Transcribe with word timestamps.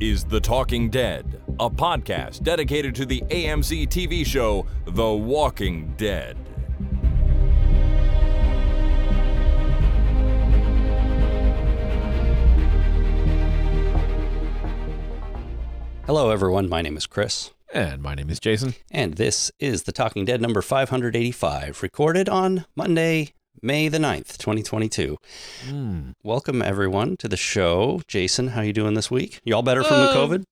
is 0.00 0.24
The 0.24 0.40
Talking 0.40 0.90
Dead, 0.90 1.40
a 1.58 1.68
podcast 1.68 2.42
dedicated 2.42 2.94
to 2.96 3.06
the 3.06 3.20
AMC 3.22 3.88
TV 3.88 4.24
show 4.24 4.66
The 4.86 5.08
Walking 5.10 5.94
Dead. 5.96 6.36
Hello, 16.06 16.30
everyone. 16.30 16.68
My 16.70 16.80
name 16.80 16.96
is 16.96 17.06
Chris, 17.06 17.50
And 17.72 18.02
my 18.02 18.14
name 18.14 18.30
is 18.30 18.40
Jason. 18.40 18.74
and 18.90 19.14
this 19.14 19.52
is 19.58 19.82
The 19.82 19.92
Talking 19.92 20.24
Dead 20.24 20.40
number 20.40 20.62
585, 20.62 21.82
recorded 21.82 22.28
on 22.30 22.64
Monday, 22.74 23.34
May 23.62 23.88
the 23.88 23.98
9th, 23.98 24.38
2022. 24.38 25.16
Hmm. 25.68 26.10
Welcome, 26.22 26.62
everyone, 26.62 27.16
to 27.18 27.28
the 27.28 27.36
show. 27.36 28.00
Jason, 28.06 28.48
how 28.48 28.60
you 28.60 28.72
doing 28.72 28.94
this 28.94 29.10
week? 29.10 29.40
You 29.44 29.54
all 29.54 29.62
better 29.62 29.82
from 29.82 29.98
the 29.98 30.10
Uh, 30.10 30.14
COVID? 30.16 30.44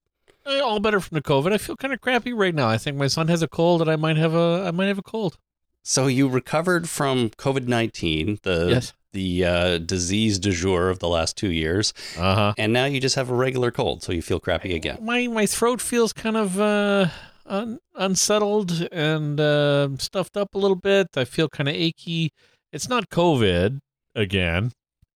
Uh, 0.46 0.60
All 0.64 0.78
better 0.80 1.00
from 1.00 1.16
the 1.16 1.22
COVID. 1.22 1.52
I 1.52 1.58
feel 1.58 1.76
kind 1.76 1.92
of 1.92 2.00
crappy 2.00 2.32
right 2.32 2.54
now. 2.54 2.68
I 2.68 2.78
think 2.78 2.96
my 2.96 3.08
son 3.08 3.26
has 3.28 3.42
a 3.42 3.48
cold, 3.48 3.80
and 3.82 3.90
I 3.90 3.96
might 3.96 4.16
have 4.16 4.32
a 4.34 4.64
I 4.66 4.70
might 4.70 4.86
have 4.86 4.98
a 4.98 5.02
cold. 5.02 5.36
So 5.82 6.06
you 6.06 6.28
recovered 6.28 6.88
from 6.88 7.30
COVID-19, 7.30 8.42
the 8.42 8.66
yes. 8.70 8.92
the 9.12 9.44
uh, 9.44 9.78
disease 9.78 10.38
du 10.38 10.52
jour 10.52 10.88
of 10.88 11.00
the 11.00 11.08
last 11.08 11.36
two 11.36 11.50
years, 11.50 11.92
Uh 12.16 12.34
huh. 12.34 12.54
and 12.58 12.72
now 12.72 12.84
you 12.84 13.00
just 13.00 13.16
have 13.16 13.28
a 13.28 13.34
regular 13.34 13.70
cold, 13.72 14.02
so 14.04 14.12
you 14.12 14.22
feel 14.22 14.38
crappy 14.40 14.72
again. 14.74 14.98
My 15.02 15.26
my 15.26 15.46
throat 15.46 15.80
feels 15.80 16.12
kind 16.12 16.36
of 16.36 16.60
uh, 16.60 17.08
un- 17.46 17.80
unsettled 17.96 18.86
and 18.92 19.40
uh, 19.40 19.88
stuffed 19.98 20.36
up 20.36 20.54
a 20.54 20.58
little 20.58 20.76
bit. 20.76 21.08
I 21.16 21.24
feel 21.24 21.48
kind 21.48 21.68
of 21.68 21.74
achy. 21.74 22.30
It's 22.76 22.90
not 22.90 23.08
COVID 23.08 23.80
again, 24.14 24.72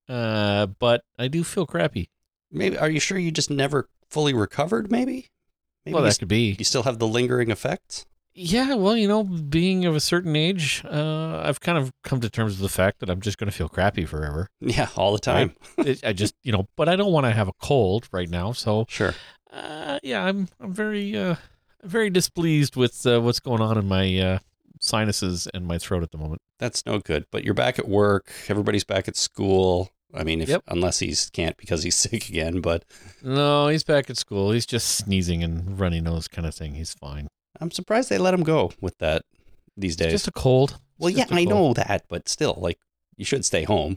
uh, 0.09 0.65
but 0.65 1.03
I 1.19 1.29
do 1.29 1.45
feel 1.45 1.67
crappy. 1.67 2.09
Maybe 2.51 2.79
are 2.79 2.89
you 2.89 2.99
sure 2.99 3.19
you 3.19 3.31
just 3.31 3.51
never 3.51 3.91
fully 4.09 4.33
recovered? 4.33 4.91
Maybe. 4.91 5.29
Maybe 5.85 5.95
well, 5.95 6.03
you, 6.03 6.09
that 6.11 6.19
could 6.19 6.29
be. 6.29 6.57
you 6.59 6.65
still 6.65 6.85
have 6.85 6.99
the 6.99 7.07
lingering 7.07 7.51
effects. 7.51 8.07
Yeah, 8.33 8.77
well, 8.77 8.97
you 8.97 9.07
know, 9.07 9.25
being 9.25 9.85
of 9.85 9.95
a 9.95 10.01
certain 10.01 10.35
age, 10.37 10.83
uh, 10.87 11.43
I've 11.45 11.61
kind 11.61 11.77
of 11.77 11.93
come 12.03 12.21
to 12.21 12.31
terms 12.31 12.59
with 12.59 12.63
the 12.63 12.75
fact 12.75 13.01
that 13.01 13.11
I'm 13.11 13.21
just 13.21 13.37
going 13.37 13.51
to 13.51 13.55
feel 13.57 13.69
crappy 13.69 14.07
forever. 14.07 14.49
Yeah, 14.61 14.89
all 14.97 15.13
the 15.13 15.19
time. 15.19 15.55
it, 15.77 16.03
I 16.03 16.15
just, 16.15 16.35
you 16.43 16.53
know, 16.53 16.67
but 16.77 16.89
I 16.89 16.97
don't 16.97 17.13
want 17.13 17.27
to 17.27 17.33
have 17.33 17.49
a 17.49 17.53
cold 17.61 18.09
right 18.11 18.31
now. 18.31 18.53
So, 18.53 18.87
Sure. 18.89 19.15
uh, 19.53 19.99
yeah, 20.03 20.25
I'm, 20.25 20.49
I'm 20.61 20.73
very, 20.73 21.15
uh, 21.15 21.35
very 21.83 22.09
displeased 22.09 22.75
with 22.75 23.05
uh, 23.07 23.21
what's 23.21 23.41
going 23.41 23.61
on 23.61 23.77
in 23.77 23.87
my 23.87 24.19
uh, 24.19 24.39
sinuses 24.81 25.47
and 25.55 25.67
my 25.67 25.79
throat 25.79 26.03
at 26.03 26.11
the 26.11 26.19
moment. 26.19 26.41
That's 26.59 26.85
no 26.87 26.99
good. 26.99 27.25
But 27.31 27.45
you're 27.45 27.55
back 27.55 27.79
at 27.79 27.89
work. 27.89 28.33
Everybody's 28.49 28.85
back 28.85 29.07
at 29.09 29.17
school. 29.17 29.91
I 30.13 30.25
mean, 30.25 30.41
if 30.41 30.49
Yep. 30.49 30.65
unless 30.69 30.99
he's 30.99 31.31
can't 31.31 31.57
because 31.57 31.83
he's 31.85 31.95
sick 32.07 32.29
again. 32.29 32.61
But 32.61 32.85
No, 33.23 33.69
he's 33.69 33.85
back 33.85 34.11
at 34.11 34.17
school. 34.17 34.51
He's 34.51 34.67
just 34.67 34.89
sneezing 34.89 35.43
and 35.45 35.79
runny 35.79 36.01
nose 36.01 36.27
kind 36.29 36.47
of 36.47 36.55
thing. 36.55 36.75
He's 36.75 36.93
fine. 36.95 37.29
I'm 37.61 37.71
surprised 37.71 38.09
they 38.09 38.19
let 38.19 38.35
him 38.35 38.43
go 38.43 38.73
with 38.81 38.97
that 38.99 39.23
these 39.77 39.93
It's 39.93 40.03
days. 40.03 40.13
just 40.13 40.29
a 40.29 40.33
cold. 40.33 40.71
It's 40.73 40.81
well, 40.99 41.11
yeah, 41.11 41.25
I 41.31 41.45
cold. 41.45 41.49
know 41.49 41.75
that, 41.75 42.05
but 42.09 42.29
still, 42.29 42.57
like, 42.59 42.79
you 43.17 43.25
should 43.25 43.45
stay 43.45 43.65
home 43.65 43.97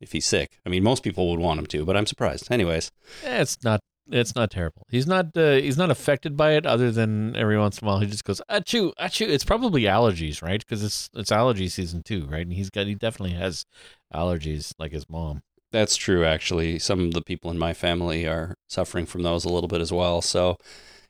if 0.00 0.12
he's 0.12 0.26
sick. 0.26 0.58
I 0.66 0.68
mean, 0.68 0.82
most 0.82 1.02
people 1.02 1.30
would 1.30 1.38
want 1.40 1.58
him 1.60 1.66
to, 1.66 1.84
but 1.84 1.96
I'm 1.96 2.06
surprised. 2.06 2.50
Anyways, 2.50 2.90
Eh, 3.24 3.40
It's 3.40 3.62
not. 3.62 3.80
It's 4.10 4.34
not 4.34 4.50
terrible. 4.50 4.86
He's 4.90 5.06
not. 5.06 5.36
Uh, 5.36 5.52
he's 5.52 5.76
not 5.76 5.90
affected 5.90 6.36
by 6.36 6.52
it. 6.52 6.66
Other 6.66 6.90
than 6.90 7.36
every 7.36 7.58
once 7.58 7.78
in 7.78 7.86
a 7.86 7.90
while, 7.90 8.00
he 8.00 8.06
just 8.06 8.24
goes 8.24 8.40
achoo, 8.50 8.92
achoo. 8.96 9.28
It's 9.28 9.44
probably 9.44 9.82
allergies, 9.82 10.42
right? 10.42 10.58
Because 10.60 10.82
it's 10.82 11.08
it's 11.14 11.30
allergy 11.30 11.68
season 11.68 12.02
too, 12.02 12.26
right? 12.26 12.42
And 12.42 12.52
he's 12.52 12.68
got. 12.70 12.86
He 12.86 12.94
definitely 12.94 13.36
has 13.36 13.64
allergies, 14.12 14.74
like 14.78 14.92
his 14.92 15.08
mom. 15.08 15.42
that's 15.70 15.96
true. 15.96 16.24
Actually, 16.24 16.78
some 16.78 17.00
of 17.00 17.14
the 17.14 17.22
people 17.22 17.50
in 17.50 17.58
my 17.58 17.72
family 17.72 18.26
are 18.26 18.56
suffering 18.68 19.06
from 19.06 19.22
those 19.22 19.44
a 19.44 19.48
little 19.48 19.68
bit 19.68 19.80
as 19.80 19.92
well. 19.92 20.20
So 20.20 20.56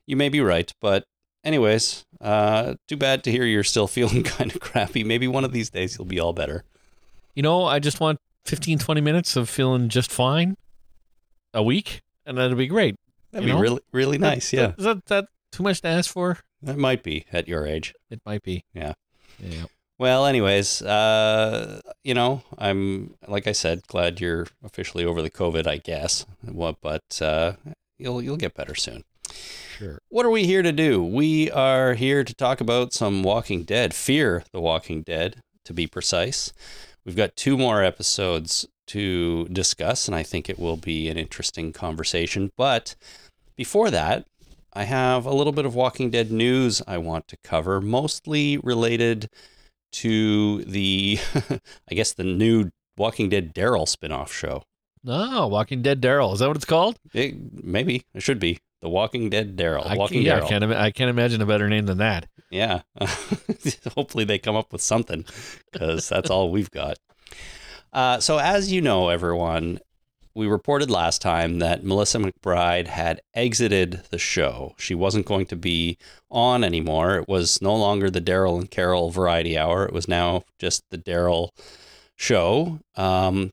you 0.06 0.16
may 0.16 0.28
be 0.28 0.40
right, 0.40 0.72
but. 0.80 1.04
Anyways, 1.44 2.04
uh, 2.20 2.74
too 2.86 2.96
bad 2.96 3.24
to 3.24 3.32
hear 3.32 3.44
you're 3.44 3.64
still 3.64 3.88
feeling 3.88 4.22
kind 4.22 4.54
of 4.54 4.60
crappy. 4.60 5.02
Maybe 5.02 5.26
one 5.26 5.44
of 5.44 5.50
these 5.50 5.70
days 5.70 5.98
you'll 5.98 6.04
be 6.06 6.20
all 6.20 6.32
better. 6.32 6.62
You 7.34 7.42
know, 7.42 7.64
I 7.64 7.80
just 7.80 7.98
want 7.98 8.20
15, 8.44 8.78
20 8.78 9.00
minutes 9.00 9.34
of 9.34 9.48
feeling 9.48 9.88
just 9.88 10.12
fine 10.12 10.56
a 11.52 11.60
week, 11.60 12.00
and 12.26 12.38
that'd 12.38 12.56
be 12.56 12.66
great. 12.66 12.96
That'd 13.32 13.46
be 13.46 13.52
know? 13.52 13.60
really, 13.60 13.80
really 13.92 14.18
That- 14.18 14.26
nice. 14.34 14.52
Yeah, 14.52 14.68
that- 14.68 14.78
Is 14.78 14.84
that, 14.84 15.06
that 15.06 15.24
too 15.52 15.62
much 15.62 15.80
to 15.82 15.88
ask 15.88 16.10
for? 16.10 16.38
that 16.62 16.76
might 16.78 17.02
be 17.02 17.24
at 17.32 17.48
your 17.48 17.66
age. 17.66 17.92
It 18.10 18.20
might 18.24 18.42
be. 18.42 18.64
Yeah. 18.72 18.92
Yeah. 19.40 19.64
Well, 19.98 20.26
anyways, 20.26 20.82
uh, 20.82 21.80
you 22.04 22.14
know, 22.14 22.42
I'm 22.58 23.14
like 23.26 23.46
I 23.46 23.52
said, 23.52 23.86
glad 23.86 24.20
you're 24.20 24.46
officially 24.64 25.04
over 25.04 25.22
the 25.22 25.30
COVID. 25.30 25.66
I 25.66 25.76
guess, 25.78 26.24
what, 26.42 26.76
but 26.80 27.20
uh, 27.22 27.52
you'll 27.98 28.22
you'll 28.22 28.36
get 28.36 28.54
better 28.54 28.74
soon. 28.74 29.04
Sure. 29.78 29.98
What 30.08 30.26
are 30.26 30.30
we 30.30 30.44
here 30.44 30.62
to 30.62 30.72
do? 30.72 31.02
We 31.02 31.50
are 31.50 31.94
here 31.94 32.22
to 32.24 32.34
talk 32.34 32.60
about 32.60 32.92
some 32.92 33.22
Walking 33.22 33.62
Dead, 33.64 33.94
Fear 33.94 34.44
the 34.52 34.60
Walking 34.60 35.02
Dead, 35.02 35.36
to 35.64 35.72
be 35.72 35.86
precise. 35.86 36.52
We've 37.04 37.16
got 37.16 37.34
two 37.36 37.56
more 37.56 37.82
episodes 37.82 38.66
to 38.88 39.46
discuss, 39.46 40.06
and 40.08 40.14
I 40.14 40.22
think 40.22 40.48
it 40.48 40.58
will 40.58 40.76
be 40.76 41.08
an 41.08 41.16
interesting 41.16 41.72
conversation. 41.72 42.50
But 42.56 42.94
before 43.56 43.90
that, 43.90 44.26
I 44.72 44.84
have 44.84 45.26
a 45.26 45.34
little 45.34 45.52
bit 45.52 45.66
of 45.66 45.74
Walking 45.74 46.10
Dead 46.10 46.30
news 46.32 46.82
I 46.86 46.98
want 46.98 47.28
to 47.28 47.36
cover, 47.44 47.80
mostly 47.80 48.56
related 48.58 49.28
to 49.92 50.64
the, 50.64 51.18
I 51.90 51.94
guess, 51.94 52.12
the 52.12 52.24
new 52.24 52.70
Walking 52.96 53.28
Dead 53.28 53.54
Daryl 53.54 53.86
spinoff 53.86 54.28
show. 54.28 54.62
Oh, 55.06 55.46
Walking 55.48 55.82
Dead 55.82 56.00
Daryl. 56.00 56.32
Is 56.32 56.38
that 56.38 56.48
what 56.48 56.56
it's 56.56 56.64
called? 56.64 56.96
It, 57.12 57.34
maybe 57.64 58.04
it 58.14 58.22
should 58.22 58.38
be 58.38 58.60
the 58.80 58.88
Walking 58.88 59.28
Dead 59.30 59.56
Daryl. 59.56 59.84
I, 59.86 59.96
Walking 59.96 60.22
yeah, 60.22 60.36
I 60.36 60.40
Daryl. 60.40 60.48
can't, 60.48 60.64
ima- 60.64 60.76
I 60.78 60.90
can't 60.90 61.10
imagine 61.10 61.42
a 61.42 61.46
better 61.46 61.68
name 61.68 61.86
than 61.86 61.98
that. 61.98 62.26
Yeah. 62.50 62.82
Hopefully 63.96 64.24
they 64.24 64.38
come 64.38 64.56
up 64.56 64.72
with 64.72 64.80
something 64.82 65.24
because 65.70 66.08
that's 66.08 66.30
all 66.30 66.50
we've 66.50 66.70
got. 66.70 66.98
Uh, 67.92 68.18
so, 68.20 68.38
as 68.38 68.72
you 68.72 68.80
know, 68.80 69.08
everyone, 69.08 69.78
we 70.34 70.46
reported 70.46 70.90
last 70.90 71.20
time 71.20 71.58
that 71.58 71.84
Melissa 71.84 72.18
McBride 72.18 72.86
had 72.86 73.20
exited 73.34 74.02
the 74.10 74.18
show. 74.18 74.74
She 74.78 74.94
wasn't 74.94 75.26
going 75.26 75.44
to 75.46 75.56
be 75.56 75.98
on 76.30 76.64
anymore. 76.64 77.16
It 77.16 77.28
was 77.28 77.60
no 77.60 77.74
longer 77.76 78.08
the 78.08 78.20
Daryl 78.20 78.58
and 78.58 78.70
Carol 78.70 79.10
Variety 79.10 79.58
Hour. 79.58 79.84
It 79.84 79.92
was 79.92 80.08
now 80.08 80.44
just 80.58 80.84
the 80.90 80.96
Daryl 80.96 81.50
show. 82.16 82.78
Um, 82.96 83.50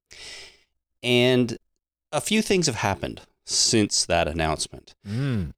and 1.03 1.57
a 2.11 2.21
few 2.21 2.41
things 2.41 2.67
have 2.67 2.75
happened 2.77 3.21
since 3.45 4.05
that 4.05 4.27
announcement 4.27 4.93
Mm. 5.07 5.53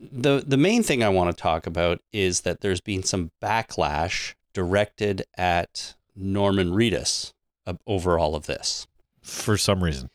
the 0.00 0.42
the 0.44 0.56
main 0.56 0.82
thing 0.82 1.02
I 1.02 1.08
want 1.10 1.34
to 1.34 1.40
talk 1.40 1.66
about 1.66 2.00
is 2.12 2.40
that 2.40 2.60
there's 2.60 2.80
been 2.80 3.02
some 3.04 3.30
backlash 3.40 4.34
directed 4.52 5.24
at 5.36 5.94
Norman 6.16 6.72
Reedus 6.72 7.32
over 7.86 8.18
all 8.18 8.34
of 8.34 8.46
this. 8.46 8.86
For 9.22 9.56
some 9.56 9.82
reason. 9.82 10.10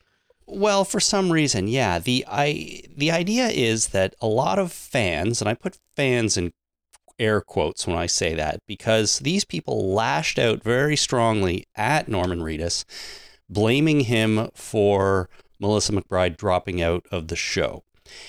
Well, 0.45 0.83
for 0.83 0.99
some 0.99 1.31
reason, 1.31 1.67
yeah. 1.67 1.99
The 1.99 2.25
I 2.27 2.81
the 2.95 3.11
idea 3.11 3.47
is 3.47 3.89
that 3.89 4.15
a 4.19 4.27
lot 4.27 4.57
of 4.57 4.71
fans, 4.71 5.41
and 5.41 5.49
I 5.49 5.53
put 5.53 5.77
fans 5.95 6.37
in 6.37 6.53
air 7.19 7.41
quotes 7.41 7.85
when 7.85 7.97
I 7.97 8.05
say 8.05 8.33
that, 8.35 8.61
because 8.65 9.19
these 9.19 9.45
people 9.45 9.93
lashed 9.93 10.39
out 10.39 10.63
very 10.63 10.95
strongly 10.95 11.65
at 11.75 12.07
Norman 12.07 12.39
Reedus, 12.39 12.85
blaming 13.49 14.01
him 14.01 14.49
for 14.55 15.29
Melissa 15.59 15.91
McBride 15.91 16.37
dropping 16.37 16.81
out 16.81 17.05
of 17.11 17.27
the 17.27 17.35
show. 17.35 17.83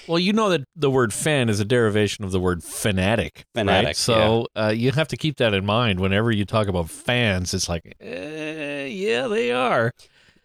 Well, 0.06 0.18
you 0.18 0.32
know 0.32 0.48
that 0.50 0.62
the 0.76 0.90
word 0.90 1.12
fan 1.12 1.48
is 1.48 1.60
a 1.60 1.64
derivation 1.64 2.24
of 2.24 2.32
the 2.32 2.40
word 2.40 2.62
fanatic. 2.62 3.44
Fanatic, 3.54 3.86
Right? 3.86 3.96
So 3.96 4.46
uh, 4.56 4.72
you 4.74 4.92
have 4.92 5.08
to 5.08 5.16
keep 5.16 5.36
that 5.38 5.54
in 5.54 5.64
mind 5.64 6.00
whenever 6.00 6.30
you 6.30 6.44
talk 6.44 6.68
about 6.68 6.90
fans. 6.90 7.54
It's 7.54 7.68
like, 7.68 7.96
eh, 8.00 8.86
yeah, 8.86 9.26
they 9.28 9.52
are. 9.52 9.92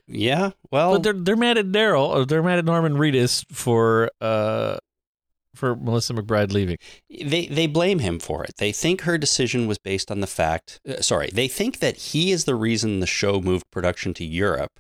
Yeah, 0.07 0.51
well, 0.71 0.93
but 0.93 1.03
they're 1.03 1.13
they're 1.13 1.35
mad 1.35 1.57
at 1.57 1.67
Daryl 1.67 2.07
or 2.09 2.25
they're 2.25 2.43
mad 2.43 2.59
at 2.59 2.65
Norman 2.65 2.93
Reedus 2.93 3.43
for 3.51 4.11
uh 4.21 4.77
for 5.55 5.75
Melissa 5.75 6.13
McBride 6.13 6.51
leaving. 6.51 6.77
they 7.09 7.47
they 7.47 7.65
blame 7.65 7.99
him 7.99 8.19
for 8.19 8.43
it. 8.43 8.51
They 8.57 8.71
think 8.71 9.01
her 9.01 9.17
decision 9.17 9.65
was 9.67 9.77
based 9.79 10.11
on 10.11 10.19
the 10.19 10.27
fact. 10.27 10.79
Uh, 10.87 11.01
sorry, 11.01 11.29
they 11.33 11.47
think 11.47 11.79
that 11.79 11.97
he 11.97 12.31
is 12.31 12.45
the 12.45 12.55
reason 12.55 12.99
the 12.99 13.07
show 13.07 13.41
moved 13.41 13.65
production 13.71 14.13
to 14.15 14.25
Europe, 14.25 14.79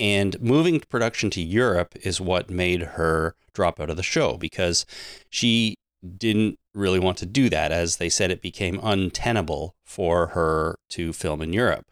and 0.00 0.40
moving 0.40 0.80
production 0.80 1.28
to 1.30 1.42
Europe 1.42 1.94
is 2.02 2.20
what 2.20 2.48
made 2.48 2.82
her 2.82 3.34
drop 3.52 3.78
out 3.78 3.90
of 3.90 3.98
the 3.98 4.02
show 4.02 4.38
because 4.38 4.86
she 5.28 5.76
didn't 6.16 6.58
really 6.74 6.98
want 6.98 7.18
to 7.18 7.26
do 7.26 7.50
that. 7.50 7.70
As 7.70 7.96
they 7.96 8.08
said, 8.08 8.30
it 8.30 8.40
became 8.40 8.80
untenable 8.82 9.74
for 9.84 10.28
her 10.28 10.76
to 10.90 11.12
film 11.12 11.42
in 11.42 11.52
Europe. 11.52 11.84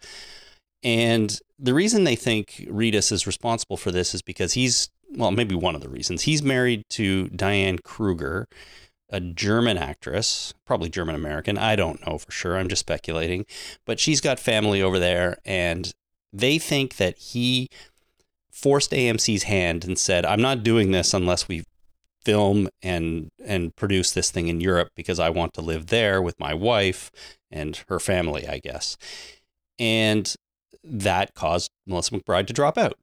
And 0.82 1.38
the 1.58 1.74
reason 1.74 2.04
they 2.04 2.16
think 2.16 2.66
Reedus 2.70 3.12
is 3.12 3.26
responsible 3.26 3.76
for 3.76 3.90
this 3.90 4.14
is 4.14 4.22
because 4.22 4.54
he's, 4.54 4.88
well, 5.10 5.30
maybe 5.30 5.54
one 5.54 5.74
of 5.74 5.82
the 5.82 5.88
reasons. 5.90 6.22
He's 6.22 6.42
married 6.42 6.84
to 6.90 7.28
Diane 7.28 7.78
Kruger, 7.84 8.46
a 9.10 9.20
German 9.20 9.76
actress, 9.76 10.54
probably 10.64 10.88
German 10.88 11.14
American. 11.14 11.58
I 11.58 11.76
don't 11.76 12.06
know 12.06 12.16
for 12.16 12.30
sure. 12.30 12.56
I'm 12.56 12.68
just 12.68 12.80
speculating. 12.80 13.44
But 13.84 14.00
she's 14.00 14.22
got 14.22 14.38
family 14.38 14.80
over 14.80 14.98
there, 14.98 15.38
and 15.44 15.92
they 16.32 16.58
think 16.58 16.96
that 16.96 17.18
he 17.18 17.68
forced 18.60 18.90
AMC's 18.90 19.44
hand 19.44 19.84
and 19.84 19.98
said, 19.98 20.24
I'm 20.24 20.42
not 20.42 20.62
doing 20.62 20.90
this 20.90 21.14
unless 21.14 21.48
we 21.48 21.64
film 22.24 22.68
and 22.82 23.30
and 23.44 23.74
produce 23.76 24.10
this 24.10 24.30
thing 24.30 24.48
in 24.48 24.60
Europe 24.60 24.90
because 24.96 25.18
I 25.20 25.30
want 25.30 25.54
to 25.54 25.60
live 25.60 25.86
there 25.86 26.20
with 26.20 26.38
my 26.38 26.52
wife 26.52 27.10
and 27.50 27.80
her 27.88 28.00
family, 28.00 28.46
I 28.46 28.58
guess. 28.58 28.96
And 29.78 30.34
that 30.82 31.34
caused 31.34 31.70
Melissa 31.86 32.12
McBride 32.12 32.46
to 32.48 32.52
drop 32.52 32.76
out. 32.76 32.98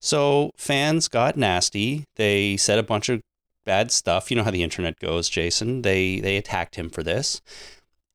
So 0.00 0.50
fans 0.56 1.08
got 1.08 1.36
nasty. 1.36 2.04
They 2.16 2.56
said 2.56 2.78
a 2.78 2.82
bunch 2.82 3.08
of 3.08 3.22
bad 3.64 3.92
stuff. 3.92 4.30
You 4.30 4.36
know 4.36 4.44
how 4.44 4.50
the 4.50 4.62
internet 4.62 4.98
goes, 4.98 5.28
Jason. 5.28 5.82
They 5.82 6.20
they 6.20 6.36
attacked 6.36 6.74
him 6.74 6.90
for 6.90 7.02
this. 7.02 7.40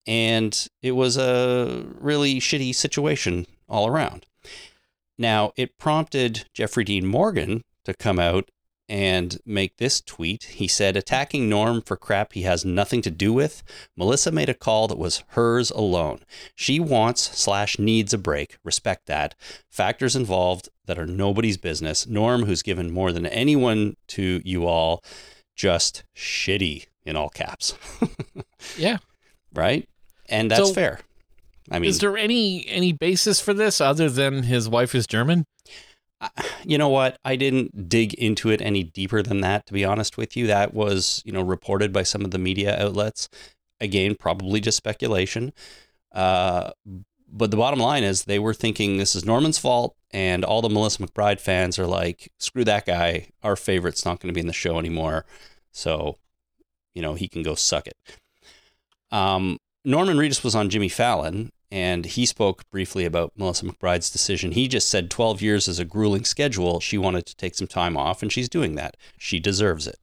And 0.05 0.67
it 0.81 0.91
was 0.91 1.17
a 1.17 1.85
really 1.99 2.39
shitty 2.39 2.75
situation 2.75 3.47
all 3.67 3.87
around. 3.87 4.25
Now, 5.17 5.51
it 5.55 5.77
prompted 5.77 6.45
Jeffrey 6.53 6.83
Dean 6.83 7.05
Morgan 7.05 7.61
to 7.85 7.93
come 7.93 8.19
out 8.19 8.49
and 8.87 9.39
make 9.45 9.77
this 9.77 9.99
tweet. 9.99 10.43
He 10.43 10.67
said, 10.67 10.95
attacking 10.95 11.49
Norm 11.49 11.81
for 11.81 11.97
crap 11.97 12.33
he 12.33 12.43
has 12.43 12.63
nothing 12.63 13.01
to 13.01 13.09
do 13.09 13.33
with. 13.33 13.63
Melissa 13.97 14.31
made 14.31 14.49
a 14.49 14.53
call 14.53 14.87
that 14.87 14.97
was 14.99 15.23
hers 15.29 15.71
alone. 15.71 16.19
She 16.55 16.79
wants 16.79 17.21
slash 17.35 17.79
needs 17.79 18.13
a 18.13 18.17
break. 18.19 18.57
Respect 18.63 19.07
that. 19.07 19.33
Factors 19.71 20.15
involved 20.15 20.69
that 20.85 20.99
are 20.99 21.07
nobody's 21.07 21.57
business. 21.57 22.05
Norm, 22.05 22.43
who's 22.45 22.61
given 22.61 22.91
more 22.91 23.11
than 23.11 23.25
anyone 23.25 23.95
to 24.09 24.39
you 24.45 24.67
all, 24.67 25.03
just 25.55 26.03
shitty 26.15 26.85
in 27.05 27.15
all 27.15 27.29
caps. 27.29 27.73
Yeah. 28.77 28.97
right? 29.53 29.87
And 30.27 30.49
that's 30.51 30.67
So- 30.69 30.73
fair. 30.73 30.99
I 31.71 31.79
mean, 31.79 31.89
Is 31.89 31.99
there 31.99 32.17
any 32.17 32.67
any 32.67 32.93
basis 32.93 33.39
for 33.39 33.53
this 33.53 33.81
other 33.81 34.09
than 34.09 34.43
his 34.43 34.69
wife 34.69 34.93
is 34.93 35.07
German? 35.07 35.45
you 36.63 36.77
know 36.77 36.89
what? 36.89 37.17
I 37.25 37.35
didn't 37.35 37.89
dig 37.89 38.13
into 38.15 38.49
it 38.49 38.61
any 38.61 38.83
deeper 38.83 39.21
than 39.21 39.41
that, 39.41 39.65
to 39.67 39.73
be 39.73 39.85
honest 39.85 40.17
with 40.17 40.37
you. 40.37 40.47
That 40.47 40.73
was, 40.73 41.21
you 41.25 41.31
know, 41.31 41.41
reported 41.41 41.91
by 41.91 42.03
some 42.03 42.23
of 42.23 42.31
the 42.31 42.37
media 42.37 42.81
outlets. 42.81 43.29
Again, 43.81 44.15
probably 44.15 44.61
just 44.61 44.77
speculation. 44.77 45.53
Uh, 46.13 46.71
but 47.31 47.51
the 47.51 47.57
bottom 47.57 47.79
line 47.79 48.03
is 48.03 48.23
they 48.23 48.39
were 48.39 48.53
thinking 48.53 48.97
this 48.97 49.15
is 49.15 49.25
Norman's 49.25 49.57
fault, 49.57 49.95
and 50.11 50.45
all 50.45 50.61
the 50.61 50.69
Melissa 50.69 51.05
McBride 51.05 51.41
fans 51.41 51.77
are 51.77 51.87
like, 51.87 52.31
screw 52.39 52.63
that 52.63 52.85
guy. 52.85 53.27
Our 53.43 53.55
favorite's 53.55 54.05
not 54.05 54.19
going 54.19 54.29
to 54.29 54.33
be 54.33 54.41
in 54.41 54.47
the 54.47 54.53
show 54.53 54.79
anymore. 54.79 55.25
So, 55.71 56.17
you 56.93 57.01
know, 57.01 57.15
he 57.15 57.27
can 57.27 57.43
go 57.43 57.55
suck 57.55 57.87
it. 57.87 57.97
Um, 59.11 59.57
Norman 59.83 60.17
Reedus 60.17 60.43
was 60.43 60.55
on 60.55 60.69
Jimmy 60.69 60.89
Fallon, 60.89 61.51
and 61.71 62.05
he 62.05 62.25
spoke 62.25 62.69
briefly 62.69 63.05
about 63.05 63.33
Melissa 63.35 63.65
McBride's 63.65 64.09
decision. 64.09 64.51
He 64.51 64.67
just 64.67 64.89
said 64.89 65.09
12 65.09 65.41
years 65.41 65.67
is 65.67 65.79
a 65.79 65.85
grueling 65.85 66.25
schedule. 66.25 66.79
She 66.79 66.97
wanted 66.97 67.25
to 67.25 67.35
take 67.35 67.55
some 67.55 67.67
time 67.67 67.97
off, 67.97 68.21
and 68.21 68.31
she's 68.31 68.49
doing 68.49 68.75
that. 68.75 68.95
She 69.17 69.39
deserves 69.39 69.87
it. 69.87 69.99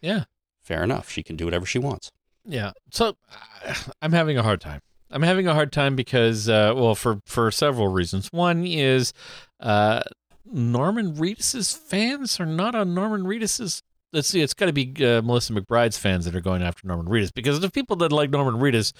Yeah. 0.00 0.24
Fair 0.62 0.82
enough. 0.82 1.10
She 1.10 1.22
can 1.22 1.36
do 1.36 1.44
whatever 1.44 1.66
she 1.66 1.78
wants. 1.78 2.10
Yeah. 2.44 2.72
So 2.90 3.16
I'm 4.02 4.12
having 4.12 4.38
a 4.38 4.42
hard 4.42 4.60
time. 4.60 4.80
I'm 5.10 5.22
having 5.22 5.46
a 5.48 5.54
hard 5.54 5.72
time 5.72 5.96
because, 5.96 6.48
uh, 6.48 6.72
well, 6.76 6.94
for 6.94 7.20
for 7.26 7.50
several 7.50 7.88
reasons. 7.88 8.28
One 8.30 8.64
is 8.64 9.12
uh, 9.58 10.02
Norman 10.44 11.14
Reedus's 11.14 11.74
fans 11.74 12.38
are 12.38 12.46
not 12.46 12.74
on 12.74 12.94
Norman 12.94 13.24
Reedus's. 13.24 13.82
Let's 14.12 14.28
see, 14.28 14.40
it's 14.40 14.54
got 14.54 14.66
to 14.66 14.72
be 14.72 14.92
uh, 15.04 15.22
Melissa 15.22 15.52
McBride's 15.52 15.96
fans 15.98 16.24
that 16.24 16.34
are 16.34 16.40
going 16.40 16.62
after 16.62 16.86
Norman 16.86 17.06
Reedus 17.06 17.32
because 17.32 17.60
the 17.60 17.70
people 17.70 17.96
that 17.96 18.12
like 18.12 18.30
Norman 18.30 18.60
Reedus 18.60 18.92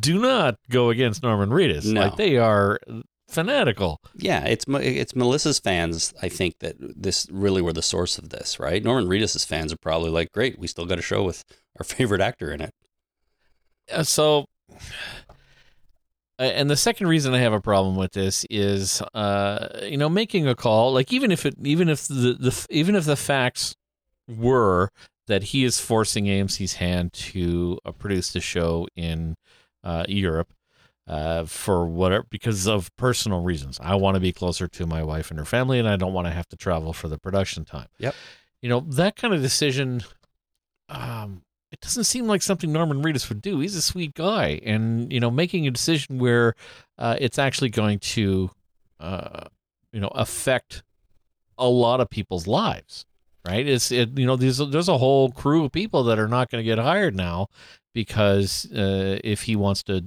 do 0.00 0.18
not 0.20 0.56
go 0.70 0.90
against 0.90 1.22
Norman 1.22 1.50
Reedus. 1.50 1.86
No. 1.86 2.02
Like 2.02 2.16
they 2.16 2.36
are 2.36 2.78
fanatical. 3.28 4.00
Yeah, 4.14 4.44
it's 4.44 4.64
it's 4.68 5.16
Melissa's 5.16 5.58
fans. 5.58 6.14
I 6.22 6.28
think 6.28 6.60
that 6.60 6.76
this 6.78 7.26
really 7.30 7.62
were 7.62 7.72
the 7.72 7.82
source 7.82 8.16
of 8.16 8.28
this, 8.28 8.60
right? 8.60 8.82
Norman 8.82 9.08
Reedus's 9.08 9.44
fans 9.44 9.72
are 9.72 9.78
probably 9.78 10.10
like, 10.10 10.30
"Great, 10.32 10.58
we 10.58 10.68
still 10.68 10.86
got 10.86 10.98
a 10.98 11.02
show 11.02 11.24
with 11.24 11.44
our 11.78 11.84
favorite 11.84 12.20
actor 12.20 12.52
in 12.52 12.60
it." 12.60 12.74
Uh, 13.92 14.02
so 14.02 14.46
and 16.38 16.68
the 16.68 16.76
second 16.76 17.06
reason 17.06 17.32
I 17.32 17.38
have 17.38 17.52
a 17.52 17.60
problem 17.60 17.96
with 17.96 18.12
this 18.12 18.44
is, 18.50 19.00
uh, 19.14 19.68
you 19.82 19.96
know, 19.96 20.08
making 20.08 20.48
a 20.48 20.54
call. 20.54 20.92
Like 20.92 21.12
even 21.12 21.30
if 21.30 21.46
it, 21.46 21.54
even 21.62 21.88
if 21.88 22.08
the, 22.08 22.36
the 22.38 22.66
even 22.70 22.96
if 22.96 23.04
the 23.04 23.16
facts 23.16 23.76
were 24.28 24.90
that 25.26 25.44
he 25.44 25.64
is 25.64 25.80
forcing 25.80 26.26
AMC's 26.26 26.74
hand 26.74 27.12
to 27.12 27.78
uh, 27.84 27.92
produce 27.92 28.32
the 28.32 28.40
show 28.40 28.86
in 28.94 29.36
uh, 29.82 30.04
Europe 30.08 30.52
uh, 31.06 31.44
for 31.44 31.86
whatever 31.86 32.26
because 32.30 32.66
of 32.66 32.94
personal 32.96 33.42
reasons. 33.42 33.78
I 33.82 33.94
want 33.94 34.14
to 34.14 34.20
be 34.20 34.32
closer 34.32 34.68
to 34.68 34.86
my 34.86 35.02
wife 35.02 35.30
and 35.30 35.38
her 35.38 35.44
family, 35.44 35.78
and 35.78 35.88
I 35.88 35.96
don't 35.96 36.12
want 36.12 36.26
to 36.26 36.32
have 36.32 36.48
to 36.48 36.56
travel 36.56 36.92
for 36.92 37.08
the 37.08 37.18
production 37.18 37.64
time. 37.64 37.88
Yep. 37.98 38.14
You 38.62 38.68
know 38.68 38.80
that 38.80 39.16
kind 39.16 39.34
of 39.34 39.42
decision. 39.42 40.02
Um, 40.88 41.42
it 41.70 41.80
doesn't 41.80 42.04
seem 42.04 42.26
like 42.26 42.40
something 42.40 42.72
Norman 42.72 43.02
Reedus 43.02 43.28
would 43.28 43.42
do. 43.42 43.58
He's 43.58 43.74
a 43.74 43.82
sweet 43.82 44.14
guy, 44.14 44.60
and 44.64 45.12
you 45.12 45.20
know, 45.20 45.30
making 45.30 45.66
a 45.66 45.70
decision 45.70 46.18
where 46.18 46.54
uh, 46.98 47.16
it's 47.18 47.38
actually 47.38 47.70
going 47.70 47.98
to, 47.98 48.50
uh, 49.00 49.44
you 49.92 50.00
know, 50.00 50.08
affect 50.08 50.82
a 51.58 51.68
lot 51.68 52.00
of 52.00 52.08
people's 52.08 52.46
lives. 52.46 53.04
Right? 53.46 53.66
It's 53.66 53.92
it, 53.92 54.18
you 54.18 54.26
know, 54.26 54.36
there's 54.36 54.58
there's 54.58 54.88
a 54.88 54.98
whole 54.98 55.30
crew 55.30 55.64
of 55.66 55.72
people 55.72 56.02
that 56.04 56.18
are 56.18 56.28
not 56.28 56.50
going 56.50 56.60
to 56.62 56.64
get 56.64 56.78
hired 56.78 57.14
now 57.14 57.48
because 57.94 58.66
uh, 58.72 59.18
if 59.22 59.42
he 59.42 59.54
wants 59.56 59.82
to 59.84 60.04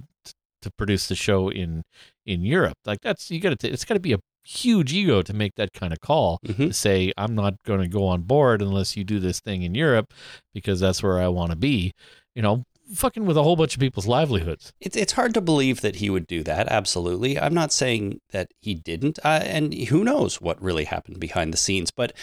to 0.63 0.71
produce 0.77 1.07
the 1.07 1.15
show 1.15 1.49
in 1.49 1.83
in 2.25 2.41
Europe, 2.43 2.77
like 2.85 3.01
that's 3.01 3.29
you 3.29 3.39
got 3.39 3.57
to 3.59 3.69
it's 3.69 3.85
got 3.85 3.93
to 3.93 3.99
be 3.99 4.13
a 4.13 4.19
huge 4.43 4.93
ego 4.93 5.21
to 5.21 5.33
make 5.33 5.53
that 5.55 5.73
kind 5.73 5.91
of 5.93 5.99
call 5.99 6.39
Mhm. 6.45 6.55
to 6.69 6.73
say 6.73 7.11
I'm 7.17 7.35
not 7.35 7.55
going 7.63 7.81
to 7.81 7.87
go 7.87 8.05
on 8.07 8.21
board 8.21 8.61
unless 8.61 8.95
you 8.97 9.03
do 9.03 9.19
this 9.19 9.39
thing 9.39 9.61
in 9.61 9.75
Europe 9.75 10.13
because 10.53 10.79
that's 10.79 11.03
where 11.03 11.19
I 11.19 11.27
want 11.27 11.51
to 11.51 11.57
be. 11.57 11.93
You 12.33 12.41
know, 12.41 12.63
fucking 12.93 13.25
with 13.25 13.35
a 13.37 13.43
whole 13.43 13.55
bunch 13.57 13.73
of 13.75 13.79
people's 13.81 14.07
livelihoods. 14.07 14.73
It's 14.79 14.95
it's 14.97 15.13
hard 15.13 15.33
to 15.35 15.41
believe 15.41 15.81
that 15.81 15.97
he 15.97 16.09
would 16.09 16.25
do 16.27 16.43
that. 16.43 16.67
Absolutely, 16.69 17.39
I'm 17.39 17.53
not 17.53 17.71
saying 17.71 18.19
that 18.31 18.49
he 18.61 18.73
didn't, 18.73 19.19
uh, 19.23 19.41
and 19.43 19.73
who 19.75 20.03
knows 20.03 20.41
what 20.41 20.61
really 20.61 20.85
happened 20.85 21.19
behind 21.19 21.53
the 21.53 21.57
scenes. 21.57 21.91
But 21.91 22.13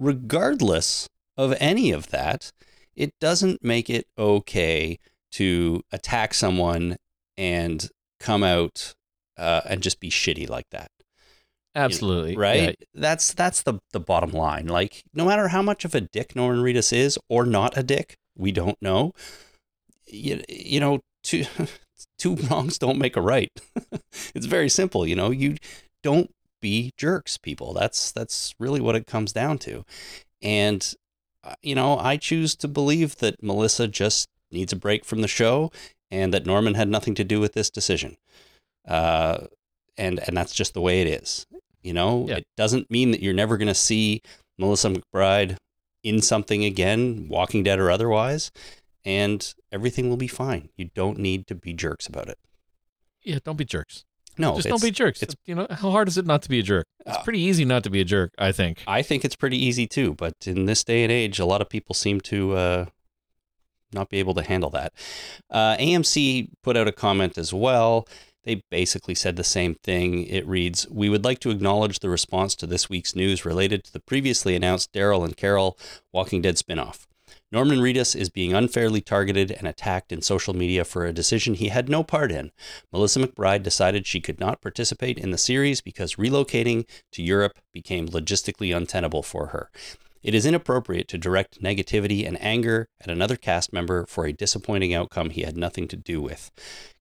regardless 0.00 1.08
of 1.36 1.54
any 1.60 1.92
of 1.92 2.08
that, 2.08 2.50
it 2.96 3.12
doesn't 3.20 3.62
make 3.62 3.88
it 3.88 4.06
okay 4.18 4.98
to 5.32 5.82
attack 5.92 6.34
someone 6.34 6.96
and 7.36 7.88
come 8.18 8.42
out 8.42 8.94
uh, 9.38 9.60
and 9.66 9.82
just 9.82 10.00
be 10.00 10.10
shitty 10.10 10.48
like 10.48 10.66
that. 10.70 10.90
Absolutely. 11.74 12.36
right? 12.36 12.76
That's 12.94 13.32
that's 13.32 13.62
the 13.62 13.78
the 13.92 14.00
bottom 14.00 14.32
line. 14.32 14.66
Like 14.66 15.04
no 15.14 15.24
matter 15.24 15.48
how 15.48 15.62
much 15.62 15.84
of 15.84 15.94
a 15.94 16.00
dick 16.00 16.34
Norman 16.34 16.64
Reedus 16.64 16.92
is 16.92 17.16
or 17.28 17.46
not 17.46 17.76
a 17.76 17.82
dick, 17.82 18.16
we 18.36 18.50
don't 18.50 18.76
know. 18.82 19.12
You, 20.06 20.42
you 20.48 20.80
know, 20.80 21.00
two 21.22 21.44
two 22.18 22.34
wrongs 22.34 22.76
don't 22.76 22.98
make 22.98 23.16
a 23.16 23.20
right. 23.20 23.50
it's 24.34 24.46
very 24.46 24.68
simple, 24.68 25.06
you 25.06 25.14
know. 25.14 25.30
You 25.30 25.56
don't 26.02 26.30
be 26.60 26.92
jerks, 26.96 27.36
people. 27.38 27.72
That's 27.72 28.12
that's 28.12 28.54
really 28.58 28.80
what 28.80 28.96
it 28.96 29.06
comes 29.06 29.32
down 29.32 29.58
to. 29.58 29.84
And 30.42 30.94
uh, 31.44 31.54
you 31.62 31.74
know, 31.74 31.98
I 31.98 32.16
choose 32.16 32.54
to 32.56 32.68
believe 32.68 33.16
that 33.16 33.42
Melissa 33.42 33.88
just 33.88 34.28
needs 34.50 34.72
a 34.72 34.76
break 34.76 35.04
from 35.04 35.20
the 35.22 35.28
show 35.28 35.70
and 36.10 36.34
that 36.34 36.44
Norman 36.46 36.74
had 36.74 36.88
nothing 36.88 37.14
to 37.14 37.24
do 37.24 37.40
with 37.40 37.52
this 37.54 37.70
decision. 37.70 38.16
Uh, 38.86 39.46
and 39.96 40.18
and 40.26 40.36
that's 40.36 40.54
just 40.54 40.74
the 40.74 40.80
way 40.80 41.00
it 41.02 41.06
is. 41.22 41.46
You 41.82 41.92
know, 41.94 42.26
Yeah. 42.28 42.36
it 42.36 42.46
doesn't 42.56 42.90
mean 42.90 43.10
that 43.12 43.22
you're 43.22 43.32
never 43.32 43.56
going 43.56 43.68
to 43.68 43.74
see 43.74 44.22
Melissa 44.58 44.90
McBride 44.90 45.56
in 46.02 46.20
something 46.20 46.64
again, 46.64 47.26
Walking 47.28 47.62
Dead 47.62 47.78
or 47.78 47.90
otherwise, 47.90 48.50
and 49.04 49.54
everything 49.72 50.08
will 50.10 50.16
be 50.18 50.28
fine. 50.28 50.68
You 50.76 50.90
don't 50.94 51.18
need 51.18 51.46
to 51.46 51.54
be 51.54 51.72
jerks 51.72 52.06
about 52.06 52.28
it. 52.28 52.38
Yeah, 53.22 53.38
don't 53.44 53.56
be 53.56 53.64
jerks. 53.64 54.04
No, 54.38 54.56
Just 54.56 54.68
don't 54.68 54.82
be 54.82 54.90
jerks. 54.90 55.22
it's- 55.22 55.36
you 55.44 55.54
know, 55.54 55.66
how 55.70 55.90
hard 55.90 56.08
is 56.08 56.16
it 56.16 56.24
not 56.26 56.42
to 56.42 56.48
be 56.48 56.58
a 56.60 56.62
jerk? 56.62 56.86
It's 57.06 57.16
Uh, 57.16 57.22
pretty 57.22 57.40
easy 57.40 57.64
not 57.64 57.82
to 57.84 57.90
be 57.90 58.00
a 58.00 58.04
jerk, 58.04 58.32
I 58.38 58.52
think. 58.52 58.82
I 58.86 59.02
think 59.02 59.24
it's 59.24 59.36
pretty 59.36 59.58
easy 59.62 59.86
too, 59.86 60.14
but 60.14 60.34
in 60.46 60.64
this 60.66 60.82
day 60.84 61.02
and 61.02 61.12
age, 61.12 61.38
a 61.38 61.44
lot 61.44 61.60
of 61.60 61.68
people 61.68 61.94
seem 61.94 62.20
to 62.22 62.54
uh, 62.56 62.84
not 63.92 64.08
be 64.08 64.18
able 64.18 64.34
to 64.34 64.42
handle 64.42 64.70
that. 64.70 64.92
Uh, 65.50 65.76
AMC 65.78 66.48
put 66.62 66.76
out 66.76 66.88
a 66.88 66.92
comment 66.92 67.36
as 67.36 67.52
well. 67.52 68.06
They 68.44 68.62
basically 68.70 69.14
said 69.14 69.36
the 69.36 69.44
same 69.44 69.74
thing. 69.74 70.24
It 70.26 70.46
reads 70.46 70.88
We 70.88 71.08
would 71.10 71.24
like 71.24 71.40
to 71.40 71.50
acknowledge 71.50 71.98
the 71.98 72.08
response 72.08 72.54
to 72.56 72.66
this 72.66 72.88
week's 72.88 73.14
news 73.14 73.44
related 73.44 73.84
to 73.84 73.92
the 73.92 74.00
previously 74.00 74.54
announced 74.56 74.92
Daryl 74.92 75.24
and 75.24 75.36
Carol 75.36 75.76
Walking 76.12 76.40
Dead 76.40 76.56
spinoff. 76.56 77.06
Norman 77.52 77.80
Reedus 77.80 78.14
is 78.14 78.28
being 78.28 78.54
unfairly 78.54 79.00
targeted 79.00 79.50
and 79.50 79.66
attacked 79.66 80.12
in 80.12 80.22
social 80.22 80.54
media 80.54 80.84
for 80.84 81.04
a 81.04 81.12
decision 81.12 81.54
he 81.54 81.68
had 81.68 81.88
no 81.88 82.04
part 82.04 82.30
in. 82.30 82.52
Melissa 82.92 83.18
McBride 83.18 83.64
decided 83.64 84.06
she 84.06 84.20
could 84.20 84.38
not 84.38 84.60
participate 84.60 85.18
in 85.18 85.32
the 85.32 85.38
series 85.38 85.80
because 85.80 86.14
relocating 86.14 86.88
to 87.10 87.22
Europe 87.22 87.58
became 87.72 88.06
logistically 88.06 88.74
untenable 88.74 89.24
for 89.24 89.46
her. 89.48 89.68
It 90.22 90.32
is 90.32 90.46
inappropriate 90.46 91.08
to 91.08 91.18
direct 91.18 91.60
negativity 91.60 92.24
and 92.24 92.40
anger 92.40 92.88
at 93.00 93.10
another 93.10 93.36
cast 93.36 93.72
member 93.72 94.06
for 94.06 94.26
a 94.26 94.32
disappointing 94.32 94.94
outcome 94.94 95.30
he 95.30 95.42
had 95.42 95.56
nothing 95.56 95.88
to 95.88 95.96
do 95.96 96.22
with. 96.22 96.52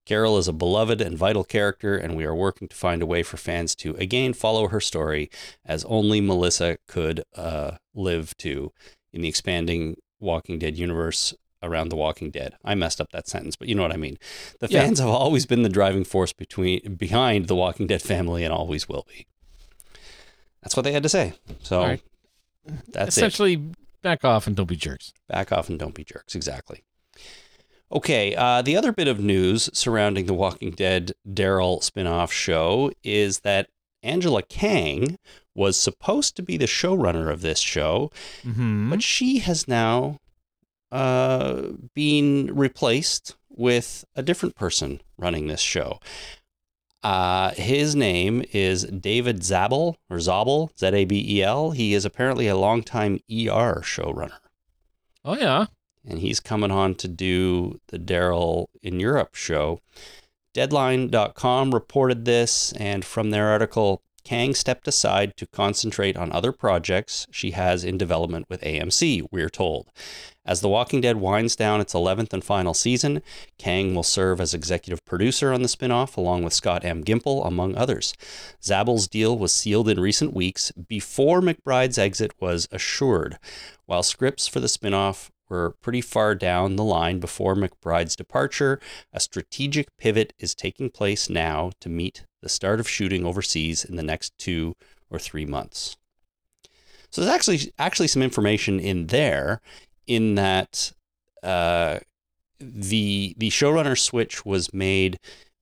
Carol 0.06 0.40
is 0.40 0.48
a 0.48 0.54
beloved 0.54 1.00
and 1.00 1.16
vital 1.16 1.44
character, 1.44 1.96
and 1.96 2.16
we 2.16 2.26
are 2.26 2.34
working 2.34 2.68
to 2.70 2.76
find 2.76 3.04
a 3.04 3.06
way 3.06 3.22
for 3.22 3.38
fans 3.38 3.76
to 3.76 3.94
again 3.98 4.34
follow 4.34 4.70
her 4.70 4.80
story 4.80 5.30
as 5.64 5.86
only 5.86 6.22
Melissa 6.22 6.78
could 6.88 7.22
uh, 7.36 7.74
live 7.94 8.36
to 8.38 8.72
in 9.14 9.22
the 9.22 9.28
expanding 9.28 9.96
Walking 10.20 10.60
Dead 10.60 10.78
universe 10.78 11.34
around 11.62 11.90
The 11.90 11.96
Walking 11.96 12.32
Dead. 12.32 12.56
I 12.64 12.76
messed 12.76 13.02
up 13.02 13.12
that 13.12 13.28
sentence, 13.28 13.56
but 13.56 13.68
you 13.68 13.76
know 13.76 13.82
what 13.82 13.92
I 13.92 13.98
mean. 13.98 14.18
The 14.60 14.68
Yeah. 14.70 14.82
fans 14.82 15.00
have 15.00 15.10
always 15.10 15.46
been 15.46 15.64
the 15.64 15.70
driving 15.70 16.04
force 16.04 16.32
between 16.32 16.96
behind 16.96 17.48
the 17.48 17.56
Walking 17.56 17.88
Dead 17.88 18.02
family 18.02 18.44
and 18.44 18.54
always 18.54 18.88
will 18.88 19.06
be. 19.08 19.28
That's 20.62 20.76
what 20.76 20.84
they 20.84 20.92
had 20.94 21.04
to 21.04 21.10
say. 21.10 21.34
So 21.62 21.82
right. 21.82 22.02
that's 22.88 23.18
it. 23.18 23.22
Essentially, 23.22 23.62
back 24.02 24.24
off 24.24 24.48
and 24.48 24.56
don't 24.56 24.68
be 24.70 24.76
jerks. 24.76 25.14
Back 25.28 25.52
off 25.52 25.70
and 25.70 25.78
don't 25.78 25.96
be 25.96 26.04
jerks. 26.04 26.36
Exactly. 26.36 26.84
Okay, 27.92 28.36
uh, 28.36 28.62
the 28.62 28.78
other 28.78 28.92
bit 28.92 29.08
of 29.08 29.20
news 29.20 29.70
surrounding 29.74 30.28
the 30.28 30.34
Walking 30.34 30.72
Dead 30.72 31.14
Daryl 31.28 31.82
spin-off 31.82 32.32
show 32.32 32.92
is 33.04 33.40
that 33.40 33.68
Angela 34.04 34.42
Kang 34.44 35.18
was 35.56 35.78
supposed 35.80 36.36
to 36.36 36.42
be 36.44 36.58
the 36.58 36.66
showrunner 36.66 37.32
of 37.32 37.42
this 37.42 37.60
show, 37.60 38.12
Mm-hmm. 38.46 38.90
but 38.90 39.04
she 39.04 39.40
has 39.40 39.68
now 39.68 40.18
uh, 40.92 41.64
been 41.94 42.50
replaced 42.56 43.36
with 43.50 44.06
a 44.16 44.24
different 44.24 44.56
person 44.56 45.02
running 45.18 45.48
this 45.48 45.62
show. 45.62 46.00
Uh, 47.04 47.52
his 47.52 47.96
name 47.96 48.44
is 48.52 48.84
David 48.86 49.44
Zabel 49.44 49.96
or 50.10 50.20
Zabel, 50.20 50.72
Z 50.78 50.88
A 50.88 51.06
B 51.06 51.38
E 51.38 51.44
L. 51.44 51.72
He 51.72 51.94
is 51.94 52.04
apparently 52.06 52.48
a 52.48 52.58
longtime 52.58 53.16
ER 53.32 53.82
showrunner 53.84 54.40
oh 55.26 55.36
yeah. 55.38 55.66
and 56.06 56.20
he's 56.20 56.40
coming 56.40 56.72
on 56.72 56.96
to 56.96 57.08
do 57.08 57.80
the 57.88 58.00
Daryl 58.00 58.68
in 58.82 59.00
Europe 59.00 59.36
show. 59.36 59.80
Deadline.com 60.54 61.72
reported 61.72 62.26
this, 62.26 62.72
and 62.74 63.06
from 63.06 63.30
their 63.30 63.48
article, 63.48 64.02
Kang 64.24 64.54
stepped 64.54 64.88
aside 64.88 65.36
to 65.38 65.48
concentrate 65.48 66.18
on 66.18 66.32
other 66.32 66.52
projects 66.52 67.26
she 67.32 67.52
has 67.52 67.84
in 67.84 67.98
development 67.98 68.46
with 68.50 68.62
AMC, 68.62 69.28
we're 69.32 69.50
told. 69.50 69.92
As 70.46 70.62
The 70.62 70.70
Walking 70.70 71.02
Dead 71.02 71.18
winds 71.18 71.56
down 71.56 71.82
its 71.82 71.94
11th 71.94 72.34
and 72.34 72.44
final 72.44 72.74
season, 72.74 73.22
Kang 73.58 73.96
will 73.96 74.04
serve 74.04 74.42
as 74.42 74.54
executive 74.54 75.04
producer 75.06 75.54
on 75.54 75.62
the 75.62 75.68
spin-off 75.68 76.18
along 76.18 76.44
with 76.44 76.54
Scott 76.54 76.84
M. 76.84 77.04
Gimple, 77.04 77.46
among 77.46 77.76
others. 77.76 78.14
Zabel's 78.62 79.08
deal 79.08 79.38
was 79.38 79.52
sealed 79.52 79.90
in 79.90 80.00
recent 80.00 80.34
weeks 80.34 80.72
before 80.72 81.42
McBride's 81.42 81.98
exit 81.98 82.32
was 82.40 82.68
assured. 82.72 83.38
While 83.86 84.04
scripts 84.04 84.48
for 84.48 84.60
the 84.60 84.70
spin-off 84.70 85.32
were 85.50 85.76
pretty 85.82 86.02
far 86.02 86.36
down 86.36 86.76
the 86.76 86.84
line 86.84 87.20
before 87.20 87.56
McBride's 87.56 88.16
departure, 88.16 88.80
a 89.12 89.20
strategic 89.20 89.88
pivot 89.98 90.34
is 90.40 90.56
taking 90.56 90.90
place 90.90 91.30
now 91.30 91.72
to 91.82 91.90
meet 91.90 92.26
the 92.42 92.50
start 92.50 92.80
of 92.80 92.88
shooting 92.88 93.26
overseas 93.26 93.84
in 93.84 93.96
the 93.96 94.04
next 94.04 94.38
two 94.38 94.76
or 95.10 95.20
three 95.20 95.46
months. 95.46 95.98
So 97.10 97.22
there's 97.22 97.34
actually 97.34 97.74
actually 97.80 98.08
some 98.08 98.22
information 98.22 98.80
in 98.80 99.08
there, 99.08 99.62
in 100.06 100.36
that 100.36 100.94
uh, 101.42 102.00
the 102.60 103.34
the 103.38 103.50
showrunner 103.50 103.98
switch 103.98 104.46
was 104.46 104.74
made 104.74 105.20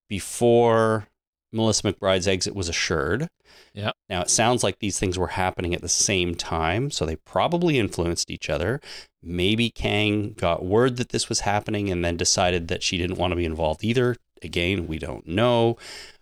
before 0.10 1.08
Melissa 1.52 1.92
McBride's 1.92 2.28
exit 2.28 2.56
was 2.56 2.70
assured. 2.70 3.28
Yeah. 3.74 3.92
Now 4.10 4.22
it 4.22 4.30
sounds 4.30 4.64
like 4.64 4.80
these 4.80 5.00
things 5.00 5.18
were 5.18 5.28
happening 5.28 5.74
at 5.74 5.82
the 5.82 5.90
same 5.90 6.36
time, 6.36 6.92
so 6.92 7.06
they 7.06 7.16
probably 7.16 7.80
influenced 7.80 8.30
each 8.30 8.50
other. 8.50 8.82
Maybe 9.24 9.70
Kang 9.70 10.34
got 10.34 10.66
word 10.66 10.98
that 10.98 11.10
this 11.10 11.30
was 11.30 11.42
happening 11.42 11.90
and 11.90 12.04
then 12.04 12.18
decided 12.18 12.68
that 12.68 12.84
she 12.84 12.98
didn't 12.98 13.18
want 13.18 13.32
to 13.32 13.38
be 13.38 13.46
involved 13.46 13.84
either. 13.84 14.16
Again, 14.42 14.88
we 14.88 15.00
don't 15.00 15.28
know. 15.28 15.78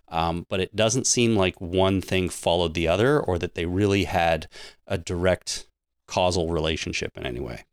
Um, 0.08 0.46
but 0.48 0.60
it 0.60 0.76
doesn't 0.76 1.06
seem 1.06 1.36
like 1.36 1.60
one 1.60 2.00
thing 2.00 2.28
followed 2.28 2.74
the 2.74 2.86
other 2.86 3.18
or 3.18 3.38
that 3.38 3.54
they 3.54 3.66
really 3.66 4.04
had 4.04 4.46
a 4.86 4.96
direct 4.96 5.66
causal 6.06 6.50
relationship 6.50 7.16
in 7.16 7.26
any 7.26 7.40
way. 7.40 7.64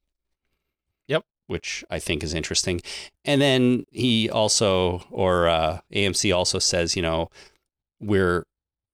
Which 1.48 1.84
I 1.90 2.00
think 2.00 2.24
is 2.24 2.34
interesting. 2.34 2.82
And 3.26 3.42
then 3.42 3.86
he 3.92 4.30
also, 4.30 5.04
or 5.12 5.48
uh, 5.48 5.80
AMC 5.94 6.36
also 6.36 6.60
says, 6.60 6.96
you 6.96 7.02
know, 7.02 7.30
we're, 8.00 8.46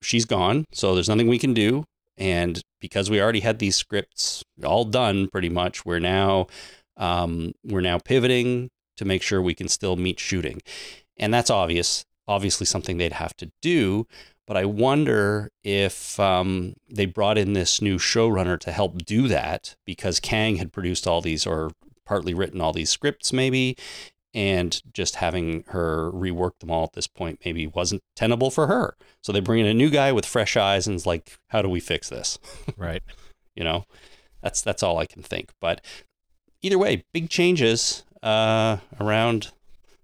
she's 0.02 0.26
gone, 0.26 0.66
so 0.72 0.94
there's 0.94 1.10
nothing 1.10 1.28
we 1.28 1.40
can 1.40 1.54
do. 1.54 1.86
And 2.18 2.62
because 2.82 3.10
we 3.10 3.22
already 3.22 3.40
had 3.40 3.60
these 3.60 3.76
scripts 3.76 4.44
all 4.64 4.84
done 4.84 5.30
pretty 5.30 5.50
much, 5.50 5.86
we're 5.86 6.00
now, 6.00 6.48
um, 6.98 7.54
we're 7.64 7.82
now 7.82 7.98
pivoting 8.00 8.70
to 8.98 9.06
make 9.06 9.22
sure 9.22 9.42
we 9.42 9.56
can 9.56 9.68
still 9.68 9.96
meet 9.96 10.20
shooting. 10.20 10.62
And 11.18 11.34
that's 11.34 11.50
obvious 11.50 12.04
obviously 12.30 12.66
something 12.66 12.98
they'd 12.98 13.14
have 13.14 13.36
to 13.38 13.52
do. 13.62 14.06
But 14.48 14.56
I 14.56 14.66
wonder 14.66 15.52
if 15.64 16.20
um, 16.20 16.74
they 16.90 17.06
brought 17.06 17.38
in 17.38 17.54
this 17.54 17.82
new 17.82 17.98
showrunner 17.98 18.58
to 18.60 18.72
help 18.72 19.00
do 19.00 19.28
that 19.28 19.76
because 19.86 20.20
Kang 20.20 20.56
had 20.56 20.72
produced 20.72 21.08
all 21.08 21.22
these 21.22 21.46
or 21.46 21.72
partly 22.10 22.34
written 22.34 22.60
all 22.60 22.74
these 22.74 22.90
scripts, 22.90 23.32
maybe, 23.32 23.78
and 24.34 24.82
just 24.94 25.18
having 25.18 25.64
her 25.68 26.12
rework 26.12 26.58
them 26.60 26.72
all 26.72 26.84
at 26.86 26.94
this 26.94 27.06
point 27.06 27.40
maybe 27.46 27.68
wasn't 27.68 28.02
tenable 28.16 28.50
for 28.50 28.66
her. 28.66 28.96
So 29.22 29.32
they 29.32 29.40
bring 29.42 29.60
in 29.60 29.68
a 29.68 29.74
new 29.76 29.92
guy 29.92 30.12
with 30.12 30.26
fresh 30.26 30.58
eyes 30.58 30.88
and 30.88 30.96
is 30.96 31.06
like, 31.06 31.38
how 31.50 31.62
do 31.62 31.70
we 31.70 31.80
fix 31.80 32.10
this? 32.10 32.40
Right. 32.78 33.04
you 33.56 33.64
know, 33.64 33.86
that's 34.42 34.62
that's 34.64 34.82
all 34.82 34.98
I 34.98 35.06
can 35.06 35.22
think. 35.22 35.52
But 35.62 35.86
either 36.64 36.80
way, 36.80 37.04
big 37.14 37.30
changes 37.30 38.04
uh, 38.24 38.78
around 39.00 39.52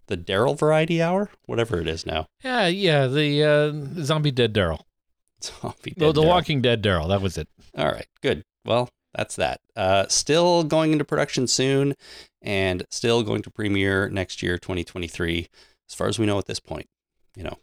the 0.07 0.17
Daryl 0.17 0.55
Variety 0.57 1.01
Hour, 1.01 1.31
whatever 1.47 1.79
it 1.81 1.87
is 1.87 2.05
now. 2.05 2.27
Yeah, 2.43 2.67
yeah. 2.67 3.07
The 3.07 3.43
uh, 3.43 4.03
zombie 4.03 4.29
dead 4.31 4.53
Daryl. 4.53 4.81
Zombie 5.43 5.93
The, 5.95 6.05
Dead 6.07 6.15
the 6.15 6.21
Daryl. 6.21 6.27
Walking 6.27 6.61
Dead 6.61 6.83
Daryl. 6.83 7.07
That 7.07 7.21
was 7.21 7.37
it. 7.37 7.47
All 7.75 7.87
right, 7.87 8.07
good. 8.21 8.43
Well, 8.63 8.89
that's 9.15 9.35
that. 9.37 9.61
Uh, 9.75 10.05
still 10.09 10.63
going 10.63 10.91
into 10.91 11.05
production 11.05 11.47
soon, 11.47 11.95
and 12.41 12.85
still 12.89 13.23
going 13.23 13.41
to 13.43 13.49
premiere 13.49 14.09
next 14.09 14.43
year, 14.43 14.57
2023, 14.57 15.47
as 15.89 15.95
far 15.95 16.07
as 16.07 16.19
we 16.19 16.25
know 16.25 16.37
at 16.37 16.45
this 16.45 16.59
point. 16.59 16.87
You 17.35 17.43
know. 17.43 17.57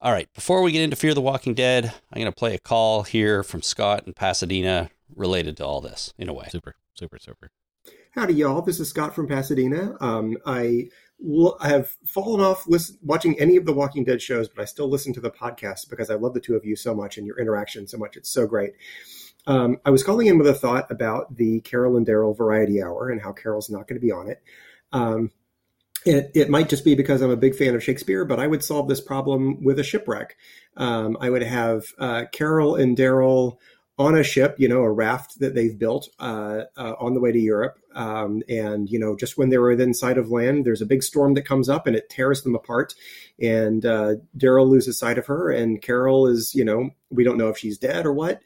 All 0.00 0.12
right, 0.12 0.28
before 0.34 0.62
we 0.62 0.72
get 0.72 0.82
into 0.82 0.96
Fear 0.96 1.14
the 1.14 1.20
Walking 1.20 1.54
Dead, 1.54 1.92
I'm 2.12 2.20
going 2.20 2.32
to 2.32 2.36
play 2.36 2.54
a 2.54 2.58
call 2.58 3.04
here 3.04 3.44
from 3.44 3.62
Scott 3.62 4.04
in 4.06 4.14
Pasadena 4.14 4.90
related 5.14 5.56
to 5.58 5.64
all 5.64 5.80
this, 5.80 6.12
in 6.18 6.28
a 6.28 6.32
way. 6.32 6.48
Super, 6.50 6.74
super, 6.94 7.18
super. 7.20 7.50
Howdy, 8.14 8.34
y'all. 8.34 8.62
This 8.62 8.80
is 8.80 8.88
Scott 8.88 9.14
from 9.14 9.28
Pasadena. 9.28 9.96
Um, 10.00 10.36
I 10.44 10.88
l- 11.24 11.56
I 11.60 11.68
have 11.68 11.96
fallen 12.04 12.40
off 12.40 12.66
listen- 12.66 12.98
watching 13.02 13.38
any 13.40 13.56
of 13.56 13.64
the 13.64 13.72
Walking 13.72 14.04
Dead 14.04 14.20
shows, 14.20 14.48
but 14.48 14.60
I 14.60 14.64
still 14.64 14.88
listen 14.88 15.12
to 15.14 15.20
the 15.20 15.30
podcast 15.30 15.88
because 15.88 16.10
I 16.10 16.14
love 16.16 16.34
the 16.34 16.40
two 16.40 16.56
of 16.56 16.64
you 16.64 16.74
so 16.76 16.94
much 16.94 17.16
and 17.16 17.26
your 17.26 17.38
interaction 17.38 17.86
so 17.86 17.96
much. 17.96 18.16
It's 18.16 18.28
so 18.30 18.46
great. 18.46 18.72
Um, 19.46 19.78
I 19.84 19.90
was 19.90 20.04
calling 20.04 20.28
in 20.28 20.38
with 20.38 20.46
a 20.46 20.54
thought 20.54 20.90
about 20.90 21.36
the 21.36 21.60
Carol 21.60 21.96
and 21.96 22.06
Daryl 22.06 22.36
Variety 22.36 22.82
Hour 22.82 23.10
and 23.10 23.20
how 23.20 23.32
Carol's 23.32 23.70
not 23.70 23.88
going 23.88 24.00
to 24.00 24.06
be 24.06 24.12
on 24.12 24.28
it. 24.28 24.42
Um, 24.92 25.30
it, 26.04 26.30
it 26.34 26.50
might 26.50 26.68
just 26.68 26.84
be 26.84 26.94
because 26.94 27.22
I'm 27.22 27.30
a 27.30 27.36
big 27.36 27.54
fan 27.54 27.74
of 27.74 27.82
Shakespeare, 27.82 28.24
but 28.24 28.40
I 28.40 28.46
would 28.46 28.64
solve 28.64 28.88
this 28.88 29.00
problem 29.00 29.62
with 29.62 29.78
a 29.78 29.84
shipwreck. 29.84 30.36
Um, 30.76 31.16
I 31.20 31.30
would 31.30 31.42
have 31.42 31.84
uh, 31.98 32.24
Carol 32.32 32.76
and 32.76 32.96
Daryl 32.96 33.58
on 33.98 34.16
a 34.16 34.24
ship, 34.24 34.56
you 34.58 34.68
know, 34.68 34.80
a 34.80 34.90
raft 34.90 35.38
that 35.38 35.54
they've 35.54 35.78
built 35.78 36.08
uh, 36.18 36.62
uh, 36.76 36.94
on 36.98 37.14
the 37.14 37.20
way 37.20 37.30
to 37.30 37.38
Europe. 37.38 37.78
Um, 37.94 38.42
and, 38.48 38.88
you 38.88 38.98
know, 38.98 39.14
just 39.14 39.36
when 39.36 39.50
they're 39.50 39.62
within 39.62 39.92
sight 39.92 40.18
of 40.18 40.30
land, 40.30 40.64
there's 40.64 40.80
a 40.80 40.86
big 40.86 41.02
storm 41.02 41.34
that 41.34 41.42
comes 41.42 41.68
up 41.68 41.86
and 41.86 41.94
it 41.94 42.08
tears 42.08 42.42
them 42.42 42.54
apart. 42.54 42.94
And 43.40 43.84
uh, 43.84 44.14
Daryl 44.36 44.68
loses 44.68 44.98
sight 44.98 45.18
of 45.18 45.26
her, 45.26 45.50
and 45.50 45.82
Carol 45.82 46.26
is, 46.26 46.54
you 46.54 46.64
know, 46.64 46.90
we 47.10 47.22
don't 47.22 47.38
know 47.38 47.48
if 47.48 47.58
she's 47.58 47.78
dead 47.78 48.06
or 48.06 48.12
what. 48.12 48.40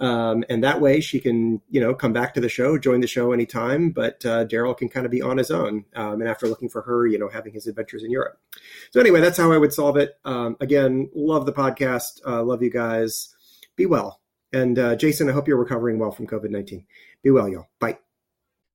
Um, 0.00 0.44
and 0.48 0.64
that 0.64 0.80
way 0.80 1.00
she 1.00 1.20
can, 1.20 1.60
you 1.68 1.80
know, 1.80 1.94
come 1.94 2.12
back 2.12 2.32
to 2.34 2.40
the 2.40 2.48
show, 2.48 2.78
join 2.78 3.00
the 3.00 3.06
show 3.06 3.32
anytime. 3.32 3.90
But 3.90 4.24
uh, 4.24 4.46
Daryl 4.46 4.76
can 4.76 4.88
kind 4.88 5.04
of 5.04 5.12
be 5.12 5.20
on 5.20 5.36
his 5.36 5.50
own. 5.50 5.84
Um, 5.94 6.20
and 6.20 6.28
after 6.28 6.48
looking 6.48 6.70
for 6.70 6.82
her, 6.82 7.06
you 7.06 7.18
know, 7.18 7.28
having 7.28 7.52
his 7.52 7.66
adventures 7.66 8.02
in 8.02 8.10
Europe. 8.10 8.38
So 8.92 9.00
anyway, 9.00 9.20
that's 9.20 9.36
how 9.36 9.52
I 9.52 9.58
would 9.58 9.74
solve 9.74 9.98
it. 9.98 10.18
Um, 10.24 10.56
again, 10.60 11.10
love 11.14 11.44
the 11.44 11.52
podcast. 11.52 12.20
Uh, 12.26 12.42
love 12.42 12.62
you 12.62 12.70
guys. 12.70 13.34
Be 13.76 13.86
well. 13.86 14.20
And 14.52 14.78
uh, 14.78 14.96
Jason, 14.96 15.28
I 15.28 15.32
hope 15.32 15.46
you're 15.46 15.56
recovering 15.56 15.98
well 15.98 16.10
from 16.10 16.26
COVID 16.26 16.50
19. 16.50 16.84
Be 17.22 17.30
well, 17.30 17.48
y'all. 17.48 17.68
Bye. 17.78 17.98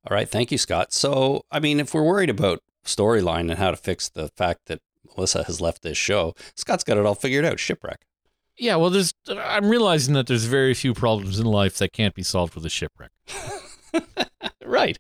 All 0.08 0.16
right, 0.16 0.30
thank 0.30 0.52
you, 0.52 0.60
Scott. 0.60 0.94
So, 0.94 1.46
I 1.52 1.60
mean, 1.60 1.80
if 1.80 1.94
we're 1.94 2.04
worried 2.04 2.30
about 2.30 2.62
storyline 2.86 3.50
and 3.50 3.54
how 3.54 3.72
to 3.72 3.78
fix 3.78 4.08
the 4.08 4.30
fact 4.30 4.68
that 4.68 4.82
Melissa 5.16 5.44
has 5.44 5.60
left 5.60 5.82
this 5.82 5.98
show, 5.98 6.36
Scott's 6.56 6.84
got 6.84 6.98
it 6.98 7.06
all 7.06 7.16
figured 7.16 7.44
out. 7.44 7.60
Shipwreck. 7.60 8.06
Yeah, 8.58 8.78
well, 8.78 8.90
there's. 8.90 9.14
I'm 9.30 9.70
realizing 9.70 10.14
that 10.14 10.28
there's 10.28 10.46
very 10.46 10.74
few 10.74 10.94
problems 10.94 11.40
in 11.40 11.46
life 11.46 11.78
that 11.78 11.92
can't 11.92 12.16
be 12.16 12.24
solved 12.24 12.56
with 12.56 12.66
a 12.66 12.70
shipwreck. 12.70 13.12
right. 14.66 14.98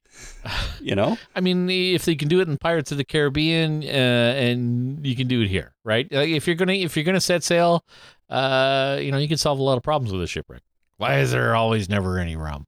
You 0.82 0.96
know? 0.96 1.18
I 1.36 1.42
mean, 1.42 1.70
if 1.70 2.06
they 2.06 2.16
can 2.16 2.28
do 2.28 2.42
it 2.42 2.48
in 2.48 2.58
Pirates 2.58 2.92
of 2.92 2.98
the 2.98 3.06
Caribbean, 3.06 3.84
uh, 3.84 3.86
and 3.86 5.06
you 5.06 5.16
can 5.16 5.28
do 5.28 5.42
it 5.42 5.48
here, 5.48 5.74
right? 5.84 6.12
Like 6.12 6.30
if 6.30 6.48
you're 6.48 6.56
gonna 6.56 6.74
if 6.74 6.96
you're 6.96 7.06
gonna 7.06 7.22
set 7.22 7.44
sail, 7.44 7.86
uh, 8.30 8.98
you 9.02 9.12
know, 9.12 9.18
you 9.18 9.28
can 9.28 9.38
solve 9.38 9.60
a 9.60 9.64
lot 9.64 9.78
of 9.78 9.84
problems 9.84 10.12
with 10.12 10.22
a 10.22 10.28
shipwreck. 10.28 10.62
Why 10.98 11.20
is 11.20 11.32
there 11.32 11.56
always 11.56 11.90
never 11.90 12.18
any 12.18 12.36
rum? 12.36 12.68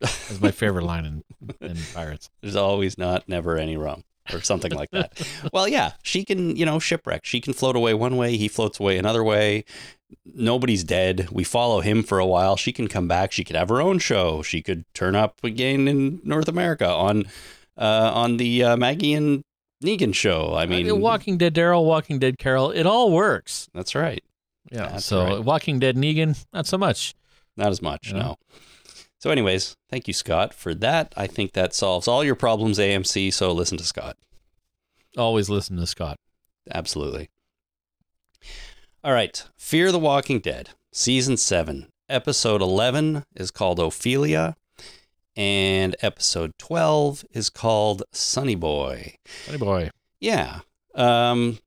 That's 0.00 0.40
my 0.40 0.50
favorite 0.50 0.84
line 0.84 1.04
in, 1.04 1.24
in 1.60 1.76
Pirates. 1.94 2.30
There's 2.40 2.56
always 2.56 2.96
not 2.98 3.28
never 3.28 3.56
any 3.56 3.76
rum 3.76 4.04
or 4.34 4.40
something 4.40 4.72
like 4.72 4.90
that. 4.92 5.20
well, 5.52 5.68
yeah, 5.68 5.92
she 6.02 6.24
can, 6.24 6.56
you 6.56 6.64
know, 6.66 6.78
shipwreck. 6.78 7.24
She 7.24 7.40
can 7.40 7.52
float 7.52 7.76
away 7.76 7.94
one 7.94 8.16
way, 8.16 8.36
he 8.36 8.48
floats 8.48 8.78
away 8.80 8.98
another 8.98 9.22
way. 9.24 9.64
nobody's 10.24 10.84
dead. 10.84 11.28
We 11.30 11.44
follow 11.44 11.80
him 11.80 12.02
for 12.02 12.18
a 12.18 12.26
while. 12.26 12.56
She 12.56 12.72
can 12.72 12.88
come 12.88 13.08
back. 13.08 13.32
She 13.32 13.44
could 13.44 13.56
have 13.56 13.68
her 13.68 13.80
own 13.80 13.98
show. 13.98 14.42
She 14.42 14.62
could 14.62 14.84
turn 14.94 15.14
up 15.16 15.38
again 15.44 15.86
in 15.88 16.20
North 16.24 16.48
America 16.48 16.88
on 16.88 17.26
uh, 17.76 18.10
on 18.14 18.38
the 18.38 18.64
uh, 18.64 18.76
Maggie 18.76 19.12
and 19.14 19.42
Negan 19.84 20.14
show. 20.14 20.54
I 20.54 20.66
mean, 20.66 21.00
Walking 21.00 21.36
Dead 21.38 21.54
Daryl, 21.54 21.84
Walking 21.84 22.18
Dead 22.18 22.38
Carol, 22.38 22.70
it 22.70 22.86
all 22.86 23.12
works. 23.12 23.68
that's 23.74 23.94
right. 23.94 24.22
Yeah. 24.72 24.88
That's 24.88 25.04
so 25.04 25.24
right. 25.24 25.44
Walking 25.44 25.78
Dead 25.78 25.96
Negan, 25.96 26.44
not 26.52 26.66
so 26.66 26.76
much. 26.78 27.14
Not 27.56 27.68
as 27.68 27.80
much, 27.82 28.12
Yeah. 28.12 28.18
no. 28.18 28.36
So, 29.18 29.30
anyways, 29.30 29.76
thank 29.90 30.06
you, 30.06 30.14
Scott, 30.14 30.54
for 30.54 30.74
that. 30.76 31.12
I 31.16 31.26
think 31.26 31.52
that 31.52 31.74
solves 31.74 32.06
all 32.06 32.22
your 32.22 32.36
problems, 32.36 32.78
AMC. 32.78 33.32
So 33.32 33.52
listen 33.52 33.76
to 33.78 33.84
Scott. 33.84 34.16
Always 35.16 35.50
listen 35.50 35.76
to 35.78 35.86
Scott. 35.86 36.16
Absolutely. 36.72 37.28
All 39.02 39.12
right. 39.12 39.44
Fear 39.56 39.90
the 39.90 39.98
Walking 39.98 40.38
Dead, 40.38 40.70
season 40.92 41.36
seven, 41.36 41.88
episode 42.08 42.62
11 42.62 43.24
is 43.34 43.50
called 43.50 43.78
Ofelia, 43.78 44.54
and 45.36 45.96
episode 46.00 46.52
12 46.58 47.24
is 47.32 47.50
called 47.50 48.04
Sonny 48.12 48.54
Boy. 48.54 49.16
Funny 49.46 49.58
boy. 49.58 49.90
Yeah. 50.20 50.60
Um, 50.94 51.58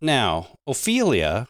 now, 0.00 0.48
Ofelia, 0.68 1.46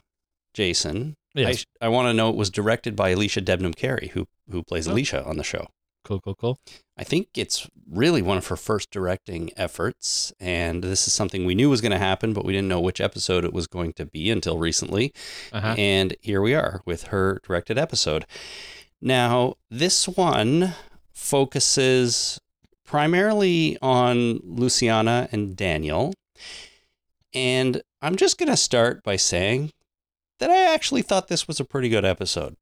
Jason, 0.53 1.15
Yes. 1.41 1.67
I, 1.81 1.87
I 1.87 1.89
want 1.89 2.07
to 2.09 2.15
know 2.15 2.31
it 2.31 2.37
was 2.37 2.51
directed 2.51 2.95
by 2.97 3.15
Alycia 3.15 3.43
Debnam-Carey, 3.45 4.09
who, 4.15 4.27
who 4.51 4.63
plays 4.63 4.87
Oh. 4.89 4.93
Alicia 4.93 5.25
on 5.25 5.37
the 5.37 5.45
show. 5.45 5.69
cool, 6.05 6.21
cool, 6.21 6.35
cool. 6.35 6.59
I 6.97 7.05
think 7.05 7.29
it's 7.35 7.69
really 7.91 8.23
one 8.23 8.37
of 8.39 8.47
her 8.49 8.57
first 8.57 8.91
directing 8.91 9.51
efforts, 9.57 10.33
and 10.41 10.83
this 10.83 11.07
is 11.07 11.15
something 11.15 11.45
we 11.45 11.55
knew 11.55 11.71
was 11.71 11.81
going 11.81 11.93
to 11.93 11.99
happen, 11.99 12.33
but 12.33 12.45
we 12.45 12.53
didn't 12.53 12.69
know 12.69 12.81
which 12.81 13.01
episode 13.01 13.45
it 13.45 13.53
was 13.53 13.67
going 13.67 13.93
to 13.95 14.07
be 14.07 14.31
until 14.31 14.59
recently. 14.59 15.13
Uh-huh. 15.53 15.75
And 15.79 16.17
here 16.21 16.41
we 16.43 16.55
are 16.55 16.83
with 16.85 17.05
her 17.05 17.41
directed 17.47 17.79
episode. 17.79 18.27
Now, 19.01 19.55
this 19.71 20.07
one 20.09 20.75
focuses 21.13 22.39
primarily 22.85 23.79
on 23.81 24.41
Luciana 24.43 25.29
and 25.33 25.57
Daniel. 25.57 26.13
And 27.33 27.81
I'm 28.03 28.17
just 28.17 28.37
going 28.39 28.49
to 28.51 28.57
start 28.57 29.03
by 29.03 29.17
saying 29.17 29.71
that 30.41 30.51
I 30.51 30.75
actually 30.75 31.03
thought 31.03 31.29
this 31.29 31.47
was 31.47 31.61
a 31.61 31.65
pretty 31.65 31.89
good 31.89 32.05
episode. 32.05 32.57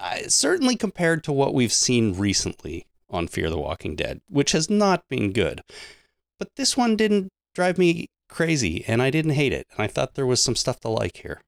I, 0.00 0.22
certainly 0.22 0.76
compared 0.76 1.22
to 1.24 1.32
what 1.32 1.52
we've 1.52 1.72
seen 1.72 2.14
recently 2.14 2.86
on 3.10 3.28
Fear 3.28 3.50
the 3.50 3.58
Walking 3.58 3.94
Dead, 3.94 4.22
which 4.28 4.52
has 4.52 4.70
not 4.70 5.06
been 5.08 5.32
good. 5.32 5.60
But 6.38 6.48
this 6.56 6.76
one 6.76 6.96
didn't 6.96 7.28
drive 7.54 7.76
me 7.76 8.08
crazy, 8.28 8.84
and 8.86 9.02
I 9.02 9.10
didn't 9.10 9.32
hate 9.32 9.52
it. 9.52 9.66
And 9.72 9.82
I 9.82 9.86
thought 9.86 10.14
there 10.14 10.26
was 10.26 10.42
some 10.42 10.56
stuff 10.56 10.80
to 10.80 10.88
like 10.88 11.18
here. 11.18 11.42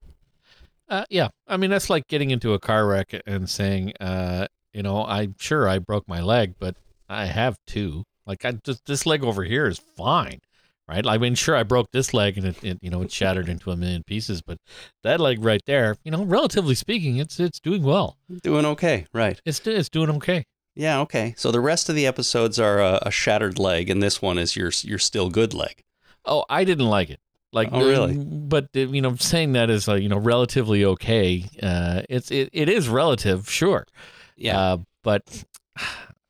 Uh, 0.87 1.05
yeah, 1.09 1.29
I 1.47 1.57
mean 1.57 1.71
that's 1.71 1.89
like 1.89 2.07
getting 2.07 2.29
into 2.29 2.53
a 2.53 2.59
car 2.59 2.85
wreck 2.85 3.19
and 3.25 3.49
saying, 3.49 3.93
uh, 3.99 4.47
you 4.71 4.83
know, 4.83 5.03
I'm 5.05 5.35
sure 5.39 5.67
I 5.67 5.79
broke 5.79 6.07
my 6.07 6.21
leg, 6.21 6.55
but 6.59 6.75
I 7.09 7.25
have 7.25 7.57
two. 7.65 8.03
Like 8.27 8.45
I 8.45 8.51
just 8.51 8.85
this 8.85 9.05
leg 9.05 9.23
over 9.23 9.43
here 9.43 9.67
is 9.67 9.79
fine, 9.79 10.41
right? 10.87 11.05
I 11.05 11.17
mean, 11.17 11.35
sure 11.35 11.55
I 11.55 11.63
broke 11.63 11.91
this 11.91 12.13
leg 12.13 12.37
and 12.37 12.47
it, 12.47 12.63
it 12.63 12.79
you 12.81 12.89
know 12.89 13.01
it 13.01 13.11
shattered 13.11 13.49
into 13.49 13.71
a 13.71 13.75
million 13.75 14.03
pieces, 14.03 14.41
but 14.41 14.57
that 15.03 15.19
leg 15.19 15.43
right 15.43 15.61
there, 15.65 15.97
you 16.03 16.11
know, 16.11 16.23
relatively 16.23 16.75
speaking, 16.75 17.17
it's 17.17 17.39
it's 17.39 17.59
doing 17.59 17.83
well. 17.83 18.17
Doing 18.43 18.65
okay, 18.65 19.05
right? 19.13 19.39
It's 19.45 19.65
it's 19.65 19.89
doing 19.89 20.09
okay. 20.11 20.45
Yeah, 20.75 20.99
okay. 21.01 21.33
So 21.37 21.51
the 21.51 21.61
rest 21.61 21.87
of 21.87 21.95
the 21.95 22.05
episodes 22.05 22.59
are 22.59 22.79
a, 22.81 22.99
a 23.03 23.11
shattered 23.11 23.57
leg, 23.57 23.89
and 23.89 24.03
this 24.03 24.21
one 24.21 24.37
is 24.37 24.55
your 24.55 24.71
your 24.83 24.99
still 24.99 25.29
good 25.29 25.53
leg. 25.53 25.83
Oh, 26.25 26.43
I 26.49 26.63
didn't 26.63 26.87
like 26.87 27.09
it. 27.09 27.19
Like, 27.53 27.69
Oh, 27.71 27.87
really? 27.87 28.17
But 28.17 28.67
you 28.73 29.01
know, 29.01 29.15
saying 29.15 29.53
that 29.53 29.69
is 29.69 29.87
uh, 29.87 29.93
you 29.93 30.09
know 30.09 30.17
relatively 30.17 30.83
okay. 30.83 31.45
Uh, 31.63 32.01
it's 32.09 32.29
it, 32.29 32.49
it 32.51 32.67
is 32.67 32.89
relative, 32.89 33.49
sure. 33.49 33.87
Yeah, 34.35 34.59
Uh, 34.59 34.77
but 35.03 35.45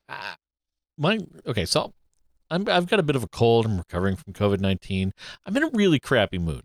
uh, 0.10 0.36
my 0.98 1.20
okay, 1.48 1.66
so 1.66 1.94
I'm 2.56 2.70
I've 2.70 2.88
got 2.88 3.00
a 3.00 3.04
bit 3.04 3.16
of 3.16 3.24
a 3.24 3.28
cold. 3.28 3.66
I'm 3.66 3.78
recovering 3.78 4.16
from 4.16 4.34
COVID 4.34 4.60
nineteen. 4.60 5.14
I'm 5.46 5.56
in 5.58 5.64
a 5.64 5.70
really 5.74 6.00
crappy 6.00 6.38
mood. 6.38 6.64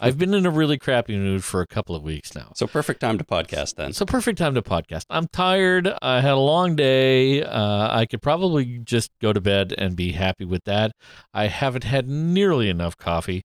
I've 0.00 0.18
been 0.18 0.34
in 0.34 0.44
a 0.44 0.50
really 0.50 0.78
crappy 0.78 1.16
mood 1.16 1.42
for 1.44 1.60
a 1.62 1.66
couple 1.66 1.96
of 1.96 2.02
weeks 2.02 2.34
now. 2.34 2.52
so 2.54 2.66
perfect 2.66 3.00
time 3.00 3.18
to 3.18 3.24
podcast 3.24 3.76
then. 3.76 3.92
So 3.92 4.04
perfect 4.04 4.38
time 4.38 4.54
to 4.54 4.62
podcast. 4.62 5.04
I'm 5.08 5.28
tired. 5.28 5.92
I 6.02 6.20
had 6.20 6.32
a 6.32 6.36
long 6.36 6.76
day. 6.76 7.42
Uh, 7.42 7.88
I 7.90 8.06
could 8.06 8.20
probably 8.20 8.80
just 8.84 9.10
go 9.20 9.32
to 9.32 9.40
bed 9.40 9.74
and 9.76 9.96
be 9.96 10.12
happy 10.12 10.44
with 10.44 10.64
that. 10.64 10.92
I 11.32 11.46
haven't 11.46 11.84
had 11.84 12.08
nearly 12.08 12.68
enough 12.68 12.96
coffee 12.96 13.42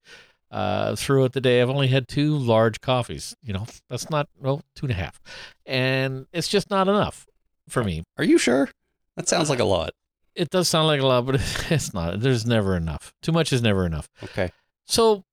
uh, 0.52 0.96
throughout 0.96 1.34
the 1.34 1.42
day. 1.42 1.62
I've 1.62 1.70
only 1.70 1.88
had 1.88 2.08
two 2.08 2.36
large 2.38 2.82
coffees. 2.82 3.36
You 3.42 3.54
know, 3.54 3.66
that's 3.90 4.10
not 4.10 4.28
well, 4.38 4.62
two 4.76 4.86
and 4.86 4.92
a 4.92 4.96
half, 4.96 5.22
and 5.66 6.28
it's 6.34 6.50
just 6.50 6.70
not 6.70 6.88
enough 6.88 7.26
for 7.70 7.84
me. 7.84 8.04
Are 8.18 8.24
you 8.24 8.38
sure? 8.38 8.70
That 9.16 9.30
sounds 9.30 9.50
like 9.50 9.60
a 9.60 9.66
lot. 9.66 9.92
It 10.36 10.50
does 10.50 10.68
sound 10.68 10.88
like 10.88 11.02
a 11.02 11.08
lot, 11.08 11.26
but 11.26 11.36
it's 11.70 11.94
not. 11.94 12.20
There's 12.20 12.46
never 12.46 12.76
enough. 12.76 13.14
Too 13.22 13.32
much 13.32 13.54
is 13.54 13.62
never 13.62 13.86
enough. 13.86 14.10
Okay. 14.24 14.52
So 14.86 15.24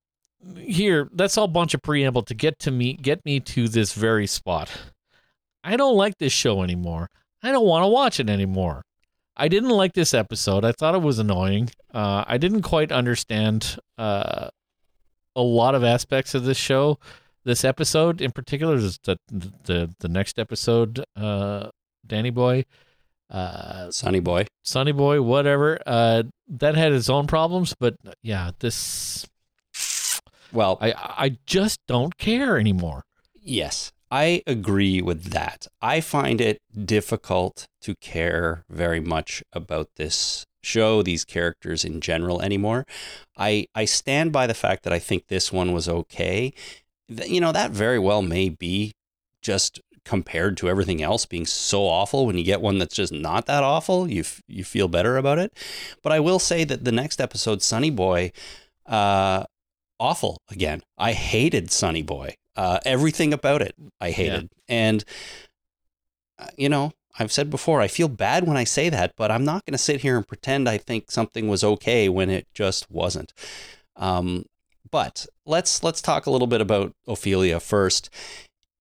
here, 0.57 1.09
that's 1.13 1.37
all 1.37 1.47
bunch 1.47 1.73
of 1.73 1.81
preamble 1.81 2.23
to 2.23 2.33
get 2.33 2.59
to 2.59 2.71
me, 2.71 2.93
get 2.93 3.23
me 3.25 3.39
to 3.39 3.67
this 3.67 3.93
very 3.93 4.27
spot. 4.27 4.69
I 5.63 5.77
don't 5.77 5.95
like 5.95 6.17
this 6.17 6.33
show 6.33 6.63
anymore. 6.63 7.09
I 7.41 7.51
don't 7.51 7.65
want 7.65 7.83
to 7.83 7.87
watch 7.87 8.19
it 8.19 8.29
anymore. 8.29 8.83
I 9.35 9.47
didn't 9.47 9.69
like 9.69 9.93
this 9.93 10.13
episode. 10.13 10.63
I 10.63 10.71
thought 10.71 10.95
it 10.95 11.01
was 11.01 11.19
annoying. 11.19 11.69
Uh, 11.93 12.23
I 12.27 12.37
didn't 12.37 12.61
quite 12.61 12.91
understand 12.91 13.77
uh, 13.97 14.49
a 15.35 15.41
lot 15.41 15.75
of 15.75 15.83
aspects 15.83 16.35
of 16.35 16.45
this 16.45 16.57
show. 16.57 16.99
This 17.43 17.65
episode, 17.65 18.21
in 18.21 18.31
particular, 18.31 18.75
is 18.75 18.99
the 19.03 19.17
the 19.29 19.93
the 19.99 20.07
next 20.07 20.39
episode. 20.39 21.03
Uh, 21.15 21.69
Danny 22.05 22.29
Boy, 22.29 22.65
uh, 23.33 23.91
Sonny 23.91 24.19
boy. 24.19 24.45
Sonny 24.63 24.91
Boy, 24.93 25.21
whatever. 25.21 25.79
Uh, 25.85 26.23
that 26.47 26.75
had 26.75 26.93
its 26.93 27.09
own 27.09 27.27
problems, 27.27 27.75
but 27.77 27.95
yeah, 28.21 28.51
this 28.59 29.27
Well, 30.53 30.77
I 30.79 30.93
I 30.95 31.37
just 31.45 31.79
don't 31.87 32.17
care 32.17 32.57
anymore. 32.57 33.03
Yes, 33.41 33.91
I 34.11 34.43
agree 34.47 35.01
with 35.01 35.31
that. 35.31 35.67
I 35.81 35.99
find 35.99 36.39
it 36.39 36.59
difficult 36.85 37.65
to 37.81 37.95
care 37.95 38.63
very 38.69 38.99
much 38.99 39.43
about 39.51 39.89
this 39.97 40.45
show, 40.61 41.01
these 41.03 41.25
characters 41.25 41.83
in 41.83 41.99
general 41.99 42.41
anymore. 42.41 42.85
I 43.37 43.65
I 43.75 43.85
stand 43.85 44.31
by 44.31 44.47
the 44.47 44.53
fact 44.53 44.83
that 44.83 44.93
I 44.93 44.99
think 44.99 45.27
this 45.27 45.51
one 45.51 45.73
was 45.73 45.89
okay. 45.89 46.53
You 47.09 47.41
know, 47.41 47.51
that 47.51 47.71
very 47.71 47.99
well 47.99 48.21
may 48.21 48.49
be 48.49 48.93
just 49.41 49.81
compared 50.05 50.57
to 50.57 50.69
everything 50.69 51.01
else 51.01 51.25
being 51.25 51.45
so 51.45 51.83
awful 51.83 52.25
when 52.25 52.37
you 52.37 52.43
get 52.43 52.61
one 52.61 52.77
that's 52.77 52.95
just 52.95 53.13
not 53.13 53.45
that 53.45 53.63
awful, 53.63 54.09
you 54.09 54.21
f- 54.21 54.41
you 54.47 54.63
feel 54.63 54.87
better 54.87 55.17
about 55.17 55.39
it. 55.39 55.53
But 56.01 56.11
I 56.11 56.19
will 56.19 56.39
say 56.39 56.63
that 56.65 56.83
the 56.83 56.91
next 56.91 57.21
episode 57.21 57.61
Sonny 57.61 57.89
Boy 57.89 58.31
uh 58.85 59.45
awful 59.99 60.41
again. 60.51 60.81
I 60.97 61.13
hated 61.13 61.71
Sonny 61.71 62.03
Boy. 62.03 62.35
Uh, 62.55 62.79
everything 62.85 63.33
about 63.33 63.61
it, 63.61 63.73
I 63.99 64.11
hated. 64.11 64.49
And, 64.67 65.03
uh, 66.37 66.47
you 66.57 66.69
know, 66.69 66.91
I've 67.17 67.31
said 67.31 67.49
before, 67.49 67.81
I 67.81 67.87
feel 67.87 68.07
bad 68.07 68.47
when 68.47 68.57
I 68.57 68.63
say 68.63 68.89
that, 68.89 69.13
but 69.15 69.31
I'm 69.31 69.45
not 69.45 69.65
going 69.65 69.73
to 69.73 69.77
sit 69.79 70.01
here 70.01 70.17
and 70.17 70.27
pretend 70.27 70.67
I 70.67 70.77
think 70.77 71.09
something 71.09 71.47
was 71.47 71.63
okay 71.63 72.09
when 72.09 72.29
it 72.29 72.47
just 72.53 72.91
wasn't. 72.91 73.33
Um, 73.95 74.45
but 74.91 75.25
let's 75.45 75.83
let's 75.83 76.01
talk 76.01 76.25
a 76.25 76.31
little 76.31 76.47
bit 76.47 76.61
about 76.61 76.93
Ofelia 77.07 77.61
first. 77.61 78.09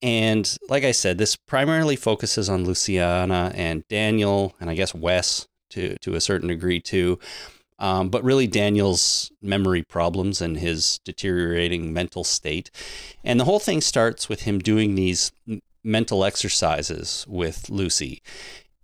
And 0.03 0.57
like 0.69 0.85
I 0.85 0.93
said, 0.93 1.19
this 1.19 1.37
primarily 1.37 1.97
focuses 1.97 2.49
on 2.49 2.65
Luciana 2.65 3.53
and 3.55 3.87
Daniel, 3.89 4.55
and 4.61 4.69
I 4.69 4.75
guess 4.75 4.95
Wes 4.95 5.47
to 5.71 5.97
to 5.99 6.15
a 6.15 6.21
certain 6.21 6.49
degree 6.49 6.81
too. 6.81 7.19
Um, 7.79 8.11
but 8.11 8.23
really, 8.23 8.47
Daniel's 8.47 9.33
memory 9.41 9.83
problems 9.83 10.41
and 10.41 10.59
his 10.59 11.01
deteriorating 11.05 11.93
mental 11.93 12.23
state. 12.25 12.71
And 13.25 13.41
the 13.41 13.45
whole 13.45 13.59
thing 13.59 13.81
starts 13.81 14.29
with 14.29 14.43
him 14.43 14.59
doing 14.61 14.95
these 14.95 15.33
mental 15.83 16.25
exercises 16.25 17.25
with 17.29 17.71
Lucy. 17.71 18.23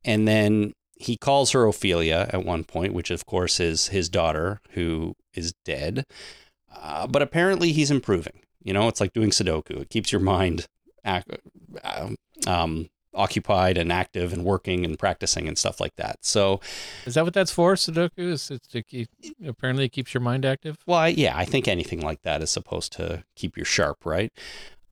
And 0.04 0.26
then 0.26 0.72
he 0.98 1.16
calls 1.16 1.52
her 1.52 1.64
Ofelia 1.64 2.32
at 2.32 2.44
one 2.44 2.64
point, 2.64 2.92
which 2.92 3.10
of 3.10 3.24
course 3.24 3.60
is 3.60 3.88
his 3.88 4.08
daughter 4.08 4.60
who 4.70 5.14
is 5.32 5.52
dead. 5.64 6.04
Uh, 6.74 7.06
but 7.06 7.22
apparently 7.22 7.72
he's 7.72 7.90
improving. 7.90 8.40
You 8.64 8.72
know, 8.72 8.88
it's 8.88 9.00
like 9.00 9.12
doing 9.12 9.30
Sudoku, 9.30 9.82
it 9.82 9.90
keeps 9.90 10.10
your 10.10 10.20
mind 10.20 10.66
um, 11.84 12.16
um, 12.46 12.88
occupied 13.14 13.76
and 13.76 13.90
active 13.92 14.32
and 14.32 14.44
working 14.44 14.84
and 14.84 14.98
practicing 14.98 15.48
and 15.48 15.58
stuff 15.58 15.80
like 15.80 15.96
that. 15.96 16.18
So, 16.22 16.60
Is 17.06 17.14
that 17.14 17.24
what 17.24 17.34
that's 17.34 17.50
for? 17.50 17.74
Sudoku 17.74 18.10
is 18.18 18.50
it's 18.50 18.68
to 18.68 18.82
keep 18.82 19.08
apparently 19.46 19.86
it 19.86 19.90
keeps 19.90 20.14
your 20.14 20.20
mind 20.20 20.44
active. 20.44 20.78
Well, 20.86 20.98
I, 20.98 21.08
yeah, 21.08 21.36
I 21.36 21.44
think 21.44 21.66
anything 21.66 22.00
like 22.00 22.22
that 22.22 22.42
is 22.42 22.50
supposed 22.50 22.92
to 22.92 23.24
keep 23.34 23.56
you 23.56 23.64
sharp, 23.64 24.04
right? 24.04 24.32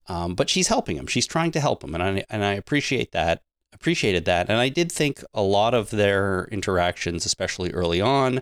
Um, 0.08 0.34
but 0.34 0.48
she's 0.48 0.68
helping 0.68 0.96
him. 0.96 1.06
She's 1.06 1.26
trying 1.26 1.52
to 1.52 1.60
help 1.60 1.82
him, 1.82 1.94
and 1.94 2.02
I 2.02 2.24
and 2.30 2.44
I 2.44 2.52
appreciate 2.52 3.12
that. 3.12 3.42
Appreciated 3.72 4.24
that, 4.24 4.48
and 4.48 4.58
I 4.58 4.68
did 4.70 4.90
think 4.90 5.22
a 5.34 5.42
lot 5.42 5.74
of 5.74 5.90
their 5.90 6.48
interactions, 6.50 7.26
especially 7.26 7.72
early 7.72 8.00
on, 8.00 8.40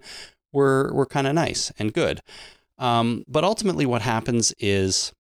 were 0.53 0.93
were 0.93 1.07
kind 1.07 1.27
of 1.27 1.35
nice 1.35 1.73
and 1.79 1.93
good. 1.93 2.21
Um, 2.79 3.25
but 3.27 3.45
ultimately, 3.45 3.87
what 3.87 4.03
happens 4.03 4.53
is 4.59 5.13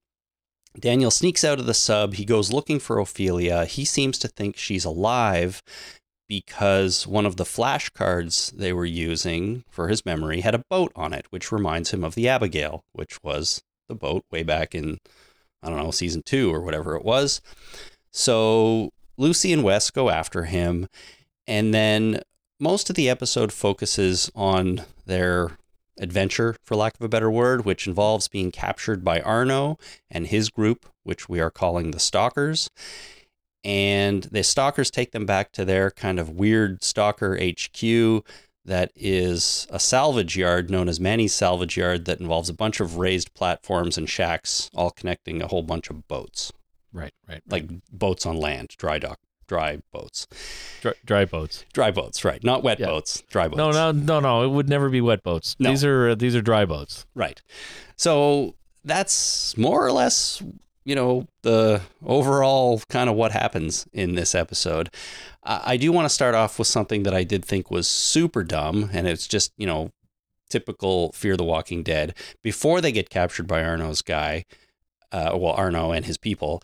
Daniel 0.78 1.10
sneaks 1.10 1.44
out 1.44 1.60
of 1.60 1.66
the 1.66 1.74
sub. 1.74 2.14
He 2.14 2.24
goes 2.24 2.52
looking 2.52 2.78
for 2.78 2.96
Ofelia. 2.96 3.66
He 3.66 3.84
seems 3.84 4.18
to 4.18 4.28
think 4.28 4.56
she's 4.56 4.84
alive 4.84 5.62
because 6.28 7.06
one 7.06 7.26
of 7.26 7.37
the 7.37 7.44
flashcards 7.44 8.50
they 8.52 8.72
were 8.72 8.84
using 8.84 9.64
for 9.68 9.88
his 9.88 10.04
memory 10.04 10.40
had 10.40 10.54
a 10.54 10.64
boat 10.70 10.90
on 10.96 11.12
it, 11.12 11.26
which 11.30 11.52
reminds 11.52 11.92
him 11.92 12.02
of 12.02 12.14
the 12.14 12.28
Abigail, 12.28 12.82
which 12.92 13.22
was 13.22 13.62
the 13.88 13.94
boat 13.94 14.24
way 14.30 14.42
back 14.42 14.74
in, 14.74 14.98
I 15.62 15.68
don't 15.68 15.78
know, 15.78 15.90
season 15.90 16.22
two 16.24 16.52
or 16.52 16.60
whatever 16.60 16.96
it 16.96 17.04
was. 17.04 17.40
So 18.10 18.90
Lucy 19.16 19.52
and 19.52 19.62
Wes 19.62 19.90
go 19.90 20.10
after 20.10 20.44
him. 20.44 20.88
And 21.46 21.74
then 21.74 22.22
most 22.58 22.88
of 22.88 22.96
the 22.96 23.10
episode 23.10 23.52
focuses 23.52 24.30
on 24.34 24.82
their 25.06 25.58
adventure, 25.98 26.57
for 26.64 26.76
lack 26.76 26.94
of 26.94 27.02
a 27.02 27.09
better 27.09 27.30
word, 27.30 27.64
which 27.64 27.87
involves 27.87 28.28
being 28.28 28.50
captured 28.50 29.04
by 29.04 29.20
Arno 29.20 29.78
and 30.11 30.26
his 30.26 30.50
group, 30.50 30.87
which 31.02 31.28
we 31.28 31.40
are 31.40 31.50
calling 31.50 31.90
the 31.90 32.00
Stalkers. 32.00 32.68
And 33.62 34.24
the 34.24 34.42
Stalkers 34.42 34.90
take 34.90 35.12
them 35.12 35.26
back 35.26 35.52
to 35.52 35.64
their 35.64 35.90
kind 35.90 36.18
of 36.18 36.30
weird 36.30 36.85
Stalker 36.85 37.38
HQ 37.38 38.24
that 38.64 38.90
is 38.94 39.66
a 39.70 39.78
salvage 39.78 40.37
yard 40.37 40.70
known 40.70 40.88
as 40.88 40.98
Manny's 40.98 41.35
Salvage 41.35 41.76
Yard 41.76 42.07
that 42.07 42.20
involves 42.20 42.48
a 42.48 42.54
bunch 42.54 42.80
of 42.80 42.96
raised 42.96 43.35
platforms 43.35 43.98
and 43.98 44.09
shacks, 44.09 44.70
all 44.74 44.90
connecting 44.90 45.42
a 45.42 45.48
whole 45.48 45.62
bunch 45.62 45.90
of 45.90 46.09
boats. 46.09 46.52
Right, 46.92 47.12
right. 47.28 47.42
Like 47.46 47.68
boats 47.92 48.24
on 48.24 48.37
land, 48.37 48.74
dry 48.78 48.98
dock, 48.98 49.18
dry 49.46 49.78
boats. 49.92 50.26
Dry, 50.80 50.92
dry 51.04 51.24
boats. 51.24 51.64
Dry 51.72 51.90
boats, 51.90 52.24
right. 52.24 52.42
Not 52.44 52.62
wet 52.62 52.78
Yeah. 52.80 52.87
boats, 52.87 53.22
dry 53.30 53.48
boats. 53.48 53.59
No, 53.59 53.70
no, 53.70 53.92
no, 53.92 54.20
no. 54.20 54.42
It 54.44 54.48
would 54.48 54.68
never 54.68 54.88
be 54.88 55.00
wet 55.00 55.22
boats. 55.22 55.57
No. 55.59 55.70
These 55.70 55.85
are 55.85 56.11
uh, 56.11 56.14
these 56.14 56.35
are 56.37 56.42
dry 56.42 56.64
boats. 56.64 57.07
Right. 57.14 57.40
So 57.96 58.54
that's 58.85 59.57
more 59.57 59.85
or 59.85 59.92
less, 59.92 60.42
you 60.85 60.94
know, 60.94 61.26
the 61.42 61.80
overall 62.04 62.80
kind 62.88 63.09
of 63.09 63.16
what 63.16 63.33
happens 63.33 63.87
in 63.92 64.14
this 64.14 64.35
episode. 64.35 64.90
I 65.44 65.61
I 65.72 65.76
do 65.76 65.92
want 65.92 66.07
to 66.07 66.14
start 66.14 66.35
off 66.35 66.59
with 66.59 66.68
something 66.68 67.02
that 67.04 67.14
I 67.14 67.24
did 67.24 67.44
think 67.44 67.70
was 67.70 67.87
super 67.88 68.42
dumb, 68.44 68.90
and 68.92 69.07
it's 69.07 69.26
just, 69.26 69.52
you 69.57 69.66
know, 69.66 69.90
typical 70.50 71.12
Fear 71.12 71.37
the 71.37 71.44
Walking 71.44 71.83
Dead. 71.83 72.14
Before 72.42 72.80
they 72.80 72.92
get 72.92 73.09
captured 73.11 73.46
by 73.46 73.62
Arno's 73.64 74.02
guy, 74.02 74.44
uh, 75.12 75.33
well, 75.37 75.52
Arno 75.52 75.90
and 75.92 76.04
his 76.04 76.18
people, 76.18 76.62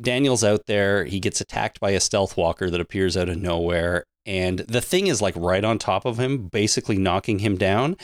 Daniel's 0.00 0.44
out 0.44 0.66
there. 0.66 1.04
He 1.04 1.20
gets 1.20 1.40
attacked 1.40 1.80
by 1.80 1.90
a 1.90 2.00
stealth 2.00 2.36
walker 2.36 2.70
that 2.70 2.80
appears 2.80 3.16
out 3.16 3.28
of 3.28 3.38
nowhere. 3.38 4.04
And 4.24 4.60
the 4.60 4.80
thing 4.80 5.08
is 5.08 5.20
like 5.20 5.34
right 5.36 5.64
on 5.64 5.78
top 5.78 6.04
of 6.04 6.18
him, 6.18 6.46
basically 6.48 6.96
knocking 6.96 7.40
him 7.40 7.56
down. 7.56 7.96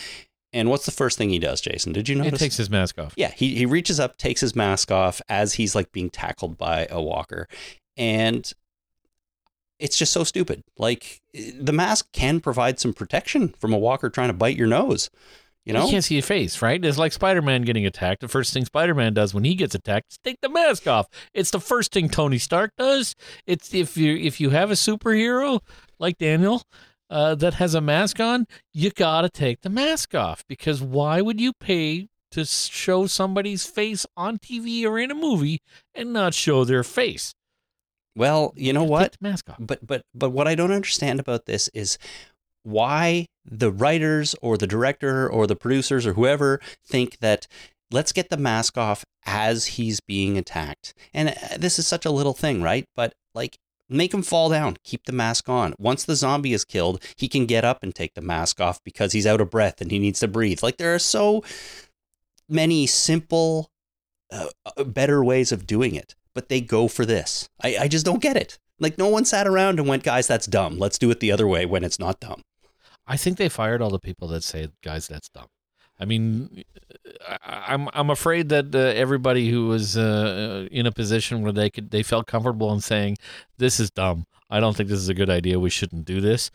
And 0.53 0.71
what's 0.71 0.87
the 0.87 0.93
first 0.93 1.19
thing 1.19 1.31
he 1.31 1.39
does, 1.39 1.61
Jason? 1.61 1.93
Did 1.93 2.09
you 2.09 2.15
notice? 2.17 2.41
He 2.41 2.47
takes 2.47 2.57
his 2.57 2.71
mask 2.71 2.99
off. 2.99 3.13
Yeah, 3.17 3.31
he, 3.31 3.55
he 3.55 3.67
reaches 3.67 4.01
up, 4.01 4.17
takes 4.17 4.41
his 4.41 4.57
mask 4.57 4.91
off 4.91 5.21
as 5.29 5.55
he's 5.55 5.75
like 5.75 5.93
being 5.93 6.11
tackled 6.11 6.57
by 6.57 6.87
a 6.91 7.03
walker. 7.03 7.49
And 7.97 8.51
it's 9.79 9.97
just 9.97 10.13
so 10.13 10.25
stupid. 10.25 10.65
Like 10.77 11.21
eh, 11.35 11.53
the 11.59 11.73
mask 11.73 12.11
can 12.13 12.41
provide 12.41 12.81
some 12.81 12.95
protection 12.95 13.55
from 13.59 13.73
a 13.73 13.79
walker 13.79 14.09
trying 14.11 14.29
to 14.29 14.35
bite 14.35 14.57
your 14.57 14.67
nose. 14.67 15.11
You 15.69 15.75
know? 15.75 15.85
You 15.85 15.91
can't 15.91 16.05
see 16.05 16.15
your 16.15 16.23
face, 16.23 16.63
right? 16.63 16.83
It's 16.83 16.97
like 16.97 17.13
Spider 17.13 17.43
Man 17.43 17.61
getting 17.61 17.85
attacked. 17.85 18.23
The 18.23 18.29
first 18.29 18.55
thing 18.55 18.65
Spider 18.65 18.95
Man 18.95 19.13
does 19.13 19.35
when 19.35 19.45
he 19.45 19.55
gets 19.55 19.75
attacked 19.75 20.13
is 20.13 20.19
take 20.25 20.41
the 20.41 20.49
mask 20.49 20.87
off. 20.87 21.09
It's 21.35 21.51
the 21.51 21.61
first 21.61 21.93
thing 21.93 22.09
Tony 22.09 22.39
Stark 22.39 22.73
does. 22.79 23.15
It's 23.47 23.75
if 23.75 23.95
you 23.95 24.17
if 24.17 24.41
you 24.41 24.49
have 24.49 24.71
a 24.71 24.75
superhero 24.75 25.61
like 25.99 26.17
Daniel 26.17 26.63
uh, 27.11 27.35
that 27.35 27.55
has 27.55 27.75
a 27.75 27.83
mask 27.83 28.19
on, 28.19 28.47
you 28.73 28.91
gotta 28.91 29.29
take 29.29 29.61
the 29.61 29.69
mask 29.69 30.15
off 30.15 30.43
because 30.49 30.81
why 30.81 31.21
would 31.21 31.39
you 31.39 31.53
pay 31.53 32.09
to 32.31 32.47
show 32.47 33.07
somebody's 33.07 33.67
face 33.67 34.07
on 34.17 34.39
TV 34.39 34.87
or 34.87 34.99
in 34.99 35.11
a 35.11 35.15
movie 35.15 35.61
and 35.95 36.15
not 36.15 36.33
show 36.33 36.65
their 36.65 36.83
face? 36.83 37.35
Well, 38.17 38.55
you 38.57 38.73
know 38.73 38.85
what? 38.85 39.19
mask 39.21 39.51
off. 39.51 39.59
But 39.61 39.87
but 39.87 40.01
but 40.15 40.31
what 40.31 40.49
I 40.49 40.55
don't 40.55 40.73
understand 40.73 41.21
about 41.21 41.45
this 41.45 41.69
is 41.75 41.99
why 42.63 43.27
the 43.51 43.73
writers 43.73 44.35
or 44.43 44.57
the 44.57 44.67
director 44.67 45.29
or 45.29 45.47
the 45.47 45.57
producers 45.57 46.07
or 46.07 46.15
whoever 46.15 46.61
think 46.85 47.19
that 47.19 47.47
let's 47.91 48.13
get 48.13 48.31
the 48.31 48.37
mask 48.37 48.77
off 48.77 49.05
as 49.25 49.67
he's 49.67 50.01
being 50.01 50.37
attacked. 50.39 50.95
And 51.15 51.31
uh, 51.31 51.57
this 51.59 51.79
is 51.79 51.87
such 51.87 52.05
a 52.05 52.11
little 52.11 52.35
thing, 52.35 52.63
right? 52.63 52.85
But 52.95 53.15
like 53.35 53.59
make 53.89 54.13
him 54.13 54.23
fall 54.23 54.49
down, 54.51 54.77
keep 54.85 55.05
the 55.05 55.13
mask 55.13 55.49
on. 55.49 55.75
Once 55.79 56.05
the 56.05 56.17
zombie 56.17 56.53
is 56.53 56.65
killed, 56.65 57.03
he 57.17 57.29
can 57.29 57.47
get 57.47 57.65
up 57.65 57.83
and 57.83 57.95
take 57.95 58.15
the 58.15 58.21
mask 58.21 58.61
off 58.61 58.83
because 58.85 59.13
he's 59.13 59.27
out 59.27 59.41
of 59.41 59.51
breath 59.51 59.81
and 59.81 59.91
he 59.91 59.99
needs 59.99 60.21
to 60.21 60.29
breathe. 60.29 60.63
Like 60.63 60.77
there 60.77 60.95
are 60.95 60.99
so 60.99 61.43
many 62.49 62.87
simple 62.87 63.71
uh, 64.31 64.49
uh, 64.77 64.85
better 64.85 65.25
ways 65.25 65.53
of 65.53 65.67
doing 65.67 65.95
it, 65.95 66.15
but 66.35 66.49
they 66.49 66.61
go 66.61 66.89
for 66.89 67.07
this. 67.07 67.49
I, 67.63 67.77
I 67.81 67.89
just 67.89 68.05
don't 68.05 68.23
get 68.23 68.37
it. 68.37 68.59
Like 68.79 68.99
no 68.99 69.09
one 69.09 69.25
sat 69.25 69.47
around 69.47 69.79
and 69.79 69.89
went, 69.89 70.05
guys, 70.05 70.27
that's 70.27 70.47
dumb. 70.47 70.79
Let's 70.79 70.99
do 70.99 71.11
it 71.11 71.21
the 71.21 71.33
other 71.33 71.47
way 71.49 71.67
when 71.67 71.83
it's 71.83 71.99
not 71.99 72.21
dumb. 72.21 72.43
I 73.09 73.17
think 73.17 73.39
they 73.39 73.49
fired 73.49 73.81
all 73.83 73.91
the 73.91 73.99
people 73.99 74.29
that 74.29 74.45
say, 74.45 74.69
"Guys, 74.83 75.09
that's 75.09 75.29
dumb." 75.31 75.49
I 76.01 76.05
mean, 76.05 76.63
I- 77.27 77.65
I'm 77.73 77.89
I'm 77.95 78.11
afraid 78.11 78.49
that 78.51 78.75
uh, 78.75 78.79
everybody 78.79 79.51
who 79.51 79.67
was 79.69 79.97
uh, 79.97 80.69
in 80.71 80.87
a 80.87 80.93
position 80.93 81.43
where 81.43 81.53
they 81.53 81.71
could 81.71 81.91
they 81.91 82.03
felt 82.03 82.27
comfortable 82.27 82.73
in 82.73 82.81
saying, 82.81 83.17
"This 83.57 83.81
is 83.81 83.91
dumb. 83.91 84.27
I 84.51 84.61
don't 84.61 84.77
think 84.77 84.89
this 84.91 85.01
is 85.01 85.09
a 85.09 85.15
good 85.15 85.31
idea. 85.31 85.59
We 85.59 85.71
shouldn't 85.71 86.05
do 86.05 86.21
this." 86.21 86.51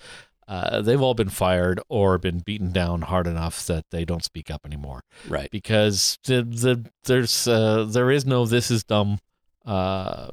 Uh, 0.47 0.81
they've 0.81 1.01
all 1.01 1.13
been 1.13 1.29
fired 1.29 1.79
or 1.87 2.17
been 2.17 2.39
beaten 2.39 2.71
down 2.73 3.01
hard 3.03 3.27
enough 3.27 3.65
that 3.67 3.85
they 3.91 4.03
don't 4.03 4.25
speak 4.25 4.51
up 4.51 4.65
anymore 4.65 5.01
Right. 5.29 5.49
because 5.51 6.19
the, 6.25 6.43
the 6.43 6.85
there's 7.05 7.47
uh, 7.47 7.85
there 7.89 8.11
is 8.11 8.25
no 8.25 8.45
"this 8.45 8.69
is 8.69 8.83
dumb," 8.83 9.19
uh, 9.65 10.27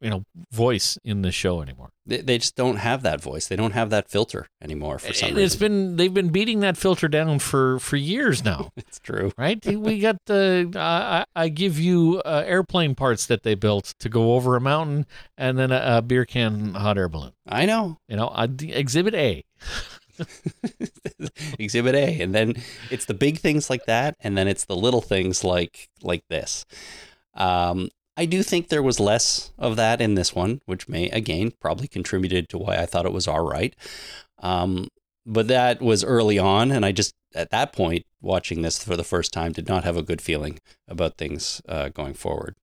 you 0.00 0.10
know, 0.10 0.24
voice 0.52 0.98
in 1.04 1.22
the 1.22 1.32
show 1.32 1.62
anymore. 1.62 1.90
They, 2.04 2.18
they 2.18 2.38
just 2.38 2.54
don't 2.54 2.76
have 2.76 3.02
that 3.02 3.20
voice. 3.20 3.46
They 3.48 3.56
don't 3.56 3.72
have 3.72 3.90
that 3.90 4.08
filter 4.08 4.46
anymore 4.62 4.98
for 4.98 5.12
some 5.12 5.28
And 5.30 5.36
reason. 5.38 5.46
it's 5.46 5.56
been 5.56 5.96
they've 5.96 6.12
been 6.12 6.28
beating 6.28 6.60
that 6.60 6.76
filter 6.76 7.08
down 7.08 7.38
for 7.38 7.78
for 7.80 7.96
years 7.96 8.44
now. 8.44 8.70
it's 8.76 8.98
true. 8.98 9.32
right? 9.38 9.64
We 9.64 9.98
got 10.08 10.16
the 10.26 10.70
I, 10.76 11.24
I 11.36 11.44
I 11.44 11.48
give 11.48 11.78
you 11.78 12.20
uh, 12.24 12.42
airplane 12.46 12.94
parts 12.94 13.26
that 13.26 13.42
they 13.42 13.54
built 13.54 13.94
to 14.00 14.08
go 14.08 14.34
over 14.34 14.54
a 14.56 14.60
mountain, 14.60 15.06
and 15.38 15.58
then 15.58 15.72
a, 15.72 15.82
a 15.98 16.02
beer 16.02 16.24
can 16.24 16.74
hot 16.74 16.98
air 16.98 17.08
balloon. 17.08 17.32
I 17.48 17.64
know. 17.66 17.98
You 18.08 18.16
know, 18.16 18.28
uh, 18.28 18.48
Exhibit 18.60 19.14
A. 19.14 19.44
Exhibit 21.58 21.94
A. 21.94 22.20
And 22.20 22.34
then 22.34 22.54
it's 22.90 23.04
the 23.06 23.14
big 23.14 23.38
things 23.38 23.68
like 23.70 23.84
that, 23.86 24.16
and 24.20 24.36
then 24.36 24.48
it's 24.48 24.64
the 24.64 24.76
little 24.76 25.00
things 25.00 25.44
like 25.44 25.88
like 26.02 26.24
this. 26.28 26.64
Um, 27.34 27.88
I 28.16 28.24
do 28.24 28.42
think 28.42 28.68
there 28.68 28.82
was 28.82 28.98
less 28.98 29.52
of 29.58 29.76
that 29.76 30.00
in 30.00 30.14
this 30.14 30.34
one, 30.34 30.60
which 30.64 30.88
may 30.88 31.08
again 31.10 31.52
probably 31.60 31.88
contributed 31.88 32.48
to 32.48 32.58
why 32.58 32.76
I 32.76 32.86
thought 32.86 33.06
it 33.06 33.12
was 33.12 33.28
all 33.28 33.44
right. 33.44 33.76
Um, 34.38 34.88
but 35.26 35.48
that 35.48 35.82
was 35.82 36.04
early 36.04 36.38
on, 36.38 36.70
and 36.70 36.84
I 36.84 36.92
just 36.92 37.12
at 37.34 37.50
that 37.50 37.72
point 37.72 38.04
watching 38.22 38.62
this 38.62 38.82
for 38.82 38.96
the 38.96 39.04
first 39.04 39.32
time 39.32 39.52
did 39.52 39.68
not 39.68 39.84
have 39.84 39.96
a 39.96 40.02
good 40.02 40.22
feeling 40.22 40.58
about 40.88 41.18
things 41.18 41.60
uh, 41.68 41.90
going 41.90 42.14
forward. 42.14 42.54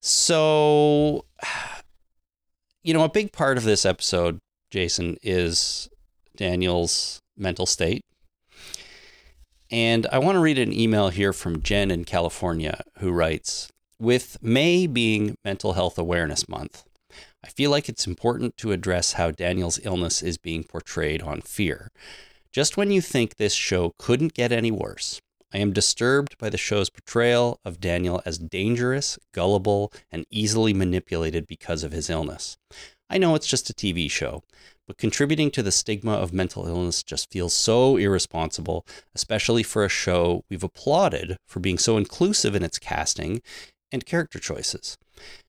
So, 0.00 1.26
you 2.82 2.94
know, 2.94 3.04
a 3.04 3.08
big 3.08 3.32
part 3.32 3.58
of 3.58 3.64
this 3.64 3.84
episode, 3.84 4.38
Jason, 4.70 5.16
is 5.22 5.88
Daniel's 6.36 7.20
mental 7.36 7.66
state. 7.66 8.04
And 9.70 10.06
I 10.10 10.18
want 10.18 10.36
to 10.36 10.40
read 10.40 10.58
an 10.58 10.72
email 10.72 11.10
here 11.10 11.32
from 11.32 11.62
Jen 11.62 11.90
in 11.90 12.04
California 12.04 12.82
who 12.98 13.12
writes 13.12 13.68
With 14.00 14.38
May 14.40 14.86
being 14.86 15.36
Mental 15.44 15.74
Health 15.74 15.98
Awareness 15.98 16.48
Month, 16.48 16.84
I 17.44 17.48
feel 17.48 17.70
like 17.70 17.86
it's 17.86 18.06
important 18.06 18.56
to 18.56 18.72
address 18.72 19.12
how 19.12 19.30
Daniel's 19.30 19.78
illness 19.82 20.22
is 20.22 20.38
being 20.38 20.64
portrayed 20.64 21.20
on 21.20 21.42
Fear. 21.42 21.90
Just 22.50 22.78
when 22.78 22.90
you 22.90 23.02
think 23.02 23.36
this 23.36 23.52
show 23.52 23.92
couldn't 23.98 24.32
get 24.32 24.52
any 24.52 24.70
worse, 24.70 25.20
I 25.52 25.58
am 25.58 25.74
disturbed 25.74 26.38
by 26.38 26.48
the 26.48 26.56
show's 26.56 26.88
portrayal 26.88 27.60
of 27.62 27.78
Daniel 27.78 28.22
as 28.24 28.38
dangerous, 28.38 29.18
gullible, 29.34 29.92
and 30.10 30.24
easily 30.30 30.72
manipulated 30.72 31.46
because 31.46 31.84
of 31.84 31.92
his 31.92 32.08
illness. 32.08 32.56
I 33.10 33.18
know 33.18 33.34
it's 33.34 33.48
just 33.48 33.68
a 33.68 33.74
TV 33.74 34.10
show, 34.10 34.42
but 34.86 34.96
contributing 34.96 35.50
to 35.50 35.62
the 35.62 35.70
stigma 35.70 36.12
of 36.12 36.32
mental 36.32 36.66
illness 36.66 37.02
just 37.02 37.30
feels 37.30 37.52
so 37.52 37.98
irresponsible, 37.98 38.86
especially 39.14 39.62
for 39.62 39.84
a 39.84 39.90
show 39.90 40.42
we've 40.48 40.64
applauded 40.64 41.36
for 41.46 41.60
being 41.60 41.76
so 41.76 41.98
inclusive 41.98 42.54
in 42.54 42.62
its 42.62 42.78
casting 42.78 43.42
and 43.92 44.06
character 44.06 44.38
choices. 44.38 44.96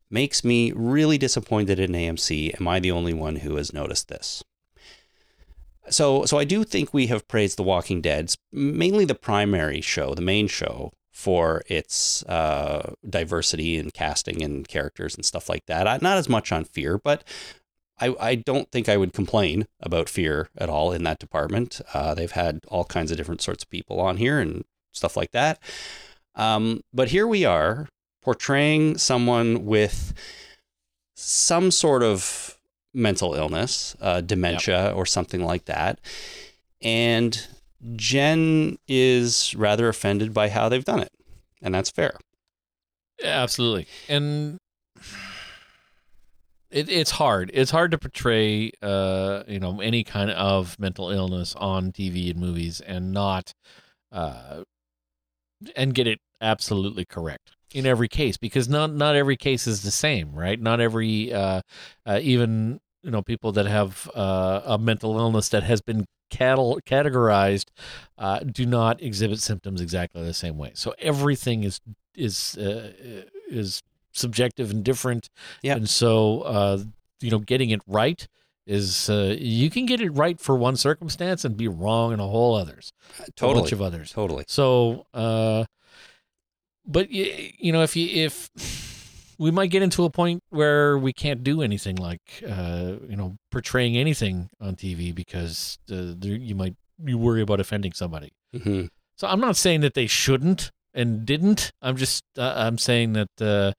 Makes 0.09 0.43
me 0.43 0.71
really 0.73 1.17
disappointed 1.17 1.79
in 1.79 1.91
AMC. 1.91 2.59
Am 2.59 2.67
I 2.67 2.79
the 2.79 2.91
only 2.91 3.13
one 3.13 3.37
who 3.37 3.55
has 3.55 3.73
noticed 3.73 4.09
this? 4.09 4.43
So, 5.89 6.25
so 6.25 6.37
I 6.37 6.43
do 6.43 6.63
think 6.63 6.93
we 6.93 7.07
have 7.07 7.27
praised 7.27 7.57
The 7.57 7.63
Walking 7.63 8.01
Dead, 8.01 8.33
mainly 8.51 9.05
the 9.05 9.15
primary 9.15 9.81
show, 9.81 10.13
the 10.13 10.21
main 10.21 10.47
show, 10.47 10.91
for 11.11 11.61
its 11.67 12.23
uh, 12.23 12.93
diversity 13.07 13.77
and 13.77 13.93
casting 13.93 14.41
and 14.43 14.67
characters 14.67 15.15
and 15.15 15.25
stuff 15.25 15.49
like 15.49 15.65
that. 15.67 15.87
I- 15.87 15.99
Not 16.01 16.17
as 16.17 16.29
much 16.29 16.51
on 16.51 16.63
Fear, 16.65 16.99
but 17.03 17.23
I, 17.99 18.15
I 18.19 18.35
don't 18.35 18.71
think 18.71 18.89
I 18.89 18.97
would 18.97 19.13
complain 19.13 19.65
about 19.79 20.09
Fear 20.09 20.49
at 20.57 20.69
all 20.69 20.91
in 20.91 21.03
that 21.03 21.19
department. 21.19 21.81
Uh, 21.93 22.13
they've 22.15 22.31
had 22.31 22.61
all 22.67 22.85
kinds 22.85 23.11
of 23.11 23.17
different 23.17 23.41
sorts 23.41 23.63
of 23.63 23.69
people 23.69 23.99
on 23.99 24.17
here 24.17 24.39
and 24.39 24.63
stuff 24.91 25.17
like 25.17 25.31
that. 25.31 25.59
Um, 26.35 26.81
but 26.93 27.09
here 27.09 27.27
we 27.27 27.43
are 27.43 27.89
portraying 28.21 28.97
someone 28.97 29.65
with 29.65 30.13
some 31.15 31.71
sort 31.71 32.03
of 32.03 32.57
mental 32.93 33.35
illness, 33.35 33.95
uh, 34.01 34.21
dementia, 34.21 34.93
or 34.95 35.05
something 35.05 35.43
like 35.43 35.65
that. 35.65 35.99
And 36.81 37.47
Jen 37.95 38.77
is 38.87 39.55
rather 39.55 39.87
offended 39.87 40.33
by 40.33 40.49
how 40.49 40.69
they've 40.69 40.83
done 40.83 40.99
it. 40.99 41.11
And 41.61 41.73
that's 41.73 41.89
fair. 41.89 42.17
Absolutely. 43.23 43.87
And 44.09 44.57
it, 46.69 46.89
it's 46.89 47.11
hard. 47.11 47.51
It's 47.53 47.71
hard 47.71 47.91
to 47.91 47.97
portray, 47.97 48.71
uh, 48.81 49.43
you 49.47 49.59
know, 49.59 49.79
any 49.79 50.03
kind 50.03 50.31
of 50.31 50.79
mental 50.79 51.11
illness 51.11 51.55
on 51.55 51.91
TV 51.91 52.31
and 52.31 52.39
movies 52.39 52.81
and 52.81 53.11
not, 53.11 53.53
uh, 54.11 54.63
and 55.75 55.93
get 55.93 56.07
it 56.07 56.19
absolutely 56.41 57.05
correct 57.05 57.51
in 57.73 57.85
every 57.85 58.07
case 58.07 58.37
because 58.37 58.67
not 58.69 58.93
not 58.93 59.15
every 59.15 59.37
case 59.37 59.67
is 59.67 59.83
the 59.83 59.91
same, 59.91 60.33
right? 60.33 60.59
Not 60.59 60.79
every, 60.79 61.33
uh, 61.33 61.61
uh 62.05 62.19
even 62.21 62.79
you 63.03 63.11
know, 63.11 63.21
people 63.21 63.51
that 63.53 63.65
have 63.65 64.09
uh, 64.13 64.61
a 64.65 64.77
mental 64.77 65.17
illness 65.17 65.49
that 65.49 65.63
has 65.63 65.81
been 65.81 66.05
cattle 66.29 66.79
categorized 66.85 67.65
uh, 68.17 68.39
do 68.39 68.65
not 68.65 69.01
exhibit 69.01 69.39
symptoms 69.39 69.81
exactly 69.81 70.23
the 70.23 70.33
same 70.33 70.57
way. 70.57 70.71
So 70.75 70.93
everything 70.99 71.63
is 71.63 71.81
is 72.15 72.57
uh, 72.57 72.91
is 73.47 73.81
subjective 74.11 74.71
and 74.71 74.83
different. 74.83 75.29
Yeah. 75.61 75.75
And 75.75 75.89
so 75.89 76.41
uh, 76.41 76.83
you 77.21 77.31
know, 77.31 77.39
getting 77.39 77.69
it 77.69 77.81
right 77.87 78.27
is 78.67 79.09
uh, 79.09 79.35
you 79.37 79.69
can 79.69 79.85
get 79.85 80.01
it 80.01 80.11
right 80.11 80.39
for 80.39 80.55
one 80.55 80.75
circumstance 80.75 81.43
and 81.43 81.57
be 81.57 81.67
wrong 81.67 82.13
in 82.13 82.19
a 82.19 82.27
whole 82.27 82.55
others. 82.55 82.93
Totally. 83.35 83.59
A 83.59 83.61
bunch 83.61 83.71
of 83.71 83.81
others. 83.81 84.11
Totally. 84.11 84.45
So, 84.47 85.07
uh, 85.13 85.65
but 86.85 87.11
you, 87.11 87.51
you 87.57 87.71
know, 87.71 87.83
if 87.83 87.95
you 87.95 88.07
if 88.25 88.49
we 89.37 89.51
might 89.51 89.71
get 89.71 89.81
into 89.81 90.03
a 90.05 90.09
point 90.09 90.43
where 90.49 90.97
we 90.97 91.13
can't 91.13 91.43
do 91.43 91.61
anything 91.61 91.95
like 91.95 92.21
uh, 92.47 92.93
you 93.07 93.15
know 93.15 93.37
portraying 93.51 93.97
anything 93.97 94.49
on 94.59 94.75
TV 94.75 95.13
because 95.13 95.79
uh, 95.91 96.13
there, 96.17 96.35
you 96.35 96.55
might 96.55 96.75
you 97.03 97.17
worry 97.17 97.41
about 97.41 97.59
offending 97.59 97.93
somebody. 97.93 98.31
Mm-hmm. 98.55 98.85
So 99.17 99.27
I'm 99.27 99.39
not 99.39 99.55
saying 99.55 99.81
that 99.81 99.93
they 99.93 100.07
shouldn't 100.07 100.71
and 100.93 101.25
didn't. 101.25 101.71
I'm 101.81 101.97
just 101.97 102.23
uh, 102.37 102.53
I'm 102.55 102.77
saying 102.77 103.13
that 103.13 103.41
uh, 103.41 103.73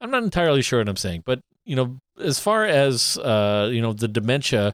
I'm 0.00 0.10
not 0.10 0.22
entirely 0.22 0.62
sure 0.62 0.80
what 0.80 0.88
I'm 0.88 0.96
saying, 0.96 1.22
but 1.24 1.40
you 1.64 1.76
know, 1.76 1.98
as 2.20 2.38
far 2.38 2.64
as 2.64 3.18
uh, 3.18 3.68
you 3.72 3.80
know, 3.80 3.92
the 3.92 4.08
dementia, 4.08 4.72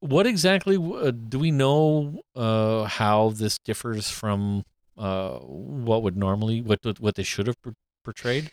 what 0.00 0.26
exactly 0.26 0.76
uh, 0.76 1.10
do 1.10 1.38
we 1.38 1.50
know 1.50 2.20
uh, 2.34 2.84
how 2.84 3.30
this 3.30 3.58
differs 3.64 4.10
from 4.10 4.64
uh, 4.96 5.38
what 5.38 6.02
would 6.02 6.16
normally 6.16 6.60
what 6.60 6.80
what 7.00 7.14
they 7.14 7.22
should 7.22 7.46
have 7.46 7.56
portrayed? 8.04 8.50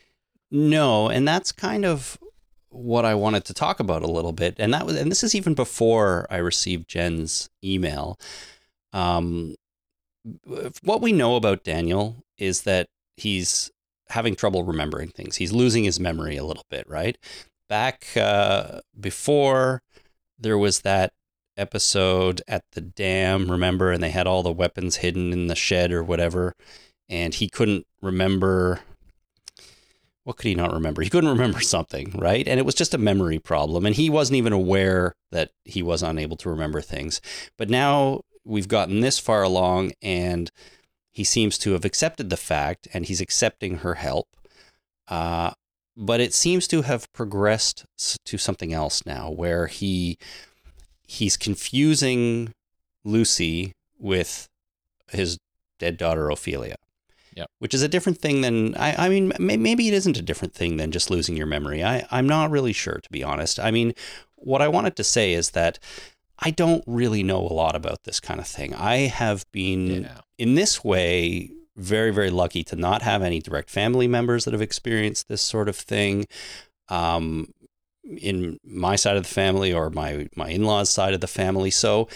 No, 0.51 1.09
and 1.09 1.27
that's 1.27 1.51
kind 1.51 1.85
of 1.85 2.17
what 2.69 3.05
I 3.05 3.15
wanted 3.15 3.45
to 3.45 3.53
talk 3.53 3.79
about 3.79 4.03
a 4.03 4.11
little 4.11 4.33
bit, 4.33 4.55
and 4.57 4.73
that 4.73 4.85
was, 4.85 4.95
and 4.95 5.09
this 5.11 5.23
is 5.23 5.35
even 5.35 5.53
before 5.53 6.27
I 6.29 6.37
received 6.37 6.87
Jen's 6.87 7.49
email. 7.63 8.19
Um, 8.91 9.55
what 10.83 11.01
we 11.01 11.11
know 11.11 11.35
about 11.35 11.63
Daniel 11.63 12.23
is 12.37 12.61
that 12.63 12.87
he's 13.17 13.71
having 14.09 14.35
trouble 14.35 14.63
remembering 14.63 15.09
things. 15.09 15.37
He's 15.37 15.51
losing 15.51 15.83
his 15.83 15.99
memory 15.99 16.37
a 16.37 16.45
little 16.45 16.65
bit, 16.69 16.87
right? 16.87 17.17
Back 17.67 18.05
uh, 18.15 18.81
before 18.99 19.81
there 20.37 20.57
was 20.57 20.81
that 20.81 21.13
episode 21.57 22.41
at 22.47 22.63
the 22.71 22.81
dam, 22.81 23.49
remember, 23.49 23.91
and 23.91 24.01
they 24.01 24.09
had 24.09 24.27
all 24.27 24.43
the 24.43 24.51
weapons 24.51 24.97
hidden 24.97 25.33
in 25.33 25.47
the 25.47 25.55
shed 25.55 25.91
or 25.91 26.03
whatever, 26.03 26.53
and 27.09 27.33
he 27.35 27.49
couldn't 27.49 27.85
remember 28.01 28.81
what 30.23 30.37
could 30.37 30.47
he 30.47 30.55
not 30.55 30.71
remember? 30.71 31.01
He 31.01 31.09
couldn't 31.09 31.29
remember 31.29 31.59
something, 31.61 32.11
right? 32.15 32.47
And 32.47 32.59
it 32.59 32.65
was 32.65 32.75
just 32.75 32.93
a 32.93 32.97
memory 32.97 33.39
problem. 33.39 33.85
And 33.85 33.95
he 33.95 34.09
wasn't 34.09 34.37
even 34.37 34.53
aware 34.53 35.13
that 35.31 35.51
he 35.65 35.83
was 35.83 36.01
unable 36.01 36.37
to 36.37 36.49
remember 36.49 36.81
things. 36.81 37.21
But 37.57 37.69
now 37.69 38.21
we've 38.45 38.67
gotten 38.67 39.01
this 39.01 39.19
far 39.19 39.43
along, 39.43 39.93
and 40.01 40.49
he 41.11 41.23
seems 41.23 41.57
to 41.59 41.73
have 41.73 41.85
accepted 41.85 42.29
the 42.29 42.37
fact 42.37 42.87
and 42.93 43.05
he's 43.05 43.21
accepting 43.21 43.79
her 43.79 43.95
help. 43.95 44.27
Uh, 45.07 45.51
but 45.95 46.19
it 46.19 46.33
seems 46.33 46.67
to 46.69 46.81
have 46.81 47.11
progressed 47.13 47.85
to 48.25 48.37
something 48.37 48.73
else 48.73 49.05
now 49.05 49.29
where 49.29 49.67
he 49.67 50.17
he's 51.07 51.37
confusing 51.37 52.53
Lucy 53.03 53.73
with 53.99 54.47
his 55.11 55.37
dead 55.79 55.97
daughter 55.97 56.27
Ofelia. 56.27 56.75
Yep. 57.35 57.49
Which 57.59 57.73
is 57.73 57.81
a 57.81 57.87
different 57.87 58.19
thing 58.19 58.41
than 58.41 58.75
I, 58.75 59.07
I 59.07 59.09
mean 59.09 59.33
maybe 59.39 59.87
it 59.87 59.93
isn't 59.93 60.17
a 60.17 60.21
different 60.21 60.53
thing 60.53 60.77
than 60.77 60.91
just 60.91 61.09
losing 61.09 61.35
your 61.35 61.47
memory. 61.47 61.83
I, 61.83 62.05
I'm 62.11 62.27
not 62.27 62.51
really 62.51 62.73
sure 62.73 62.99
to 63.01 63.09
be 63.09 63.23
honest. 63.23 63.59
I 63.59 63.71
mean 63.71 63.93
what 64.35 64.61
I 64.61 64.67
wanted 64.67 64.95
to 64.97 65.03
say 65.03 65.33
is 65.33 65.51
that 65.51 65.79
I 66.37 66.51
don't 66.51 66.83
really 66.85 67.23
know 67.23 67.39
a 67.39 67.53
lot 67.53 67.75
about 67.75 68.03
this 68.03 68.19
kind 68.19 68.39
of 68.39 68.47
thing. 68.47 68.73
I 68.75 69.07
have 69.07 69.49
been 69.51 70.03
yeah. 70.03 70.21
in 70.37 70.55
this 70.55 70.83
way 70.83 71.49
very 71.75 72.11
very 72.11 72.29
lucky 72.29 72.63
to 72.65 72.75
not 72.75 73.01
have 73.01 73.23
any 73.23 73.39
direct 73.39 73.71
family 73.71 74.07
members 74.07 74.45
that 74.45 74.53
have 74.53 74.61
experienced 74.61 75.27
this 75.27 75.41
sort 75.41 75.67
of 75.67 75.75
thing. 75.75 76.27
Um, 76.89 77.47
in 78.03 78.59
my 78.63 78.95
side 78.95 79.17
of 79.17 79.23
the 79.23 79.29
family 79.29 79.73
or 79.73 79.89
my 79.89 80.27
my 80.35 80.49
in-laws 80.49 80.89
side 80.89 81.13
of 81.13 81.21
the 81.21 81.27
family. 81.27 81.71
So 81.71 82.07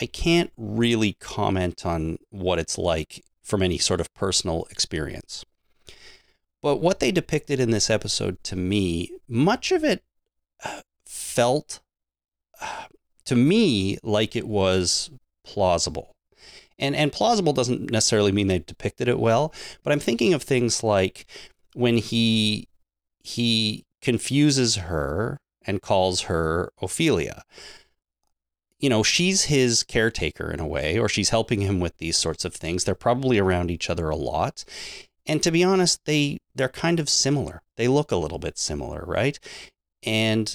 I 0.00 0.06
can't 0.06 0.52
really 0.56 1.14
comment 1.14 1.84
on 1.86 2.18
what 2.30 2.58
it's 2.58 2.78
like 2.78 3.24
from 3.42 3.62
any 3.62 3.78
sort 3.78 4.00
of 4.00 4.12
personal 4.14 4.66
experience. 4.70 5.44
But 6.62 6.76
what 6.76 7.00
they 7.00 7.12
depicted 7.12 7.60
in 7.60 7.70
this 7.70 7.90
episode 7.90 8.42
to 8.44 8.56
me, 8.56 9.12
much 9.28 9.72
of 9.72 9.84
it 9.84 10.02
uh, 10.64 10.80
felt 11.04 11.80
to 13.24 13.36
me 13.36 13.98
like 14.02 14.34
it 14.34 14.48
was 14.48 15.10
plausible. 15.44 16.14
And 16.78 16.94
and 16.94 17.12
plausible 17.12 17.52
doesn't 17.52 17.90
necessarily 17.90 18.32
mean 18.32 18.48
they 18.48 18.58
depicted 18.58 19.08
it 19.08 19.18
well, 19.18 19.54
but 19.82 19.92
I'm 19.92 20.00
thinking 20.00 20.34
of 20.34 20.42
things 20.42 20.82
like 20.82 21.26
when 21.74 21.96
he 21.96 22.68
he 23.22 23.85
confuses 24.06 24.76
her 24.76 25.36
and 25.66 25.82
calls 25.82 26.22
her 26.22 26.70
Ofelia 26.80 27.42
you 28.78 28.90
know, 28.90 29.02
she's 29.02 29.44
his 29.44 29.82
caretaker 29.82 30.50
in 30.50 30.60
a 30.60 30.66
way, 30.66 30.98
or 30.98 31.08
she's 31.08 31.30
helping 31.30 31.62
him 31.62 31.80
with 31.80 31.96
these 31.96 32.16
sorts 32.16 32.44
of 32.44 32.54
things. 32.54 32.84
They're 32.84 32.94
probably 32.94 33.38
around 33.38 33.70
each 33.70 33.88
other 33.88 34.10
a 34.10 34.16
lot. 34.16 34.64
And 35.24 35.42
to 35.42 35.50
be 35.50 35.64
honest, 35.64 36.04
they 36.04 36.38
they're 36.54 36.68
kind 36.68 37.00
of 37.00 37.08
similar. 37.08 37.62
They 37.76 37.88
look 37.88 38.12
a 38.12 38.16
little 38.16 38.38
bit 38.38 38.58
similar, 38.58 39.02
right? 39.06 39.38
And 40.02 40.54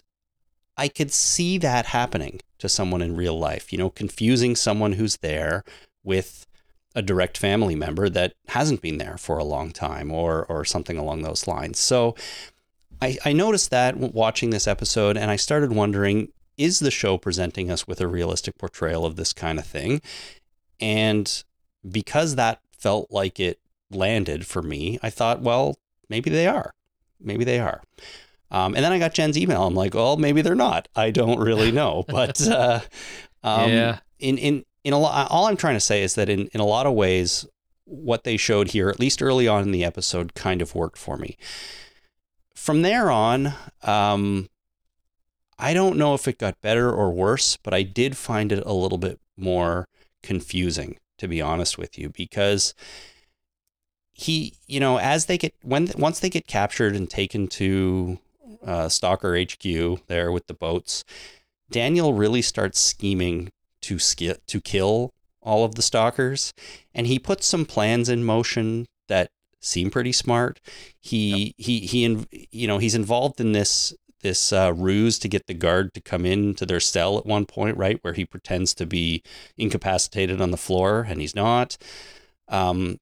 I 0.78 0.88
could 0.88 1.12
see 1.12 1.58
that 1.60 1.88
happening 1.88 2.40
to 2.60 2.70
someone 2.70 3.02
in 3.02 3.16
real 3.16 3.38
life, 3.38 3.72
you 3.72 3.78
know, 3.78 3.90
confusing 3.90 4.56
someone 4.56 4.94
who's 4.94 5.18
there 5.18 5.64
with 6.04 6.48
a 6.94 7.02
direct 7.02 7.38
family 7.38 7.76
member 7.76 8.10
that 8.10 8.34
hasn't 8.50 8.82
been 8.82 8.98
there 8.98 9.18
for 9.18 9.38
a 9.38 9.44
long 9.44 9.72
time 9.72 10.12
or 10.12 10.46
or 10.46 10.64
something 10.64 10.98
along 10.98 11.24
those 11.24 11.48
lines. 11.48 11.80
So 11.80 12.16
I, 13.02 13.18
I 13.26 13.34
noticed 13.34 13.72
that 13.72 13.98
watching 13.98 14.52
this 14.52 14.68
episode 14.68 15.18
and 15.18 15.32
I 15.32 15.36
started 15.36 15.74
wondering, 15.74 16.30
is 16.58 16.80
the 16.80 16.92
show 16.92 17.18
presenting 17.18 17.72
us 17.72 17.88
with 17.88 18.00
a 18.00 18.08
realistic 18.08 18.58
portrayal 18.58 19.06
of 19.06 19.16
this 19.16 19.34
kind 19.34 19.58
of 19.58 19.66
thing? 19.66 20.02
And 20.80 21.44
because 21.90 22.36
that 22.36 22.62
felt 22.78 23.12
like 23.12 23.40
it 23.40 23.60
landed 23.90 24.46
for 24.46 24.62
me, 24.62 25.00
I 25.02 25.10
thought, 25.10 25.42
well, 25.42 25.78
maybe 26.10 26.30
they 26.30 26.48
are. 26.48 26.74
Maybe 27.20 27.44
they 27.44 27.60
are. 27.60 27.82
Um, 28.52 28.76
and 28.76 28.84
then 28.84 28.92
I 28.92 29.00
got 29.00 29.14
Jen's 29.14 29.38
email. 29.38 29.66
I'm 29.66 29.76
like, 29.76 29.94
well, 29.94 30.18
maybe 30.18 30.42
they're 30.42 30.56
not. 30.56 30.88
I 30.96 31.12
don't 31.12 31.40
really 31.40 31.72
know. 31.82 32.04
But 32.08 32.46
uh, 32.48 32.82
um, 33.44 33.72
yeah. 33.72 34.00
in 34.20 34.38
in 34.38 34.66
in 34.84 34.94
a 34.94 35.00
lot, 35.00 35.32
all 35.32 35.46
I'm 35.46 35.58
trying 35.58 35.76
to 35.76 35.80
say 35.80 36.04
is 36.04 36.16
that 36.16 36.30
in 36.30 36.48
in 36.48 36.60
a 36.60 36.66
lot 36.66 36.86
of 36.86 36.94
ways, 36.94 37.48
what 37.86 38.24
they 38.24 38.38
showed 38.38 38.70
here, 38.70 38.90
at 38.90 39.00
least 39.00 39.22
early 39.22 39.48
on 39.48 39.64
in 39.64 39.72
the 39.72 39.86
episode, 39.86 40.34
kind 40.34 40.62
of 40.62 40.76
worked 40.76 40.98
for 40.98 41.18
me. 41.18 41.38
From 42.62 42.84
there 42.84 43.10
on, 43.10 43.56
um, 43.82 44.48
I 45.58 45.74
don't 45.74 45.98
know 45.98 46.14
if 46.14 46.28
it 46.28 46.38
got 46.38 46.62
better 46.62 46.92
or 46.92 47.10
worse, 47.10 47.58
but 47.58 47.74
I 47.74 47.82
did 47.82 48.16
find 48.16 48.52
it 48.52 48.62
a 48.68 48.72
little 48.72 49.00
bit 49.00 49.20
more 49.36 49.88
confusing, 50.22 51.00
to 51.18 51.28
be 51.28 51.42
honest 51.42 51.80
with 51.80 51.98
you, 51.98 52.10
because 52.10 52.76
he, 54.14 54.54
you 54.68 54.80
know, 54.80 55.00
as 55.00 55.26
they 55.26 55.40
get 55.40 55.56
when 55.64 55.90
once 55.98 56.20
they 56.20 56.30
get 56.30 56.46
captured 56.46 56.96
and 56.96 57.10
taken 57.10 57.48
to 57.48 58.20
uh, 58.64 58.90
Stalker 58.90 59.36
HQ 59.36 60.06
there 60.06 60.32
with 60.32 60.46
the 60.46 60.54
boats, 60.54 61.04
Daniel 61.72 62.14
really 62.14 62.44
starts 62.44 62.80
scheming 62.80 63.50
to 63.82 63.98
sk- 63.98 64.46
to 64.46 64.62
kill 64.62 65.10
all 65.42 65.66
of 65.66 65.74
the 65.74 65.82
stalkers, 65.82 66.54
and 66.94 67.08
he 67.08 67.18
puts 67.18 67.48
some 67.48 67.66
plans 67.66 68.08
in 68.08 68.24
motion 68.24 68.86
that 69.08 69.32
seem 69.62 69.90
pretty 69.90 70.12
smart. 70.12 70.60
He 71.00 71.46
yep. 71.46 71.54
he 71.58 71.80
he 71.80 72.48
you 72.52 72.68
know 72.68 72.78
he's 72.78 72.96
involved 72.96 73.40
in 73.40 73.54
this 73.54 73.94
this 74.22 74.54
uh, 74.54 74.74
ruse 74.76 75.20
to 75.20 75.28
get 75.28 75.48
the 75.48 75.54
guard 75.54 75.94
to 75.94 76.02
come 76.02 76.26
into 76.26 76.66
their 76.66 76.80
cell 76.80 77.18
at 77.18 77.26
one 77.26 77.46
point, 77.46 77.78
right, 77.78 78.00
where 78.04 78.14
he 78.14 78.26
pretends 78.26 78.74
to 78.76 78.86
be 78.86 79.24
incapacitated 79.58 80.40
on 80.42 80.52
the 80.52 80.58
floor 80.58 81.06
and 81.10 81.22
he's 81.22 81.36
not. 81.36 81.78
Um, 82.48 83.00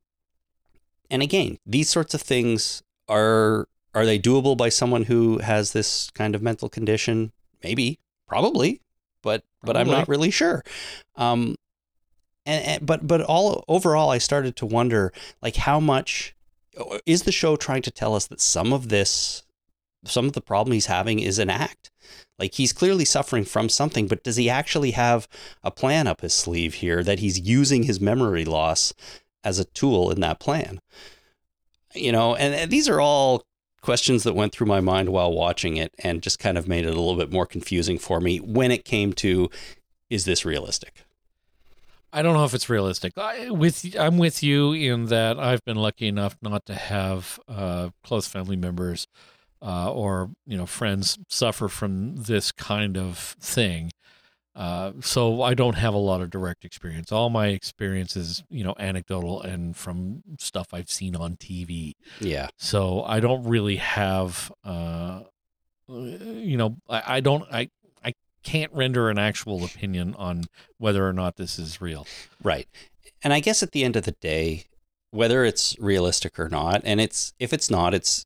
and 1.10 1.22
again, 1.22 1.58
these 1.66 1.90
sorts 1.90 2.14
of 2.14 2.22
things 2.22 2.84
are 3.08 3.68
are 3.94 4.06
they 4.06 4.20
doable 4.20 4.56
by 4.56 4.70
someone 4.70 5.06
who 5.06 5.40
has 5.40 5.74
this 5.74 6.12
kind 6.12 6.36
of 6.36 6.42
mental 6.42 6.70
condition? 6.70 7.32
Maybe, 7.64 8.00
probably, 8.28 8.82
but 9.24 9.44
but 9.64 9.76
I'm 9.76 9.88
not 9.88 10.08
really 10.08 10.32
sure. 10.32 10.64
Um, 11.16 11.56
and, 12.46 12.66
and 12.66 12.86
but 12.86 13.08
but 13.08 13.22
all 13.22 13.66
overall, 13.68 14.10
I 14.10 14.20
started 14.20 14.56
to 14.58 14.66
wonder 14.66 15.12
like 15.42 15.56
how 15.56 15.80
much 15.80 16.36
is 17.06 17.24
the 17.24 17.32
show 17.32 17.56
trying 17.56 17.82
to 17.84 17.92
tell 17.92 18.16
us 18.16 18.28
that 18.28 18.42
some 18.42 18.74
of 18.74 18.90
this, 18.90 19.44
some 20.06 20.26
of 20.26 20.34
the 20.34 20.42
problem 20.42 20.74
he's 20.74 20.88
having 20.88 21.20
is 21.20 21.40
an 21.40 21.50
act. 21.50 21.92
Like 22.38 22.56
he's 22.56 22.74
clearly 22.74 23.06
suffering 23.06 23.44
from 23.44 23.70
something, 23.70 24.08
but 24.08 24.24
does 24.24 24.38
he 24.38 24.50
actually 24.50 24.92
have 24.92 25.28
a 25.64 25.72
plan 25.72 26.08
up 26.08 26.22
his 26.22 26.34
sleeve 26.34 26.76
here 26.76 27.04
that 27.04 27.20
he's 27.20 27.40
using 27.40 27.84
his 27.84 28.00
memory 28.00 28.46
loss 28.46 28.94
as 29.44 29.60
a 29.60 29.66
tool 29.66 30.10
in 30.10 30.22
that 30.22 30.40
plan? 30.40 30.80
You 31.94 32.12
know, 32.12 32.36
and, 32.36 32.54
and 32.54 32.72
these 32.72 32.88
are 32.88 33.02
all 33.02 33.44
questions 33.82 34.24
that 34.24 34.36
went 34.36 34.54
through 34.54 34.68
my 34.68 34.80
mind 34.82 35.10
while 35.10 35.32
watching 35.32 35.78
it 35.78 35.94
and 36.00 36.22
just 36.22 36.40
kind 36.40 36.58
of 36.58 36.68
made 36.68 36.86
it 36.86 36.90
a 36.90 37.00
little 37.00 37.16
bit 37.16 37.32
more 37.32 37.46
confusing 37.46 37.98
for 37.98 38.20
me 38.20 38.38
when 38.38 38.72
it 38.72 38.86
came 38.86 39.14
to 39.14 39.50
is 40.10 40.26
this 40.26 40.44
realistic? 40.46 41.06
I 42.12 42.22
don't 42.22 42.34
know 42.34 42.46
if 42.46 42.54
it's 42.54 42.70
realistic. 42.70 43.14
I, 43.18 43.50
with 43.50 43.96
I'm 43.98 44.18
with 44.18 44.42
you 44.42 44.74
in 44.74 45.06
that 45.06 45.40
I've 45.40 45.64
been 45.64 45.78
lucky 45.78 46.08
enough 46.08 46.38
not 46.42 46.66
to 46.66 46.76
have 46.76 47.40
uh, 47.48 47.90
close 48.04 48.28
family 48.28 48.56
members 48.56 49.08
uh, 49.62 49.92
or 49.92 50.32
you 50.46 50.58
know 50.58 50.66
friends 50.66 51.18
suffer 51.28 51.68
from 51.68 52.16
this 52.16 52.52
kind 52.52 52.98
of 52.98 53.18
thing. 53.40 53.92
Uh, 54.56 54.92
so 55.00 55.42
I 55.42 55.54
don't 55.54 55.76
have 55.76 55.94
a 55.94 56.00
lot 56.00 56.22
of 56.22 56.30
direct 56.30 56.66
experience. 56.66 57.12
All 57.12 57.30
my 57.30 57.48
experience 57.48 58.16
is 58.16 58.44
you 58.50 58.64
know 58.64 58.76
anecdotal 58.80 59.42
and 59.42 59.76
from 59.76 60.24
stuff 60.38 60.68
I've 60.74 60.90
seen 60.90 61.16
on 61.16 61.36
TV. 61.36 61.94
Yeah. 62.20 62.50
So 62.58 63.04
I 63.04 63.20
don't 63.20 63.44
really 63.44 63.78
have, 63.78 64.52
uh, 64.64 65.22
you 65.88 66.58
know, 66.58 66.78
I, 66.90 67.04
I 67.06 67.20
don't, 67.20 67.44
I, 67.52 67.60
I 67.62 67.70
can't 68.44 68.74
render 68.74 69.10
an 69.10 69.18
actual 69.18 69.64
opinion 69.64 70.16
on 70.18 70.46
whether 70.78 71.08
or 71.08 71.14
not 71.14 71.38
this 71.38 71.60
is 71.60 71.82
real. 71.82 72.08
Right. 72.44 72.68
And 73.24 73.34
I 73.34 73.40
guess 73.40 73.62
at 73.62 73.72
the 73.72 73.84
end 73.84 73.96
of 73.96 74.06
the 74.06 74.16
day, 74.22 74.66
whether 75.12 75.44
it's 75.44 75.76
realistic 75.80 76.40
or 76.40 76.50
not, 76.50 76.82
and 76.84 77.02
it's 77.02 77.34
if 77.40 77.54
it's 77.54 77.70
not, 77.70 77.94
it's 77.94 78.26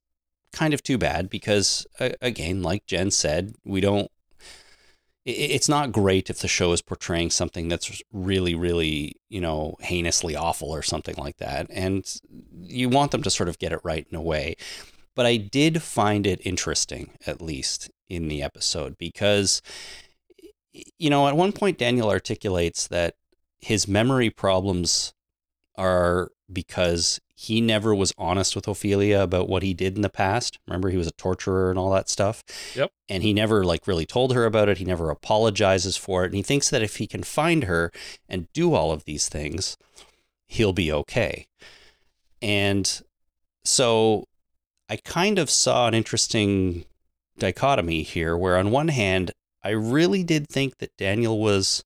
kind 0.52 0.74
of 0.74 0.84
too 0.84 0.98
bad 0.98 1.30
because 1.30 1.88
again, 2.22 2.62
like 2.62 2.86
Jen 2.86 3.12
said, 3.12 3.56
we 3.66 3.82
don't 3.82 4.10
it's 5.26 5.70
not 5.70 5.94
great 5.94 6.30
if 6.30 6.40
the 6.40 6.50
show 6.50 6.74
is 6.74 6.82
portraying 6.82 7.30
something 7.30 7.70
that's 7.70 8.02
really 8.12 8.56
really, 8.56 9.16
you 9.30 9.40
know, 9.40 9.76
heinously 9.82 10.36
awful 10.36 10.70
or 10.70 10.82
something 10.82 11.16
like 11.16 11.38
that. 11.38 11.68
And 11.70 12.06
you 12.62 12.90
want 12.90 13.12
them 13.12 13.24
to 13.24 13.30
sort 13.30 13.50
of 13.50 13.58
get 13.58 13.72
it 13.72 13.80
right 13.84 14.06
in 14.10 14.18
a 14.18 14.22
way. 14.22 14.56
But 15.16 15.26
I 15.26 15.38
did 15.38 15.82
find 15.82 16.28
it 16.28 16.42
interesting 16.44 17.12
at 17.26 17.42
least 17.42 17.90
in 18.10 18.28
the 18.28 18.44
episode 18.44 18.98
because 18.98 19.62
you 20.74 21.10
know, 21.10 21.28
at 21.28 21.38
one 21.38 21.52
point 21.52 21.78
Daniel 21.78 22.10
articulates 22.10 22.88
that 22.88 23.16
his 23.60 23.88
memory 23.88 24.30
problems 24.30 25.14
are 25.78 26.30
because 26.52 27.20
he 27.36 27.60
never 27.62 27.94
was 27.94 28.14
honest 28.18 28.56
with 28.56 28.66
Ofelia 28.66 29.22
about 29.22 29.50
what 29.50 29.64
he 29.64 29.74
did 29.74 29.96
in 29.96 30.02
the 30.02 30.10
past. 30.10 30.60
Remember, 30.68 30.90
he 30.90 30.98
was 30.98 31.08
a 31.08 31.12
torturer 31.12 31.70
and 31.70 31.80
all 31.80 31.92
that 31.92 32.10
stuff. 32.10 32.44
Yep. 32.76 32.92
And 33.10 33.24
he 33.24 33.34
never 33.34 33.64
like 33.64 33.88
really 33.88 34.06
told 34.06 34.34
her 34.34 34.46
about 34.46 34.70
it. 34.70 34.78
He 34.78 34.86
never 34.86 35.10
apologizes 35.10 35.98
for 35.98 36.24
it. 36.24 36.28
And 36.28 36.36
he 36.36 36.42
thinks 36.42 36.70
that 36.70 36.84
if 36.84 36.98
he 36.98 37.08
can 37.08 37.24
find 37.24 37.66
her 37.66 37.92
and 38.30 38.52
do 38.54 38.74
all 38.74 38.92
of 38.92 39.06
these 39.06 39.30
things, 39.30 39.78
he'll 40.48 40.74
be 40.74 40.92
okay. 40.92 41.48
And 42.42 43.02
so 43.64 44.26
I 44.90 44.98
kind 44.98 45.40
of 45.40 45.50
saw 45.50 45.88
an 45.88 45.94
interesting 45.94 46.86
dichotomy 47.40 48.04
here 48.04 48.38
where 48.38 48.58
on 48.58 48.72
one 48.72 48.90
hand, 48.90 49.32
I 49.64 49.70
really 49.70 50.24
did 50.24 50.48
think 50.48 50.78
that 50.80 50.96
Daniel 50.98 51.40
was 51.40 51.84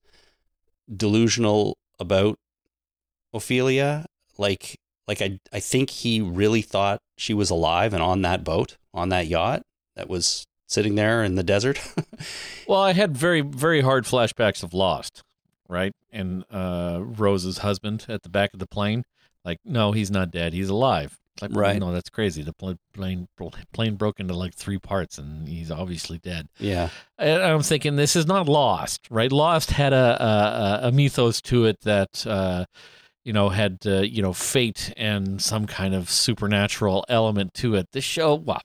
delusional 0.93 1.77
about 1.99 2.39
Ofelia. 3.33 4.05
Like, 4.37 4.79
like 5.07 5.21
I, 5.21 5.39
I 5.53 5.59
think 5.59 5.89
he 5.89 6.21
really 6.21 6.61
thought 6.61 6.99
she 7.17 7.33
was 7.33 7.49
alive 7.49 7.93
and 7.93 8.01
on 8.01 8.21
that 8.23 8.43
boat, 8.43 8.77
on 8.93 9.09
that 9.09 9.27
yacht 9.27 9.63
that 9.95 10.09
was 10.09 10.45
sitting 10.67 10.95
there 10.95 11.23
in 11.23 11.35
the 11.35 11.43
desert. 11.43 11.79
Well, 12.67 12.81
I 12.81 12.91
had 12.91 13.15
very, 13.15 13.39
very 13.39 13.79
hard 13.79 14.03
flashbacks 14.03 14.61
of 14.61 14.73
Lost, 14.73 15.23
right? 15.69 15.93
And 16.11 16.43
uh, 16.51 16.99
Rose's 17.01 17.59
husband 17.59 18.05
at 18.09 18.23
the 18.23 18.29
back 18.29 18.53
of 18.53 18.59
the 18.59 18.67
plane. 18.67 19.03
Like, 19.45 19.59
no, 19.63 19.93
he's 19.93 20.11
not 20.11 20.31
dead. 20.31 20.51
He's 20.51 20.67
alive. 20.67 21.17
Like, 21.41 21.51
Right. 21.53 21.79
No, 21.79 21.91
that's 21.91 22.09
crazy. 22.09 22.41
The 22.43 22.53
plane, 22.53 23.27
plane 23.73 23.95
broke 23.95 24.19
into 24.19 24.33
like 24.33 24.53
three 24.55 24.77
parts, 24.77 25.17
and 25.17 25.47
he's 25.47 25.71
obviously 25.71 26.17
dead. 26.17 26.47
yeah. 26.59 26.89
And 27.19 27.41
I'm 27.41 27.63
thinking 27.63 27.95
this 27.95 28.15
is 28.15 28.27
not 28.27 28.47
Lost, 28.47 29.07
right? 29.09 29.31
Lost 29.31 29.71
had 29.71 29.93
a 29.93 30.81
a, 30.83 30.87
a 30.87 30.91
mythos 30.91 31.41
to 31.43 31.65
it 31.65 31.81
that 31.81 32.25
uh, 32.27 32.65
you 33.25 33.33
know 33.33 33.49
had 33.49 33.79
uh, 33.85 34.01
you 34.01 34.21
know 34.21 34.33
fate 34.33 34.93
and 34.97 35.41
some 35.41 35.65
kind 35.65 35.95
of 35.95 36.09
supernatural 36.09 37.05
element 37.09 37.53
to 37.55 37.75
it. 37.75 37.87
This 37.91 38.03
show, 38.03 38.35
well, 38.35 38.61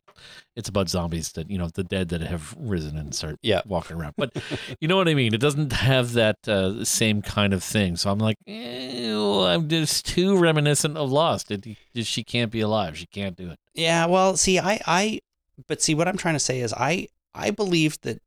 it's 0.57 0.69
about 0.69 0.88
zombies 0.88 1.33
that 1.33 1.51
you 1.51 1.57
know 1.59 1.69
the 1.69 1.85
dead 1.85 2.09
that 2.11 2.21
have 2.21 2.55
risen 2.59 2.97
and 2.99 3.15
start 3.15 3.38
Yeah. 3.43 3.62
walking 3.67 3.97
around. 3.97 4.15
But 4.19 4.37
you 4.81 4.88
know 4.88 4.97
what 4.97 5.09
I 5.09 5.15
mean? 5.15 5.33
It 5.35 5.41
doesn't 5.41 5.73
have 5.73 6.12
that 6.12 6.37
uh, 6.47 6.85
same 6.85 7.23
kind 7.23 7.53
of 7.55 7.62
thing. 7.65 7.97
So 7.97 8.11
I'm 8.11 8.19
like, 8.19 8.37
I'm 8.47 9.69
just 9.69 10.07
too 10.07 10.37
reminiscent 10.38 10.97
of 10.97 11.11
Lost. 11.11 11.51
It, 11.51 11.67
it, 11.95 12.07
she 12.07 12.23
can't 12.25 12.51
be 12.51 12.61
alive. 12.61 12.97
She 12.99 13.07
can't 13.07 13.37
do 13.37 13.51
it. 13.51 13.59
Yeah, 13.75 14.07
well, 14.07 14.37
see, 14.37 14.59
I, 14.59 14.81
I, 14.87 15.21
but 15.69 15.81
see, 15.83 15.95
what 15.95 16.09
I'm 16.09 16.17
trying 16.17 16.35
to 16.35 16.41
say 16.41 16.61
is, 16.61 16.73
I, 16.75 17.09
I 17.35 17.51
believe 17.51 18.01
that 18.03 18.21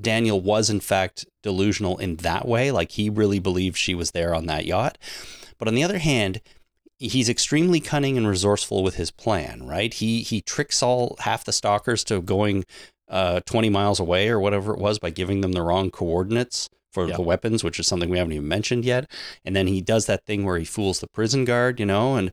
Daniel 0.00 0.40
was 0.40 0.70
in 0.70 0.80
fact 0.80 1.26
delusional 1.42 1.98
in 1.98 2.16
that 2.16 2.46
way. 2.46 2.70
Like 2.70 2.92
he 2.92 3.10
really 3.10 3.38
believed 3.38 3.76
she 3.76 3.94
was 3.94 4.10
there 4.12 4.34
on 4.34 4.46
that 4.46 4.64
yacht. 4.66 4.98
But 5.58 5.68
on 5.68 5.74
the 5.74 5.84
other 5.84 5.98
hand, 5.98 6.40
he's 7.00 7.28
extremely 7.28 7.80
cunning 7.80 8.16
and 8.16 8.28
resourceful 8.28 8.82
with 8.84 8.94
his 8.94 9.10
plan. 9.10 9.66
Right? 9.66 9.92
He 9.92 10.22
he 10.22 10.40
tricks 10.40 10.82
all 10.82 11.16
half 11.20 11.44
the 11.44 11.52
stalkers 11.52 12.04
to 12.04 12.20
going 12.20 12.64
uh, 13.08 13.40
20 13.40 13.70
miles 13.70 13.98
away 13.98 14.28
or 14.28 14.38
whatever 14.38 14.72
it 14.72 14.78
was 14.78 15.00
by 15.00 15.10
giving 15.10 15.40
them 15.40 15.50
the 15.52 15.62
wrong 15.62 15.90
coordinates 15.90 16.68
for 16.92 17.08
Yeah. 17.08 17.16
the 17.16 17.22
weapons, 17.22 17.64
which 17.64 17.80
is 17.80 17.86
something 17.88 18.08
we 18.08 18.18
haven't 18.18 18.34
even 18.34 18.46
mentioned 18.46 18.84
yet. 18.84 19.10
And 19.44 19.56
then 19.56 19.66
he 19.66 19.80
does 19.80 20.06
that 20.06 20.24
thing 20.26 20.44
where 20.44 20.58
he 20.58 20.64
fools 20.64 21.00
the 21.00 21.08
prison 21.08 21.44
guard, 21.44 21.80
you 21.80 21.86
know, 21.86 22.14
and 22.14 22.32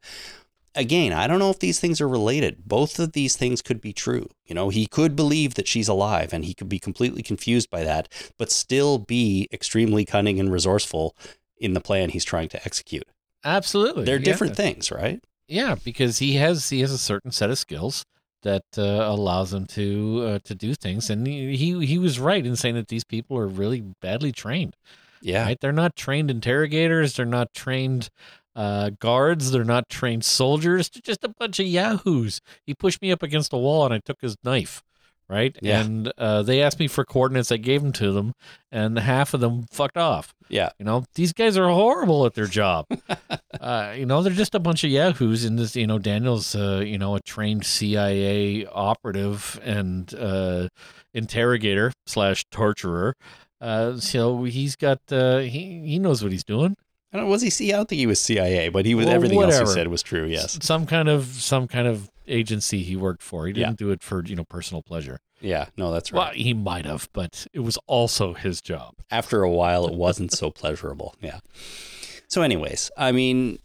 again, 0.76 1.14
I 1.14 1.26
don't 1.26 1.40
know 1.40 1.50
if 1.50 1.58
these 1.60 1.80
things 1.80 2.00
are 2.00 2.08
related. 2.08 2.64
Both 2.66 3.00
of 3.00 3.14
these 3.14 3.36
things 3.36 3.64
could 3.64 3.82
be 3.82 3.92
true. 3.94 4.30
You 4.46 4.54
know, 4.54 4.70
he 4.70 4.86
could 4.86 5.16
believe 5.16 5.56
that 5.56 5.68
she's 5.68 5.88
alive 5.88 6.32
and 6.34 6.46
he 6.46 6.54
could 6.54 6.70
be 6.70 6.78
completely 6.80 7.24
confused 7.24 7.70
by 7.72 7.84
that, 7.84 8.08
but 8.38 8.52
still 8.52 9.00
be 9.00 9.48
extremely 9.52 10.06
cunning 10.06 10.40
and 10.40 10.52
resourceful 10.52 11.16
in 11.58 11.74
the 11.74 11.82
plan 11.82 12.10
he's 12.10 12.26
trying 12.26 12.50
to 12.50 12.64
execute. 12.64 13.08
Absolutely, 13.44 14.04
They're 14.06 14.18
Yeah. 14.18 14.24
different 14.26 14.56
things, 14.56 14.92
right? 14.92 15.24
Yeah, 15.48 15.76
because 15.84 16.20
he 16.20 16.34
has 16.36 16.70
he 16.70 16.82
has 16.82 16.92
a 16.92 16.98
certain 16.98 17.32
set 17.32 17.50
of 17.50 17.58
skills 17.58 18.04
that 18.44 18.64
uh, 18.78 18.82
allows 18.82 19.54
him 19.54 19.66
to 19.68 20.24
uh, 20.26 20.40
to 20.44 20.54
do 20.56 20.74
things, 20.76 21.10
and 21.10 21.26
he, 21.26 21.56
he 21.56 21.86
he 21.86 21.98
was 21.98 22.20
right 22.20 22.46
in 22.46 22.56
saying 22.56 22.76
that 22.76 22.90
these 22.90 23.04
people 23.06 23.38
are 23.38 23.48
really 23.48 23.82
badly 24.02 24.32
trained. 24.32 24.76
Yeah. 25.22 25.46
Right? 25.46 25.58
They're 25.60 25.72
not 25.72 25.96
trained 25.96 26.30
interrogators. 26.30 27.16
They're 27.16 27.26
not 27.26 27.54
trained 27.54 28.10
uh, 28.56 28.92
guards. 29.00 29.52
They're 29.52 29.64
not 29.64 29.90
trained 29.90 30.24
soldiers. 30.26 30.90
They're 30.90 31.02
just 31.04 31.24
a 31.24 31.30
bunch 31.30 31.60
of 31.60 31.66
yahoos. 31.66 32.40
He 32.66 32.74
pushed 32.74 33.02
me 33.02 33.12
up 33.12 33.24
against 33.24 33.54
a 33.54 33.58
wall, 33.58 33.86
and 33.86 33.94
I 33.94 34.00
took 34.00 34.22
his 34.22 34.36
knife. 34.44 34.84
Right, 35.30 35.58
Yeah. 35.62 35.82
and 35.82 36.14
uh, 36.18 36.42
they 36.44 36.62
asked 36.62 36.80
me 36.80 36.88
for 36.88 37.04
coordinates. 37.04 37.52
I 37.52 37.58
gave 37.58 37.82
them 37.82 37.92
to 37.94 38.14
them, 38.14 38.32
and 38.72 38.98
half 38.98 39.34
of 39.34 39.42
them 39.42 39.66
fucked 39.70 39.98
off. 39.98 40.34
Yeah. 40.48 40.70
You 40.80 40.86
know, 40.86 41.04
these 41.16 41.34
guys 41.34 41.58
are 41.58 41.68
horrible 41.68 42.26
at 42.26 42.34
their 42.34 42.46
job. 42.46 42.86
uh, 43.60 43.94
you 43.94 44.06
know, 44.06 44.24
they're 44.24 44.32
just 44.32 44.56
a 44.56 44.60
bunch 44.60 44.86
of 44.86 44.90
yahoos. 44.90 45.44
And 45.44 45.60
this, 45.60 45.76
you 45.76 45.86
know, 45.86 46.00
Daniel's, 46.00 46.56
uh, 46.56 46.82
you 46.86 46.98
know, 46.98 47.16
a 47.16 47.20
trained 47.20 47.66
CIA 47.66 48.66
operative 48.68 49.60
and 49.66 50.14
uh, 50.16 50.70
interrogator 51.14 51.92
slash 52.06 52.46
torturer. 52.50 53.14
Uh, 53.60 53.98
so 53.98 54.44
he's 54.46 54.76
got, 54.78 55.00
uh, 55.12 55.40
he 55.40 55.82
he 55.86 56.00
knows 56.00 56.24
what 56.24 56.32
he's 56.32 56.44
doing. 56.46 56.76
I 57.12 57.18
don't 57.18 57.26
know, 57.26 57.32
was 57.32 57.42
he 57.42 57.50
C 57.50 57.74
I 57.74 57.78
don't 57.78 57.90
think 57.90 58.00
he 58.00 58.08
was 58.08 58.20
CIA, 58.20 58.70
but 58.70 58.86
he 58.86 58.94
was 58.96 59.06
Well, 59.08 59.16
everything 59.16 59.42
else 59.42 59.60
he 59.60 59.66
said 59.66 59.88
was 59.88 60.04
true, 60.04 60.26
yes. 60.26 60.58
Some 60.62 60.86
kind 60.86 61.10
of 61.10 61.26
some 61.26 61.68
kind 61.68 61.88
of 61.88 62.10
agency 62.28 62.84
he 62.84 62.96
worked 62.96 63.24
for. 63.24 63.48
He 63.48 63.54
didn't 63.54 63.78
do 63.78 63.92
it 63.92 64.04
for 64.04 64.24
you 64.26 64.36
know 64.36 64.44
personal 64.46 64.82
pleasure. 64.84 65.20
Yeah, 65.40 65.68
no, 65.78 65.92
that's 65.92 66.12
Well, 66.12 66.26
right. 66.28 66.36
he 66.36 66.54
might 66.54 66.86
have, 66.86 67.10
but 67.14 67.46
it 67.54 67.60
was 67.60 67.78
also 67.86 68.34
his 68.34 68.60
job. 68.62 68.96
After 69.12 69.44
a 69.44 69.52
while 69.52 69.86
it 69.88 69.94
wasn't 70.08 70.32
so 70.32 70.50
pleasurable. 70.52 71.16
Yeah. 71.22 71.40
So 72.28 72.42
anyways, 72.42 72.92
I 72.98 73.12
mean 73.12 73.60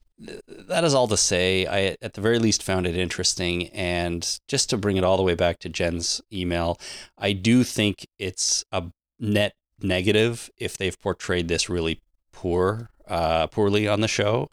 that 0.68 0.84
is 0.84 0.94
all 0.94 1.08
to 1.08 1.16
say. 1.16 1.66
I 1.66 1.96
at 2.02 2.12
the 2.14 2.20
very 2.20 2.38
least 2.38 2.62
found 2.62 2.86
it 2.86 2.96
interesting 2.96 3.68
and 3.70 4.38
just 4.48 4.70
to 4.70 4.76
bring 4.76 4.96
it 4.96 5.02
all 5.04 5.16
the 5.16 5.22
way 5.22 5.34
back 5.34 5.58
to 5.60 5.68
Jen's 5.68 6.20
email, 6.32 6.78
I 7.18 7.32
do 7.32 7.64
think 7.64 8.06
it's 8.18 8.64
a 8.70 8.84
net 9.18 9.54
negative 9.80 10.48
if 10.58 10.76
they've 10.76 10.98
portrayed 11.00 11.48
this 11.48 11.68
really 11.68 12.00
poor 12.32 12.90
uh, 13.08 13.46
poorly 13.48 13.88
on 13.88 14.00
the 14.00 14.08
show. 14.08 14.48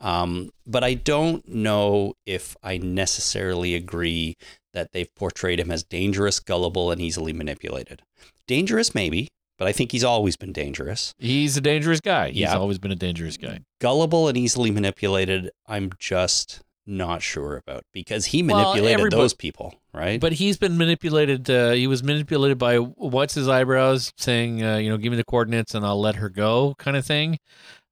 Um, 0.00 0.50
but 0.66 0.82
I 0.82 0.94
don't 0.94 1.46
know 1.48 2.14
if 2.26 2.56
I 2.62 2.78
necessarily 2.78 3.74
agree 3.74 4.36
that 4.72 4.92
they've 4.92 5.12
portrayed 5.14 5.60
him 5.60 5.70
as 5.70 5.82
dangerous, 5.82 6.40
gullible, 6.40 6.90
and 6.90 7.00
easily 7.00 7.32
manipulated. 7.32 8.02
Dangerous, 8.46 8.94
maybe, 8.94 9.28
but 9.58 9.68
I 9.68 9.72
think 9.72 9.92
he's 9.92 10.04
always 10.04 10.36
been 10.36 10.52
dangerous. 10.52 11.12
He's 11.18 11.56
a 11.56 11.60
dangerous 11.60 12.00
guy. 12.00 12.28
He's 12.30 12.40
Yeah. 12.40 12.56
always 12.56 12.78
been 12.78 12.92
a 12.92 12.96
dangerous 12.96 13.36
guy. 13.36 13.60
Gullible 13.80 14.28
and 14.28 14.38
easily 14.38 14.70
manipulated, 14.70 15.50
I'm 15.66 15.90
just 15.98 16.60
not 16.86 17.22
sure 17.22 17.56
about 17.56 17.84
because 17.92 18.26
he 18.26 18.42
manipulated 18.42 18.90
everybody- 18.90 19.20
those 19.22 19.34
people, 19.34 19.74
right? 19.92 20.18
But 20.20 20.32
he's 20.34 20.56
been 20.56 20.76
manipulated. 20.78 21.48
Uh, 21.48 21.72
he 21.72 21.86
was 21.86 22.02
manipulated 22.02 22.58
by 22.58 22.76
what's 22.78 23.34
his 23.34 23.48
eyebrows 23.48 24.12
saying, 24.16 24.64
uh, 24.64 24.78
you 24.78 24.88
know, 24.88 24.96
give 24.96 25.10
me 25.10 25.16
the 25.16 25.24
coordinates 25.24 25.74
and 25.74 25.84
I'll 25.84 26.00
let 26.00 26.16
her 26.16 26.28
go, 26.28 26.74
kind 26.78 26.96
of 26.96 27.04
thing. 27.06 27.38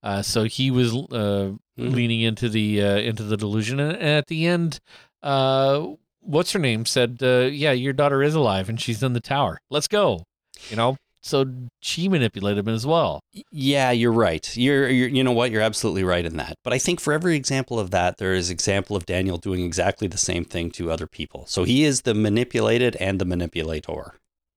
Uh, 0.03 0.23
so 0.23 0.45
he 0.45 0.71
was 0.71 0.93
uh, 0.95 1.53
Mhm. 1.79 1.93
leaning 1.95 2.21
into 2.21 2.49
the 2.49 2.83
uh, 2.83 2.97
into 2.99 3.23
the 3.23 3.37
delusion, 3.37 3.79
and 3.81 4.01
at 4.03 4.27
the 4.27 4.47
end, 4.47 4.81
uh, 5.23 5.87
what's 6.21 6.53
her 6.53 6.59
name 6.59 6.85
said, 6.87 7.19
uh, 7.23 7.49
"Yeah, 7.51 7.73
your 7.73 7.93
daughter 7.93 8.23
is 8.23 8.35
alive 8.35 8.69
and 8.69 8.81
she's 8.81 9.03
in 9.03 9.13
the 9.13 9.21
tower. 9.21 9.61
Let's 9.71 9.89
go." 9.89 10.25
You 10.71 10.77
know, 10.77 10.97
so 11.23 11.45
she 11.81 12.09
manipulated 12.09 12.67
him 12.67 12.75
as 12.75 12.85
well. 12.85 13.21
Yeah, 13.53 13.93
you're 13.93 14.13
right. 14.13 14.57
You're, 14.57 14.89
you're 14.89 15.09
you 15.09 15.23
know 15.23 15.31
what? 15.33 15.51
You're 15.53 15.63
absolutely 15.63 16.03
right 16.05 16.25
in 16.25 16.37
that. 16.37 16.55
But 16.65 16.73
I 16.73 16.79
think 16.79 17.01
for 17.01 17.13
every 17.13 17.37
example 17.37 17.79
of 17.79 17.91
that, 17.93 18.19
there 18.19 18.35
is 18.35 18.51
example 18.51 18.97
of 18.97 19.07
Daniel 19.07 19.39
doing 19.39 19.65
exactly 19.65 20.09
the 20.09 20.19
same 20.19 20.45
thing 20.45 20.71
to 20.73 20.91
other 20.91 21.07
people. 21.07 21.47
So 21.47 21.63
he 21.65 21.85
is 21.85 22.03
the 22.03 22.15
manipulated 22.15 22.97
and 22.97 23.21
the 23.21 23.25
manipulator. 23.25 24.15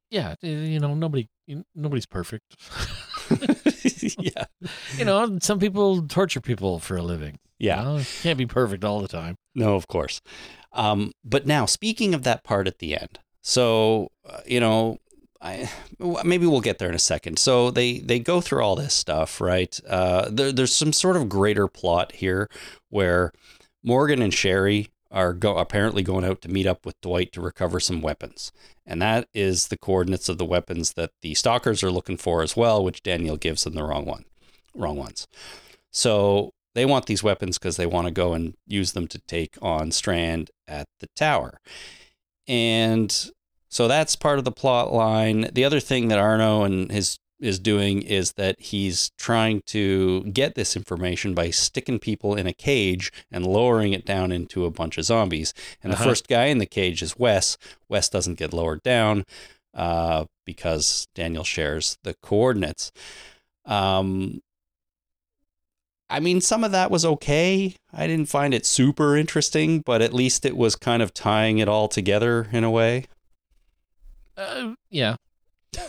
Yeah, 0.09 0.35
you 0.41 0.79
know, 0.79 0.93
nobody 0.95 1.27
nobody's 1.75 2.05
perfect. 2.07 2.55
yeah. 4.19 4.45
you 4.97 5.05
know, 5.05 5.39
some 5.41 5.59
people 5.59 6.07
torture 6.07 6.41
people 6.41 6.79
for 6.79 6.97
a 6.97 7.01
living. 7.01 7.39
Yeah. 7.57 7.79
You 7.79 7.97
know, 7.97 8.03
can't 8.21 8.37
be 8.37 8.45
perfect 8.45 8.83
all 8.83 9.01
the 9.01 9.07
time. 9.07 9.35
No, 9.53 9.75
of 9.75 9.87
course. 9.87 10.21
Um, 10.73 11.11
but 11.23 11.45
now, 11.45 11.65
speaking 11.65 12.13
of 12.13 12.23
that 12.23 12.43
part 12.43 12.67
at 12.67 12.79
the 12.79 12.97
end, 12.97 13.19
so 13.41 14.11
uh, 14.27 14.39
you 14.45 14.59
know, 14.59 14.97
I 15.41 15.69
maybe 16.23 16.45
we'll 16.45 16.61
get 16.61 16.77
there 16.77 16.89
in 16.89 16.95
a 16.95 16.99
second. 16.99 17.39
So 17.39 17.71
they 17.71 17.99
they 17.99 18.19
go 18.19 18.41
through 18.41 18.63
all 18.63 18.75
this 18.75 18.93
stuff, 18.93 19.41
right? 19.41 19.77
Uh, 19.87 20.29
there, 20.31 20.51
there's 20.51 20.73
some 20.73 20.93
sort 20.93 21.17
of 21.17 21.29
greater 21.29 21.67
plot 21.67 22.13
here 22.13 22.49
where 22.89 23.31
Morgan 23.83 24.21
and 24.21 24.33
Sherry 24.33 24.89
are 25.11 25.33
go, 25.33 25.57
apparently 25.57 26.03
going 26.03 26.25
out 26.25 26.41
to 26.41 26.49
meet 26.49 26.65
up 26.65 26.85
with 26.85 26.99
Dwight 27.01 27.31
to 27.33 27.41
recover 27.41 27.79
some 27.79 28.01
weapons, 28.01 28.51
and 28.85 29.01
that 29.01 29.27
is 29.33 29.67
the 29.67 29.77
coordinates 29.77 30.29
of 30.29 30.37
the 30.37 30.45
weapons 30.45 30.93
that 30.93 31.11
the 31.21 31.33
stalkers 31.33 31.83
are 31.83 31.91
looking 31.91 32.17
for 32.17 32.41
as 32.41 32.55
well, 32.55 32.83
which 32.83 33.03
Daniel 33.03 33.37
gives 33.37 33.63
them 33.63 33.73
the 33.73 33.83
wrong 33.83 34.05
one, 34.05 34.25
wrong 34.73 34.97
ones. 34.97 35.27
So 35.91 36.53
they 36.73 36.85
want 36.85 37.05
these 37.05 37.23
weapons 37.23 37.57
because 37.57 37.77
they 37.77 37.85
want 37.85 38.07
to 38.07 38.13
go 38.13 38.33
and 38.33 38.55
use 38.65 38.93
them 38.93 39.07
to 39.09 39.19
take 39.19 39.57
on 39.61 39.91
Strand 39.91 40.51
at 40.67 40.87
the 40.99 41.07
tower. 41.15 41.59
And 42.47 43.31
so 43.69 43.87
that's 43.87 44.15
part 44.15 44.39
of 44.39 44.45
the 44.45 44.51
plot 44.51 44.93
line. 44.93 45.49
The 45.53 45.65
other 45.65 45.79
thing 45.79 46.07
that 46.07 46.19
Arno 46.19 46.63
and 46.63 46.91
his 46.91 47.19
is 47.41 47.59
doing 47.59 48.01
is 48.01 48.33
that 48.33 48.59
he's 48.59 49.11
trying 49.17 49.61
to 49.67 50.23
get 50.25 50.55
this 50.55 50.75
information 50.75 51.33
by 51.33 51.49
sticking 51.49 51.99
people 51.99 52.35
in 52.35 52.47
a 52.47 52.53
cage 52.53 53.11
and 53.31 53.45
lowering 53.45 53.93
it 53.93 54.05
down 54.05 54.31
into 54.31 54.65
a 54.65 54.71
bunch 54.71 54.97
of 54.97 55.05
zombies. 55.05 55.53
And 55.83 55.91
the 55.91 55.97
Uh-huh. 55.97 56.05
first 56.09 56.27
guy 56.27 56.45
in 56.45 56.59
the 56.59 56.65
cage 56.65 57.01
is 57.01 57.17
Wes. 57.17 57.57
Wes 57.89 58.07
doesn't 58.09 58.37
get 58.39 58.53
lowered 58.53 58.83
down 58.83 59.25
uh, 59.73 60.25
because 60.45 61.07
Daniel 61.15 61.43
shares 61.43 61.97
the 62.03 62.13
coordinates. 62.21 62.91
Um, 63.65 64.41
I 66.09 66.19
mean, 66.19 66.41
some 66.41 66.63
of 66.65 66.71
that 66.73 66.91
was 66.91 67.05
okay. 67.05 67.75
I 67.93 68.05
didn't 68.05 68.27
find 68.29 68.53
it 68.53 68.65
super 68.65 69.15
interesting, 69.15 69.79
but 69.79 70.01
at 70.01 70.13
least 70.13 70.45
it 70.45 70.57
was 70.57 70.75
kind 70.75 71.01
of 71.01 71.13
tying 71.13 71.59
it 71.59 71.69
all 71.69 71.87
together 71.87 72.49
in 72.51 72.63
a 72.65 72.69
way. 72.71 73.05
Uh, 74.35 74.73
yeah. 74.89 75.15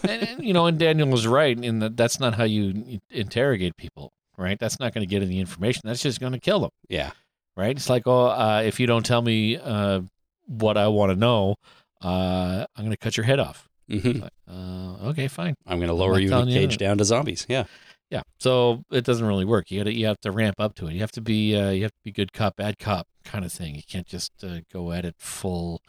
And, 0.03 0.23
and, 0.23 0.45
you 0.45 0.53
know, 0.53 0.67
and 0.67 0.79
Daniel 0.79 1.09
was 1.09 1.27
right 1.27 1.59
in 1.59 1.79
that 1.81 1.97
that's 1.97 2.21
not 2.21 2.35
how 2.35 2.45
you 2.45 3.01
interrogate 3.11 3.77
people, 3.77 4.13
right? 4.37 4.59
That's 4.59 4.79
not 4.81 4.95
going 4.95 5.07
to 5.07 5.11
get 5.11 5.23
any 5.23 5.41
information. 5.41 5.83
That's 5.85 6.03
just 6.03 6.21
going 6.21 6.33
to 6.33 6.39
kill 6.41 6.61
them, 6.61 6.71
Yeah. 6.89 7.11
right? 7.57 7.77
It's 7.77 7.91
like, 7.91 8.07
oh, 8.07 8.27
uh, 8.27 8.63
if 8.65 8.79
you 8.81 8.87
don't 8.87 9.05
tell 9.05 9.23
me 9.23 9.57
uh, 9.57 10.03
what 10.47 10.77
I 10.77 10.89
want 10.89 11.11
to 11.13 11.17
know, 11.17 11.57
uh, 12.03 12.67
I'm 12.77 12.85
going 12.85 12.91
to 12.91 12.97
cut 12.97 13.17
your 13.17 13.25
head 13.25 13.39
off. 13.41 13.69
hmm 13.89 14.21
Like, 14.21 14.33
uh, 14.49 15.09
okay, 15.11 15.29
fine. 15.29 15.55
I'm 15.67 15.79
going 15.79 15.89
to 15.89 15.95
lower 15.95 16.19
you 16.19 16.29
in 16.29 16.49
a 16.49 16.51
you 16.51 16.61
cage 16.61 16.77
down 16.79 16.99
to 16.99 17.05
zombies. 17.05 17.47
Yeah. 17.49 17.65
Yeah. 18.11 18.23
So 18.41 18.83
it 18.91 19.05
doesn't 19.05 19.27
really 19.27 19.47
work. 19.47 19.71
You 19.71 19.81
got 19.81 19.85
to 19.85 19.95
you 19.95 20.07
have 20.07 20.21
to 20.21 20.31
ramp 20.31 20.57
up 20.59 20.75
to 20.77 20.87
it. 20.87 20.93
You 20.93 21.01
have 21.01 21.13
to 21.13 21.23
be 21.23 21.57
uh, 21.57 21.71
you 21.71 21.83
have 21.85 21.93
to 21.93 22.01
be 22.05 22.13
good 22.13 22.33
cop 22.35 22.57
bad 22.57 22.79
cop 22.79 23.07
kind 23.25 23.43
of 23.43 23.51
thing. 23.53 23.75
You 23.75 23.83
can't 23.89 24.07
just 24.07 24.33
uh, 24.45 24.59
go 24.71 24.93
at 24.93 25.07
it 25.07 25.15
full, 25.19 25.81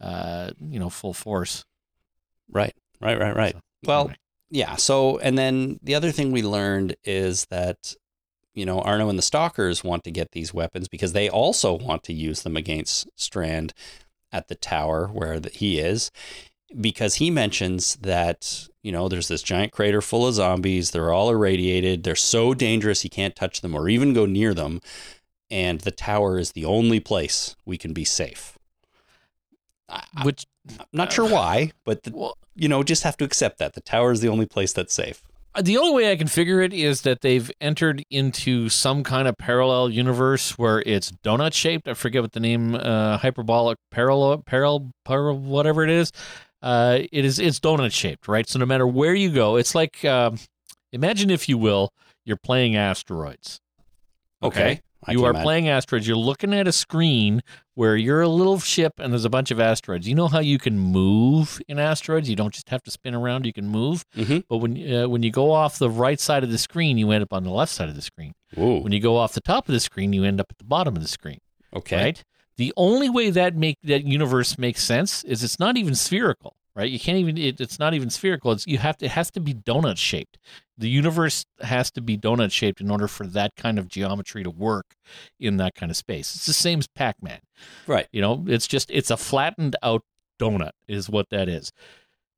uh, 0.00 0.52
you 0.58 0.78
know, 0.80 0.88
full 0.88 1.12
force. 1.12 1.66
Right. 2.50 2.74
Right. 3.00 3.18
Right. 3.18 3.34
Right. 3.34 3.54
So, 3.54 3.60
Well, 3.86 4.00
anyway. 4.02 4.16
yeah. 4.50 4.76
So, 4.76 5.18
and 5.18 5.38
then 5.38 5.78
the 5.82 5.94
other 5.94 6.10
thing 6.10 6.32
we 6.32 6.42
learned 6.42 6.96
is 7.04 7.46
that, 7.50 7.94
you 8.54 8.66
know, 8.66 8.80
Arno 8.80 9.08
and 9.08 9.18
the 9.18 9.22
Stalkers 9.22 9.82
want 9.84 10.04
to 10.04 10.10
get 10.10 10.32
these 10.32 10.52
weapons 10.52 10.88
because 10.88 11.12
they 11.12 11.28
also 11.28 11.72
want 11.72 12.02
to 12.04 12.12
use 12.12 12.42
them 12.42 12.56
against 12.56 13.08
Strand 13.16 13.72
at 14.32 14.48
the 14.48 14.54
tower 14.54 15.06
where 15.06 15.40
the, 15.40 15.50
he 15.50 15.78
is. 15.78 16.10
Because 16.80 17.16
he 17.16 17.30
mentions 17.30 17.96
that, 17.96 18.68
you 18.82 18.92
know, 18.92 19.08
there's 19.08 19.26
this 19.26 19.42
giant 19.42 19.72
crater 19.72 20.00
full 20.00 20.26
of 20.28 20.34
zombies. 20.34 20.92
They're 20.92 21.12
all 21.12 21.28
irradiated. 21.30 22.04
They're 22.04 22.14
so 22.14 22.54
dangerous, 22.54 23.00
he 23.02 23.08
can't 23.08 23.34
touch 23.34 23.60
them 23.60 23.74
or 23.74 23.88
even 23.88 24.12
go 24.12 24.24
near 24.24 24.54
them. 24.54 24.80
And 25.50 25.80
the 25.80 25.90
tower 25.90 26.38
is 26.38 26.52
the 26.52 26.64
only 26.64 27.00
place 27.00 27.56
we 27.64 27.76
can 27.76 27.92
be 27.92 28.04
safe. 28.04 28.56
I, 29.88 30.04
I'm 30.68 30.86
not 30.92 31.12
sure 31.12 31.28
why, 31.28 31.72
but 31.84 32.02
the, 32.02 32.12
well, 32.14 32.36
you 32.54 32.68
know, 32.68 32.82
just 32.82 33.02
have 33.02 33.16
to 33.18 33.24
accept 33.24 33.58
that 33.58 33.74
the 33.74 33.80
tower 33.80 34.12
is 34.12 34.20
the 34.20 34.28
only 34.28 34.46
place 34.46 34.72
that's 34.72 34.92
safe. 34.94 35.22
the 35.60 35.78
only 35.78 35.92
way 35.94 36.12
I 36.12 36.16
can 36.16 36.28
figure 36.28 36.60
it 36.60 36.72
is 36.72 37.02
that 37.02 37.22
they've 37.22 37.50
entered 37.60 38.04
into 38.10 38.68
some 38.68 39.02
kind 39.02 39.26
of 39.26 39.36
parallel 39.38 39.90
universe 39.90 40.58
where 40.58 40.82
it's 40.86 41.10
donut 41.24 41.54
shaped. 41.54 41.88
I 41.88 41.94
forget 41.94 42.22
what 42.22 42.32
the 42.32 42.40
name, 42.40 42.74
uh, 42.74 43.16
hyperbolic 43.18 43.78
parallel, 43.90 44.38
parallel, 44.38 44.90
parallel, 45.04 45.38
whatever 45.38 45.82
it 45.82 45.90
is. 45.90 46.12
Uh, 46.62 47.00
it 47.10 47.24
is 47.24 47.38
it's 47.38 47.58
donut 47.58 47.92
shaped, 47.92 48.28
right? 48.28 48.46
So 48.46 48.58
no 48.58 48.66
matter 48.66 48.86
where 48.86 49.14
you 49.14 49.30
go, 49.30 49.56
it's 49.56 49.74
like 49.74 50.04
um 50.04 50.38
imagine 50.92 51.30
if 51.30 51.48
you 51.48 51.56
will, 51.56 51.90
you're 52.24 52.36
playing 52.36 52.76
asteroids. 52.76 53.60
Okay. 54.42 54.80
I 55.06 55.12
you 55.12 55.24
are 55.24 55.30
imagine. 55.30 55.44
playing 55.44 55.68
asteroids. 55.68 56.06
You're 56.06 56.16
looking 56.16 56.52
at 56.52 56.68
a 56.68 56.72
screen 56.72 57.42
where 57.74 57.96
you're 57.96 58.20
a 58.20 58.28
little 58.28 58.58
ship 58.60 58.94
and 58.98 59.12
there's 59.12 59.24
a 59.24 59.30
bunch 59.30 59.50
of 59.50 59.58
asteroids. 59.58 60.06
You 60.06 60.14
know 60.14 60.28
how 60.28 60.40
you 60.40 60.58
can 60.58 60.78
move 60.78 61.60
in 61.68 61.78
asteroids? 61.78 62.28
You 62.28 62.36
don't 62.36 62.52
just 62.52 62.68
have 62.68 62.82
to 62.82 62.90
spin 62.90 63.14
around. 63.14 63.46
You 63.46 63.52
can 63.52 63.66
move. 63.68 64.04
Mhm. 64.16 64.44
But 64.48 64.58
when 64.58 64.94
uh, 64.94 65.08
when 65.08 65.22
you 65.22 65.30
go 65.30 65.52
off 65.52 65.78
the 65.78 65.88
right 65.90 66.20
side 66.20 66.44
of 66.44 66.50
the 66.50 66.58
screen, 66.58 66.98
you 66.98 67.10
end 67.10 67.22
up 67.22 67.32
on 67.32 67.44
the 67.44 67.50
left 67.50 67.72
side 67.72 67.88
of 67.88 67.94
the 67.96 68.02
screen. 68.02 68.34
Ooh, 68.58 68.78
When 68.80 68.92
you 68.92 69.00
go 69.00 69.16
off 69.16 69.32
the 69.32 69.40
top 69.40 69.68
of 69.68 69.72
the 69.72 69.80
screen, 69.80 70.12
you 70.12 70.24
end 70.24 70.40
up 70.40 70.46
at 70.50 70.58
the 70.58 70.64
bottom 70.64 70.96
of 70.96 71.02
the 71.02 71.08
screen. 71.08 71.38
okay. 71.74 71.96
Right. 72.04 72.24
The 72.56 72.72
only 72.76 73.08
way 73.08 73.30
that 73.30 73.56
make 73.56 73.78
that 73.84 74.04
universe 74.04 74.58
makes 74.58 74.82
sense 74.82 75.24
is 75.24 75.42
it's 75.42 75.58
not 75.58 75.78
even 75.78 75.94
spherical. 75.94 76.56
Right. 76.76 76.90
You 76.90 77.00
can't 77.00 77.16
even. 77.18 77.38
It, 77.38 77.58
it's 77.60 77.78
not 77.78 77.94
even 77.94 78.10
spherical. 78.10 78.52
It's 78.52 78.66
you 78.66 78.78
have 78.78 78.96
to. 78.98 79.06
It 79.06 79.12
has 79.12 79.30
to 79.32 79.40
be 79.40 79.54
donut 79.54 79.96
shaped. 79.96 80.36
The 80.80 80.88
universe 80.88 81.44
has 81.60 81.90
to 81.92 82.00
be 82.00 82.16
donut 82.16 82.52
shaped 82.52 82.80
in 82.80 82.90
order 82.90 83.06
for 83.06 83.26
that 83.26 83.54
kind 83.54 83.78
of 83.78 83.86
geometry 83.86 84.42
to 84.42 84.50
work 84.50 84.96
in 85.38 85.58
that 85.58 85.74
kind 85.74 85.90
of 85.90 85.96
space. 85.96 86.34
It's 86.34 86.46
the 86.46 86.54
same 86.54 86.78
as 86.78 86.86
Pac 86.88 87.22
Man. 87.22 87.40
Right. 87.86 88.08
You 88.12 88.22
know, 88.22 88.44
it's 88.48 88.66
just 88.66 88.90
it's 88.90 89.10
a 89.10 89.16
flattened 89.18 89.76
out 89.82 90.02
donut 90.40 90.72
is 90.88 91.10
what 91.10 91.28
that 91.30 91.50
is. 91.50 91.70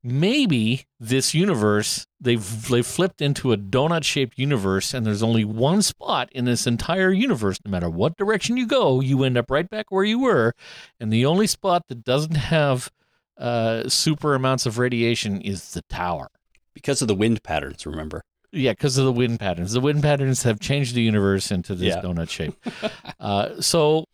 Maybe 0.03 0.87
this 0.99 1.33
universe 1.33 2.09
they've 2.21 2.69
they've 2.69 2.85
flipped 2.85 3.23
into 3.23 3.53
a 3.53 3.57
donut 3.57 4.03
shaped 4.03 4.37
universe 4.37 4.93
and 4.93 5.07
there's 5.07 5.23
only 5.23 5.45
one 5.45 5.81
spot 5.81 6.29
in 6.33 6.45
this 6.45 6.67
entire 6.67 7.13
universe 7.13 7.61
no 7.65 7.71
matter 7.71 7.89
what 7.89 8.17
direction 8.17 8.57
you 8.57 8.67
go 8.67 8.99
you 8.99 9.23
end 9.23 9.39
up 9.39 9.49
right 9.49 9.71
back 9.71 9.87
where 9.91 10.03
you 10.03 10.19
were 10.19 10.55
and 10.99 11.13
the 11.13 11.25
only 11.25 11.47
spot 11.47 11.85
that 11.89 12.03
doesn't 12.03 12.35
have 12.37 12.91
uh, 13.39 13.89
super 13.89 14.35
amounts 14.35 14.67
of 14.67 14.79
radiation 14.79 15.41
is 15.41 15.73
the 15.73 15.83
tower 15.83 16.29
Because 16.75 17.03
of 17.03 17.09
the 17.09 17.15
wind 17.15 17.43
patterns, 17.43 17.87
remember? 17.87 18.23
Yeah, 18.53 18.73
because 18.73 18.99
of 18.99 19.05
the 19.05 19.13
wind 19.13 19.41
patterns. 19.41 19.73
The 19.73 19.81
wind 19.81 20.03
patterns 20.03 20.43
have 20.45 20.61
changed 20.61 20.95
the 20.95 21.03
universe 21.03 21.51
into 21.51 21.75
this 21.75 21.95
Yeah. 21.95 22.03
donut 22.03 22.29
shape. 22.31 22.55
uh, 23.21 23.61
so 23.61 24.05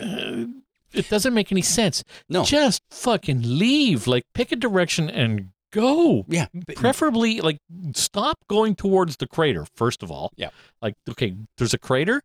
uh, 0.00 0.44
it 0.92 1.08
doesn't 1.08 1.34
make 1.34 1.52
any 1.52 1.62
sense. 1.62 2.02
No. 2.28 2.44
Just 2.44 2.82
fucking 2.90 3.42
leave. 3.44 4.06
Like, 4.06 4.24
pick 4.34 4.52
a 4.52 4.56
direction 4.56 5.08
and 5.10 5.50
go. 5.72 6.24
Yeah. 6.28 6.46
but- 6.66 6.76
Preferably, 6.76 7.40
like, 7.40 7.58
stop 7.94 8.38
going 8.48 8.74
towards 8.74 9.16
the 9.18 9.26
crater, 9.26 9.66
first 9.76 10.02
of 10.02 10.10
all. 10.10 10.32
Yeah. 10.36 10.50
Like, 10.82 10.94
okay, 11.08 11.34
there's 11.58 11.74
a 11.74 11.78
crater. 11.78 12.22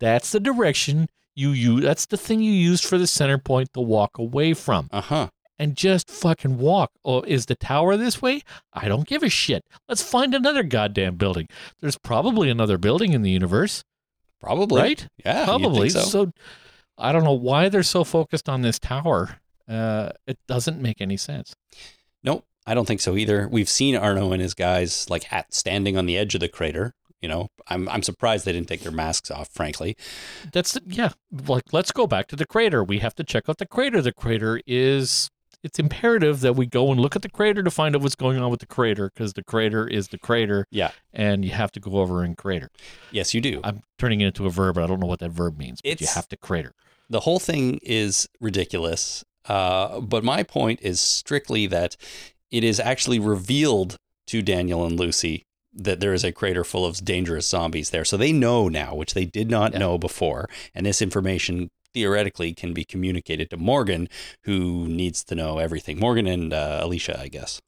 That's 0.00 0.32
the 0.32 0.40
direction 0.40 1.08
you 1.34 1.50
use. 1.50 1.82
That's 1.82 2.06
the 2.06 2.16
thing 2.16 2.40
you 2.40 2.52
used 2.52 2.84
for 2.84 2.98
the 2.98 3.06
center 3.06 3.38
point 3.38 3.72
to 3.74 3.80
walk 3.80 4.18
away 4.18 4.54
from 4.54 4.88
Uh-huh. 4.92 5.28
And 5.58 5.76
just 5.76 6.10
fucking 6.10 6.58
walk. 6.58 6.90
Oh, 7.04 7.22
is 7.22 7.46
the 7.46 7.54
tower 7.54 7.96
this 7.96 8.20
way? 8.20 8.42
I 8.72 8.88
don't 8.88 9.06
give 9.06 9.22
a 9.22 9.28
shit. 9.28 9.64
Let's 9.88 10.02
find 10.02 10.34
another 10.34 10.62
goddamn 10.62 11.16
building. 11.16 11.48
There's 11.80 11.98
probably 11.98 12.50
another 12.50 12.78
building 12.78 13.12
in 13.12 13.22
the 13.22 13.30
universe. 13.30 13.84
Probably. 14.40 14.82
right? 14.82 15.08
Yeah. 15.24 15.44
Probably. 15.44 15.90
think 15.90 16.04
so. 16.04 16.10
So. 16.26 16.32
I 16.98 17.12
don't 17.12 17.24
know 17.24 17.32
why 17.32 17.68
they're 17.68 17.82
so 17.82 18.04
focused 18.04 18.48
on 18.48 18.62
this 18.62 18.78
tower. 18.78 19.40
Uh, 19.68 20.10
it 20.26 20.38
doesn't 20.46 20.80
make 20.80 21.00
any 21.00 21.16
sense. 21.16 21.54
Nope, 22.22 22.44
I 22.66 22.74
don't 22.74 22.86
think 22.86 23.00
so 23.00 23.16
either. 23.16 23.48
We've 23.48 23.68
seen 23.68 23.96
Arno 23.96 24.32
and 24.32 24.40
his 24.40 24.54
guys 24.54 25.08
like 25.10 25.32
at 25.32 25.52
standing 25.52 25.96
on 25.96 26.06
the 26.06 26.16
edge 26.16 26.34
of 26.34 26.40
the 26.40 26.48
crater. 26.48 26.94
You 27.20 27.28
know, 27.28 27.48
I'm 27.68 27.88
I'm 27.88 28.02
surprised 28.02 28.44
they 28.44 28.52
didn't 28.52 28.68
take 28.68 28.82
their 28.82 28.92
masks 28.92 29.30
off. 29.30 29.48
Frankly, 29.50 29.96
That's 30.52 30.78
yeah. 30.86 31.10
Like 31.48 31.72
let's 31.72 31.90
go 31.90 32.06
back 32.06 32.26
to 32.28 32.36
the 32.36 32.46
crater. 32.46 32.84
We 32.84 32.98
have 32.98 33.14
to 33.14 33.24
check 33.24 33.48
out 33.48 33.58
the 33.58 33.66
crater. 33.66 34.02
The 34.02 34.12
crater 34.12 34.60
is. 34.66 35.30
It's 35.64 35.78
imperative 35.78 36.40
that 36.40 36.54
we 36.54 36.66
go 36.66 36.92
and 36.92 37.00
look 37.00 37.16
at 37.16 37.22
the 37.22 37.28
crater 37.30 37.62
to 37.62 37.70
find 37.70 37.96
out 37.96 38.02
what's 38.02 38.14
going 38.14 38.38
on 38.38 38.50
with 38.50 38.60
the 38.60 38.66
crater 38.66 39.10
because 39.12 39.32
the 39.32 39.42
crater 39.42 39.88
is 39.88 40.08
the 40.08 40.18
crater. 40.18 40.66
Yeah. 40.70 40.90
And 41.12 41.44
you 41.44 41.50
have 41.52 41.72
to 41.72 41.80
go 41.80 41.92
over 41.98 42.22
and 42.22 42.36
crater. 42.36 42.68
yes, 43.10 43.32
you 43.34 43.40
do. 43.40 43.60
I'm 43.64 43.80
turning 43.98 44.20
it 44.20 44.26
into 44.26 44.46
a 44.46 44.50
verb, 44.50 44.74
but 44.76 44.84
I 44.84 44.86
don't 44.86 45.00
know 45.00 45.06
what 45.06 45.20
that 45.20 45.30
verb 45.32 45.58
means. 45.58 45.80
But 45.82 46.00
you 46.00 46.06
have 46.14 46.28
to 46.28 46.36
crater. 46.36 46.72
the 47.10 47.20
whole 47.20 47.38
thing 47.40 47.80
is 47.82 48.28
ridiculous. 48.40 49.24
Uh, 49.46 50.00
but 50.00 50.22
my 50.22 50.42
point 50.42 50.80
is 50.82 51.00
strictly 51.00 51.66
that 51.66 51.96
it 52.50 52.62
is 52.62 52.78
actually 52.78 53.18
revealed 53.18 53.96
to 54.28 54.40
Daniel 54.42 54.84
and 54.86 54.98
Lucy 55.00 55.42
that 55.76 55.98
there 56.00 56.12
is 56.14 56.24
a 56.24 56.30
crater 56.32 56.62
full 56.62 56.86
of 56.86 57.04
dangerous 57.04 57.48
zombies 57.48 57.90
there. 57.90 58.04
So 58.04 58.16
they 58.16 58.32
know 58.32 58.68
now, 58.68 58.94
which 58.94 59.12
they 59.14 59.24
did 59.24 59.50
not 59.50 59.72
Yeah. 59.72 59.78
know 59.80 59.98
before. 59.98 60.48
And 60.74 60.86
this 60.86 61.02
information 61.02 61.68
theoretically 61.94 62.52
can 62.52 62.74
be 62.74 62.84
communicated 62.84 63.48
to 63.50 63.56
Morgan, 63.56 64.08
who 64.42 64.86
needs 64.88 65.24
to 65.24 65.34
know 65.34 65.58
everything. 65.58 65.98
Morgan 65.98 66.26
and 66.26 66.52
uh, 66.52 66.80
Alicia, 66.82 67.18
I 67.18 67.28
guess. 67.28 67.62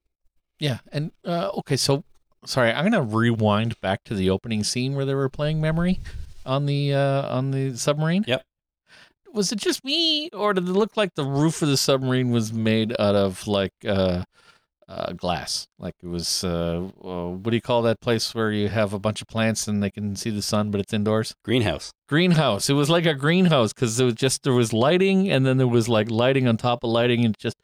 Yeah. 0.59 0.79
And 0.93 1.13
uh, 1.25 1.51
okay, 1.59 1.77
so 1.77 2.05
sorry, 2.45 2.73
I'm 2.73 2.85
gonna 2.85 3.03
rewind 3.03 3.81
back 3.81 4.05
to 4.05 4.15
the 4.15 4.31
opening 4.31 4.65
scene 4.65 4.95
where 4.95 5.05
they 5.05 5.15
were 5.15 5.29
playing 5.29 5.61
memory 5.61 6.01
on 6.45 6.67
the 6.67 6.95
uh, 6.95 7.29
on 7.29 7.51
the 7.51 7.77
submarine. 7.77 8.25
Yep. 8.27 8.43
Was 9.33 9.53
it 9.53 9.59
just 9.59 9.85
me, 9.85 10.31
or 10.31 10.55
did 10.55 10.67
it 10.69 10.73
look 10.73 10.97
like 10.97 11.15
the 11.15 11.25
roof 11.25 11.61
of 11.61 11.69
the 11.69 11.77
submarine 11.77 12.31
was 12.31 12.53
made 12.53 12.93
out 12.99 13.15
of 13.15 13.47
like 13.47 13.75
uh, 13.87 14.25
uh, 14.89 15.13
glass? 15.13 15.67
Like 15.79 15.95
it 16.03 16.09
was 16.09 16.45
uh, 16.45 16.89
uh, 17.05 17.29
what 17.29 17.51
do 17.51 17.57
you 17.57 17.61
call 17.61 17.83
that 17.83 18.01
place 18.01 18.35
where 18.35 18.51
you 18.53 18.69
have 18.69 18.93
a 18.93 18.99
bunch 18.99 19.21
of 19.23 19.29
plants 19.29 19.67
and 19.69 19.83
they 19.83 19.91
can 19.91 20.17
see 20.17 20.31
the 20.31 20.43
sun, 20.43 20.71
but 20.71 20.81
it's 20.81 20.93
indoors? 20.93 21.35
Greenhouse. 21.45 21.93
greenhouse. 22.09 22.71
It 22.71 22.75
was 22.75 22.91
like 22.91 23.07
a 23.07 23.15
greenhouse 23.15 23.73
because 23.73 23.99
it 23.99 24.05
was 24.05 24.15
just 24.15 24.43
there 24.43 24.53
was 24.53 24.73
lighting 24.73 25.31
and 25.31 25.45
then 25.45 25.57
there 25.57 25.67
was 25.67 25.89
like 25.89 26.11
lighting 26.11 26.47
on 26.49 26.57
top 26.57 26.85
of 26.85 26.91
lighting 26.91 27.25
and 27.25 27.37
just 27.39 27.57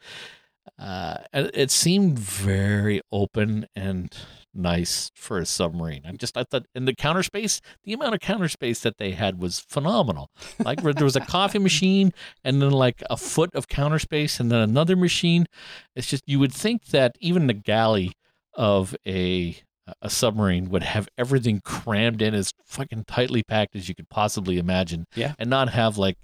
uh, 0.79 1.17
it 1.33 1.51
it 1.53 1.71
seemed 1.71 2.17
very 2.19 3.01
open 3.11 3.67
and 3.75 4.15
nice 4.53 5.11
for 5.15 5.37
a 5.37 5.45
submarine. 5.45 6.01
I 6.05 6.11
just 6.13 6.37
I 6.37 6.43
thought 6.43 6.65
in 6.75 6.85
the 6.85 6.95
counter 6.95 7.23
space, 7.23 7.61
the 7.83 7.93
amount 7.93 8.13
of 8.13 8.19
counter 8.19 8.47
space 8.47 8.79
that 8.81 8.97
they 8.97 9.11
had 9.11 9.39
was 9.39 9.59
phenomenal. 9.59 10.29
Like 10.63 10.81
where 10.81 10.93
there 10.93 11.05
was 11.05 11.15
a 11.15 11.21
coffee 11.25 11.59
machine 11.59 12.13
and 12.43 12.61
then 12.61 12.71
like 12.71 13.03
a 13.09 13.17
foot 13.17 13.53
of 13.55 13.67
counter 13.67 13.99
space 13.99 14.39
and 14.39 14.51
then 14.51 14.59
another 14.59 14.95
machine. 14.95 15.45
It's 15.95 16.07
just 16.07 16.23
you 16.27 16.39
would 16.39 16.53
think 16.53 16.87
that 16.87 17.15
even 17.19 17.47
the 17.47 17.53
galley 17.53 18.13
of 18.53 18.95
a 19.07 19.57
a 20.01 20.09
submarine 20.09 20.69
would 20.69 20.83
have 20.83 21.09
everything 21.17 21.59
crammed 21.59 22.21
in 22.21 22.33
as 22.33 22.53
fucking 22.65 23.03
tightly 23.05 23.43
packed 23.43 23.75
as 23.75 23.89
you 23.89 23.95
could 23.95 24.09
possibly 24.09 24.57
imagine. 24.57 25.05
Yeah. 25.15 25.33
And 25.37 25.49
not 25.49 25.69
have 25.69 25.97
like 25.97 26.17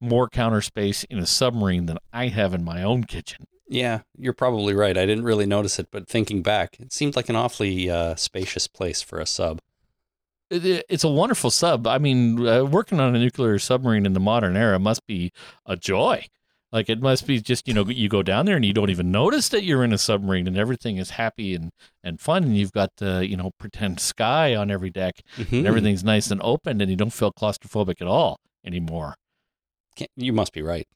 more 0.00 0.28
counter 0.28 0.60
space 0.60 1.04
in 1.04 1.18
a 1.18 1.26
submarine 1.26 1.86
than 1.86 1.98
I 2.12 2.28
have 2.28 2.52
in 2.52 2.62
my 2.62 2.82
own 2.82 3.04
kitchen. 3.04 3.46
Yeah, 3.68 4.00
you're 4.16 4.32
probably 4.32 4.74
right. 4.74 4.96
I 4.96 5.06
didn't 5.06 5.24
really 5.24 5.46
notice 5.46 5.78
it, 5.78 5.88
but 5.90 6.08
thinking 6.08 6.42
back, 6.42 6.78
it 6.78 6.92
seemed 6.92 7.16
like 7.16 7.28
an 7.28 7.36
awfully 7.36 7.90
uh, 7.90 8.14
spacious 8.14 8.68
place 8.68 9.02
for 9.02 9.18
a 9.18 9.26
sub. 9.26 9.60
It- 10.50 10.64
it- 10.64 10.86
it's 10.88 11.02
a 11.04 11.08
wonderful 11.08 11.50
sub. 11.50 11.86
I 11.86 11.98
mean, 11.98 12.46
uh, 12.46 12.64
working 12.64 13.00
on 13.00 13.16
a 13.16 13.18
nuclear 13.18 13.58
submarine 13.58 14.06
in 14.06 14.12
the 14.12 14.20
modern 14.20 14.56
era 14.56 14.78
must 14.78 15.04
be 15.06 15.32
a 15.66 15.76
joy. 15.76 16.26
Like 16.72 16.88
it 16.90 17.00
must 17.00 17.26
be 17.26 17.40
just 17.40 17.66
you 17.66 17.74
know 17.74 17.84
you 17.88 18.08
go 18.08 18.22
down 18.22 18.44
there 18.46 18.56
and 18.56 18.64
you 18.64 18.72
don't 18.72 18.90
even 18.90 19.10
notice 19.10 19.48
that 19.50 19.62
you're 19.64 19.82
in 19.84 19.92
a 19.92 19.98
submarine 19.98 20.46
and 20.46 20.58
everything 20.58 20.96
is 20.98 21.10
happy 21.10 21.54
and 21.54 21.70
and 22.02 22.20
fun 22.20 22.42
and 22.44 22.56
you've 22.56 22.72
got 22.72 22.90
the 22.96 23.26
you 23.26 23.36
know 23.36 23.52
pretend 23.58 23.98
sky 24.00 24.54
on 24.54 24.70
every 24.70 24.90
deck 24.90 25.22
Mhm. 25.36 25.58
and 25.58 25.66
everything's 25.66 26.04
nice 26.04 26.30
and 26.30 26.40
open 26.42 26.80
and 26.80 26.90
you 26.90 26.96
don't 26.96 27.12
feel 27.12 27.32
claustrophobic 27.32 28.00
at 28.00 28.08
all 28.08 28.38
anymore. 28.64 29.14
Can't- 29.94 30.10
You 30.16 30.32
must 30.32 30.52
be 30.52 30.60
right. 30.60 30.86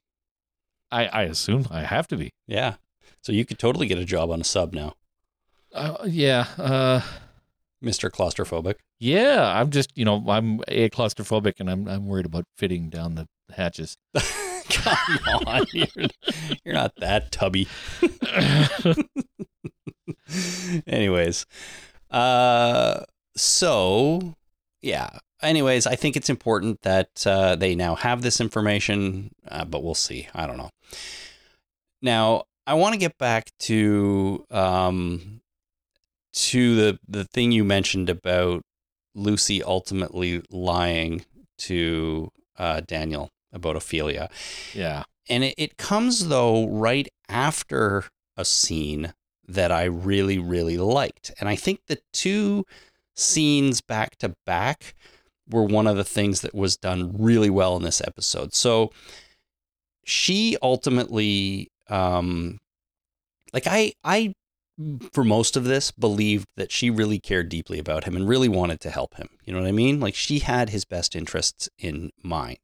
I 0.91 1.05
I 1.07 1.21
assume 1.23 1.67
I 1.71 1.81
have 1.83 2.07
to 2.09 2.17
be. 2.17 2.31
Yeah. 2.47 2.75
So 3.21 3.31
you 3.31 3.45
could 3.45 3.59
totally 3.59 3.87
get 3.87 3.97
a 3.99 4.05
job 4.05 4.31
on 4.31 4.41
a 4.41 4.43
sub 4.43 4.73
now, 4.73 4.93
Uh, 5.73 5.97
yeah. 6.07 6.47
Uh, 6.57 7.01
Mr. 7.83 8.09
Claustrophobic. 8.11 8.75
yeah. 8.99 9.59
I'm 9.59 9.69
just 9.71 9.91
you 9.95 10.05
know 10.05 10.23
I'm 10.27 10.61
a 10.67 10.89
claustrophobic 10.89 11.53
and 11.59 11.69
I'm 11.69 11.87
I'm 11.87 12.05
worried 12.07 12.25
about 12.25 12.45
fitting 12.57 12.89
down 12.89 13.15
the 13.15 13.27
hatches. 13.55 13.97
Come 14.69 15.43
on. 15.47 15.65
You're, 15.73 15.87
you're 16.63 16.75
not 16.75 16.93
that 16.97 17.31
tubby. 17.31 17.67
Anyways, 20.87 21.45
uh, 22.09 23.01
so 23.35 24.35
yeah. 24.81 25.09
Anyways, 25.41 25.87
I 25.87 25.95
think 25.95 26.15
it's 26.15 26.29
important 26.29 26.81
that 26.81 27.25
uh, 27.25 27.55
they 27.55 27.75
now 27.75 27.95
have 27.95 28.21
this 28.21 28.39
information, 28.39 29.31
uh, 29.47 29.65
but 29.65 29.83
we'll 29.83 29.95
see. 29.95 30.27
I 30.33 30.45
don't 30.45 30.57
know. 30.57 30.69
Now, 32.01 32.43
I 32.67 32.75
want 32.75 32.93
to 32.93 32.99
get 32.99 33.17
back 33.17 33.49
to 33.61 34.45
um, 34.51 35.41
to 36.33 36.75
the 36.75 36.99
the 37.07 37.23
thing 37.25 37.51
you 37.51 37.63
mentioned 37.63 38.09
about 38.09 38.63
Lucy 39.15 39.63
ultimately 39.63 40.43
lying 40.49 41.25
to 41.57 42.31
uh, 42.57 42.81
Daniel 42.81 43.29
about 43.51 43.75
Ofelia. 43.75 44.29
yeah. 44.73 45.03
And 45.29 45.43
it, 45.43 45.55
it 45.57 45.77
comes, 45.77 46.27
though, 46.29 46.67
right 46.67 47.07
after 47.29 48.05
a 48.35 48.43
scene 48.43 49.13
that 49.47 49.71
I 49.71 49.83
really, 49.85 50.39
really 50.39 50.77
liked. 50.77 51.31
And 51.39 51.47
I 51.47 51.55
think 51.55 51.81
the 51.87 51.99
two 52.11 52.65
scenes 53.15 53.81
back 53.81 54.17
to 54.17 54.35
back 54.45 54.95
were 55.51 55.63
one 55.63 55.87
of 55.87 55.97
the 55.97 56.03
things 56.03 56.41
that 56.41 56.55
was 56.55 56.77
done 56.77 57.15
really 57.17 57.49
well 57.49 57.77
in 57.77 57.83
this 57.83 58.01
episode. 58.01 58.53
So 58.53 58.91
she 60.05 60.57
ultimately, 60.61 61.69
um, 61.89 62.59
like, 63.53 63.67
I, 63.67 63.93
I, 64.03 64.33
for 65.13 65.23
most 65.23 65.55
of 65.55 65.65
this, 65.65 65.91
believed 65.91 66.47
that 66.57 66.71
she 66.71 66.89
really 66.89 67.19
cared 67.19 67.49
deeply 67.49 67.77
about 67.77 68.05
him 68.05 68.15
and 68.15 68.27
really 68.27 68.49
wanted 68.49 68.79
to 68.81 68.89
help 68.89 69.15
him. 69.15 69.29
You 69.43 69.53
know 69.53 69.61
what 69.61 69.67
I 69.67 69.73
mean? 69.73 69.99
Like, 69.99 70.15
she 70.15 70.39
had 70.39 70.69
his 70.69 70.85
best 70.85 71.15
interests 71.15 71.69
in 71.77 72.11
mind. 72.23 72.59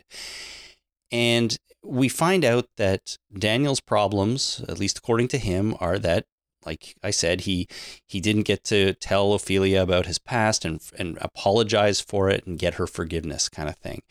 And 1.12 1.58
we 1.84 2.10
find 2.10 2.44
out 2.44 2.68
that 2.78 3.18
Daniel's 3.38 3.82
problems, 3.82 4.64
at 4.68 4.80
least 4.80 4.98
according 4.98 5.28
to 5.30 5.38
him, 5.38 5.76
are 5.80 6.00
that, 6.00 6.26
like 6.66 6.96
I 7.04 7.12
said, 7.12 7.42
he 7.42 7.68
he 8.08 8.20
didn't 8.20 8.44
get 8.44 8.64
to 8.66 8.94
tell 8.96 9.30
Ofelia 9.30 9.82
about 9.82 10.06
his 10.06 10.20
past 10.20 10.66
and 10.66 10.82
and 10.98 11.18
apologize 11.22 12.02
for 12.02 12.30
it 12.30 12.46
and 12.46 12.60
get 12.60 12.76
her 12.76 12.88
forgiveness, 12.88 13.50
kind 13.50 13.70
of 13.70 13.76
thing. 13.78 14.02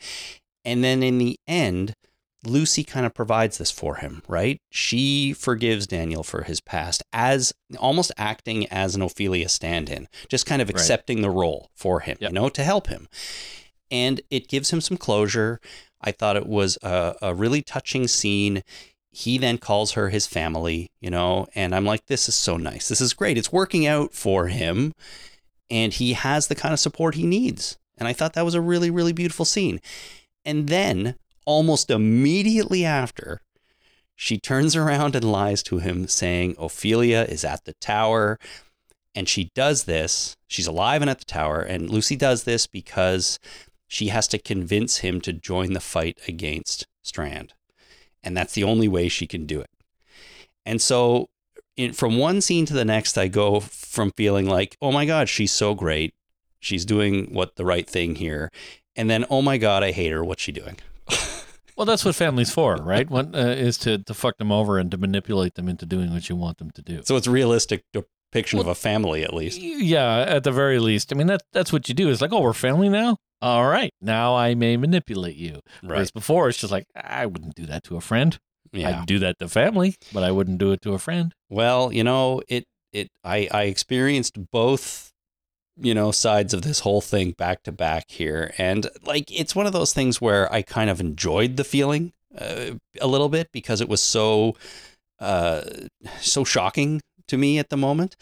And 0.65 0.83
then 0.83 1.03
in 1.03 1.17
the 1.17 1.39
end, 1.47 1.93
Lucy 2.45 2.83
kind 2.83 3.05
of 3.05 3.13
provides 3.13 3.57
this 3.57 3.71
for 3.71 3.95
him, 3.95 4.21
right? 4.27 4.59
She 4.69 5.33
forgives 5.33 5.87
Daniel 5.87 6.23
for 6.23 6.43
his 6.43 6.61
past 6.61 7.03
as 7.11 7.53
almost 7.79 8.11
acting 8.17 8.67
as 8.67 8.95
an 8.95 9.01
Ofelia 9.01 9.49
stand-in, 9.49 10.07
just 10.29 10.45
kind 10.45 10.61
of 10.61 10.67
Right. 10.69 10.75
accepting 10.75 11.21
the 11.21 11.29
role 11.29 11.69
for 11.75 12.01
him, 12.01 12.17
Yep. 12.19 12.29
you 12.29 12.33
know, 12.35 12.49
to 12.49 12.63
help 12.63 12.87
him. 12.87 13.07
And 13.89 14.21
it 14.29 14.47
gives 14.47 14.71
him 14.71 14.81
some 14.81 14.97
closure. 14.97 15.59
I 16.01 16.11
thought 16.11 16.35
it 16.37 16.45
was 16.47 16.77
a, 16.83 17.15
a 17.21 17.33
really 17.33 17.61
touching 17.61 18.07
scene. 18.07 18.63
He 19.17 19.39
then 19.39 19.57
calls 19.57 19.93
her 19.93 20.09
his 20.09 20.27
family, 20.27 20.91
you 21.01 21.09
know, 21.09 21.47
and 21.55 21.73
I'm 21.73 21.85
like, 21.85 22.05
this 22.05 22.29
is 22.29 22.35
so 22.35 22.55
nice. 22.55 22.87
This 22.87 23.01
is 23.01 23.15
great. 23.15 23.35
It's 23.35 23.51
working 23.51 23.87
out 23.87 24.13
for 24.13 24.45
him, 24.45 24.93
and 25.71 25.91
he 25.91 26.13
has 26.13 26.45
the 26.45 26.53
kind 26.53 26.71
of 26.71 26.79
support 26.79 27.15
he 27.15 27.25
needs. 27.25 27.79
And 27.97 28.07
I 28.07 28.13
thought 28.13 28.33
that 28.33 28.45
was 28.45 28.53
a 28.53 28.61
really, 28.61 28.91
really 28.91 29.13
beautiful 29.13 29.43
scene. 29.43 29.81
And 30.45 30.67
then, 30.69 31.15
almost 31.47 31.89
immediately 31.89 32.85
after, 32.85 33.41
she 34.15 34.37
turns 34.37 34.75
around 34.75 35.15
and 35.15 35.31
lies 35.31 35.63
to 35.63 35.79
him, 35.79 36.07
saying 36.07 36.53
Ofelia 36.53 37.27
is 37.27 37.43
at 37.43 37.65
the 37.65 37.73
tower. 37.81 38.37
And 39.15 39.27
she 39.27 39.49
does 39.55 39.85
this. 39.85 40.35
She's 40.47 40.67
alive 40.67 41.01
and 41.01 41.09
at 41.09 41.17
the 41.17 41.25
tower. 41.25 41.61
And 41.61 41.89
Lucy 41.89 42.15
does 42.15 42.43
this 42.43 42.67
because 42.67 43.39
she 43.87 44.09
has 44.09 44.27
to 44.27 44.37
convince 44.37 44.97
him 44.97 45.21
to 45.21 45.33
join 45.33 45.73
the 45.73 45.79
fight 45.79 46.19
against 46.27 46.85
Strand. 47.01 47.55
And 48.27 48.35
that's 48.35 48.53
the 48.53 48.65
only 48.65 48.89
way 48.89 49.07
she 49.07 49.25
can 49.25 49.45
do 49.45 49.61
it. 49.61 49.69
And 50.65 50.81
so, 50.81 51.29
in, 51.77 51.93
from 51.93 52.17
one 52.17 52.41
scene 52.41 52.65
to 52.65 52.73
the 52.73 52.83
next, 52.83 53.17
I 53.17 53.29
go 53.29 53.61
from 53.61 54.11
feeling 54.17 54.47
like, 54.47 54.75
oh 54.81 54.91
my 54.91 55.05
God, 55.05 55.29
she's 55.29 55.53
so 55.53 55.73
great. 55.73 56.13
She's 56.59 56.83
doing 56.83 57.33
what 57.33 57.55
the 57.55 57.63
right 57.63 57.89
thing 57.89 58.15
here. 58.15 58.51
And 58.97 59.09
then, 59.09 59.23
oh 59.29 59.41
my 59.41 59.57
God, 59.57 59.81
I 59.81 59.91
hate 59.91 60.11
her. 60.11 60.25
What's 60.25 60.43
she 60.43 60.51
doing? 60.51 60.75
Well, 61.77 61.85
that's 61.85 62.03
what 62.03 62.15
family's 62.15 62.51
for, 62.51 62.75
right? 62.77 63.07
What 63.07 63.35
uh, 63.35 63.49
is 63.49 63.77
to 63.79 63.99
to 63.99 64.15
fuck 64.15 64.39
them 64.39 64.51
over 64.51 64.79
and 64.79 64.89
to 64.89 64.97
manipulate 64.97 65.53
them 65.53 65.69
into 65.69 65.85
doing 65.85 66.11
what 66.11 66.27
you 66.27 66.35
want 66.35 66.57
them 66.57 66.71
to 66.71 66.81
do. 66.81 67.03
So 67.05 67.15
it's 67.17 67.27
realistic 67.27 67.83
depiction 67.93 68.57
of 68.57 68.65
a 68.65 68.73
family, 68.73 69.23
at 69.23 69.31
least. 69.31 69.61
Yeah, 69.61 70.21
at 70.21 70.43
the 70.43 70.51
very 70.51 70.79
least. 70.79 71.13
I 71.13 71.15
mean, 71.15 71.27
that 71.27 71.43
that's 71.53 71.71
what 71.71 71.87
you 71.87 71.93
do. 71.93 72.09
Is 72.09 72.19
like, 72.19 72.33
oh, 72.33 72.41
we're 72.41 72.53
family 72.53 72.89
now. 72.89 73.17
All 73.41 73.67
right, 73.67 73.91
now 74.01 74.35
I 74.35 74.55
may 74.55 74.77
manipulate 74.77 75.35
you. 75.35 75.61
Right. 75.83 75.89
Whereas 75.89 76.11
before, 76.11 76.49
it's 76.49 76.57
just 76.57 76.71
like 76.71 76.87
I 76.95 77.25
wouldn't 77.25 77.55
do 77.55 77.65
that 77.67 77.83
to 77.85 77.95
a 77.97 78.01
friend. 78.01 78.37
Yeah. 78.71 79.01
I'd 79.01 79.05
do 79.05 79.19
that 79.19 79.39
to 79.39 79.47
family, 79.47 79.95
but 80.11 80.23
I 80.23 80.31
wouldn't 80.31 80.57
do 80.57 80.71
it 80.71 80.81
to 80.81 80.93
a 80.93 80.99
friend. 80.99 81.33
Well, 81.49 81.93
you 81.93 82.03
know, 82.03 82.41
it 82.47 82.65
it 82.91 83.09
I 83.23 83.47
I 83.51 83.63
experienced 83.63 84.51
both 84.51 85.11
you 85.79 85.93
know 85.93 86.11
sides 86.11 86.53
of 86.53 86.63
this 86.63 86.79
whole 86.79 87.01
thing 87.01 87.31
back 87.31 87.63
to 87.63 87.71
back 87.71 88.05
here 88.09 88.51
and 88.57 88.89
like 89.03 89.31
it's 89.31 89.55
one 89.55 89.67
of 89.67 89.73
those 89.73 89.93
things 89.93 90.19
where 90.19 90.51
I 90.51 90.63
kind 90.63 90.89
of 90.89 90.99
enjoyed 90.99 91.55
the 91.55 91.63
feeling 91.63 92.13
uh, 92.35 92.71
a 92.99 93.07
little 93.07 93.29
bit 93.29 93.51
because 93.51 93.79
it 93.79 93.87
was 93.87 94.01
so 94.01 94.55
uh 95.19 95.61
so 96.19 96.43
shocking 96.43 97.01
to 97.27 97.37
me 97.37 97.59
at 97.59 97.69
the 97.69 97.77
moment. 97.77 98.15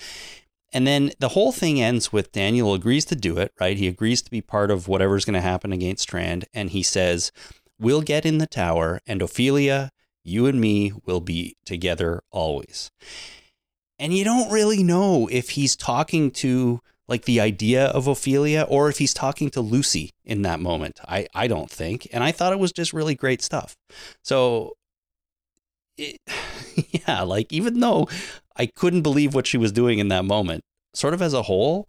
And 0.76 0.86
then 0.86 1.12
the 1.20 1.30
whole 1.30 1.52
thing 1.52 1.82
ends 1.82 2.14
with 2.14 2.32
Daniel 2.32 2.76
agrees 2.76 3.06
to 3.06 3.16
do 3.16 3.40
it, 3.40 3.52
right? 3.60 3.78
He 3.78 3.88
agrees 3.88 4.22
to 4.22 4.30
be 4.30 4.42
part 4.42 4.70
of 4.70 4.88
whatever's 4.88 5.26
going 5.26 5.34
to 5.34 5.42
happen 5.42 5.72
against 5.74 6.04
Strand 6.04 6.46
and 6.54 6.70
he 6.70 6.84
says, 6.84 7.32
"We'll 7.80 8.02
get 8.02 8.26
in 8.26 8.38
the 8.38 8.46
tower 8.46 9.00
and 9.08 9.22
Ofelia 9.22 9.90
you 10.26 10.48
and 10.48 10.60
me 10.60 10.92
will 11.06 11.22
be 11.22 11.56
together 11.66 12.24
always. 12.32 12.92
And 13.98 14.14
you 14.14 14.26
don't 14.26 14.52
really 14.52 14.84
know 14.84 15.30
if 15.32 15.52
he's 15.52 15.78
talking 15.78 16.32
to 16.32 16.82
like 17.08 17.26
the 17.26 17.40
idea 17.40 17.86
of 17.86 18.06
Ofelia 18.06 18.66
or 18.68 18.90
if 18.90 18.98
he's 18.98 19.14
talking 19.14 19.52
to 19.52 19.62
Lucy 19.62 20.10
in 20.26 20.42
that 20.42 20.60
moment. 20.60 21.00
I, 21.08 21.28
I 21.34 21.48
don't 21.48 21.70
think. 21.70 22.08
And 22.12 22.24
I 22.24 22.32
thought 22.32 22.52
it 22.52 22.60
was 22.60 22.72
just 22.72 22.92
really 22.92 23.14
great 23.16 23.44
stuff. 23.44 23.78
So, 24.24 24.74
it, 25.98 26.20
yeah, 27.08 27.22
like 27.22 27.54
even 27.54 27.80
though 27.80 28.10
I 28.56 28.66
couldn't 28.68 29.02
believe 29.02 29.34
what 29.34 29.48
she 29.48 29.58
was 29.58 29.72
doing 29.72 30.00
in 30.00 30.08
that 30.10 30.26
moment, 30.26 30.64
sort 30.94 31.14
of 31.14 31.22
as 31.22 31.34
a 31.34 31.44
whole, 31.44 31.88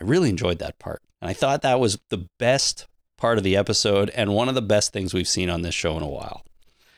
I 0.00 0.04
really 0.04 0.28
enjoyed 0.28 0.58
that 0.58 0.78
part. 0.78 1.02
And 1.20 1.30
I 1.30 1.32
thought 1.32 1.62
that 1.62 1.80
was 1.80 1.98
the 2.10 2.28
best 2.38 2.86
part 3.16 3.38
of 3.38 3.44
the 3.44 3.56
episode 3.56 4.10
and 4.10 4.34
one 4.34 4.48
of 4.48 4.54
the 4.54 4.62
best 4.62 4.92
things 4.92 5.14
we've 5.14 5.28
seen 5.28 5.48
on 5.48 5.62
this 5.62 5.74
show 5.74 5.96
in 5.96 6.02
a 6.02 6.08
while. 6.08 6.44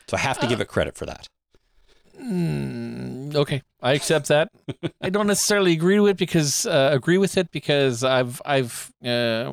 So 0.09 0.17
I 0.17 0.21
have 0.21 0.39
to 0.41 0.47
give 0.47 0.61
it 0.61 0.69
credit 0.69 0.97
for 0.97 1.07
that. 1.07 1.29
Mm, 2.21 3.37
okay, 3.37 3.63
I 3.81 3.93
accept 3.93 4.29
that. 4.29 4.51
I 5.01 5.11
don't 5.11 5.29
necessarily 5.29 5.73
agree 5.73 6.01
with 6.01 6.13
it 6.13 6.17
because 6.17 6.67
uh, 6.67 6.91
agree 6.93 7.19
with 7.19 7.37
it 7.39 7.53
because 7.53 8.03
I've 8.03 8.43
I've 8.45 8.93
uh, 9.05 9.53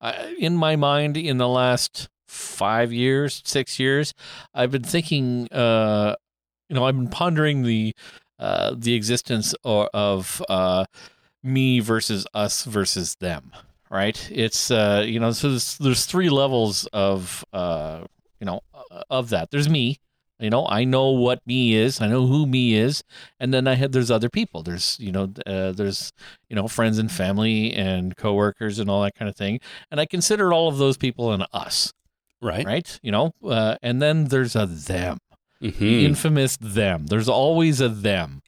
I, 0.00 0.36
in 0.38 0.56
my 0.56 0.76
mind 0.76 1.16
in 1.16 1.38
the 1.38 1.48
last 1.48 2.10
five 2.26 2.92
years, 2.92 3.40
six 3.46 3.78
years, 3.78 4.12
I've 4.52 4.70
been 4.70 4.82
thinking. 4.82 5.48
Uh, 5.50 6.16
you 6.68 6.76
know, 6.76 6.84
I've 6.86 6.96
been 6.96 7.08
pondering 7.08 7.64
the 7.64 7.94
uh, 8.42 8.74
the 8.76 8.94
existence 8.94 9.54
or, 9.64 9.88
of 9.94 10.42
uh, 10.48 10.84
me 11.42 11.80
versus 11.80 12.26
us 12.34 12.64
versus 12.64 13.14
them. 13.16 13.52
Right? 13.90 14.18
It's 14.32 14.70
uh, 14.70 15.04
you 15.06 15.20
know, 15.20 15.32
so 15.32 15.50
there's, 15.50 15.78
there's 15.78 16.06
three 16.06 16.30
levels 16.30 16.86
of 16.92 17.44
uh, 17.52 18.04
you 18.40 18.46
know 18.46 18.60
of 19.08 19.30
that. 19.30 19.50
There's 19.50 19.68
me 19.68 19.98
you 20.42 20.50
know, 20.50 20.66
I 20.68 20.82
know 20.82 21.10
what 21.10 21.38
me 21.46 21.74
is. 21.74 22.00
I 22.00 22.08
know 22.08 22.26
who 22.26 22.46
me 22.46 22.74
is, 22.74 23.04
and 23.38 23.54
then 23.54 23.68
I 23.68 23.74
had 23.74 23.92
there's 23.92 24.10
other 24.10 24.28
people. 24.28 24.64
There's 24.64 24.96
you 24.98 25.12
know 25.12 25.32
uh, 25.46 25.70
there's 25.70 26.12
you 26.48 26.56
know 26.56 26.66
friends 26.66 26.98
and 26.98 27.10
family 27.12 27.72
and 27.72 28.16
coworkers 28.16 28.80
and 28.80 28.90
all 28.90 29.02
that 29.04 29.14
kind 29.14 29.28
of 29.28 29.36
thing. 29.36 29.60
And 29.92 30.00
I 30.00 30.06
consider 30.06 30.52
all 30.52 30.68
of 30.68 30.78
those 30.78 30.96
people 30.96 31.32
an 31.32 31.44
us, 31.52 31.92
Right. 32.40 32.66
right? 32.66 32.98
You 33.04 33.12
know, 33.12 33.34
uh, 33.44 33.76
and 33.82 34.02
then 34.02 34.24
there's 34.24 34.56
a 34.56 34.66
them, 34.66 35.18
Mhm. 35.62 36.02
infamous 36.04 36.56
them. 36.58 37.06
There's 37.06 37.28
always 37.28 37.80
a 37.80 37.88
them. 37.88 38.42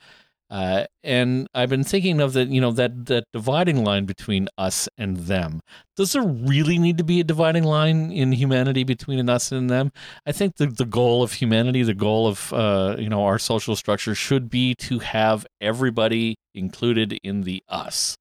Uh, 0.50 0.84
and 1.02 1.48
I've 1.54 1.70
been 1.70 1.82
thinking 1.84 2.20
of 2.20 2.32
that, 2.34 2.48
you 2.48 2.60
know, 2.60 2.70
that 2.72 3.06
that 3.06 3.24
dividing 3.32 3.82
line 3.82 4.04
between 4.04 4.48
us 4.58 4.88
and 4.98 5.16
them. 5.16 5.60
Does 5.96 6.12
there 6.12 6.22
really 6.22 6.78
need 6.78 6.98
to 6.98 7.04
be 7.04 7.18
a 7.18 7.24
dividing 7.24 7.64
line 7.64 8.12
in 8.12 8.30
humanity 8.32 8.84
between 8.84 9.18
an 9.18 9.28
us 9.28 9.50
and 9.50 9.68
them? 9.70 9.90
I 10.26 10.32
think 10.32 10.56
the 10.56 10.66
the 10.66 10.84
goal 10.84 11.22
of 11.22 11.32
humanity, 11.34 11.82
the 11.82 11.94
goal 11.94 12.28
of 12.28 12.52
uh, 12.52 12.96
you 12.98 13.08
know 13.08 13.24
our 13.24 13.38
social 13.38 13.74
structure, 13.74 14.14
should 14.14 14.50
be 14.50 14.74
to 14.76 14.98
have 15.00 15.46
everybody 15.60 16.36
included 16.54 17.18
in 17.24 17.42
the 17.42 17.62
us, 17.68 18.16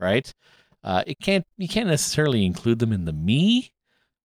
right? 0.00 0.32
Uh, 0.82 1.04
it 1.06 1.18
can't 1.22 1.44
you 1.58 1.68
can't 1.68 1.88
necessarily 1.88 2.44
include 2.46 2.78
them 2.78 2.92
in 2.92 3.04
the 3.04 3.12
me, 3.12 3.70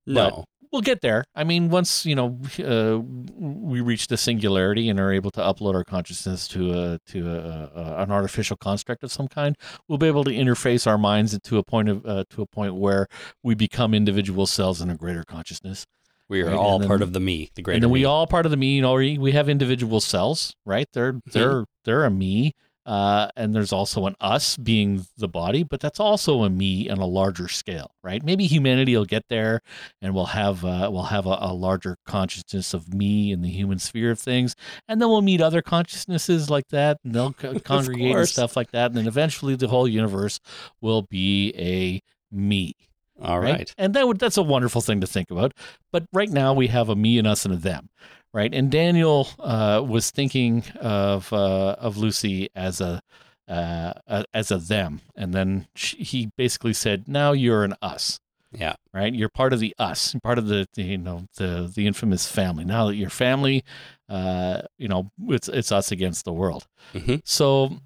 No. 0.07 0.45
We'll 0.75 0.81
get 0.81 0.99
there. 1.01 1.23
I 1.33 1.43
mean, 1.45 1.69
once 1.69 2.05
you 2.05 2.15
know 2.15 2.37
uh, 2.59 2.99
we 3.39 3.79
reach 3.81 4.07
the 4.07 4.17
singularity 4.17 4.89
and 4.89 4.99
are 4.99 5.11
able 5.13 5.31
to 5.31 5.39
upload 5.39 5.73
our 5.73 5.83
consciousness 5.85 6.47
to 6.49 6.73
a 6.73 6.99
to 7.11 7.29
a, 7.29 7.71
a, 7.73 8.03
an 8.03 8.11
artificial 8.11 8.57
construct 8.57 9.03
of 9.03 9.11
some 9.11 9.27
kind, 9.29 9.55
we'll 9.87 9.97
be 9.97 10.07
able 10.07 10.25
to 10.25 10.31
interface 10.31 10.85
our 10.85 10.97
minds 10.97 11.37
to 11.39 11.57
a 11.57 11.63
point 11.63 11.87
of 11.89 12.05
uh, 12.05 12.25
to 12.31 12.41
a 12.41 12.45
point 12.45 12.75
where 12.75 13.07
we 13.41 13.55
become 13.55 13.93
individual 13.93 14.45
cells 14.45 14.81
in 14.81 14.89
a 14.89 14.95
greater 14.95 15.23
consciousness. 15.23 15.85
We 16.27 16.41
are 16.41 16.47
Right, 16.47 16.55
all 16.55 16.79
then- 16.79 16.87
part 16.87 17.01
of 17.03 17.13
the 17.13 17.19
me, 17.19 17.51
the 17.55 17.61
greater 17.61 17.75
and 17.75 17.83
then 17.83 17.91
we 17.91 17.99
me. 17.99 18.05
all 18.05 18.27
part 18.27 18.45
of 18.45 18.51
the 18.51 18.57
me. 18.57 18.75
You 18.75 18.81
know, 18.81 18.95
we 18.95 19.17
we 19.17 19.31
have 19.31 19.47
individual 19.47 20.01
cells, 20.01 20.55
right? 20.65 20.87
They're 20.91 21.21
they're 21.31 21.65
they're 21.85 22.03
a 22.03 22.09
me. 22.11 22.53
Uh, 22.85 23.29
and 23.35 23.55
there's 23.55 23.73
also 23.73 24.05
an 24.05 24.15
us 24.21 24.57
being 24.57 25.07
the 25.17 25.27
body, 25.27 25.63
but 25.63 25.79
that's 25.79 25.99
also 25.99 26.43
a 26.43 26.49
me 26.49 26.87
on 26.87 26.99
a 26.99 27.05
larger 27.05 27.47
scale, 27.47 27.95
right? 28.03 28.23
Maybe 28.23 28.45
humanity 28.45 28.95
will 28.95 29.05
get 29.05 29.23
there, 29.27 29.61
and 30.03 30.13
we'll 30.13 30.27
have 30.27 30.63
uh, 30.63 30.89
we'll 30.91 31.03
have 31.03 31.25
a, 31.25 31.37
a 31.41 31.53
larger 31.53 31.97
consciousness 32.05 32.75
of 32.75 32.93
me 32.93 33.31
in 33.31 33.41
the 33.41 33.49
human 33.49 33.79
sphere 33.79 34.11
of 34.11 34.19
things, 34.19 34.55
and 34.87 35.01
then 35.01 35.09
we'll 35.09 35.23
meet 35.23 35.41
other 35.41 35.63
consciousnesses 35.63 36.49
like 36.51 36.67
that, 36.67 36.99
and 37.03 37.15
they'll 37.15 37.33
co- 37.33 37.59
congregate 37.63 38.15
and 38.15 38.29
stuff 38.29 38.55
like 38.55 38.69
that, 38.71 38.87
and 38.87 38.95
then 38.95 39.07
eventually 39.07 39.55
the 39.55 39.67
whole 39.67 39.87
universe 39.87 40.39
will 40.79 41.01
be 41.01 41.53
a 41.57 42.01
me, 42.31 42.75
all 43.19 43.39
right. 43.39 43.73
and 43.79 43.95
that 43.95 44.05
would 44.05 44.19
that's 44.19 44.37
a 44.37 44.43
wonderful 44.43 44.81
thing 44.81 45.01
to 45.01 45.07
think 45.07 45.31
about. 45.31 45.53
But 45.91 46.05
right 46.13 46.29
now 46.29 46.53
we 46.53 46.67
have 46.67 46.89
a 46.89 46.95
me 46.95 47.17
and 47.17 47.25
us 47.25 47.45
and 47.45 47.53
a 47.53 47.57
them, 47.57 47.89
right? 48.35 48.53
And 48.53 48.69
Daniel 48.69 49.29
uh, 49.39 49.81
was 49.87 50.11
thinking 50.11 50.65
of 50.75 51.31
uh, 51.31 51.75
of 51.79 51.95
Lucy 51.97 52.49
as 52.53 52.81
a 52.81 53.01
uh, 53.47 53.93
as 54.33 54.51
a 54.51 54.57
them, 54.57 55.01
and 55.15 55.33
then 55.33 55.67
she, 55.73 55.97
he 55.97 56.29
basically 56.37 56.73
said, 56.73 57.07
"Now 57.07 57.31
you're 57.31 57.63
an 57.63 57.73
us." 57.81 58.19
Yeah. 58.51 58.75
Right, 58.93 59.13
you're 59.13 59.29
part 59.29 59.51
of 59.51 59.59
the 59.59 59.75
us, 59.77 60.15
part 60.23 60.37
of 60.37 60.47
the, 60.47 60.67
the 60.75 60.83
you 60.83 60.97
know 60.97 61.25
the 61.37 61.71
the 61.73 61.87
infamous 61.87 62.27
family. 62.27 62.65
Now 62.65 62.87
that 62.87 62.95
you're 62.95 63.09
family, 63.09 63.63
uh, 64.09 64.61
you 64.77 64.87
know 64.87 65.09
it's 65.27 65.47
it's 65.47 65.71
us 65.71 65.91
against 65.91 66.25
the 66.25 66.33
world. 66.33 66.67
Mhm. 66.93 67.21
So, 67.25 67.79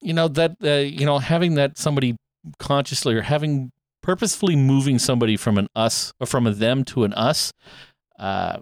you 0.00 0.12
know 0.12 0.28
that 0.28 0.56
uh, 0.62 0.70
you 0.70 1.06
know 1.06 1.18
having 1.18 1.54
that 1.54 1.78
somebody 1.78 2.16
consciously 2.58 3.14
or 3.14 3.22
having 3.22 3.72
purposefully 4.02 4.54
moving 4.56 4.98
somebody 4.98 5.36
from 5.36 5.58
an 5.58 5.68
us 5.74 6.12
or 6.20 6.26
from 6.26 6.46
a 6.46 6.52
them 6.52 6.84
to 6.84 7.04
an 7.04 7.12
us 7.14 7.52
uh, 8.18 8.58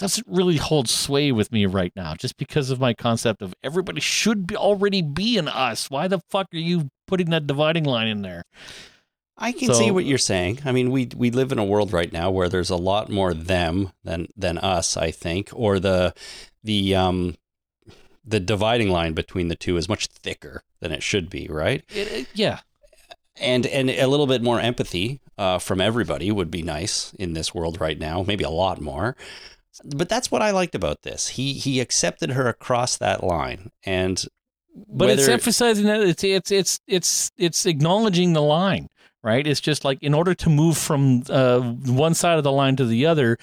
doesn't 0.00 0.26
really 0.28 0.56
hold 0.56 0.88
sway 0.88 1.30
with 1.30 1.52
me 1.52 1.66
right 1.66 1.92
now 1.94 2.14
just 2.14 2.36
because 2.36 2.70
of 2.70 2.80
my 2.80 2.92
concept 2.94 3.40
of 3.42 3.54
everybody 3.62 4.00
should 4.00 4.46
be 4.46 4.56
already 4.56 5.02
be 5.02 5.38
an 5.38 5.46
us 5.46 5.88
why 5.90 6.08
the 6.08 6.18
fuck 6.30 6.48
are 6.52 6.56
you 6.58 6.88
putting 7.06 7.30
that 7.30 7.46
dividing 7.46 7.84
line 7.84 8.08
in 8.08 8.22
there 8.22 8.42
I 9.42 9.52
can 9.52 9.68
So- 9.68 9.72
see 9.74 9.90
what 9.90 10.04
you're 10.04 10.18
saying. 10.18 10.58
I 10.66 10.72
mean, 10.72 10.90
we 10.90 11.08
we 11.16 11.30
live 11.30 11.50
in 11.50 11.58
a 11.58 11.64
world 11.64 11.94
right 11.94 12.12
now 12.12 12.30
where 12.30 12.50
there's 12.50 12.68
a 12.68 12.76
lot 12.76 13.08
more 13.08 13.32
them 13.32 13.90
than 14.04 14.26
than 14.36 14.58
us, 14.58 14.98
I 14.98 15.10
think, 15.12 15.48
or 15.54 15.80
the 15.80 16.12
the 16.62 16.94
um 16.94 17.36
the 18.22 18.38
dividing 18.38 18.90
line 18.90 19.14
between 19.14 19.48
the 19.48 19.56
two 19.56 19.78
is 19.78 19.88
much 19.88 20.08
thicker 20.08 20.62
than 20.80 20.92
it 20.92 21.02
should 21.02 21.30
be, 21.30 21.46
right? 21.48 21.82
It- 21.94 22.12
it- 22.12 22.26
yeah 22.34 22.60
And 23.40 23.64
and 23.66 23.88
a 23.88 24.06
little 24.08 24.26
bit 24.26 24.42
more 24.42 24.60
empathy 24.60 25.20
uh, 25.38 25.58
from 25.58 25.80
everybody 25.80 26.30
would 26.30 26.50
be 26.50 26.62
nice 26.62 27.14
in 27.18 27.32
this 27.32 27.54
world 27.54 27.80
right 27.80 27.98
now. 27.98 28.22
Maybe 28.22 28.44
a 28.44 28.50
lot 28.50 28.78
more. 28.78 29.16
But 29.84 30.08
that's 30.08 30.30
what 30.30 30.42
I 30.42 30.50
liked 30.50 30.74
about 30.74 31.02
this. 31.02 31.28
He 31.28 31.54
he 31.54 31.80
accepted 31.80 32.30
her 32.30 32.48
across 32.48 32.96
that 32.98 33.22
line, 33.22 33.70
and 33.84 34.24
but 34.74 35.10
it's 35.10 35.28
emphasizing 35.28 35.86
that 35.86 36.00
it's 36.00 36.24
it's 36.24 36.50
it's 36.50 36.80
it's 36.86 37.30
it's 37.36 37.66
acknowledging 37.66 38.32
the 38.32 38.42
line 38.42 38.88
right 39.22 39.46
it's 39.46 39.60
just 39.60 39.84
like 39.84 39.98
in 40.02 40.14
order 40.14 40.34
to 40.34 40.48
move 40.48 40.76
from 40.78 41.22
uh, 41.28 41.60
one 41.60 42.14
side 42.14 42.38
of 42.38 42.44
the 42.44 42.52
line 42.52 42.76
to 42.76 42.84
the 42.84 43.06
other 43.06 43.36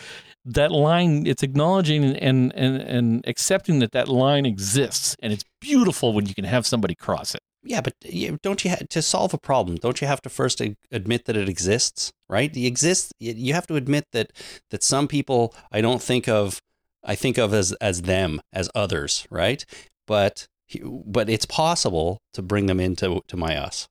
that 0.46 0.72
line 0.72 1.28
it's 1.28 1.44
acknowledging 1.44 2.04
and 2.04 2.54
and 2.56 2.78
and 2.78 3.28
accepting 3.28 3.80
that 3.80 3.92
that 3.92 4.08
line 4.08 4.46
exists 4.46 5.16
and 5.22 5.34
it's 5.34 5.44
beautiful 5.60 6.14
when 6.14 6.26
you 6.26 6.34
can 6.34 6.46
have 6.46 6.66
somebody 6.66 6.96
cross 6.96 7.36
it 7.36 7.42
Yeah, 7.70 7.82
but 7.82 7.94
eh, 8.06 8.10
you- 8.12 8.38
don't 8.42 8.64
you 8.64 8.72
ha- 8.72 8.86
to 8.90 9.02
solve 9.02 9.34
a 9.34 9.38
problem? 9.38 9.78
Don't 9.78 10.02
you 10.02 10.08
have 10.08 10.22
to 10.22 10.30
first 10.30 10.62
admit 10.92 11.26
that 11.26 11.38
it 11.38 11.50
exists, 11.50 12.12
right? 12.30 12.54
The 12.54 12.66
exists. 12.68 13.12
You 13.20 13.54
have 13.54 13.68
to 13.68 13.76
admit 13.76 14.06
that 14.14 14.32
that 14.72 14.84
some 14.84 15.08
people 15.08 15.54
I 15.72 15.82
don't 15.82 16.02
think 16.02 16.28
of, 16.28 16.60
I 17.04 17.16
think 17.16 17.38
of 17.38 17.54
as 17.54 17.74
as 17.82 18.02
them 18.04 18.42
as 18.54 18.70
others, 18.76 19.28
right? 19.30 19.66
But 20.08 20.48
but 21.06 21.30
it's 21.30 21.46
possible 21.46 22.18
to 22.34 22.42
bring 22.42 22.66
them 22.68 22.80
into 22.80 23.22
to 23.28 23.38
my 23.38 23.56
us. 23.56 23.88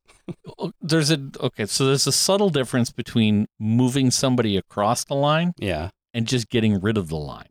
there's 0.81 1.11
a 1.11 1.19
okay 1.41 1.67
so 1.67 1.87
there's 1.87 2.07
a 2.07 2.13
subtle 2.13 2.51
difference 2.51 2.91
between 2.91 3.47
moving 3.61 4.11
somebody 4.11 4.57
across 4.57 5.05
the 5.05 5.15
line 5.15 5.53
Yeah, 5.59 5.91
and 6.13 6.27
just 6.27 6.49
getting 6.51 6.81
rid 6.81 6.99
of 6.99 7.09
the 7.09 7.17
line 7.17 7.51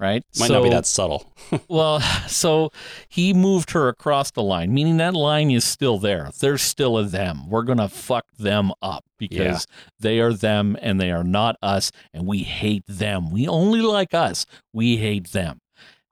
right? 0.00 0.24
Might 0.38 0.50
not 0.50 0.62
be 0.62 0.70
that 0.70 0.86
subtle. 0.86 1.32
Well, 1.68 2.00
so 2.28 2.70
he 3.08 3.34
moved 3.34 3.72
her 3.72 3.88
across 3.88 4.30
the 4.30 4.42
line, 4.42 4.72
meaning 4.72 4.96
that 4.98 5.14
line 5.14 5.50
is 5.50 5.64
still 5.64 5.98
there. 5.98 6.30
There's 6.38 6.62
still 6.62 6.96
a 6.96 7.04
them. 7.04 7.48
We're 7.48 7.62
going 7.62 7.78
to 7.78 7.88
fuck 7.88 8.26
them 8.38 8.72
up 8.80 9.04
because 9.18 9.66
they 9.98 10.20
are 10.20 10.32
them 10.32 10.76
and 10.80 11.00
they 11.00 11.10
are 11.10 11.24
not 11.24 11.56
us, 11.60 11.90
and 12.14 12.26
we 12.26 12.38
hate 12.38 12.84
them. 12.86 13.30
We 13.30 13.48
only 13.48 13.80
like 13.82 14.14
us. 14.14 14.46
We 14.72 14.96
hate 14.96 15.32
them. 15.32 15.60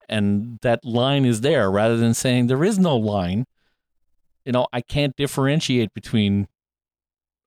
And 0.09 0.59
that 0.63 0.85
line 0.85 1.25
is 1.25 1.41
there 1.43 1.71
rather 1.71 1.97
than 1.97 2.15
saying 2.15 2.47
there 2.47 2.65
is 2.65 2.79
no 2.79 2.97
line. 2.97 3.47
You 4.45 4.53
know, 4.53 4.67
I 4.73 4.81
can't 4.81 5.15
differentiate 5.17 5.95
between 5.95 6.49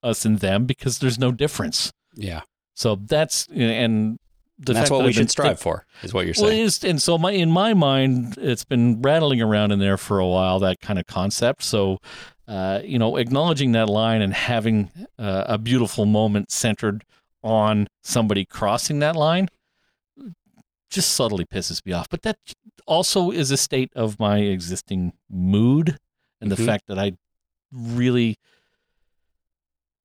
us 0.02 0.24
and 0.24 0.38
them 0.38 0.64
because 0.64 0.98
there's 0.98 1.18
no 1.18 1.30
difference. 1.30 1.92
Yeah. 2.14 2.42
So 2.74 2.96
that's, 2.96 3.48
And 3.48 4.18
that's 4.58 4.90
what 4.90 4.98
that 4.98 5.04
we 5.06 5.12
should 5.12 5.30
strive 5.30 5.58
for, 5.60 5.84
is 6.02 6.12
what 6.14 6.24
you're 6.24 6.34
saying. 6.34 6.46
well, 6.48 6.56
is, 6.56 6.84
and 6.84 7.00
so 7.02 7.18
my 7.18 7.32
in 7.32 7.50
my 7.50 7.74
mind, 7.74 8.36
it's 8.38 8.64
been 8.64 9.02
rattling 9.02 9.40
around 9.42 9.72
in 9.72 9.78
there 9.78 9.96
for 9.96 10.18
a 10.18 10.26
while. 10.26 10.58
That 10.60 10.80
kind 10.80 10.98
of 10.98 11.06
concept. 11.06 11.62
So, 11.62 11.98
uh, 12.46 12.80
you 12.84 12.98
know, 12.98 13.16
acknowledging 13.16 13.72
that 13.72 13.88
line 13.88 14.22
and 14.22 14.32
having 14.34 14.90
uh, 15.18 15.44
a 15.46 15.58
beautiful 15.58 16.06
moment 16.06 16.50
centered 16.50 17.04
on 17.42 17.88
somebody 18.02 18.44
crossing 18.44 19.00
that 19.00 19.16
line, 19.16 19.48
just 20.90 21.12
subtly 21.12 21.44
pisses 21.44 21.84
me 21.84 21.92
off. 21.92 22.08
But 22.08 22.22
that 22.22 22.36
also 22.86 23.30
is 23.30 23.50
a 23.50 23.56
state 23.56 23.90
of 23.96 24.20
my 24.20 24.38
existing 24.38 25.12
mood, 25.30 25.98
and 26.40 26.50
Mhm. 26.52 26.56
the 26.56 26.64
fact 26.64 26.86
that 26.86 26.98
I 26.98 27.12
really, 27.72 28.36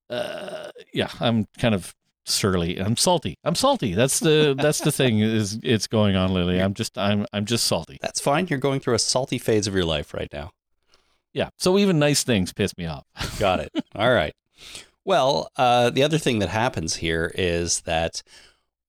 uh, 0.09 0.71
yeah, 0.93 1.09
I'm 1.19 1.45
kind 1.57 1.75
of 1.75 1.93
surly. 2.27 2.77
I'm 2.77 2.97
salty. 2.97 3.37
I'm 3.43 3.55
salty. 3.55 3.93
That's 3.93 4.19
the 4.19 4.55
that's 4.57 4.79
the 4.79 4.91
thing 4.91 5.19
is 5.19 5.59
it's 5.63 5.87
going 5.87 6.15
on, 6.15 6.33
Lily. 6.33 6.61
I'm 6.61 6.73
just 6.73 6.97
I'm 6.97 7.25
I'm 7.33 7.45
just 7.45 7.65
salty. 7.65 7.97
That's 8.01 8.19
fine. 8.19 8.47
You're 8.47 8.59
going 8.59 8.79
through 8.79 8.95
a 8.95 8.99
salty 8.99 9.37
phase 9.37 9.67
of 9.67 9.73
your 9.73 9.85
life 9.85 10.13
right 10.13 10.29
now. 10.31 10.51
Yeah. 11.33 11.49
So 11.57 11.77
even 11.77 11.99
nice 11.99 12.23
things 12.23 12.53
piss 12.53 12.77
me 12.77 12.85
off. 12.85 13.05
Got 13.39 13.59
it. 13.59 13.71
All 13.95 14.11
right. 14.11 14.33
Well, 15.05 15.49
uh, 15.55 15.89
the 15.89 16.03
other 16.03 16.17
thing 16.17 16.39
that 16.39 16.49
happens 16.49 16.97
here 16.97 17.31
is 17.35 17.81
that 17.81 18.23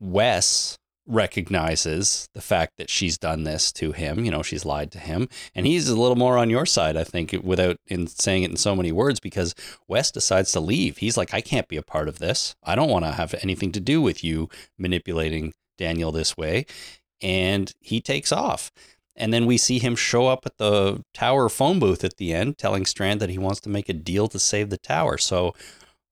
Wes 0.01 0.79
recognizes 1.09 2.29
the 2.35 2.41
fact 2.41 2.75
that 2.77 2.91
she's 2.91 3.19
done 3.19 3.45
this 3.45 3.73
to 3.73 3.93
him. 3.93 4.25
You 4.25 4.31
know, 4.31 4.43
she's 4.43 4.65
lied 4.65 4.93
to 4.93 4.99
him, 4.99 5.29
and 5.55 5.67
he's 5.67 5.89
a 5.89 5.99
little 5.99 6.17
more 6.17 6.37
on 6.37 6.51
your 6.51 6.67
side, 6.67 6.97
I 6.97 7.05
think, 7.05 7.35
without 7.43 7.79
in 7.87 8.07
saying 8.07 8.43
it 8.43 8.51
in 8.51 8.57
so 8.57 8.77
many 8.77 8.93
words, 8.93 9.19
because 9.19 9.55
Wes 9.89 10.11
decides 10.11 10.53
to 10.53 10.61
leave. 10.61 10.99
He's 10.99 11.17
like, 11.17 11.33
I 11.33 11.41
can't 11.41 11.67
be 11.67 11.77
a 11.77 11.83
part 11.83 12.09
of 12.09 12.19
this. 12.19 12.55
I 12.63 12.75
don't 12.75 12.91
want 12.91 13.07
to 13.07 13.13
have 13.13 13.35
anything 13.43 13.73
to 13.73 13.81
do 13.81 14.03
with 14.03 14.23
you 14.23 14.49
manipulating 14.79 15.55
Daniel 15.79 16.13
this 16.13 16.37
way, 16.37 16.67
and 17.23 17.73
he 17.81 18.01
takes 18.01 18.31
off. 18.31 18.71
And 19.17 19.33
then 19.33 19.47
we 19.47 19.59
see 19.59 19.81
him 19.81 19.97
show 19.97 20.29
up 20.29 20.47
at 20.47 20.59
the 20.59 21.03
tower 21.13 21.49
phone 21.49 21.81
booth 21.81 22.05
at 22.05 22.19
the 22.19 22.33
end, 22.33 22.57
telling 22.59 22.87
Strand 22.87 23.21
that 23.21 23.31
he 23.31 23.39
wants 23.39 23.61
to 23.63 23.69
make 23.69 23.89
a 23.89 23.93
deal 23.95 24.29
to 24.29 24.39
save 24.39 24.71
the 24.71 24.79
tower. 24.79 25.19
So 25.19 25.55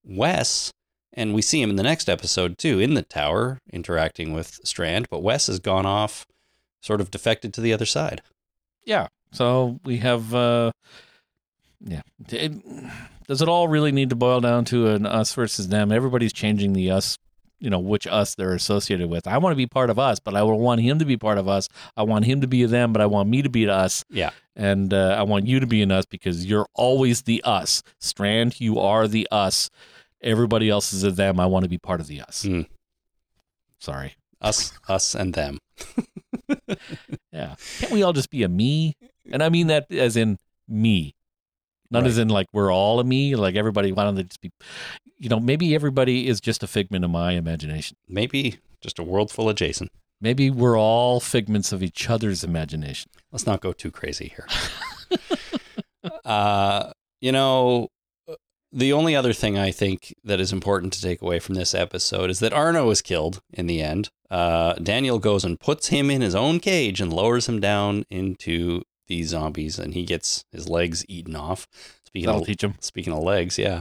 Wes, 0.03 0.72
and 1.17 1.35
we 1.35 1.43
see 1.43 1.61
him 1.62 1.71
in 1.71 1.77
the 1.77 1.83
next 1.83 2.09
episode 2.09 2.59
too, 2.59 2.79
in 2.79 2.95
the 2.95 3.03
tower 3.03 3.61
interacting 3.73 4.33
with 4.35 4.61
Strand, 4.64 5.09
but 5.11 5.23
Wes 5.23 5.47
has 5.49 5.59
gone 5.59 5.87
off, 5.87 6.27
sort 6.81 7.01
of 7.01 7.11
defected 7.11 7.53
to 7.55 7.61
the 7.61 7.73
other 7.73 7.87
side. 7.87 8.23
yeah. 8.85 9.09
So 9.33 9.81
we 9.85 9.97
have. 9.99 10.35
uh 10.35 10.71
Yeah. 11.81 12.03
It- 12.31 12.62
does 13.29 13.43
it 13.43 13.49
all 13.49 13.67
really 13.67 13.91
need 13.91 14.11
to 14.11 14.17
boil 14.17 14.41
down 14.41 14.64
to 14.67 14.87
an 14.87 15.05
us 15.05 15.35
versus 15.35 15.67
them? 15.67 15.91
Everybody's 15.91 16.33
changing 16.33 16.75
the 16.75 16.91
us. 16.93 17.19
You 17.59 17.71
know 17.71 17.81
which 17.81 18.07
us 18.07 18.35
they're 18.37 18.53
associated 18.55 19.09
with. 19.11 19.27
I 19.27 19.39
want 19.39 19.51
to 19.53 19.57
be 19.57 19.67
part 19.67 19.91
of 19.91 19.99
us, 19.99 20.21
but 20.21 20.37
I 20.37 20.43
will 20.45 20.61
want 20.61 20.81
him 20.83 20.99
to 21.01 21.05
be 21.05 21.17
part 21.17 21.37
of 21.39 21.49
us. 21.49 21.69
I 21.97 22.03
want 22.05 22.25
him 22.27 22.41
to 22.43 22.47
be 22.47 22.64
them, 22.67 22.93
but 22.93 23.03
I 23.03 23.07
want 23.07 23.29
me 23.29 23.43
to 23.43 23.49
be 23.49 23.69
us. 23.69 24.05
Yeah. 24.11 24.31
and 24.55 24.95
uh, 24.95 25.17
I 25.19 25.23
want 25.25 25.47
you 25.49 25.59
to 25.61 25.67
be 25.67 25.83
an 25.83 25.91
us 25.91 26.05
because 26.07 26.47
you're 26.47 26.67
always 26.75 27.23
the 27.23 27.43
us. 27.45 27.83
Strand, 27.99 28.61
you 28.61 28.79
are 28.79 29.09
the 29.09 29.27
us. 29.33 29.71
Everybody 30.23 30.69
else 30.69 30.93
is 30.93 31.05
a 31.05 31.11
them. 31.11 31.39
I 31.39 31.47
want 31.47 31.64
to 31.64 31.69
be 31.69 31.79
part 31.79 32.01
of 32.01 32.07
the 32.07 32.21
us. 32.21 32.43
Hmm. 32.43 32.62
Sorry. 33.79 34.14
Us, 34.41 34.73
us, 34.89 35.14
and 35.14 35.35
them. 35.35 35.59
Yeah. 37.33 37.55
Can't 37.81 37.93
we 37.93 38.03
all 38.03 38.14
just 38.14 38.31
be 38.31 38.43
a 38.45 38.49
me? 38.49 38.97
And 39.31 39.43
I 39.43 39.51
mean 39.51 39.67
that 39.67 39.93
as 39.93 40.17
in 40.17 40.39
me. 40.67 41.14
Not 41.91 42.07
as 42.07 42.17
in 42.19 42.29
like 42.29 42.47
we're 42.53 42.73
all 42.73 42.99
a 42.99 43.05
me, 43.05 43.37
like 43.37 43.55
everybody 43.55 43.93
why 43.93 44.05
don't 44.05 44.14
they 44.14 44.25
just 44.25 44.41
be 44.41 44.51
you 45.19 45.29
know, 45.29 45.39
maybe 45.39 45.75
everybody 45.75 46.29
is 46.29 46.41
just 46.41 46.62
a 46.62 46.67
figment 46.67 47.05
of 47.05 47.11
my 47.11 47.33
imagination. 47.33 47.97
Maybe 48.09 48.57
just 48.81 48.99
a 48.99 49.03
world 49.03 49.31
full 49.31 49.49
of 49.49 49.57
Jason. 49.57 49.89
Maybe 50.21 50.51
we're 50.51 50.79
all 50.79 51.21
figments 51.21 51.73
of 51.73 51.83
each 51.83 52.09
other's 52.09 52.43
imagination. 52.43 53.11
Let's 53.31 53.47
not 53.47 53.61
go 53.61 53.73
too 53.73 53.91
crazy 53.91 54.33
here. 54.35 54.49
uh, 56.25 56.91
you 57.21 57.33
know, 57.33 57.89
the 58.77 58.93
only 58.93 59.16
other 59.16 59.33
thing 59.33 59.57
I 59.57 59.70
think 59.70 60.14
that 60.22 60.39
is 60.39 60.53
important 60.53 60.93
to 60.93 61.01
take 61.01 61.22
away 61.22 61.39
from 61.39 61.55
this 61.55 61.74
episode 61.74 62.29
is 62.29 62.41
that 62.41 62.53
Arno 62.53 62.91
is 62.91 63.01
killed 63.01 63.41
in 63.51 63.66
the 63.66 63.81
end. 63.81 64.11
Uh, 64.31 64.74
Daniel 64.74 65.18
goes 65.18 65.47
and 65.47 65.59
puts 65.59 65.89
him 65.89 66.11
in 66.11 66.20
his 66.20 66.35
own 66.35 66.61
cage 66.61 67.01
and 67.01 67.11
lowers 67.11 67.49
him 67.49 67.59
down 67.59 68.05
into 68.11 68.83
these 69.07 69.29
zombies, 69.29 69.79
and 69.79 69.95
he 69.95 70.05
gets 70.05 70.45
his 70.53 70.68
legs 70.68 71.07
eaten 71.09 71.35
off. 71.35 71.66
Speaking 72.05 72.27
That'll 72.27 72.43
of 72.43 72.47
teach 72.47 72.61
them. 72.61 72.74
Speaking 72.81 73.14
of 73.14 73.22
legs, 73.22 73.59
yeah. 73.59 73.81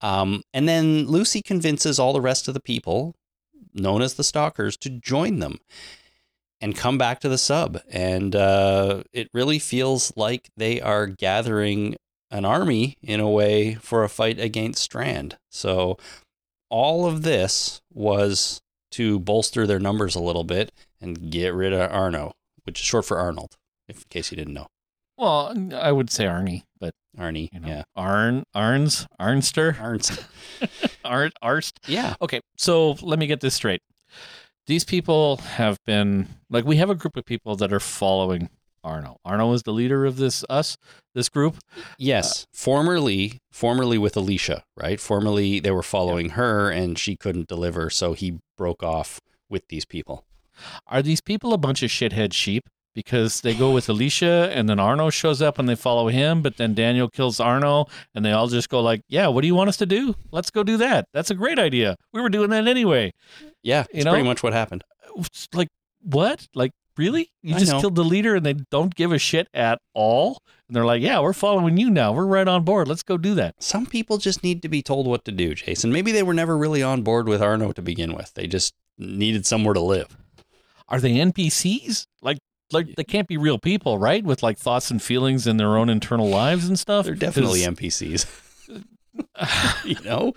Um, 0.00 0.42
and 0.52 0.68
then 0.68 1.06
Lucy 1.06 1.40
convinces 1.40 2.00
all 2.00 2.12
the 2.12 2.20
rest 2.20 2.48
of 2.48 2.54
the 2.54 2.60
people, 2.60 3.14
known 3.72 4.02
as 4.02 4.14
the 4.14 4.24
Stalkers, 4.24 4.76
to 4.78 4.90
join 4.90 5.38
them 5.38 5.58
and 6.60 6.74
come 6.74 6.98
back 6.98 7.20
to 7.20 7.28
the 7.28 7.38
sub. 7.38 7.80
And 7.88 8.34
uh, 8.34 9.04
it 9.12 9.28
really 9.32 9.60
feels 9.60 10.12
like 10.16 10.50
they 10.56 10.80
are 10.80 11.06
gathering 11.06 11.94
an 12.30 12.44
army 12.44 12.96
in 13.02 13.20
a 13.20 13.28
way 13.28 13.74
for 13.74 14.04
a 14.04 14.08
fight 14.08 14.38
against 14.38 14.82
Strand. 14.82 15.38
So 15.50 15.98
all 16.68 17.06
of 17.06 17.22
this 17.22 17.80
was 17.92 18.60
to 18.92 19.18
bolster 19.18 19.66
their 19.66 19.80
numbers 19.80 20.14
a 20.14 20.20
little 20.22 20.44
bit 20.44 20.72
and 21.00 21.30
get 21.30 21.54
rid 21.54 21.72
of 21.72 21.90
Arno, 21.90 22.32
which 22.64 22.80
is 22.80 22.86
short 22.86 23.04
for 23.04 23.18
Arnold, 23.18 23.56
if 23.88 23.98
in 23.98 24.04
case 24.08 24.30
you 24.30 24.36
didn't 24.36 24.54
know. 24.54 24.68
Well, 25.18 25.54
I 25.74 25.92
would 25.92 26.10
say 26.10 26.24
Arnie, 26.24 26.62
but 26.78 26.94
Arnie, 27.18 27.50
you 27.52 27.60
know, 27.60 27.68
yeah. 27.68 27.82
Arn, 27.94 28.44
Arns, 28.56 29.06
Arnster, 29.20 29.76
Arnst. 29.76 30.24
Arn, 31.04 31.30
Arst. 31.42 31.78
Yeah. 31.86 32.14
Okay, 32.22 32.40
so 32.56 32.92
let 33.02 33.18
me 33.18 33.26
get 33.26 33.40
this 33.40 33.54
straight. 33.54 33.82
These 34.66 34.84
people 34.84 35.36
have 35.38 35.78
been 35.84 36.28
like 36.48 36.64
we 36.64 36.76
have 36.76 36.90
a 36.90 36.94
group 36.94 37.16
of 37.16 37.24
people 37.24 37.56
that 37.56 37.72
are 37.72 37.80
following 37.80 38.48
Arno. 38.84 39.18
Arno 39.24 39.52
is 39.52 39.62
the 39.62 39.72
leader 39.72 40.04
of 40.06 40.16
this 40.16 40.44
us, 40.48 40.76
this 41.14 41.28
group. 41.28 41.56
Yes, 41.98 42.44
uh, 42.44 42.46
formerly, 42.54 43.38
formerly 43.50 43.98
with 43.98 44.16
Alicia, 44.16 44.62
right? 44.76 45.00
Formerly, 45.00 45.60
they 45.60 45.70
were 45.70 45.82
following 45.82 46.30
her, 46.30 46.70
and 46.70 46.98
she 46.98 47.16
couldn't 47.16 47.48
deliver, 47.48 47.90
so 47.90 48.12
he 48.12 48.38
broke 48.56 48.82
off 48.82 49.20
with 49.48 49.62
these 49.68 49.84
people. 49.84 50.24
Are 50.86 51.02
these 51.02 51.20
people 51.20 51.52
a 51.54 51.58
bunch 51.58 51.82
of 51.82 51.90
shithead 51.90 52.32
sheep? 52.32 52.68
Because 52.92 53.40
they 53.42 53.54
go 53.54 53.70
with 53.70 53.88
Alicia 53.88 54.50
and 54.52 54.68
then 54.68 54.80
Arno 54.80 55.10
shows 55.10 55.40
up 55.40 55.60
and 55.60 55.68
they 55.68 55.76
follow 55.76 56.08
him, 56.08 56.42
but 56.42 56.56
then 56.56 56.74
Daniel 56.74 57.08
kills 57.08 57.38
Arno 57.38 57.86
and 58.16 58.24
they 58.24 58.32
all 58.32 58.48
just 58.48 58.68
go 58.68 58.80
like, 58.80 59.02
"Yeah, 59.08 59.28
what 59.28 59.42
do 59.42 59.46
you 59.46 59.54
want 59.54 59.68
us 59.68 59.76
to 59.76 59.86
do? 59.86 60.16
Let's 60.32 60.50
go 60.50 60.64
do 60.64 60.76
that. 60.78 61.06
That's 61.14 61.30
a 61.30 61.36
great 61.36 61.60
idea. 61.60 61.94
We 62.12 62.20
were 62.20 62.28
doing 62.28 62.50
that 62.50 62.66
anyway." 62.66 63.12
Yeah, 63.62 63.82
You 63.92 63.98
it's 63.98 64.04
know? 64.04 64.10
pretty 64.10 64.26
much 64.26 64.42
what 64.42 64.52
happened. 64.54 64.82
Like 65.54 65.68
what? 66.02 66.48
Like 66.54 66.72
really? 67.00 67.30
You 67.42 67.56
I 67.56 67.58
just 67.58 67.72
know. 67.72 67.80
killed 67.80 67.94
the 67.94 68.04
leader 68.04 68.36
and 68.36 68.44
they 68.44 68.52
don't 68.70 68.94
give 68.94 69.10
a 69.10 69.18
shit 69.18 69.48
at 69.54 69.80
all? 69.94 70.42
And 70.68 70.76
they're 70.76 70.84
like, 70.84 71.02
"Yeah, 71.02 71.20
we're 71.20 71.32
following 71.32 71.78
you 71.78 71.90
now. 71.90 72.12
We're 72.12 72.26
right 72.26 72.46
on 72.46 72.62
board. 72.64 72.86
Let's 72.86 73.02
go 73.02 73.16
do 73.16 73.34
that." 73.36 73.54
Some 73.62 73.86
people 73.86 74.18
just 74.18 74.44
need 74.44 74.60
to 74.62 74.68
be 74.68 74.82
told 74.82 75.06
what 75.06 75.24
to 75.24 75.32
do, 75.32 75.54
Jason. 75.54 75.90
Maybe 75.92 76.12
they 76.12 76.22
were 76.22 76.34
never 76.34 76.56
really 76.58 76.82
on 76.82 77.02
board 77.02 77.26
with 77.26 77.42
Arno 77.42 77.72
to 77.72 77.82
begin 77.82 78.14
with. 78.14 78.34
They 78.34 78.46
just 78.46 78.74
needed 78.98 79.46
somewhere 79.46 79.74
to 79.74 79.80
live. 79.80 80.16
Are 80.88 81.00
they 81.00 81.14
NPCs? 81.14 82.06
Like 82.20 82.38
like 82.70 82.94
they 82.96 83.04
can't 83.04 83.28
be 83.28 83.38
real 83.38 83.58
people, 83.58 83.98
right? 83.98 84.22
With 84.22 84.42
like 84.42 84.58
thoughts 84.58 84.90
and 84.90 85.02
feelings 85.02 85.46
in 85.46 85.56
their 85.56 85.76
own 85.78 85.88
internal 85.88 86.28
lives 86.28 86.68
and 86.68 86.78
stuff. 86.78 87.06
They're 87.06 87.14
definitely 87.14 87.60
NPCs. 87.60 88.26
you 89.84 89.96
know, 90.04 90.32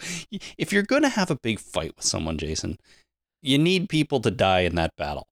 if 0.58 0.72
you're 0.72 0.84
going 0.84 1.04
to 1.04 1.10
have 1.10 1.30
a 1.30 1.36
big 1.36 1.60
fight 1.60 1.96
with 1.96 2.06
someone, 2.06 2.38
Jason, 2.38 2.78
you 3.42 3.58
need 3.58 3.90
people 3.90 4.20
to 4.22 4.32
die 4.32 4.62
in 4.62 4.76
that 4.76 4.96
battle. 4.98 5.28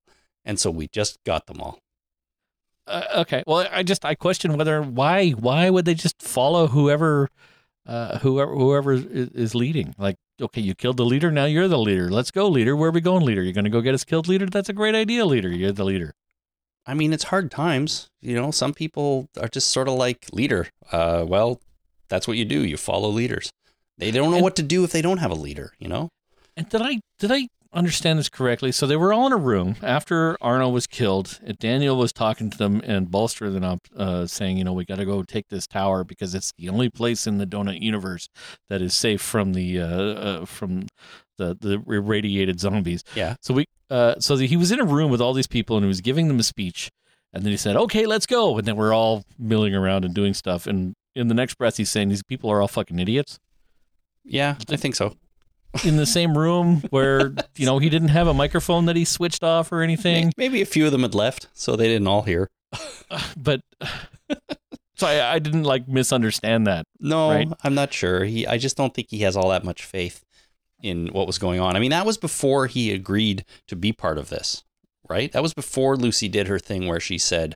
And 0.45 0.59
so 0.59 0.71
we 0.71 0.87
just 0.91 1.17
got 1.25 1.45
them 1.47 1.61
all. 1.61 1.79
Uh, 2.87 3.03
okay. 3.17 3.43
Well, 3.45 3.67
I 3.71 3.83
just 3.83 4.03
I 4.05 4.15
question 4.15 4.57
whether 4.57 4.81
why 4.81 5.31
why 5.31 5.69
would 5.69 5.85
they 5.85 5.93
just 5.93 6.21
follow 6.21 6.67
whoever 6.67 7.29
uh 7.85 8.17
whoever 8.19 8.53
whoever 8.55 8.93
is, 8.93 9.05
is 9.05 9.55
leading? 9.55 9.93
Like, 9.97 10.15
okay, 10.41 10.61
you 10.61 10.73
killed 10.73 10.97
the 10.97 11.05
leader, 11.05 11.31
now 11.31 11.45
you're 11.45 11.67
the 11.67 11.77
leader. 11.77 12.09
Let's 12.09 12.31
go, 12.31 12.47
leader. 12.47 12.75
Where 12.75 12.89
are 12.89 12.93
we 12.93 13.01
going, 13.01 13.23
leader? 13.23 13.43
You're 13.43 13.53
going 13.53 13.65
to 13.65 13.69
go 13.71 13.81
get 13.81 13.93
us 13.93 14.03
killed, 14.03 14.27
leader? 14.27 14.47
That's 14.47 14.69
a 14.69 14.73
great 14.73 14.95
idea, 14.95 15.25
leader. 15.25 15.49
You're 15.49 15.71
the 15.71 15.85
leader. 15.85 16.13
I 16.85 16.95
mean, 16.95 17.13
it's 17.13 17.25
hard 17.25 17.51
times. 17.51 18.09
You 18.21 18.35
know, 18.35 18.49
some 18.49 18.73
people 18.73 19.27
are 19.39 19.47
just 19.47 19.67
sort 19.69 19.87
of 19.87 19.93
like 19.93 20.25
leader. 20.33 20.67
Uh, 20.91 21.23
well, 21.27 21.61
that's 22.09 22.27
what 22.27 22.37
you 22.37 22.45
do. 22.45 22.65
You 22.65 22.75
follow 22.77 23.09
leaders. 23.09 23.51
They 23.99 24.09
don't 24.09 24.31
know 24.31 24.37
And- 24.37 24.43
what 24.43 24.55
to 24.55 24.63
do 24.63 24.83
if 24.83 24.91
they 24.91 25.03
don't 25.03 25.19
have 25.19 25.31
a 25.31 25.35
leader. 25.35 25.73
You 25.77 25.87
know. 25.87 26.09
And 26.57 26.67
did 26.67 26.81
I 26.81 26.99
did 27.19 27.31
I 27.31 27.47
understand 27.73 28.19
this 28.19 28.29
correctly, 28.29 28.71
so 28.71 28.85
they 28.85 28.95
were 28.95 29.13
all 29.13 29.27
in 29.27 29.33
a 29.33 29.37
room 29.37 29.75
after 29.81 30.37
Arno 30.41 30.69
was 30.69 30.87
killed. 30.87 31.39
and 31.43 31.57
Daniel 31.57 31.97
was 31.97 32.11
talking 32.11 32.49
to 32.49 32.57
them 32.57 32.81
and 32.83 33.09
bolstering 33.09 33.53
them 33.53 33.63
up, 33.63 33.87
uh, 33.95 34.27
saying, 34.27 34.57
"You 34.57 34.63
know, 34.63 34.73
we 34.73 34.85
got 34.85 34.97
to 34.97 35.05
go 35.05 35.23
take 35.23 35.47
this 35.49 35.67
tower 35.67 36.03
because 36.03 36.35
it's 36.35 36.51
the 36.57 36.69
only 36.69 36.89
place 36.89 37.27
in 37.27 37.37
the 37.37 37.47
donut 37.47 37.81
universe 37.81 38.29
that 38.69 38.81
is 38.81 38.93
safe 38.93 39.21
from 39.21 39.53
the 39.53 39.79
uh, 39.79 39.87
uh, 39.87 40.45
from 40.45 40.87
the 41.37 41.55
the 41.59 41.81
irradiated 41.87 42.59
zombies." 42.59 43.03
Yeah. 43.15 43.35
So 43.41 43.53
we, 43.53 43.65
uh, 43.89 44.15
so 44.19 44.35
he 44.37 44.57
was 44.57 44.71
in 44.71 44.79
a 44.79 44.85
room 44.85 45.11
with 45.11 45.21
all 45.21 45.33
these 45.33 45.47
people 45.47 45.77
and 45.77 45.83
he 45.83 45.87
was 45.87 46.01
giving 46.01 46.27
them 46.27 46.39
a 46.39 46.43
speech, 46.43 46.91
and 47.33 47.43
then 47.43 47.51
he 47.51 47.57
said, 47.57 47.75
"Okay, 47.75 48.05
let's 48.05 48.25
go," 48.25 48.57
and 48.57 48.67
then 48.67 48.75
we're 48.75 48.93
all 48.93 49.23
milling 49.37 49.75
around 49.75 50.05
and 50.05 50.13
doing 50.13 50.33
stuff, 50.33 50.67
and 50.67 50.93
in 51.15 51.27
the 51.27 51.33
next 51.33 51.55
breath, 51.55 51.77
he's 51.77 51.89
saying, 51.91 52.09
"These 52.09 52.23
people 52.23 52.49
are 52.49 52.61
all 52.61 52.67
fucking 52.67 52.99
idiots." 52.99 53.39
Yeah, 54.23 54.55
I 54.69 54.75
think 54.75 54.95
so. 54.95 55.15
In 55.85 55.95
the 55.97 56.05
same 56.05 56.37
room 56.37 56.83
where 56.89 57.33
you 57.55 57.65
know 57.65 57.79
he 57.79 57.89
didn't 57.89 58.09
have 58.09 58.27
a 58.27 58.33
microphone 58.33 58.85
that 58.85 58.95
he 58.95 59.05
switched 59.05 59.43
off 59.43 59.71
or 59.71 59.81
anything. 59.81 60.33
Maybe 60.37 60.61
a 60.61 60.65
few 60.65 60.85
of 60.85 60.91
them 60.91 61.01
had 61.01 61.15
left, 61.15 61.47
so 61.53 61.75
they 61.75 61.87
didn't 61.87 62.07
all 62.07 62.23
hear. 62.23 62.49
But 63.37 63.61
so 64.95 65.07
I, 65.07 65.33
I 65.35 65.39
didn't 65.39 65.63
like 65.63 65.87
misunderstand 65.87 66.67
that. 66.67 66.85
No, 66.99 67.29
Right. 67.29 67.47
I'm 67.63 67.73
not 67.73 67.93
sure. 67.93 68.23
He, 68.23 68.45
I 68.47 68.57
just 68.57 68.77
don't 68.77 68.93
think 68.93 69.07
he 69.09 69.19
has 69.19 69.35
all 69.35 69.49
that 69.49 69.63
much 69.63 69.83
faith 69.83 70.23
in 70.81 71.07
what 71.07 71.27
was 71.27 71.37
going 71.37 71.59
on. 71.59 71.75
I 71.75 71.79
mean, 71.79 71.91
that 71.91 72.05
was 72.05 72.17
before 72.17 72.67
he 72.67 72.91
agreed 72.91 73.45
to 73.67 73.75
be 73.75 73.91
part 73.93 74.17
of 74.17 74.29
this, 74.29 74.63
right? 75.09 75.31
That 75.31 75.41
was 75.43 75.53
before 75.53 75.95
Lucy 75.97 76.27
did 76.27 76.47
her 76.47 76.59
thing 76.59 76.87
where 76.87 76.99
she 76.99 77.17
said, 77.17 77.55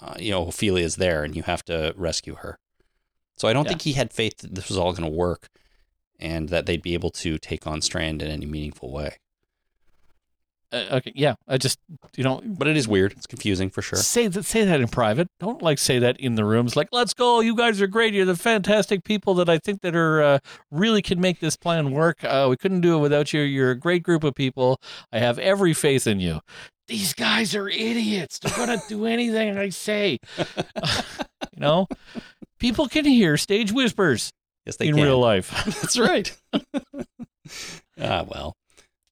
uh, 0.00 0.14
you 0.18 0.30
know, 0.30 0.44
Ofelia's 0.46 0.96
there 0.96 1.24
and 1.24 1.34
you 1.36 1.42
have 1.42 1.64
to 1.66 1.92
rescue 1.96 2.36
her. 2.36 2.58
So 3.36 3.48
I 3.48 3.52
don't 3.52 3.64
Yeah. 3.64 3.70
think 3.70 3.82
he 3.82 3.92
had 3.94 4.12
faith 4.12 4.38
that 4.38 4.54
this 4.54 4.68
was 4.68 4.78
all 4.78 4.92
going 4.92 5.10
to 5.10 5.16
work 5.16 5.48
and 6.24 6.48
that 6.48 6.64
they'd 6.66 6.82
be 6.82 6.94
able 6.94 7.10
to 7.10 7.38
take 7.38 7.66
on 7.66 7.82
Strand 7.82 8.22
in 8.22 8.30
any 8.30 8.46
meaningful 8.46 8.90
way. 8.90 9.18
Uh, 10.72 10.86
okay, 10.92 11.12
yeah, 11.14 11.34
I 11.46 11.58
just 11.58 11.78
you 12.16 12.24
know 12.24 12.40
But 12.44 12.66
it 12.66 12.76
is 12.76 12.88
weird. 12.88 13.12
It's 13.12 13.26
confusing 13.26 13.70
for 13.70 13.82
sure. 13.82 13.98
say 13.98 14.26
that 14.26 14.44
say 14.44 14.64
that 14.64 14.80
in 14.80 14.88
private. 14.88 15.28
Don't 15.38 15.62
like 15.62 15.78
say 15.78 15.98
that 16.00 16.18
in 16.18 16.34
the 16.34 16.44
rooms. 16.44 16.74
Like, 16.74 16.88
let's 16.90 17.14
go. 17.14 17.40
You 17.40 17.54
guys 17.54 17.80
are 17.80 17.86
great. 17.86 18.14
You're 18.14 18.24
the 18.24 18.34
fantastic 18.34 19.04
people 19.04 19.34
that 19.34 19.48
I 19.48 19.58
think 19.58 19.82
that 19.82 19.94
are 19.94 20.22
uh, 20.22 20.38
really 20.70 21.02
can 21.02 21.20
make 21.20 21.40
this 21.40 21.56
plan 21.56 21.92
work. 21.92 22.24
Uh, 22.24 22.48
we 22.50 22.56
couldn't 22.56 22.80
do 22.80 22.96
it 22.96 23.00
without 23.00 23.32
you. 23.32 23.42
You're 23.42 23.70
a 23.70 23.78
great 23.78 24.02
group 24.02 24.24
of 24.24 24.34
people. 24.34 24.80
I 25.12 25.18
have 25.18 25.38
every 25.38 25.74
faith 25.74 26.06
in 26.06 26.18
you. 26.18 26.40
These 26.88 27.12
guys 27.14 27.54
are 27.54 27.68
idiots. 27.68 28.38
They're 28.38 28.56
gonna 28.56 28.82
do 28.88 29.06
anything 29.06 29.56
I 29.56 29.68
say. 29.68 30.18
you 30.38 31.58
know, 31.58 31.86
people 32.58 32.88
can 32.88 33.04
hear 33.04 33.36
stage 33.36 33.70
whispers 33.70 34.32
Yes, 34.66 34.76
they 34.76 34.88
in 34.88 34.94
can. 34.94 35.04
real 35.04 35.18
life. 35.18 35.50
That's 35.66 35.98
right. 35.98 36.34
ah, 38.00 38.24
well, 38.26 38.56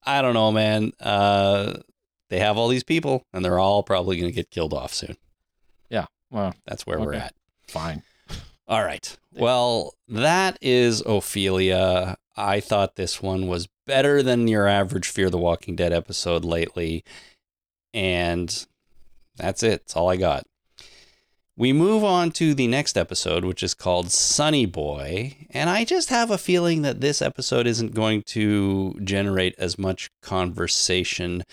I 0.05 0.23
don't 0.23 0.35
know, 0.35 0.51
man. 0.53 0.93
Uh, 1.01 1.75
they 2.31 2.39
have 2.39 2.57
all 2.57 2.69
these 2.69 2.85
people, 2.85 3.23
and 3.33 3.45
they're 3.45 3.59
all 3.59 3.83
probably 3.83 4.17
going 4.17 4.31
to 4.31 4.35
get 4.35 4.51
killed 4.51 4.73
off 4.73 4.95
soon. 4.95 5.17
Yeah. 5.91 6.07
Well, 6.31 6.55
That's 6.67 6.87
where 6.87 6.99
we're 6.99 7.13
at. 7.15 7.35
fine. 7.69 8.03
All 8.67 8.83
right. 8.83 9.17
Well, 9.35 9.95
that 10.09 10.57
is 10.63 11.03
Ofelia. 11.03 12.17
I 12.37 12.61
thought 12.61 12.97
this 12.97 13.21
one 13.21 13.47
was 13.49 13.69
better 13.87 14.23
than 14.23 14.49
your 14.49 14.67
average 14.67 15.09
Fear 15.09 15.29
the 15.29 15.37
Walking 15.37 15.77
Dead 15.77 15.93
episode 15.93 16.45
lately. 16.45 17.05
And 17.93 18.67
that's 19.37 19.63
it. 19.63 19.83
That's 19.83 19.97
all 19.97 20.09
I 20.09 20.17
got. 20.17 20.45
We 21.63 21.73
move 21.73 22.03
on 22.03 22.33
to 22.33 22.55
the 22.55 22.67
next 22.67 22.99
episode, 22.99 23.45
which 23.45 23.63
is 23.63 23.73
called 23.73 24.11
Sonny 24.11 24.67
Boy. 24.67 25.37
And 25.51 25.71
I 25.71 25.85
just 25.85 26.09
have 26.09 26.29
a 26.29 26.37
feeling 26.37 26.83
that 26.83 27.01
this 27.01 27.23
episode 27.23 27.69
isn't 27.69 27.95
going 27.95 28.23
to 28.35 28.99
generate 29.05 29.55
as 29.59 29.79
much 29.79 30.11
conversation 30.23 31.45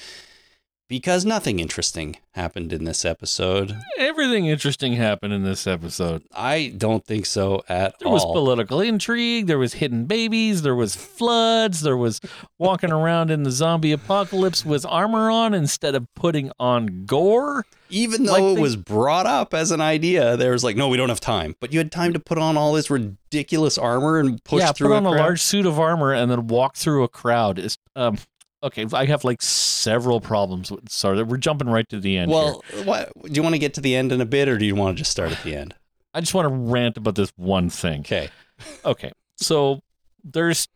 because 0.89 1.23
nothing 1.23 1.59
interesting 1.59 2.17
happened 2.33 2.73
in 2.73 2.83
this 2.83 3.05
episode. 3.05 3.77
Everything 3.97 4.47
interesting 4.47 4.93
happened 4.93 5.31
in 5.33 5.43
this 5.43 5.65
episode. 5.67 6.23
I 6.33 6.73
don't 6.75 7.05
think 7.05 7.25
so 7.25 7.61
at 7.69 7.97
There 7.99 8.07
all. 8.07 8.09
There 8.09 8.09
was 8.11 8.25
political 8.25 8.81
intrigue. 8.81 9.47
There 9.47 9.59
was 9.59 9.73
hidden 9.75 10.05
babies. 10.05 10.63
There 10.63 10.75
was 10.75 10.95
floods. 10.95 11.81
There 11.81 11.95
was 11.95 12.19
walking 12.57 12.91
around 12.91 13.29
in 13.31 13.43
the 13.43 13.51
zombie 13.51 13.91
apocalypse 13.91 14.65
with 14.65 14.85
armor 14.85 15.29
on 15.29 15.53
instead 15.53 15.95
of 15.95 16.07
putting 16.15 16.51
on 16.59 17.05
gore. 17.05 17.65
Even 17.91 18.23
though 18.25 18.33
Like 18.33 18.43
it 18.43 18.55
they- 18.55 18.61
was 18.61 18.75
brought 18.75 19.25
up 19.25 19.53
as 19.53 19.71
an 19.71 19.81
idea, 19.81 20.35
there 20.37 20.51
was 20.51 20.63
like, 20.63 20.75
no, 20.75 20.89
we 20.89 20.97
don't 20.97 21.09
have 21.09 21.19
time. 21.19 21.55
But 21.59 21.71
you 21.71 21.79
had 21.79 21.91
time 21.91 22.13
to 22.13 22.19
put 22.19 22.37
on 22.37 22.57
all 22.57 22.73
this 22.73 22.89
ridiculous 22.89 23.77
armor 23.77 24.19
and 24.19 24.43
push 24.43 24.61
yeah, 24.61 24.71
through 24.71 24.89
put 24.89 24.95
on 24.97 25.05
a 25.05 25.09
crowd. 25.11 25.19
large 25.21 25.41
suit 25.41 25.65
of 25.65 25.79
armor 25.79 26.13
and 26.13 26.29
then 26.31 26.47
walk 26.47 26.75
through 26.75 27.03
a 27.03 27.07
crowd. 27.07 27.59
Is 27.59 27.77
um 27.95 28.17
okay. 28.63 28.85
I 28.93 29.05
have 29.05 29.23
like 29.23 29.41
several 29.41 30.21
problems. 30.21 30.71
With, 30.71 30.89
sorry, 30.89 31.21
we're 31.23 31.37
jumping 31.37 31.69
right 31.69 31.87
to 31.89 31.99
the 31.99 32.17
end. 32.17 32.31
here. 32.31 32.39
Well, 32.39 32.63
what 32.83 33.11
do 33.23 33.31
you 33.33 33.43
want 33.43 33.55
to 33.55 33.59
get 33.59 33.73
to 33.75 33.81
the 33.81 33.95
end 33.95 34.11
in 34.11 34.21
a 34.21 34.25
bit, 34.25 34.47
or 34.47 34.57
do 34.57 34.65
you 34.65 34.75
want 34.75 34.95
to 34.95 35.01
just 35.01 35.11
start 35.11 35.31
at 35.31 35.43
the 35.43 35.55
end? 35.55 35.75
I 36.13 36.21
just 36.21 36.33
want 36.33 36.47
to 36.47 36.53
rant 36.53 36.97
about 36.97 37.15
this 37.15 37.31
one 37.35 37.69
thing. 37.69 38.01
Okay. 38.01 38.29
Okay. 38.83 39.09
So 39.37 39.79
there's, 40.21 40.67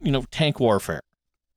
you 0.00 0.10
know, 0.10 0.24
tank 0.32 0.58
warfare, 0.58 1.02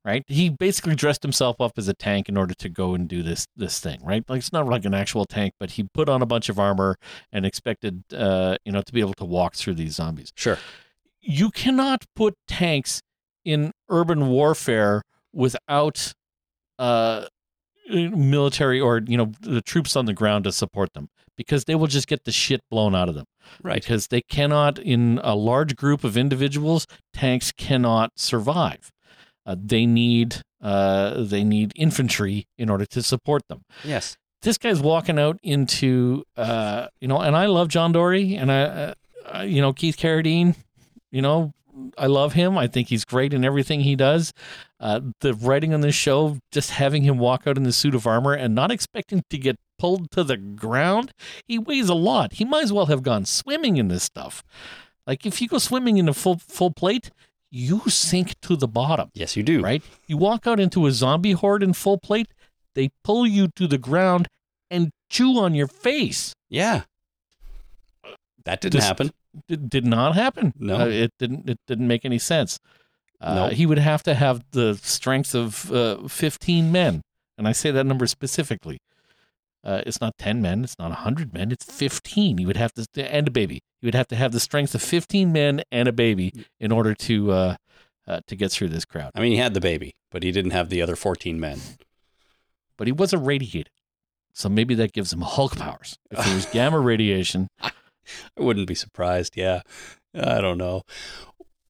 right? 0.06 0.24
He 0.28 0.50
basically 0.50 0.94
dressed 0.94 1.24
himself 1.24 1.60
up 1.60 1.72
as 1.78 1.88
a 1.88 1.96
tank 1.96 2.30
in 2.30 2.38
order 2.38 2.54
to 2.54 2.70
go 2.70 2.94
and 2.94 3.08
do 3.08 3.24
this 3.24 3.48
this 3.56 3.80
thing, 3.80 4.00
right? 4.04 4.24
Like 4.30 4.38
it's 4.38 4.54
not 4.54 4.68
like 4.68 4.86
an 4.86 4.94
actual 4.94 5.26
tank, 5.26 5.56
but 5.60 5.72
he 5.72 5.86
put 5.92 6.10
on 6.10 6.22
a 6.22 6.28
bunch 6.28 6.48
of 6.48 6.60
armor 6.60 6.98
and 7.32 7.44
expected, 7.44 8.04
uh, 8.14 8.58
you 8.66 8.72
know, 8.72 8.84
to 8.84 8.94
be 8.94 9.00
able 9.00 9.16
to 9.16 9.26
walk 9.26 9.56
through 9.56 9.74
these 9.74 9.96
zombies. 9.96 10.32
Sure. 10.36 10.60
You 11.22 11.50
cannot 11.50 12.06
put 12.16 12.36
tanks 12.48 13.02
in 13.44 13.72
urban 13.90 14.28
warfare 14.30 15.02
without 15.34 16.14
uh 16.80 17.26
military 17.90 18.80
or 18.80 19.02
you 19.06 19.18
know 19.18 19.32
the 19.42 19.62
troops 19.62 19.96
on 19.96 20.06
the 20.06 20.14
ground 20.14 20.46
to 20.46 20.52
support 20.52 20.94
them 20.94 21.10
because 21.36 21.66
they 21.66 21.76
will 21.76 21.88
just 21.88 22.08
get 22.08 22.24
the 22.24 22.32
shit 22.32 22.62
blown 22.72 22.96
out 22.96 23.10
of 23.10 23.16
them 23.16 23.26
Right. 23.62 23.76
because 23.82 24.08
they 24.08 24.22
cannot 24.22 24.80
in 24.80 25.20
a 25.22 25.36
large 25.36 25.76
group 25.76 26.04
of 26.06 26.16
individuals 26.16 26.88
tanks 27.14 27.52
cannot 27.52 28.12
survive 28.16 28.90
uh, 29.46 29.56
they 29.60 29.86
need 29.86 30.38
uh, 30.62 31.22
they 31.24 31.44
need 31.44 31.74
infantry 31.76 32.46
in 32.58 32.70
order 32.70 32.86
to 32.86 33.04
support 33.04 33.42
them 33.50 33.64
Yes. 33.84 34.16
this 34.44 34.58
guy's 34.58 34.80
walking 34.80 35.20
out 35.20 35.38
into 35.44 36.24
uh, 36.38 36.88
you 37.02 37.08
know 37.10 37.20
and 37.20 37.36
i 37.36 37.48
love 37.48 37.68
john 37.68 37.92
dory 37.92 38.36
and 38.36 38.50
i 38.52 38.62
uh, 38.62 38.94
uh, 39.36 39.42
you 39.42 39.60
know 39.62 39.74
keith 39.74 39.98
carradine 39.98 40.56
you 41.12 41.22
know 41.22 41.52
i 41.98 42.06
love 42.06 42.34
him 42.34 42.58
i 42.58 42.68
think 42.68 42.90
he's 42.90 43.06
great 43.06 43.34
in 43.34 43.44
everything 43.44 43.82
he 43.82 43.96
does 43.96 44.32
uh, 44.80 45.00
the 45.22 45.34
writing 45.34 45.74
on 45.74 45.82
this 45.82 45.96
show 45.96 46.38
just 46.52 46.72
having 46.72 47.04
him 47.04 47.18
walk 47.18 47.48
out 47.48 47.58
in 47.58 47.64
the 47.64 47.72
suit 47.74 47.96
of 47.96 48.06
armor 48.06 48.34
and 48.34 48.54
not 48.54 48.72
expecting 48.72 49.24
to 49.30 49.38
get 49.38 49.56
pulled 49.80 50.12
to 50.12 50.24
the 50.24 50.38
ground 50.38 51.12
he 51.48 51.58
weighs 51.58 51.90
a 51.90 51.94
lot 51.96 52.34
he 52.34 52.46
might 52.46 52.64
as 52.64 52.74
well 52.74 52.86
have 52.88 53.02
gone 53.04 53.26
swimming 53.26 53.78
in 53.78 53.88
this 53.88 54.04
stuff 54.04 54.44
like 55.08 55.26
if 55.26 55.42
you 55.42 55.48
go 55.48 55.58
swimming 55.58 55.98
in 55.98 56.08
a 56.08 56.14
full 56.14 56.38
full 56.48 56.72
plate 56.72 57.10
you 57.56 57.82
sink 57.88 58.34
to 58.42 58.56
the 58.56 58.68
bottom 58.68 59.10
Yes, 59.14 59.36
you 59.38 59.44
do. 59.44 59.62
right? 59.62 59.84
You 60.08 60.18
walk 60.18 60.48
out 60.48 60.60
into 60.60 60.88
a 60.88 60.92
zombie 60.92 61.34
horde 61.34 61.62
in 61.62 61.74
full 61.74 62.00
plate, 62.00 62.28
they 62.74 62.90
pull 63.04 63.28
you 63.28 63.48
to 63.56 63.68
the 63.68 63.78
ground 63.78 64.28
and 64.72 64.90
chew 65.12 65.38
on 65.38 65.54
your 65.54 65.68
face. 65.68 66.34
Yeah. 66.50 66.82
That 68.46 68.60
didn't 68.62 68.74
Just- 68.74 68.88
happen. 68.88 69.12
It 69.48 69.70
did 69.70 69.86
not 69.86 70.16
happen. 70.16 70.54
No. 70.58 70.78
Uh, 70.82 70.86
it 70.88 71.12
didn't. 71.20 71.50
It 71.50 71.60
didn't 71.68 71.88
make 71.88 72.06
any 72.06 72.20
sense. 72.20 72.60
Uh, 73.22 73.36
No. 73.36 73.48
He 73.50 73.66
would 73.66 73.80
have 73.80 74.04
to 74.04 74.14
have 74.14 74.44
the 74.52 74.76
strength 74.82 75.34
of 75.36 75.72
uh, 75.72 76.08
fifteen 76.08 76.72
men, 76.72 77.02
and 77.38 77.48
I 77.48 77.52
say 77.52 77.72
that 77.72 77.86
number 77.86 78.06
specifically. 78.08 78.80
Uh, 79.64 79.82
it's 79.86 80.02
not 80.02 80.18
ten 80.18 80.42
men. 80.42 80.64
It's 80.64 80.78
not 80.78 80.92
hundred 80.92 81.34
men. 81.34 81.52
It's 81.52 81.66
fifteen. 81.66 82.38
He 82.38 82.46
would 82.46 82.58
have 82.58 82.74
to, 82.74 82.86
and 83.12 83.28
a 83.28 83.32
baby. 83.32 83.62
He 83.82 83.88
would 83.88 83.96
have 83.96 84.08
to 84.10 84.16
have 84.16 84.34
the 84.34 84.40
strength 84.42 84.76
of 84.76 84.82
fifteen 84.82 85.32
men 85.32 85.62
and 85.72 85.88
a 85.88 85.94
baby 85.94 86.34
in 86.60 86.72
order 86.72 86.94
to 86.96 87.32
uh, 87.32 87.56
uh, 88.08 88.20
to 88.28 88.36
get 88.36 88.52
through 88.52 88.70
this 88.70 88.84
crowd. 88.86 89.12
I 89.16 89.22
mean, 89.22 89.32
he 89.32 89.38
had 89.38 89.54
the 89.54 89.62
baby, 89.62 89.96
but 90.12 90.22
he 90.24 90.32
didn't 90.32 90.52
have 90.52 90.70
the 90.70 90.82
other 90.82 90.96
14 90.98 91.40
men. 91.40 91.60
but 92.78 92.88
he 92.88 92.92
wasn't 92.92 93.26
radiated. 93.26 93.70
So 94.34 94.50
maybe 94.50 94.76
that 94.76 94.92
gives 94.92 95.14
him 95.14 95.22
Hulk 95.22 95.56
powers. 95.56 95.98
If 96.12 96.20
it 96.28 96.34
was 96.34 96.46
gamma 96.52 96.80
radiation, 96.82 97.48
I 98.38 98.44
wouldn't 98.44 98.68
be 98.68 98.76
surprised. 98.76 99.36
Yeah. 99.38 99.62
I 100.16 100.42
don't 100.42 100.58
know. 100.58 100.84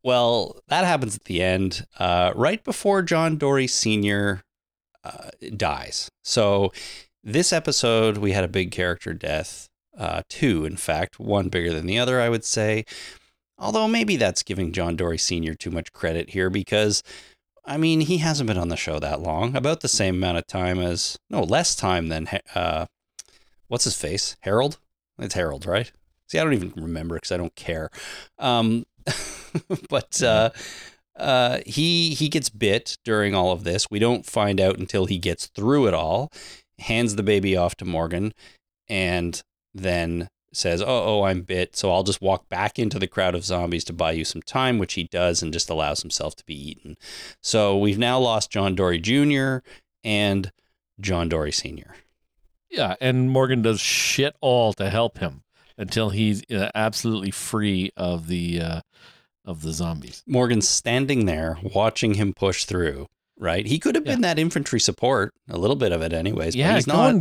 Well, 0.04 0.60
that 0.68 0.84
happens 0.84 1.16
at 1.16 1.24
the 1.24 1.42
end, 1.42 1.86
uh, 1.98 2.34
right 2.36 2.62
before 2.64 3.02
John 3.02 3.38
Dory 3.38 3.68
Sr. 3.68 4.44
Uh, 5.04 5.30
dies. 5.56 6.12
So, 6.24 6.74
this 7.24 7.54
episode, 7.54 8.18
we 8.18 8.34
had 8.34 8.44
a 8.44 8.50
big 8.50 8.72
character 8.72 9.14
death. 9.14 9.70
Uh, 9.98 10.24
two, 10.28 10.66
in 10.66 10.76
fact, 10.76 11.20
one 11.20 11.48
bigger 11.48 11.74
than 11.74 11.86
the 11.86 12.00
other, 12.00 12.20
I 12.20 12.28
would 12.28 12.44
say. 12.44 12.84
Although 13.58 13.88
maybe 13.88 14.18
that's 14.18 14.44
giving 14.44 14.74
John 14.74 14.98
Dory 14.98 15.18
Sr. 15.18 15.56
too 15.56 15.72
much 15.72 15.94
credit 15.94 16.32
here 16.32 16.50
because, 16.50 17.02
I 17.64 17.78
mean, 17.78 18.02
he 18.02 18.18
hasn't 18.18 18.48
been 18.48 18.58
on 18.58 18.70
the 18.70 18.76
show 18.76 19.00
that 19.00 19.22
long. 19.22 19.56
About 19.56 19.82
the 19.82 19.88
same 19.88 20.16
amount 20.16 20.38
of 20.38 20.48
time 20.48 20.80
as, 20.80 21.18
no, 21.30 21.44
less 21.44 21.76
time 21.76 22.10
than, 22.10 22.28
uh, 22.56 22.88
what's 23.68 23.86
his 23.86 23.96
face? 23.96 24.36
Harold? 24.42 24.80
It's 25.18 25.36
Harold, 25.36 25.66
right? 25.66 25.92
See, 26.34 26.40
I 26.40 26.44
don't 26.44 26.54
even 26.54 26.74
remember 26.76 27.14
because 27.14 27.32
I 27.32 27.38
don't 27.38 27.56
care. 27.56 27.92
Um, 28.40 28.88
but 29.90 30.24
uh, 30.24 30.50
uh, 31.16 31.60
he 31.64 32.16
he 32.16 32.28
gets 32.28 32.50
bit 32.50 32.98
during 33.06 33.36
all 33.36 33.52
of 33.52 33.64
this. 33.64 33.92
We 33.92 34.00
don't 34.00 34.26
find 34.26 34.60
out 34.60 34.80
until 34.80 35.06
he 35.06 35.20
gets 35.20 35.46
through 35.46 35.86
it 35.86 35.94
all. 35.94 36.32
Hands 36.80 37.16
the 37.16 37.22
baby 37.22 37.56
off 37.56 37.76
to 37.76 37.86
Morgan, 37.86 38.34
and 38.90 39.44
then 39.76 40.28
says, 40.52 40.82
"Oh, 40.82 40.88
oh, 40.88 41.22
I'm 41.22 41.42
bit, 41.42 41.76
so 41.76 41.92
I'll 41.92 42.02
just 42.02 42.20
walk 42.20 42.50
back 42.50 42.80
into 42.80 42.98
the 42.98 43.06
crowd 43.06 43.36
of 43.36 43.46
zombies 43.46 43.84
to 43.84 43.94
buy 43.94 44.14
you 44.14 44.26
some 44.26 44.42
time," 44.42 44.80
which 44.80 44.96
he 44.96 45.04
does, 45.04 45.44
and 45.44 45.54
just 45.54 45.70
allows 45.70 46.02
himself 46.02 46.36
to 46.38 46.46
be 46.46 46.56
eaten. 46.56 46.98
So 47.44 47.78
we've 47.78 48.00
now 48.00 48.18
lost 48.18 48.50
John 48.50 48.74
Dory 48.74 48.98
Jr. 48.98 49.58
and 50.04 50.52
John 51.00 51.30
Dory 51.30 51.52
Sr. 51.52 51.94
Yeah, 52.72 52.96
and 53.00 53.30
Morgan 53.30 53.62
does 53.62 53.80
shit 53.80 54.36
all 54.42 54.74
to 54.74 54.90
help 54.90 55.20
him 55.20 55.43
until 55.78 56.10
he's 56.10 56.44
uh, 56.52 56.70
absolutely 56.76 57.32
free 57.32 57.92
of 57.98 58.28
the 58.28 58.62
uh, 58.62 58.82
of 59.46 59.62
the 59.62 59.74
zombies. 59.74 60.24
Morgan's 60.28 60.68
standing 60.68 61.26
there 61.26 61.58
watching 61.74 62.14
him 62.16 62.34
push 62.34 62.66
through. 62.66 63.08
Right, 63.36 63.66
he 63.66 63.80
could 63.80 63.96
have 63.96 64.04
been 64.04 64.22
that 64.22 64.38
infantry 64.38 64.80
support, 64.80 65.34
a 65.50 65.58
little 65.58 65.76
bit 65.76 65.92
of 65.92 66.04
it, 66.04 66.14
anyways. 66.14 66.56
Yeah, 66.56 66.70
but 66.70 66.76
he's 66.76 66.88
not. 66.88 67.16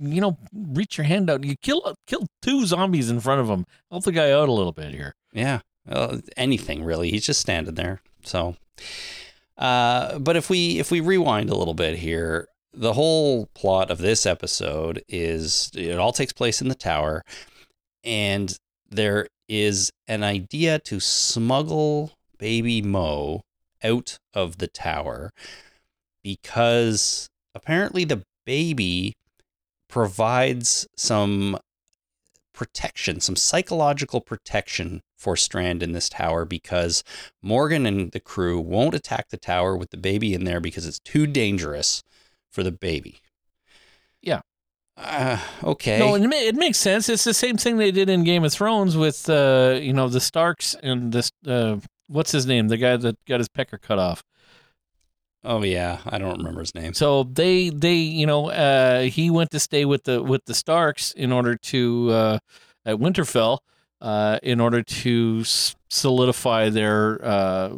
you 0.00 0.20
know, 0.20 0.36
reach 0.52 0.98
your 0.98 1.04
hand 1.04 1.30
out. 1.30 1.44
You 1.44 1.54
kill 1.56 1.94
kill 2.06 2.26
two 2.42 2.66
zombies 2.66 3.08
in 3.08 3.20
front 3.20 3.40
of 3.40 3.48
him. 3.48 3.64
Help 3.90 4.02
the 4.02 4.12
guy 4.12 4.32
out 4.32 4.48
a 4.48 4.52
little 4.52 4.72
bit 4.72 4.92
here. 4.92 5.14
Yeah, 5.32 5.60
uh, 5.88 6.18
anything 6.36 6.82
really. 6.84 7.10
He's 7.10 7.24
just 7.24 7.40
standing 7.40 7.76
there. 7.76 8.02
So, 8.24 8.56
uh, 9.56 10.18
but 10.18 10.36
if 10.36 10.50
we 10.50 10.78
if 10.80 10.90
we 10.90 11.00
rewind 11.00 11.48
a 11.48 11.54
little 11.56 11.74
bit 11.74 11.98
here, 12.00 12.48
the 12.74 12.94
whole 12.94 13.46
plot 13.54 13.90
of 13.90 13.98
this 13.98 14.26
episode 14.26 15.02
is 15.08 15.70
it 15.74 15.96
all 15.98 16.12
takes 16.12 16.32
place 16.32 16.60
in 16.60 16.68
the 16.68 16.74
tower, 16.74 17.22
and 18.04 18.56
there 18.88 19.28
is 19.48 19.90
an 20.06 20.22
idea 20.22 20.78
to 20.78 21.00
smuggle 21.00 22.12
baby 22.38 22.82
Mo 22.82 23.42
out 23.82 24.18
of 24.34 24.58
the 24.58 24.66
tower 24.66 25.30
because 26.22 27.28
apparently 27.54 28.04
the 28.04 28.22
baby 28.44 29.14
provides 29.88 30.86
some 30.96 31.58
protection, 32.52 33.20
some 33.20 33.36
psychological 33.36 34.20
protection 34.20 35.00
for 35.16 35.36
Strand 35.36 35.82
in 35.82 35.92
this 35.92 36.08
tower 36.08 36.44
because 36.44 37.04
Morgan 37.42 37.86
and 37.86 38.12
the 38.12 38.20
crew 38.20 38.60
won't 38.60 38.94
attack 38.94 39.28
the 39.30 39.36
tower 39.36 39.76
with 39.76 39.90
the 39.90 39.96
baby 39.96 40.34
in 40.34 40.44
there 40.44 40.60
because 40.60 40.86
it's 40.86 40.98
too 40.98 41.26
dangerous 41.26 42.02
for 42.50 42.62
the 42.62 42.72
baby. 42.72 43.20
Uh, 45.02 45.38
okay. 45.64 45.98
No, 45.98 46.14
it, 46.14 46.22
it 46.32 46.54
makes 46.54 46.78
sense. 46.78 47.08
It's 47.08 47.24
the 47.24 47.34
same 47.34 47.56
thing 47.56 47.76
they 47.78 47.90
did 47.90 48.08
in 48.08 48.24
Game 48.24 48.44
of 48.44 48.52
Thrones 48.52 48.96
with 48.96 49.28
uh, 49.28 49.78
you 49.80 49.92
know 49.92 50.08
the 50.08 50.20
Starks 50.20 50.74
and 50.82 51.12
this 51.12 51.30
uh, 51.46 51.76
what's 52.08 52.32
his 52.32 52.46
name, 52.46 52.68
the 52.68 52.76
guy 52.76 52.96
that 52.96 53.16
got 53.26 53.40
his 53.40 53.48
pecker 53.48 53.78
cut 53.78 53.98
off. 53.98 54.22
oh 55.44 55.62
yeah, 55.64 55.98
I 56.06 56.18
don't 56.18 56.38
remember 56.38 56.60
his 56.60 56.74
name. 56.74 56.94
So 56.94 57.24
they 57.24 57.70
they 57.70 57.94
you 57.94 58.26
know 58.26 58.50
uh, 58.50 59.02
he 59.02 59.30
went 59.30 59.50
to 59.50 59.60
stay 59.60 59.84
with 59.84 60.04
the 60.04 60.22
with 60.22 60.44
the 60.44 60.54
Starks 60.54 61.12
in 61.12 61.32
order 61.32 61.56
to 61.56 62.10
uh, 62.10 62.38
at 62.84 62.96
Winterfell 62.96 63.58
uh, 64.00 64.38
in 64.42 64.60
order 64.60 64.82
to 64.82 65.38
s- 65.42 65.74
solidify 65.90 66.68
their 66.70 67.24
uh, 67.24 67.70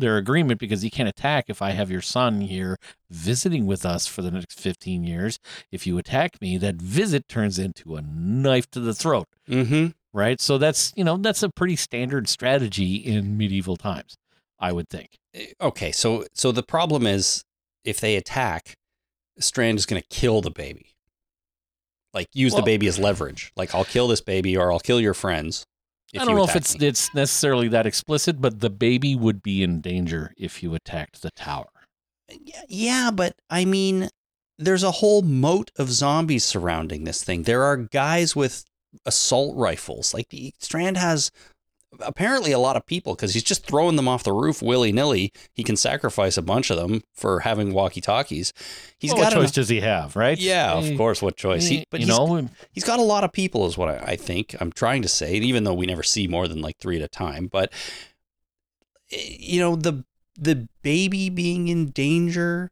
their 0.00 0.16
agreement 0.16 0.60
because 0.60 0.82
he 0.82 0.90
can't 0.90 1.08
attack 1.08 1.46
if 1.48 1.60
I 1.62 1.70
have 1.70 1.90
your 1.90 2.00
son 2.00 2.40
here 2.42 2.76
visiting 3.10 3.66
with 3.66 3.84
us 3.86 4.06
for 4.06 4.22
the 4.22 4.30
next 4.30 4.60
fifteen 4.60 5.04
years. 5.04 5.38
If 5.72 5.86
you 5.86 5.98
attack 5.98 6.40
me, 6.40 6.56
that 6.58 6.76
visit 6.76 7.28
turns 7.28 7.58
into 7.58 7.96
a 7.96 8.02
knife 8.02 8.70
to 8.72 8.80
the 8.80 8.94
throat. 8.94 9.28
Mm-hmm. 9.48 9.88
Right. 10.12 10.40
So 10.40 10.58
that's 10.58 10.92
you 10.96 11.04
know 11.04 11.16
that's 11.16 11.42
a 11.42 11.50
pretty 11.50 11.76
standard 11.76 12.28
strategy 12.28 12.96
in 12.96 13.36
medieval 13.36 13.76
times, 13.76 14.16
I 14.58 14.72
would 14.72 14.88
think. 14.88 15.18
Okay, 15.60 15.92
so 15.92 16.24
so 16.32 16.50
the 16.52 16.62
problem 16.62 17.06
is 17.06 17.44
if 17.84 18.00
they 18.00 18.16
attack, 18.16 18.74
Strand 19.38 19.78
is 19.78 19.86
going 19.86 20.02
to 20.02 20.08
kill 20.08 20.40
the 20.40 20.50
baby. 20.50 20.94
Like 22.14 22.28
use 22.32 22.52
Well- 22.52 22.62
the 22.62 22.66
baby 22.66 22.86
as 22.86 22.98
leverage. 22.98 23.52
Like 23.56 23.74
I'll 23.74 23.84
kill 23.84 24.08
this 24.08 24.20
baby 24.22 24.56
or 24.56 24.72
I'll 24.72 24.80
kill 24.80 25.00
your 25.00 25.14
friends. 25.14 25.66
I 26.16 26.24
don't 26.24 26.36
know 26.36 26.44
if 26.44 26.56
it's 26.56 26.78
me. 26.78 26.86
it's 26.86 27.12
necessarily 27.14 27.68
that 27.68 27.86
explicit, 27.86 28.40
but 28.40 28.60
the 28.60 28.70
baby 28.70 29.14
would 29.14 29.42
be 29.42 29.62
in 29.62 29.80
danger 29.80 30.32
if 30.36 30.62
you 30.62 30.74
attacked 30.74 31.22
the 31.22 31.30
tower. 31.30 31.68
Yeah, 32.30 32.62
Yeah, 32.68 33.10
but 33.12 33.34
I 33.50 33.64
mean, 33.64 34.08
there's 34.58 34.82
a 34.82 34.90
whole 34.90 35.22
moat 35.22 35.70
of 35.76 35.90
zombies 35.90 36.44
surrounding 36.44 37.04
this 37.04 37.22
thing. 37.22 37.42
There 37.42 37.62
are 37.62 37.76
guys 37.76 38.34
with 38.34 38.64
assault 39.04 39.56
rifles. 39.56 40.14
Like 40.14 40.28
the 40.30 40.52
Strand 40.58 40.96
has 40.96 41.30
apparently 42.00 42.52
a 42.52 42.58
lot 42.58 42.76
of 42.76 42.84
people 42.86 43.14
because 43.14 43.34
he's 43.34 43.42
just 43.42 43.66
throwing 43.66 43.96
them 43.96 44.06
off 44.08 44.22
the 44.22 44.32
roof 44.32 44.60
willy 44.62 44.92
nilly. 44.92 45.32
He 45.54 45.62
can 45.64 45.76
sacrifice 45.76 46.36
a 46.36 46.42
bunch 46.42 46.70
of 46.70 46.76
them 46.76 47.02
for 47.14 47.40
having 47.40 47.72
walkie 47.72 48.00
talkies. 48.00 48.52
He's 48.98 49.10
Well, 49.12 49.18
got 49.22 49.24
what 49.24 49.32
choice 49.32 49.42
enough- 49.44 49.54
does 49.54 49.68
he 49.68 49.80
have, 49.80 50.14
right? 50.16 50.38
Yeah, 50.38 50.74
of 50.74 50.84
He- 50.84 50.96
course. 50.96 51.22
What 51.22 51.36
choice? 51.36 51.66
He, 51.66 51.84
but 51.90 52.00
you 52.00 52.06
he's, 52.06 52.16
know, 52.16 52.48
he's 52.72 52.84
got 52.84 52.98
a 52.98 53.02
lot 53.02 53.24
of 53.24 53.32
people, 53.32 53.66
is 53.66 53.78
what 53.78 53.88
I, 53.88 54.12
I 54.12 54.16
think. 54.16 54.54
I'm 54.60 54.70
trying 54.72 55.02
to 55.02 55.08
say, 55.08 55.34
even 55.34 55.64
though 55.64 55.74
we 55.74 55.86
never 55.86 56.02
see 56.02 56.28
more 56.28 56.46
than 56.46 56.60
like 56.60 56.76
three 56.78 56.96
at 56.96 57.02
a 57.02 57.08
time. 57.08 57.46
But 57.46 57.72
eh, 59.10 59.36
you 59.38 59.60
know, 59.60 59.76
the 59.76 60.04
the 60.40 60.68
baby 60.82 61.30
being 61.30 61.68
in 61.68 61.90
danger 61.90 62.70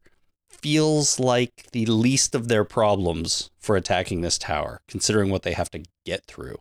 feels 0.50 1.18
like 1.18 1.70
the 1.72 1.86
least 1.86 2.34
of 2.34 2.48
their 2.48 2.64
problems 2.64 3.50
for 3.58 3.76
attacking 3.76 4.20
this 4.20 4.38
tower, 4.38 4.80
considering 4.88 5.30
what 5.30 5.42
they 5.42 5.52
have 5.52 5.70
to 5.70 5.82
get 6.04 6.24
through. 6.26 6.58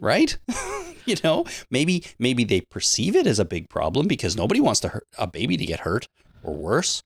Right. 0.00 0.36
You 1.06 1.16
know, 1.24 1.46
maybe 1.70 2.04
maybe 2.18 2.44
they 2.44 2.60
perceive 2.60 3.16
it 3.16 3.26
as 3.26 3.38
a 3.40 3.44
big 3.44 3.68
problem 3.68 4.06
because 4.06 4.36
nobody 4.36 4.60
wants 4.60 4.80
to 4.80 4.88
hurt 4.88 5.08
a 5.18 5.26
baby 5.26 5.56
to 5.56 5.64
get 5.64 5.80
hurt 5.80 6.06
or 6.44 6.54
worse 6.54 7.02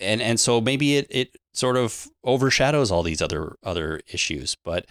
and 0.00 0.20
and 0.20 0.38
so 0.38 0.60
maybe 0.60 0.96
it 0.96 1.06
it 1.10 1.36
sort 1.52 1.76
of 1.76 2.08
overshadows 2.24 2.90
all 2.90 3.02
these 3.02 3.22
other 3.22 3.56
other 3.62 4.00
issues 4.12 4.56
but 4.64 4.86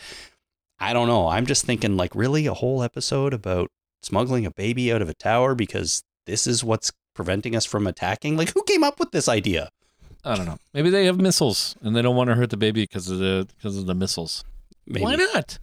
i 0.79 0.93
don't 0.93 1.07
know 1.07 1.27
i'm 1.27 1.45
just 1.45 1.65
thinking 1.65 1.97
like 1.97 2.13
really 2.15 2.45
a 2.47 2.53
whole 2.53 2.83
episode 2.83 3.33
about 3.33 3.69
smuggling 4.01 4.45
a 4.45 4.51
baby 4.51 4.91
out 4.91 5.01
of 5.01 5.09
a 5.09 5.13
tower 5.13 5.55
because 5.55 6.03
this 6.25 6.47
is 6.47 6.63
what's 6.63 6.91
preventing 7.13 7.55
us 7.55 7.65
from 7.65 7.87
attacking 7.87 8.37
like 8.37 8.53
who 8.53 8.63
came 8.63 8.83
up 8.83 8.99
with 8.99 9.11
this 9.11 9.27
idea 9.27 9.69
I 10.25 10.35
don't 10.35 10.45
know. 10.45 10.57
Maybe 10.73 10.89
they 10.89 11.05
have 11.05 11.21
missiles 11.21 11.77
and 11.81 11.95
they 11.95 12.01
don't 12.01 12.15
want 12.17 12.29
to 12.29 12.35
hurt 12.35 12.49
the 12.49 12.57
baby 12.57 12.81
because 12.81 13.09
of 13.09 13.19
the 13.19 13.47
because 13.55 13.77
of 13.77 13.85
the 13.85 13.95
missiles. 13.95 14.43
maybe 14.85 15.03
Why 15.03 15.15
not? 15.15 15.57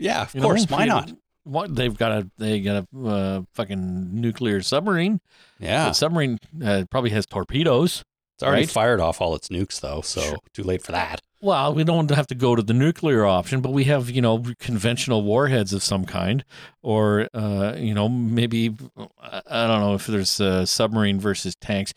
Yeah 0.00 0.22
of 0.22 0.34
You 0.34 0.40
know, 0.40 0.46
course 0.48 0.66
why 0.68 0.86
not 0.86 1.12
What 1.44 1.74
they've 1.74 1.96
got 1.96 2.12
a 2.12 2.30
they 2.38 2.60
got 2.60 2.84
a 2.94 2.98
uh, 3.08 3.42
fucking 3.54 4.20
nuclear 4.20 4.60
submarine. 4.62 5.20
yeah 5.58 5.86
The 5.88 5.92
submarine 5.94 6.38
uh, 6.64 6.84
probably 6.90 7.10
has 7.10 7.26
torpedoes. 7.26 8.04
it's 8.34 8.42
already 8.42 8.62
right. 8.62 8.70
fired 8.70 9.00
off 9.00 9.20
all 9.20 9.34
its 9.34 9.48
nukes 9.48 9.80
though 9.80 10.00
so 10.00 10.20
Sure. 10.20 10.38
too 10.52 10.62
late 10.64 10.82
for 10.82 10.92
that 10.92 11.20
Well, 11.42 11.72
we 11.74 11.84
don't 11.84 12.10
have 12.10 12.26
to 12.26 12.34
go 12.34 12.54
to 12.54 12.62
the 12.62 12.74
nuclear 12.74 13.24
option, 13.24 13.62
but 13.62 13.72
we 13.72 13.84
have, 13.84 14.10
you 14.10 14.20
know, 14.20 14.44
conventional 14.58 15.22
warheads 15.22 15.72
of 15.72 15.82
some 15.82 16.04
kind, 16.04 16.44
or, 16.82 17.28
uh, 17.32 17.72
you 17.78 17.94
know, 17.94 18.08
maybe, 18.10 18.76
I 19.18 19.40
I 19.48 19.66
don't 19.66 19.80
know 19.80 19.94
if 19.94 20.06
there's 20.06 20.38
a 20.38 20.66
submarine 20.66 21.18
versus 21.18 21.54
tanks. 21.56 21.94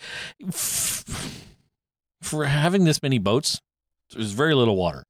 For 2.22 2.46
having 2.46 2.86
this 2.86 3.02
many 3.04 3.20
boats, 3.20 3.60
there's 4.14 4.32
very 4.32 4.54
little 4.56 4.78
water. 4.78 5.04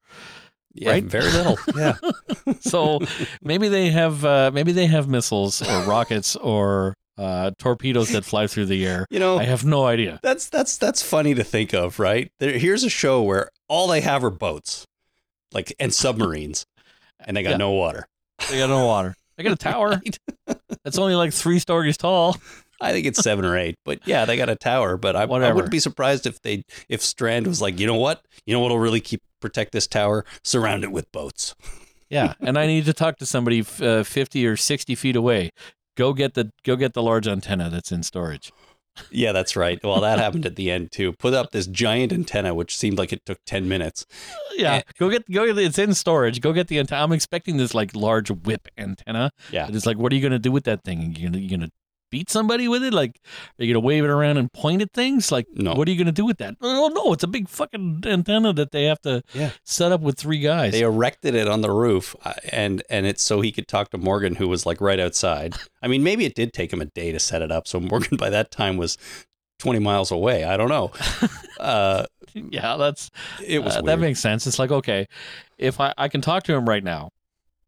Yeah 0.73 0.89
Right? 0.91 1.03
very 1.03 1.31
little 1.31 1.57
yeah 1.75 1.95
So 2.61 2.99
maybe 3.41 3.67
they 3.67 3.89
have, 3.91 4.23
uh, 4.25 4.51
maybe 4.53 4.71
they 4.71 4.87
have 4.87 5.07
missiles 5.07 5.61
or 5.61 5.81
rockets 5.87 6.35
or 6.35 6.93
uh, 7.17 7.51
torpedoes 7.59 8.09
that 8.09 8.25
fly 8.25 8.47
through 8.47 8.65
the 8.65 8.85
air. 8.85 9.05
you 9.11 9.19
know 9.19 9.37
I 9.37 9.43
have 9.43 9.63
no 9.63 9.85
idea. 9.85 10.19
That's 10.23 10.49
that's 10.49 10.77
that's 10.77 11.03
funny 11.03 11.35
to 11.35 11.43
think 11.43 11.73
of, 11.73 11.99
right? 11.99 12.31
There, 12.39 12.57
here's 12.57 12.83
a 12.83 12.89
show 12.89 13.21
where 13.21 13.49
all 13.67 13.87
they 13.87 14.01
have 14.01 14.23
are 14.23 14.31
boats, 14.31 14.85
like 15.51 15.73
and 15.79 15.93
submarines, 16.03 16.65
and 17.19 17.37
they 17.37 17.43
got 17.43 17.51
Yeah. 17.51 17.57
no 17.57 17.71
water. 17.71 18.07
They 18.49 18.57
got 18.57 18.69
no 18.69 18.85
water. 18.85 19.15
They 19.37 19.43
got 19.43 19.53
a 19.53 19.55
tower 19.57 19.89
Right? 20.03 20.17
that's 20.83 20.97
only 20.97 21.15
like 21.15 21.33
three 21.33 21.59
stories 21.59 21.97
tall. 21.97 22.35
I 22.83 22.91
think 22.91 23.05
it's 23.07 23.19
seven 23.21 23.45
or 23.45 23.57
eight, 23.57 23.75
but 23.85 23.99
yeah, 24.07 24.25
they 24.25 24.37
got 24.37 24.49
a 24.49 24.55
tower. 24.55 24.97
But 24.97 25.15
I, 25.15 25.21
I 25.23 25.25
wouldn't 25.53 25.71
be 25.71 25.79
surprised 25.79 26.25
if 26.27 26.41
they 26.41 26.63
if 26.89 27.01
Strand 27.01 27.47
was 27.47 27.61
like, 27.61 27.79
you 27.79 27.87
know 27.87 27.95
what, 27.95 28.21
you 28.45 28.53
know 28.53 28.59
what'll 28.59 28.79
really 28.79 29.01
keep 29.01 29.21
protect 29.41 29.71
this 29.71 29.87
tower? 29.87 30.25
Surround 30.43 30.83
it 30.83 30.91
with 30.91 31.11
boats. 31.11 31.55
Yeah, 32.09 32.33
and 32.39 32.57
I 32.59 32.67
need 32.67 32.85
to 32.85 32.93
talk 32.93 33.17
to 33.17 33.25
somebody 33.25 33.65
uh, 33.81 34.03
fifty 34.03 34.45
or 34.45 34.55
sixty 34.57 34.93
feet 34.95 35.15
away. 35.15 35.49
Go 35.97 36.13
get 36.13 36.33
the 36.35 36.51
go 36.63 36.75
get 36.75 36.93
the 36.93 37.01
large 37.03 37.27
antenna 37.27 37.69
that's 37.69 37.91
in 37.91 38.03
storage. 38.03 38.51
Yeah, 39.09 39.31
that's 39.31 39.55
right. 39.55 39.79
Well, 39.83 40.01
that 40.01 40.19
happened 40.19 40.45
at 40.45 40.55
the 40.55 40.69
end 40.69 40.91
too. 40.91 41.13
Put 41.13 41.33
up 41.33 41.49
this 41.49 41.65
giant 41.65 42.13
antenna, 42.13 42.53
which 42.53 42.77
seemed 42.77 42.99
like 42.99 43.11
it 43.11 43.25
took 43.25 43.39
ten 43.45 43.67
minutes. 43.67 44.05
Yeah, 44.55 44.75
Eh. 44.75 44.81
go 44.99 45.09
get 45.09 45.27
go. 45.31 45.45
It's 45.45 45.79
in 45.79 45.95
storage. 45.95 46.39
Go 46.39 46.53
get 46.53 46.67
the 46.67 46.77
antenna. 46.77 47.01
I'm 47.03 47.11
expecting 47.11 47.57
this 47.57 47.73
like 47.73 47.95
large 47.95 48.29
whip 48.29 48.67
antenna. 48.77 49.31
Yeah, 49.51 49.67
It's 49.67 49.87
like, 49.87 49.97
what 49.97 50.11
are 50.11 50.15
you 50.15 50.21
gonna 50.21 50.37
do 50.37 50.51
with 50.51 50.65
that 50.65 50.83
thing? 50.83 51.15
You 51.17 51.27
gonna 51.29 51.39
you 51.39 51.49
gonna 51.49 51.71
beat 52.13 52.29
somebody 52.29 52.67
with 52.67 52.83
it? 52.83 52.93
Like, 52.93 53.19
are 53.59 53.63
you 53.65 53.73
gonna 53.73 53.83
wave 53.83 54.03
it 54.03 54.09
around 54.11 54.37
and 54.37 54.53
point 54.53 54.83
at 54.83 54.93
things? 54.93 55.31
Like, 55.31 55.47
No. 55.55 55.73
what 55.73 55.87
are 55.87 55.91
you 55.91 55.97
gonna 55.97 56.11
do 56.11 56.25
with 56.25 56.37
that? 56.37 56.55
Oh 56.61 56.89
no, 56.93 57.11
it's 57.11 57.23
a 57.23 57.27
big 57.27 57.49
fucking 57.49 58.03
antenna 58.05 58.53
that 58.53 58.71
they 58.71 58.83
have 58.83 59.01
to 59.01 59.23
Yeah. 59.33 59.49
set 59.63 59.91
up 59.91 60.01
with 60.01 60.19
three 60.19 60.37
guys. 60.39 60.73
They 60.73 60.81
erected 60.81 61.33
it 61.33 61.47
on 61.47 61.61
the 61.61 61.71
roof, 61.71 62.15
uh, 62.23 62.33
and 62.51 62.83
and 62.89 63.07
it's 63.07 63.23
so 63.23 63.41
he 63.41 63.51
could 63.51 63.67
talk 63.67 63.89
to 63.89 63.97
Morgan, 63.97 64.35
who 64.35 64.47
was 64.47 64.65
like 64.67 64.79
right 64.79 64.99
outside. 64.99 65.55
I 65.81 65.87
mean, 65.87 66.03
maybe 66.03 66.25
it 66.25 66.35
did 66.35 66.53
take 66.53 66.71
him 66.71 66.81
a 66.81 66.85
day 66.85 67.11
to 67.11 67.19
set 67.19 67.41
it 67.41 67.51
up. 67.51 67.67
So 67.67 67.79
Morgan 67.91 68.15
by 68.17 68.29
that 68.29 68.51
time 68.51 68.77
was 68.77 68.95
twenty 69.57 69.79
miles 69.79 70.11
away. 70.11 70.43
I 70.43 70.55
don't 70.55 70.69
know. 70.69 70.91
Uh, 71.59 72.05
yeah, 72.33 72.75
that's 72.77 73.09
it 73.45 73.63
was 73.63 73.77
uh, 73.77 73.81
that 73.83 73.99
makes 73.99 74.19
sense. 74.19 74.45
It's 74.47 74.59
like 74.59 74.71
okay, 74.71 75.07
if 75.57 75.79
I 75.79 75.93
I 75.97 76.07
can 76.09 76.19
talk 76.19 76.43
to 76.43 76.53
him 76.53 76.67
right 76.67 76.83
now, 76.83 77.11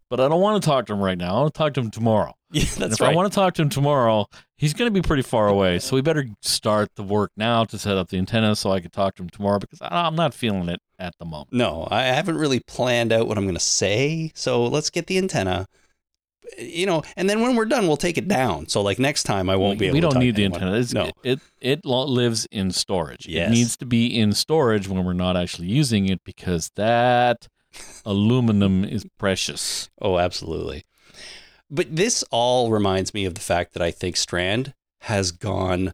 but 0.09 0.19
I 0.19 0.27
don't 0.27 0.41
want 0.41 0.61
to 0.61 0.67
talk 0.67 0.85
to 0.87 0.93
him 0.93 0.99
right 1.01 1.17
now. 1.17 1.35
I 1.35 1.39
want 1.41 1.53
to 1.53 1.57
talk 1.57 1.73
to 1.75 1.81
him 1.81 1.91
tomorrow. 1.91 2.33
yeah, 2.51 2.61
And 2.73 2.81
that's 2.83 2.93
if 2.95 3.01
right. 3.01 3.11
I 3.11 3.15
want 3.15 3.31
to 3.31 3.35
talk 3.35 3.53
to 3.55 3.61
him 3.61 3.69
tomorrow, 3.69 4.27
he's 4.57 4.73
going 4.73 4.91
to 4.93 5.01
be 5.01 5.05
pretty 5.05 5.23
far 5.23 5.47
away. 5.47 5.79
So 5.79 5.95
we 5.95 6.01
better 6.01 6.25
start 6.41 6.89
the 6.95 7.03
work 7.03 7.31
now 7.35 7.63
to 7.65 7.77
set 7.77 7.97
up 7.97 8.09
the 8.09 8.17
antenna 8.17 8.55
so 8.55 8.71
I 8.71 8.79
can 8.79 8.91
talk 8.91 9.15
to 9.15 9.23
him 9.23 9.29
tomorrow 9.29 9.59
because 9.59 9.79
I'm 9.81 10.15
not 10.15 10.33
feeling 10.33 10.69
it 10.69 10.79
at 10.99 11.13
the 11.19 11.25
moment. 11.25 11.49
no, 11.51 11.87
I 11.91 12.03
haven't 12.03 12.37
really 12.37 12.59
planned 12.61 13.11
out 13.11 13.27
what 13.27 13.37
I'm 13.37 13.43
going 13.45 13.55
to 13.55 13.59
say. 13.59 14.31
So 14.35 14.63
let's 14.65 14.89
get 14.89 15.07
the 15.07 15.17
antenna. 15.17 15.67
You 16.59 16.85
know, 16.85 17.01
and 17.17 17.27
then 17.27 17.41
when 17.41 17.55
we're 17.55 17.65
done, 17.65 17.87
we'll 17.87 17.97
take 17.97 18.19
it 18.19 18.27
down. 18.27 18.67
So 18.67 18.81
like 18.81 18.99
next 18.99 19.23
time, 19.23 19.49
I 19.49 19.55
won't 19.55 19.79
be 19.79 19.87
able. 19.87 19.95
we 19.95 20.01
to. 20.01 20.07
We 20.07 20.13
don't 20.13 20.19
need 20.21 20.35
the 20.35 20.43
anyone. 20.45 20.61
antenna. 20.61 20.79
It's, 20.79 20.93
No, 20.93 21.09
It 21.23 21.39
it 21.59 21.83
lo- 21.83 22.05
lives 22.05 22.45
in 22.51 22.69
storage. 22.71 23.25
Yes. 23.27 23.49
It 23.49 23.51
needs 23.51 23.77
to 23.77 23.85
be 23.85 24.17
in 24.17 24.31
storage 24.31 24.87
when 24.87 25.03
we're 25.03 25.13
not 25.13 25.35
actually 25.35 25.67
using 25.67 26.07
it 26.07 26.23
because 26.23 26.69
that 26.75 27.47
aluminum 28.05 28.83
is 28.83 29.05
precious. 29.17 29.89
Oh, 30.01 30.17
absolutely. 30.17 30.85
But 31.69 31.95
this 31.95 32.23
all 32.31 32.71
reminds 32.71 33.13
me 33.13 33.25
of 33.25 33.35
the 33.35 33.41
fact 33.41 33.73
that 33.73 33.81
I 33.81 33.91
think 33.91 34.17
Strand 34.17 34.73
has 35.01 35.31
gone 35.31 35.93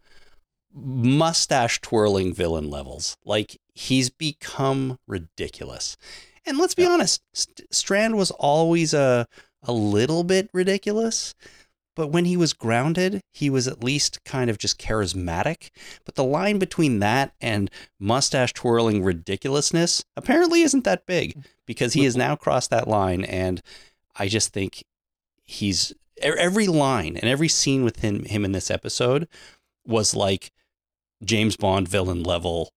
mustache 0.74 1.82
twirling 1.82 2.34
villain 2.34 2.70
levels. 2.70 3.18
Like 3.26 3.60
he's 3.74 4.10
become 4.10 5.00
ridiculous. 5.08 5.98
And 6.46 6.58
let's 6.58 6.76
be 6.76 6.86
honest, 6.86 7.22
St- 7.34 7.74
Strand 7.74 8.16
was 8.16 8.32
always 8.32 8.94
a 8.94 9.28
a 9.64 9.72
little 9.72 10.24
bit 10.24 10.50
ridiculous, 10.54 11.36
but 11.96 12.08
when 12.08 12.26
he 12.26 12.36
was 12.36 12.54
grounded, 12.54 13.22
he 13.32 13.50
was 13.50 13.68
at 13.68 13.84
least 13.84 14.24
kind 14.24 14.50
of 14.50 14.58
just 14.58 14.80
charismatic. 14.80 15.70
But 16.04 16.16
the 16.16 16.24
line 16.24 16.58
between 16.58 17.00
that 17.00 17.34
and 17.40 17.70
mustache 18.00 18.54
twirling 18.54 19.04
ridiculousness 19.04 20.04
apparently 20.18 20.62
isn't 20.62 20.84
that 20.86 21.06
big 21.06 21.34
hmm. 21.34 21.42
Because 21.72 21.94
he 21.94 22.04
has 22.04 22.18
now 22.18 22.36
crossed 22.36 22.70
that 22.70 22.86
line 22.86 23.24
and 23.24 23.62
I 24.18 24.28
just 24.28 24.52
think 24.52 24.84
he's 25.46 25.94
every 26.22 26.68
line 26.68 27.16
and 27.16 27.30
every 27.30 27.48
scene 27.48 27.86
within 27.86 28.26
him 28.26 28.44
in 28.44 28.52
this 28.52 28.70
episode 28.70 29.26
was 29.88 30.14
like 30.14 30.52
James 31.24 31.56
Bond 31.56 31.88
villain 31.88 32.24
level 32.24 32.74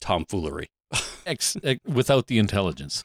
tomfoolery. 0.00 0.70
Ex- 1.26 1.58
ex- 1.62 1.84
without 1.84 2.28
the 2.28 2.38
intelligence. 2.38 3.04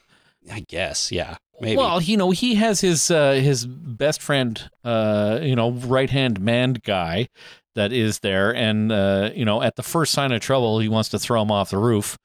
I 0.49 0.61
guess, 0.61 1.11
yeah, 1.11 1.35
maybe. 1.59 1.75
Well, 1.75 2.01
you 2.01 2.15
know, 2.15 2.31
he 2.31 2.55
has 2.55 2.79
his 2.79 3.11
uh, 3.11 3.33
his 3.33 3.65
best 3.65 4.21
friend, 4.21 4.69
uh, 4.85 5.39
you 5.41 5.55
know, 5.55 5.71
right 5.71 6.09
hand 6.09 6.39
man 6.39 6.77
guy 6.83 7.27
that 7.75 7.91
is 7.91 8.19
there, 8.19 8.55
and 8.55 8.91
uh, 8.91 9.31
you 9.35 9.43
know, 9.43 9.61
at 9.61 9.75
the 9.75 9.83
first 9.83 10.13
sign 10.13 10.31
of 10.31 10.39
trouble, 10.41 10.79
he 10.79 10.87
wants 10.87 11.09
to 11.09 11.19
throw 11.19 11.41
him 11.41 11.51
off 11.51 11.71
the 11.71 11.77
roof, 11.77 12.17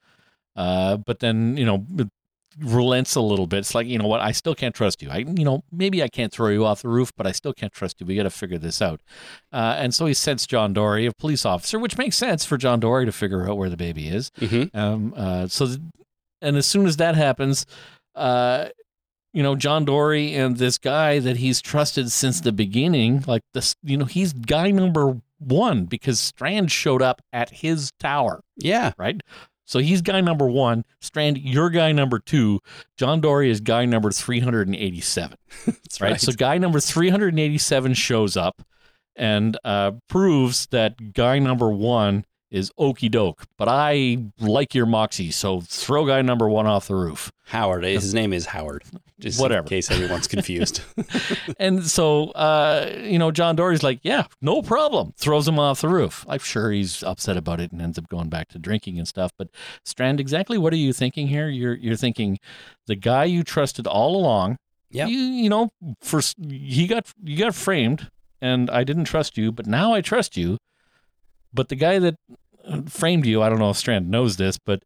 uh, 0.55 0.97
but 0.97 1.19
then 1.19 1.57
you 1.57 1.65
know. 1.65 1.85
Relents 2.59 3.15
a 3.15 3.21
little 3.21 3.47
bit. 3.47 3.59
It's 3.59 3.75
like, 3.75 3.87
you 3.87 3.97
know 3.97 4.07
what, 4.07 4.19
I 4.19 4.31
still 4.31 4.55
can't 4.55 4.73
trust 4.73 5.01
you. 5.01 5.09
I 5.09 5.17
you 5.19 5.45
know, 5.45 5.63
maybe 5.71 6.01
I 6.01 6.07
can't 6.07 6.31
throw 6.31 6.49
you 6.49 6.65
off 6.65 6.81
the 6.81 6.89
roof, 6.89 7.11
but 7.15 7.27
I 7.27 7.31
still 7.31 7.53
can't 7.53 7.71
trust 7.73 7.99
you. 7.99 8.05
We 8.07 8.15
got 8.15 8.23
to 8.23 8.29
figure 8.29 8.57
this 8.57 8.81
out. 8.81 9.01
Uh, 9.51 9.75
and 9.77 9.93
so 9.93 10.05
he 10.05 10.13
sends 10.13 10.47
John 10.47 10.73
Dory, 10.73 11.05
a 11.05 11.11
police 11.13 11.45
officer, 11.45 11.77
which 11.79 11.97
makes 11.97 12.15
sense 12.15 12.45
for 12.45 12.57
John 12.57 12.79
Dory 12.79 13.05
to 13.05 13.11
figure 13.11 13.47
out 13.49 13.57
where 13.57 13.69
the 13.69 13.77
baby 13.77 14.07
is. 14.07 14.31
Mhm. 14.39 14.75
Um, 14.75 15.13
uh, 15.15 15.47
so, 15.47 15.67
th- 15.67 15.79
and 16.41 16.55
as 16.57 16.65
soon 16.65 16.85
as 16.87 16.97
that 16.97 17.15
happens, 17.15 17.65
uh, 18.15 18.69
you 19.33 19.43
know, 19.43 19.55
John 19.55 19.85
Dory 19.85 20.33
and 20.33 20.57
this 20.57 20.77
guy 20.79 21.19
that 21.19 21.37
he's 21.37 21.61
trusted 21.61 22.11
since 22.11 22.41
the 22.41 22.51
beginning, 22.51 23.23
like 23.27 23.43
this, 23.53 23.75
you 23.83 23.97
know, 23.97 24.05
he's 24.05 24.33
guy 24.33 24.71
number 24.71 25.21
one 25.39 25.85
because 25.85 26.19
Strand 26.19 26.71
showed 26.71 27.01
up 27.03 27.21
at 27.31 27.49
his 27.51 27.91
tower, 27.99 28.41
yeah, 28.57 28.93
right? 28.97 29.21
So 29.67 29.79
he's 29.79 30.01
guy 30.01 30.21
number 30.21 30.47
one. 30.47 30.85
Strand, 31.01 31.37
you're 31.37 31.69
guy 31.69 31.91
number 31.91 32.19
two. 32.19 32.61
John 32.97 33.21
Dory 33.21 33.51
is 33.51 33.59
guy 33.59 33.85
number 33.85 34.11
387 34.11 35.37
that's 35.65 36.01
right? 36.01 36.11
right. 36.11 36.21
So 36.21 36.31
guy 36.31 36.57
number 36.57 36.79
387 36.79 37.93
shows 37.93 38.35
up 38.37 38.61
and 39.15 39.57
uh, 39.65 39.91
proves 40.07 40.67
that 40.67 41.13
guy 41.13 41.39
number 41.39 41.69
one 41.69 42.25
is 42.49 42.71
okey 42.77 43.09
doke. 43.09 43.43
But 43.57 43.67
I 43.67 44.17
like 44.39 44.73
your 44.73 44.85
moxie, 44.85 45.31
so 45.31 45.61
throw 45.61 46.05
guy 46.05 46.21
number 46.21 46.47
one 46.49 46.67
off 46.67 46.87
the 46.87 46.95
roof. 46.95 47.31
Howard, 47.45 47.83
his 47.83 48.13
name 48.13 48.33
is 48.33 48.47
Howard. 48.47 48.83
Just 49.19 49.39
Whatever. 49.39 49.63
in 49.63 49.69
case 49.69 49.89
everyone's 49.89 50.27
confused. 50.27 50.81
And 51.59 51.83
so, 51.85 52.31
uh, 52.31 52.93
you 53.01 53.17
know, 53.17 53.31
John 53.31 53.55
Dory's 53.55 53.81
like, 53.81 53.99
yeah, 54.03 54.25
no 54.41 54.61
problem. 54.61 55.13
Throws 55.17 55.47
him 55.47 55.57
off 55.57 55.81
the 55.81 55.87
roof. 55.87 56.25
I'm 56.27 56.39
sure 56.39 56.71
he's 56.71 57.01
upset 57.03 57.35
about 57.35 57.59
it 57.59 57.71
and 57.71 57.81
ends 57.81 57.97
up 57.97 58.09
going 58.09 58.29
back 58.29 58.49
to 58.49 58.59
drinking 58.59 58.99
and 58.99 59.07
stuff. 59.07 59.31
But 59.37 59.49
Strand, 59.85 60.19
exactly 60.19 60.57
what 60.57 60.71
are 60.73 60.77
you 60.77 60.93
thinking 60.93 61.27
here? 61.27 61.47
You're 61.49 61.73
you're 61.75 61.95
thinking 61.95 62.37
the 62.85 62.95
guy 62.95 63.23
you 63.23 63.43
trusted 63.43 63.87
all 63.87 64.15
along. 64.15 64.57
Yep. 64.91 65.09
You 65.09 65.17
you 65.17 65.49
know, 65.49 65.69
first 66.01 66.37
he 66.47 66.85
got 66.85 67.11
you 67.23 67.37
got 67.37 67.55
framed, 67.55 68.09
and 68.41 68.69
I 68.69 68.83
didn't 68.83 69.05
trust 69.05 69.37
you, 69.37 69.51
but 69.51 69.65
now 69.65 69.93
I 69.93 70.01
trust 70.01 70.37
you. 70.37 70.57
But 71.57 71.67
the 71.69 71.75
guy 71.75 71.99
that 71.99 72.15
framed 72.87 73.25
you, 73.25 73.41
I 73.43 73.49
don't 73.49 73.59
know 73.59 73.69
if 73.69 73.77
Strand 73.77 74.09
knows 74.09 74.37
this, 74.37 74.57
but 74.57 74.83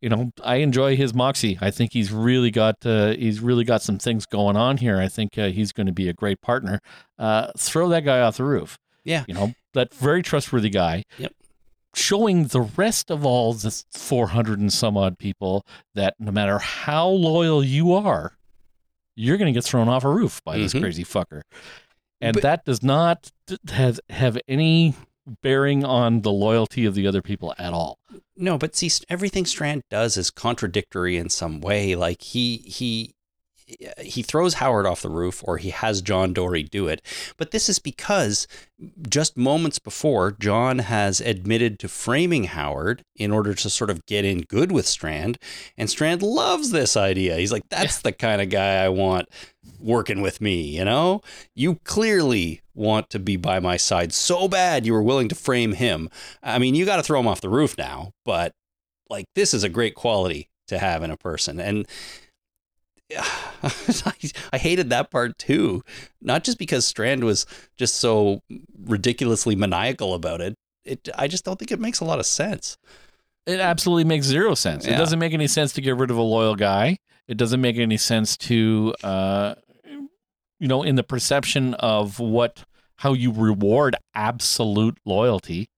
you 0.00 0.08
know, 0.10 0.32
I 0.42 0.56
enjoy 0.56 0.96
his 0.96 1.14
moxie. 1.14 1.56
I 1.62 1.70
think 1.70 1.92
he's 1.94 2.12
really 2.12 2.50
got 2.50 2.84
uh, 2.86 3.12
he's 3.12 3.40
really 3.40 3.64
got 3.64 3.82
some 3.82 3.98
things 3.98 4.24
going 4.26 4.56
on 4.56 4.76
here. 4.78 4.98
I 4.98 5.08
think 5.08 5.36
uh, 5.38 5.48
he's 5.48 5.72
going 5.72 5.86
to 5.86 5.92
be 5.92 6.08
a 6.08 6.12
great 6.12 6.40
partner. 6.42 6.80
Uh, 7.18 7.50
throw 7.56 7.88
that 7.88 8.04
guy 8.04 8.20
off 8.20 8.36
the 8.38 8.44
roof. 8.44 8.78
Yeah. 9.04 9.24
you 9.28 9.34
know 9.34 9.52
that 9.74 9.92
very 9.92 10.22
trustworthy 10.22 10.70
guy. 10.70 11.04
Yep. 11.18 11.32
Showing 11.94 12.44
the 12.48 12.62
rest 12.62 13.10
of 13.10 13.24
all 13.24 13.52
the 13.52 13.70
400 13.92 14.58
and 14.58 14.72
some 14.72 14.96
odd 14.96 15.18
people 15.18 15.64
that 15.94 16.14
no 16.18 16.32
matter 16.32 16.58
how 16.58 17.06
loyal 17.08 17.62
you 17.62 17.92
are, 17.94 18.32
you're 19.14 19.36
going 19.36 19.52
to 19.52 19.56
get 19.56 19.64
thrown 19.64 19.88
off 19.88 20.04
a 20.04 20.08
roof 20.10 20.42
by 20.44 20.58
this 20.58 20.72
Mhm. 20.74 20.80
crazy 20.80 21.04
fucker. 21.04 21.42
And 22.20 22.34
But- 22.34 22.42
that 22.42 22.64
does 22.64 22.82
not 22.82 23.30
have 23.68 24.00
have 24.10 24.38
any 24.48 24.94
bearing 25.26 25.84
on 25.84 26.22
the 26.22 26.32
loyalty 26.32 26.84
of 26.84 26.94
the 26.94 27.06
other 27.06 27.22
people 27.22 27.54
at 27.58 27.72
all. 27.72 27.98
No, 28.36 28.58
but 28.58 28.74
see, 28.74 28.90
everything 29.08 29.46
Strand 29.46 29.82
does 29.90 30.16
is 30.16 30.30
contradictory 30.30 31.16
in 31.16 31.28
some 31.28 31.60
way. 31.60 31.94
Like 31.94 32.22
he 32.22 32.58
he 32.58 33.13
he 34.00 34.22
throws 34.22 34.54
Howard 34.54 34.86
off 34.86 35.02
the 35.02 35.08
roof, 35.08 35.42
or 35.46 35.56
he 35.56 35.70
has 35.70 36.02
John 36.02 36.32
Dory 36.32 36.62
do 36.62 36.86
it. 36.86 37.00
But 37.36 37.50
this 37.50 37.68
is 37.68 37.78
because 37.78 38.46
just 39.08 39.36
moments 39.36 39.78
before, 39.78 40.32
John 40.32 40.80
has 40.80 41.20
admitted 41.20 41.78
to 41.78 41.88
framing 41.88 42.44
Howard 42.44 43.02
in 43.16 43.30
order 43.30 43.54
to 43.54 43.70
sort 43.70 43.90
of 43.90 44.04
get 44.06 44.24
in 44.24 44.42
good 44.42 44.70
with 44.70 44.86
Strand, 44.86 45.38
and 45.76 45.88
Strand 45.88 46.22
loves 46.22 46.70
this 46.70 46.96
idea. 46.96 47.36
He's 47.36 47.52
like, 47.52 47.68
"That's 47.70 48.00
the 48.00 48.12
kind 48.12 48.42
of 48.42 48.50
guy 48.50 48.84
I 48.84 48.88
want." 48.88 49.28
Working 49.78 50.22
with 50.22 50.40
me, 50.40 50.62
you 50.62 50.84
know? 50.84 51.20
You 51.54 51.78
clearly 51.84 52.62
want 52.74 53.10
to 53.10 53.18
be 53.18 53.36
by 53.36 53.60
my 53.60 53.76
side 53.76 54.12
so 54.12 54.48
bad 54.48 54.86
you 54.86 54.92
were 54.92 55.02
willing 55.02 55.28
to 55.28 55.34
frame 55.34 55.72
him. 55.72 56.08
I 56.42 56.58
mean, 56.58 56.74
you 56.74 56.84
got 56.84 56.96
to 56.96 57.02
throw 57.02 57.20
him 57.20 57.26
off 57.26 57.40
the 57.40 57.48
roof 57.48 57.76
now, 57.76 58.12
but 58.24 58.52
like 59.10 59.26
this 59.34 59.52
is 59.54 59.62
a 59.64 59.68
great 59.68 59.94
quality 59.94 60.48
to 60.68 60.78
have 60.78 61.02
in 61.02 61.10
a 61.10 61.16
person. 61.16 61.60
And 61.60 61.86
I, 63.16 64.12
I 64.52 64.58
hated 64.58 64.90
that 64.90 65.10
part 65.10 65.38
too. 65.38 65.82
Not 66.20 66.44
just 66.44 66.58
because 66.58 66.86
Strand 66.86 67.24
was 67.24 67.46
just 67.76 67.96
so 67.96 68.42
ridiculously 68.84 69.56
maniacal 69.56 70.14
about 70.14 70.40
it. 70.40 70.54
It 70.84 71.08
I 71.16 71.28
just 71.28 71.44
don't 71.44 71.58
think 71.58 71.72
it 71.72 71.80
makes 71.80 72.00
a 72.00 72.04
lot 72.04 72.18
of 72.18 72.26
sense. 72.26 72.76
It 73.46 73.60
absolutely 73.60 74.04
makes 74.04 74.26
zero 74.26 74.54
sense. 74.54 74.86
It 74.86 74.96
doesn't 74.96 75.18
make 75.18 75.34
any 75.34 75.46
sense 75.48 75.72
to 75.74 75.82
get 75.82 75.96
rid 75.96 76.10
of 76.10 76.16
a 76.16 76.22
loyal 76.22 76.56
guy. 76.56 76.96
It 77.28 77.36
doesn't 77.36 77.60
make 77.60 77.76
any 77.76 77.96
sense 77.96 78.36
to, 78.38 78.94
uh, 79.02 79.54
you 80.58 80.68
know, 80.68 80.82
in 80.82 80.96
the 80.96 81.02
perception 81.02 81.74
of 81.74 82.18
what 82.18 82.64
how 82.96 83.12
you 83.12 83.32
reward 83.32 83.96
absolute 84.14 84.98
loyalty. 85.04 85.68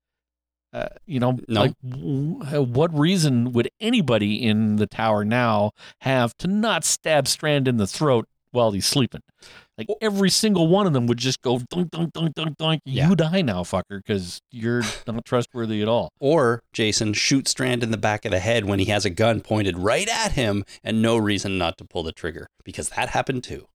Uh, 0.76 0.88
you 1.06 1.18
know, 1.18 1.38
No. 1.48 1.60
like 1.62 1.72
w- 1.88 2.62
what 2.64 2.92
reason 2.96 3.52
would 3.52 3.70
anybody 3.80 4.42
in 4.42 4.76
the 4.76 4.86
tower 4.86 5.24
now 5.24 5.70
have 6.00 6.36
to 6.38 6.48
not 6.48 6.84
stab 6.84 7.26
Strand 7.26 7.66
in 7.66 7.78
the 7.78 7.86
throat 7.86 8.28
while 8.50 8.72
he's 8.72 8.84
sleeping? 8.86 9.22
Like 9.78 9.88
every 10.02 10.28
single 10.30 10.68
one 10.68 10.86
of 10.86 10.92
them 10.92 11.06
would 11.06 11.16
just 11.18 11.40
go 11.42 11.58
dunk 11.70 11.90
dunk 11.92 12.12
dunk 12.12 12.34
dunk 12.34 12.56
dunk. 12.58 12.82
Yeah. 12.84 13.08
You 13.08 13.16
die 13.16 13.40
now, 13.42 13.62
fucker, 13.62 13.98
because 14.04 14.40
you're 14.50 14.82
not 15.06 15.24
trustworthy 15.24 15.80
at 15.80 15.88
all. 15.88 16.10
Or 16.20 16.62
Jason 16.74 17.12
shoot 17.14 17.48
Strand 17.48 17.82
in 17.82 17.90
the 17.90 17.96
back 17.98 18.24
of 18.26 18.30
the 18.30 18.38
head 18.38 18.64
when 18.66 18.78
he 18.78 18.86
has 18.86 19.04
a 19.06 19.10
gun 19.10 19.40
pointed 19.40 19.78
right 19.78 20.08
at 20.08 20.32
him 20.32 20.64
and 20.84 21.00
no 21.00 21.16
reason 21.16 21.56
not 21.58 21.78
to 21.78 21.84
pull 21.84 22.02
the 22.02 22.12
trigger 22.12 22.48
because 22.64 22.90
that 22.90 23.10
happened 23.10 23.44
too. 23.44 23.66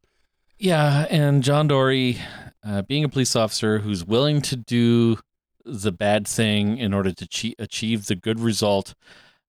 Yeah, 0.60 1.08
and 1.10 1.42
John 1.44 1.68
Dory, 1.68 2.20
uh, 2.64 2.84
being 2.84 3.04
a 3.04 3.10
police 3.10 3.36
officer 3.36 3.80
who's 3.80 4.06
willing 4.06 4.42
to 4.44 4.56
do 4.56 5.18
the 5.66 5.92
bad 5.92 6.28
thing 6.28 6.78
in 6.78 6.94
order 6.94 7.12
to 7.14 7.28
che- 7.28 7.56
achieve 7.60 8.08
the 8.08 8.16
good 8.16 8.40
result 8.40 8.94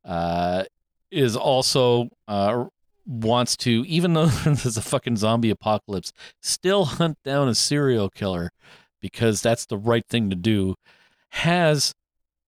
uh, 0.05 0.65
is 1.11 1.37
also 1.37 2.09
uh, 2.29 2.65
wants 3.07 3.57
to, 3.59 3.85
even 3.87 4.15
though 4.15 4.27
there's 4.45 4.77
a 4.77 4.83
fucking 4.83 5.17
zombie 5.17 5.51
apocalypse, 5.51 6.13
still 6.41 6.85
hunt 6.85 7.19
down 7.25 7.49
a 7.49 7.55
serial 7.55 8.09
killer 8.11 8.51
because 9.01 9.43
that's 9.43 9.67
the 9.67 9.79
right 9.79 10.07
thing 10.09 10.31
to 10.31 10.37
do. 10.37 10.75
Has 11.31 11.95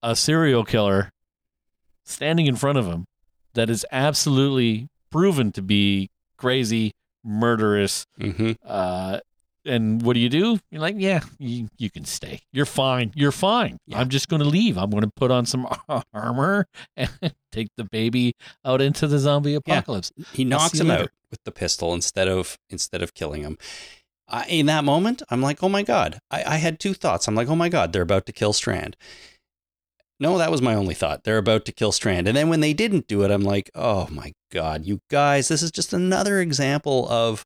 a 0.03 0.15
serial 0.15 0.65
killer 0.65 1.11
standing 2.05 2.47
in 2.47 2.57
front 2.57 2.79
of 2.79 2.87
him 2.87 3.07
that 3.55 3.71
is 3.71 3.87
absolutely 3.91 4.89
proven 5.11 5.53
to 5.53 5.63
be 5.63 6.11
crazy, 6.37 6.93
murderous, 7.25 8.07
Mm-hmm. 8.21 8.53
uh, 8.67 9.21
and 9.65 10.03
what 10.03 10.15
do 10.15 10.21
you 10.21 10.29
do? 10.29 10.59
You're 10.71 10.81
like, 10.81 10.97
yeah, 10.99 11.21
you, 11.39 11.69
you 11.79 11.91
can 11.91 12.05
stay. 12.05 12.41
You're 12.53 12.67
fine. 12.67 13.13
You're 13.15 13.33
fine. 13.33 13.79
Yeah. 13.87 13.99
I'm 13.99 14.09
just 14.09 14.29
going 14.29 14.43
to 14.43 14.49
leave. 14.49 14.77
I'm 14.77 14.91
going 14.91 15.03
to 15.03 15.11
put 15.15 15.31
on 15.31 15.47
some 15.47 15.67
armor 16.15 16.67
and 16.97 17.11
take 17.53 17.69
the 17.77 17.85
baby 17.85 18.35
out 18.65 18.81
into 18.81 19.07
the 19.07 19.19
zombie 19.19 19.55
apocalypse. 19.55 20.13
He 20.33 20.45
knocks 20.45 20.79
him 20.79 20.89
later. 20.89 21.05
out 21.05 21.11
with 21.31 21.45
the 21.45 21.53
pistol 21.53 21.95
instead 21.95 22.29
of 22.29 22.59
instead 22.71 23.03
of 23.03 23.15
killing 23.15 23.43
him. 23.43 23.59
I, 24.29 24.47
in 24.47 24.67
that 24.67 24.85
moment, 24.85 25.23
I'm 25.31 25.43
like, 25.43 25.63
oh 25.63 25.69
my 25.69 25.83
god. 25.83 26.19
I, 26.31 26.45
I 26.45 26.57
had 26.57 26.81
two 26.81 26.95
thoughts. 26.95 27.29
I'm 27.29 27.35
like, 27.35 27.49
oh 27.49 27.57
my 27.57 27.69
god, 27.69 27.93
they're 27.93 28.03
about 28.03 28.27
to 28.27 28.33
kill 28.33 28.53
Strand. 28.53 28.97
No, 30.21 30.39
that 30.39 30.51
was 30.51 30.63
my 30.63 30.75
only 30.75 30.95
thought. 30.95 31.25
They're 31.25 31.39
about 31.39 31.65
to 31.67 31.73
kill 31.73 31.93
Strand. 31.93 32.29
And 32.29 32.37
then 32.37 32.49
when 32.49 32.61
they 32.61 32.73
didn't 32.73 33.09
do 33.09 33.23
it, 33.25 33.31
I'm 33.31 33.43
like, 33.43 33.71
oh 33.75 34.09
my 34.11 34.33
god, 34.53 34.87
you 34.87 35.01
guys, 35.11 35.49
this 35.49 35.63
is 35.63 35.71
just 35.71 35.93
another 35.93 36.41
example 36.41 37.09
of 37.09 37.45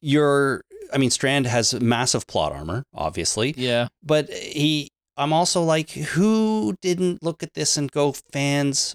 your. 0.00 0.62
I 0.92 0.98
mean, 0.98 1.10
Strand 1.10 1.46
has 1.46 1.74
massive 1.80 2.26
plot 2.26 2.52
armor, 2.52 2.84
obviously. 2.94 3.54
Yeah. 3.56 3.88
but 4.02 4.28
he 4.30 4.90
i'm 5.18 5.32
also 5.32 5.62
like 5.62 5.90
who 5.90 6.76
didn't 6.82 7.22
look 7.22 7.42
at 7.42 7.54
this 7.54 7.76
and 7.78 7.90
go 7.90 8.12
fans 8.32 8.94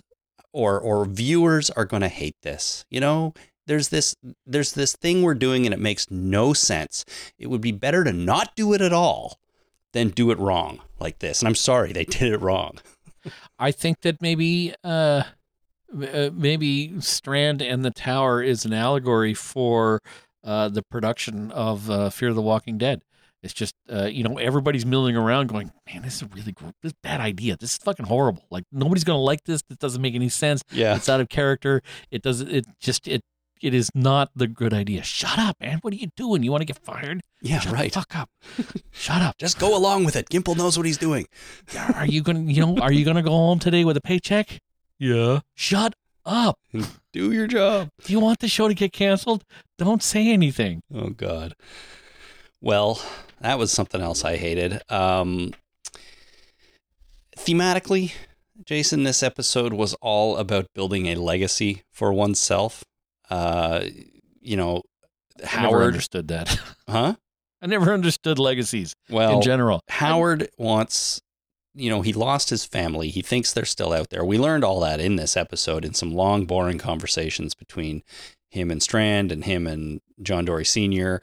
or 0.53 0.79
or 0.79 1.05
viewers 1.05 1.71
are 1.71 1.85
going 1.85 2.01
to 2.03 2.07
hate 2.09 2.35
this 2.43 2.85
you 2.89 2.99
know? 2.99 3.33
There's 3.67 3.89
this 3.89 4.15
there's 4.45 4.73
this 4.73 4.95
thing 4.95 5.21
we're 5.21 5.33
doing 5.35 5.65
and 5.65 5.73
it 5.73 5.79
makes 5.79 6.09
no 6.11 6.51
sense. 6.53 7.05
It 7.37 7.47
would 7.47 7.61
be 7.61 7.71
better 7.71 8.03
to 8.03 8.11
not 8.11 8.55
do 8.55 8.73
it 8.73 8.81
at 8.81 8.91
all 8.91 9.39
than 9.93 10.09
do 10.09 10.31
it 10.31 10.39
wrong 10.39 10.81
like 10.99 11.19
this. 11.19 11.39
And 11.41 11.47
i'm 11.47 11.55
sorry 11.55 11.93
they 11.93 12.03
did 12.05 12.33
it 12.33 12.41
wrong. 12.41 12.79
I 13.59 13.71
think 13.71 14.01
that 14.01 14.21
maybe 14.21 14.73
uh, 14.83 15.23
uh, 15.93 16.29
maybe 16.33 16.99
Strand 17.01 17.61
and 17.61 17.85
the 17.85 17.91
Tower 17.91 18.41
is 18.41 18.65
an 18.65 18.73
allegory 18.73 19.33
for 19.33 19.99
uh, 20.43 20.69
the 20.69 20.81
production 20.83 21.51
of 21.51 21.89
uh, 21.89 22.09
Fear 22.09 22.29
of 22.29 22.35
the 22.35 22.41
Walking 22.41 22.77
Dead. 22.77 23.01
It's 23.43 23.53
just 23.53 23.73
uh, 23.91 24.05
you 24.05 24.23
know 24.23 24.37
everybody's 24.37 24.85
milling 24.85 25.15
around 25.17 25.47
going, 25.47 25.71
man, 25.91 26.03
this 26.03 26.15
is 26.17 26.21
a 26.21 26.27
really 26.27 26.51
gr- 26.51 26.69
this 26.83 26.93
bad 27.01 27.19
idea. 27.21 27.57
This 27.57 27.71
is 27.71 27.77
fucking 27.77 28.05
horrible. 28.05 28.45
Like 28.51 28.65
nobody's 28.71 29.03
gonna 29.03 29.19
like 29.19 29.43
this. 29.45 29.63
This 29.67 29.77
doesn't 29.79 30.01
make 30.01 30.13
any 30.13 30.29
sense. 30.29 30.63
yeah 30.71 30.95
It's 30.95 31.09
out 31.09 31.21
of 31.21 31.29
character. 31.29 31.81
It 32.11 32.21
doesn't. 32.21 32.49
It 32.49 32.65
just 32.79 33.07
it. 33.07 33.21
It 33.61 33.75
is 33.75 33.91
not 33.93 34.31
the 34.35 34.47
good 34.47 34.73
idea. 34.73 35.03
Shut 35.03 35.37
up, 35.37 35.55
man. 35.61 35.77
What 35.83 35.93
are 35.93 35.97
you 35.97 36.07
doing? 36.15 36.41
You 36.41 36.51
want 36.51 36.61
to 36.61 36.65
get 36.65 36.79
fired? 36.83 37.21
yeah 37.43 37.59
Shut 37.59 37.73
right 37.73 37.91
fuck 37.93 38.15
up. 38.15 38.29
Shut 38.91 39.21
up. 39.23 39.37
just 39.39 39.57
go 39.59 39.75
along 39.75 40.03
with 40.05 40.15
it 40.15 40.29
gimple 40.29 40.55
knows 40.55 40.77
what 40.77 40.85
he's 40.85 40.97
doing 40.99 41.25
Are 41.95 42.05
you 42.05 42.21
gonna, 42.21 42.41
you 42.41 42.61
know, 42.63 42.77
are 42.77 42.91
you 42.91 43.03
gonna 43.05 43.23
go 43.23 43.31
home 43.31 43.57
today 43.59 43.83
with 43.85 43.97
a 43.97 44.01
paycheck? 44.01 44.59
Yeah. 44.99 45.39
Shut 45.55 45.95
up. 46.25 46.57
do 47.13 47.31
your 47.31 47.47
job 47.47 47.89
Do 48.05 48.13
you 48.13 48.19
want 48.19 48.39
the 48.39 48.47
show 48.47 48.67
to 48.67 48.73
get 48.73 48.93
canceled? 48.93 49.43
Don't 49.77 50.03
say 50.03 50.29
anything. 50.29 50.81
Oh 50.93 51.09
God. 51.09 51.53
Well, 52.61 53.01
that 53.39 53.57
was 53.57 53.71
something 53.71 54.01
else 54.01 54.23
I 54.23 54.37
hated. 54.37 54.81
Um, 54.89 55.53
thematically, 57.37 58.13
Jason, 58.65 59.03
this 59.03 59.23
episode 59.23 59.73
was 59.73 59.93
all 59.95 60.37
about 60.37 60.67
building 60.75 61.07
a 61.07 61.15
legacy 61.15 61.83
for 61.91 62.13
oneself. 62.13 62.83
Uh, 63.29 63.85
you 64.41 64.55
know, 64.57 64.83
I 65.39 65.61
never 65.61 65.77
Howard, 65.77 65.83
understood 65.87 66.27
that. 66.27 66.59
huh? 66.87 67.15
I 67.61 67.67
never 67.67 67.93
understood 67.93 68.37
legacies 68.39 68.95
Well, 69.09 69.37
in 69.37 69.41
general. 69.41 69.81
Howard 69.89 70.49
wants, 70.57 71.21
you 71.73 71.89
know, 71.89 72.01
he 72.01 72.13
lost 72.13 72.49
his 72.49 72.65
family. 72.65 73.09
He 73.09 73.21
thinks 73.21 73.53
they're 73.53 73.65
still 73.65 73.93
out 73.93 74.09
there. 74.09 74.25
We 74.25 74.37
learned 74.37 74.63
all 74.63 74.79
that 74.81 74.99
in 74.99 75.15
this 75.15 75.37
episode 75.37 75.85
in 75.85 75.93
some 75.93 76.13
long, 76.13 76.45
boring 76.45 76.77
conversations 76.77 77.53
between 77.53 78.03
him 78.49 78.69
and 78.69 78.83
Strand 78.83 79.31
and 79.31 79.45
him 79.45 79.67
and 79.67 80.01
John 80.21 80.45
Dory 80.45 80.65
Sr. 80.65 81.21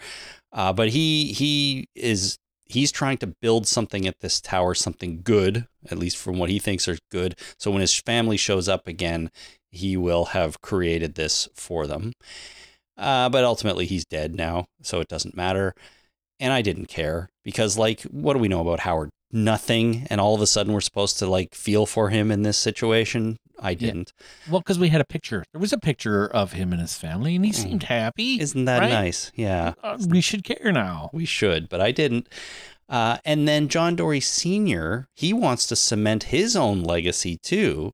Uh, 0.52 0.72
but 0.72 0.88
he 0.90 1.32
he 1.32 1.88
is 1.94 2.38
he's 2.64 2.92
trying 2.92 3.18
to 3.18 3.26
build 3.26 3.66
something 3.66 4.06
at 4.06 4.20
this 4.20 4.40
tower, 4.40 4.74
something 4.74 5.20
good, 5.22 5.66
at 5.90 5.98
least 5.98 6.16
from 6.16 6.38
what 6.38 6.50
he 6.50 6.58
thinks 6.58 6.88
are 6.88 6.98
good. 7.10 7.38
So 7.58 7.70
when 7.70 7.80
his 7.80 7.94
family 7.94 8.36
shows 8.36 8.68
up 8.68 8.86
again, 8.86 9.30
he 9.70 9.96
will 9.96 10.26
have 10.26 10.60
created 10.60 11.14
this 11.14 11.48
for 11.54 11.86
them. 11.86 12.12
Uh, 12.96 13.28
but 13.28 13.44
ultimately, 13.44 13.86
he's 13.86 14.04
dead 14.04 14.34
now, 14.34 14.66
so 14.82 15.00
it 15.00 15.08
doesn't 15.08 15.36
matter. 15.36 15.74
And 16.40 16.52
I 16.52 16.62
didn't 16.62 16.86
care 16.86 17.30
because, 17.44 17.78
like, 17.78 18.02
what 18.02 18.34
do 18.34 18.40
we 18.40 18.48
know 18.48 18.60
about 18.60 18.80
Howard? 18.80 19.10
Nothing. 19.30 20.06
And 20.10 20.20
all 20.20 20.34
of 20.34 20.40
a 20.40 20.46
sudden, 20.46 20.72
we're 20.72 20.80
supposed 20.80 21.18
to 21.18 21.26
like 21.26 21.55
feel 21.55 21.84
for 21.86 22.09
him 22.10 22.30
in 22.30 22.42
this 22.42 22.56
situation. 22.59 23.38
I 23.60 23.74
didn't. 23.74 24.12
Well, 24.48 24.60
because 24.60 24.78
we 24.78 24.88
had 24.88 25.00
a 25.00 25.05
picture. 25.05 25.44
There 25.52 25.60
was 25.60 25.72
a 25.72 25.78
picture 25.78 26.26
of 26.28 26.52
him 26.52 26.72
and 26.72 26.80
his 26.80 26.96
family, 26.96 27.34
and 27.34 27.44
he 27.44 27.50
Mm. 27.50 27.55
seemed 27.56 27.82
happy. 27.84 28.40
Isn't 28.40 28.66
that 28.66 28.78
Right? 28.80 28.90
nice? 28.90 29.32
Yeah. 29.34 29.74
Uh, 29.82 29.98
we 30.09 30.20
should 30.20 30.44
care 30.44 30.70
now. 30.70 31.10
We 31.12 31.24
should, 31.24 31.68
but 31.68 31.80
I 31.80 31.90
didn't. 31.90 32.28
Uh, 32.88 33.18
and 33.24 33.46
then 33.48 33.68
John 33.68 33.96
Dory 33.96 34.20
Sr., 34.20 35.09
he 35.14 35.32
wants 35.32 35.66
to 35.66 35.76
cement 35.76 36.24
his 36.24 36.55
own 36.56 36.82
legacy 36.82 37.36
too 37.36 37.92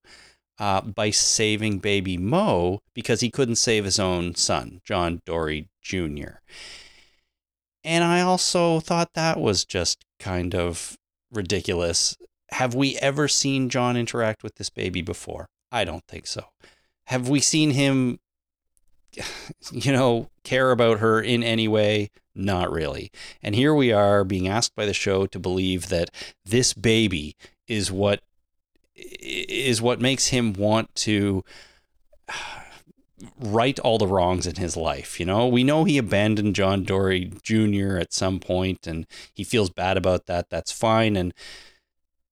uh, 0.58 0.82
by 0.82 1.10
saving 1.10 1.78
baby 1.78 2.16
Mo 2.18 2.80
because 2.94 3.20
he 3.20 3.30
couldn't 3.30 3.56
save 3.56 3.84
his 3.86 3.98
own 3.98 4.34
son, 4.36 4.80
John 4.84 5.20
Dory 5.26 5.68
Jr. 5.82 6.40
And 7.82 8.04
I 8.04 8.20
also 8.20 8.80
thought 8.80 9.14
that 9.14 9.40
was 9.40 9.64
just 9.64 10.04
kind 10.20 10.54
of 10.54 10.96
ridiculous. 11.36 12.16
Have 12.50 12.74
we 12.74 12.96
ever 12.96 13.28
seen 13.28 13.68
John 13.68 13.96
interact 13.96 14.42
with 14.42 14.56
this 14.56 14.70
baby 14.70 15.02
before? 15.02 15.48
I 15.72 15.84
don't 15.84 16.04
think 16.06 16.26
so. 16.26 16.44
Have 17.06 17.28
we 17.28 17.40
seen 17.40 17.72
him, 17.72 18.20
you 19.72 19.92
know, 19.92 20.28
care 20.42 20.70
about 20.70 21.00
her 21.00 21.20
in 21.20 21.42
any 21.42 21.68
way? 21.68 22.10
Not 22.34 22.72
really. 22.72 23.10
And 23.42 23.54
here 23.54 23.74
we 23.74 23.92
are 23.92 24.24
being 24.24 24.48
asked 24.48 24.74
by 24.74 24.86
the 24.86 24.94
show 24.94 25.26
to 25.26 25.38
believe 25.38 25.88
that 25.88 26.10
this 26.44 26.74
baby 26.74 27.36
is 27.68 27.90
what 27.90 28.20
is 28.96 29.82
what 29.82 30.00
makes 30.00 30.28
him 30.28 30.52
want 30.52 30.94
to 30.94 31.44
right 33.38 33.78
all 33.80 33.98
the 33.98 34.06
wrongs 34.06 34.46
in 34.46 34.56
his 34.56 34.76
life. 34.76 35.18
You 35.18 35.26
know, 35.26 35.46
we 35.46 35.64
know 35.64 35.84
he 35.84 35.98
abandoned 35.98 36.54
John 36.54 36.84
Dory 36.84 37.32
Jr. 37.42 37.98
at 37.98 38.12
some 38.12 38.40
point 38.40 38.86
and 38.86 39.06
he 39.32 39.44
feels 39.44 39.70
bad 39.70 39.96
about 39.96 40.26
that. 40.26 40.50
That's 40.50 40.72
fine. 40.72 41.16
And 41.16 41.34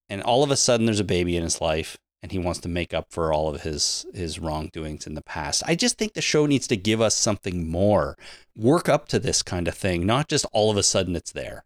and 0.08 0.22
all 0.22 0.42
of 0.42 0.50
a 0.50 0.56
sudden 0.56 0.86
there's 0.86 1.00
a 1.00 1.04
baby 1.04 1.36
in 1.36 1.42
his 1.42 1.60
life 1.60 1.98
and 2.22 2.30
he 2.32 2.38
wants 2.38 2.60
to 2.60 2.68
make 2.68 2.94
up 2.94 3.06
for 3.10 3.32
all 3.32 3.54
of 3.54 3.62
his 3.62 4.06
his 4.14 4.38
wrongdoings 4.38 5.06
in 5.06 5.14
the 5.14 5.22
past. 5.22 5.62
I 5.66 5.74
just 5.74 5.98
think 5.98 6.14
the 6.14 6.22
show 6.22 6.46
needs 6.46 6.66
to 6.68 6.76
give 6.76 7.00
us 7.00 7.14
something 7.14 7.68
more. 7.68 8.16
Work 8.56 8.88
up 8.88 9.08
to 9.08 9.18
this 9.18 9.42
kind 9.42 9.68
of 9.68 9.74
thing, 9.74 10.06
not 10.06 10.28
just 10.28 10.46
all 10.52 10.70
of 10.70 10.76
a 10.76 10.82
sudden 10.82 11.16
it's 11.16 11.32
there. 11.32 11.64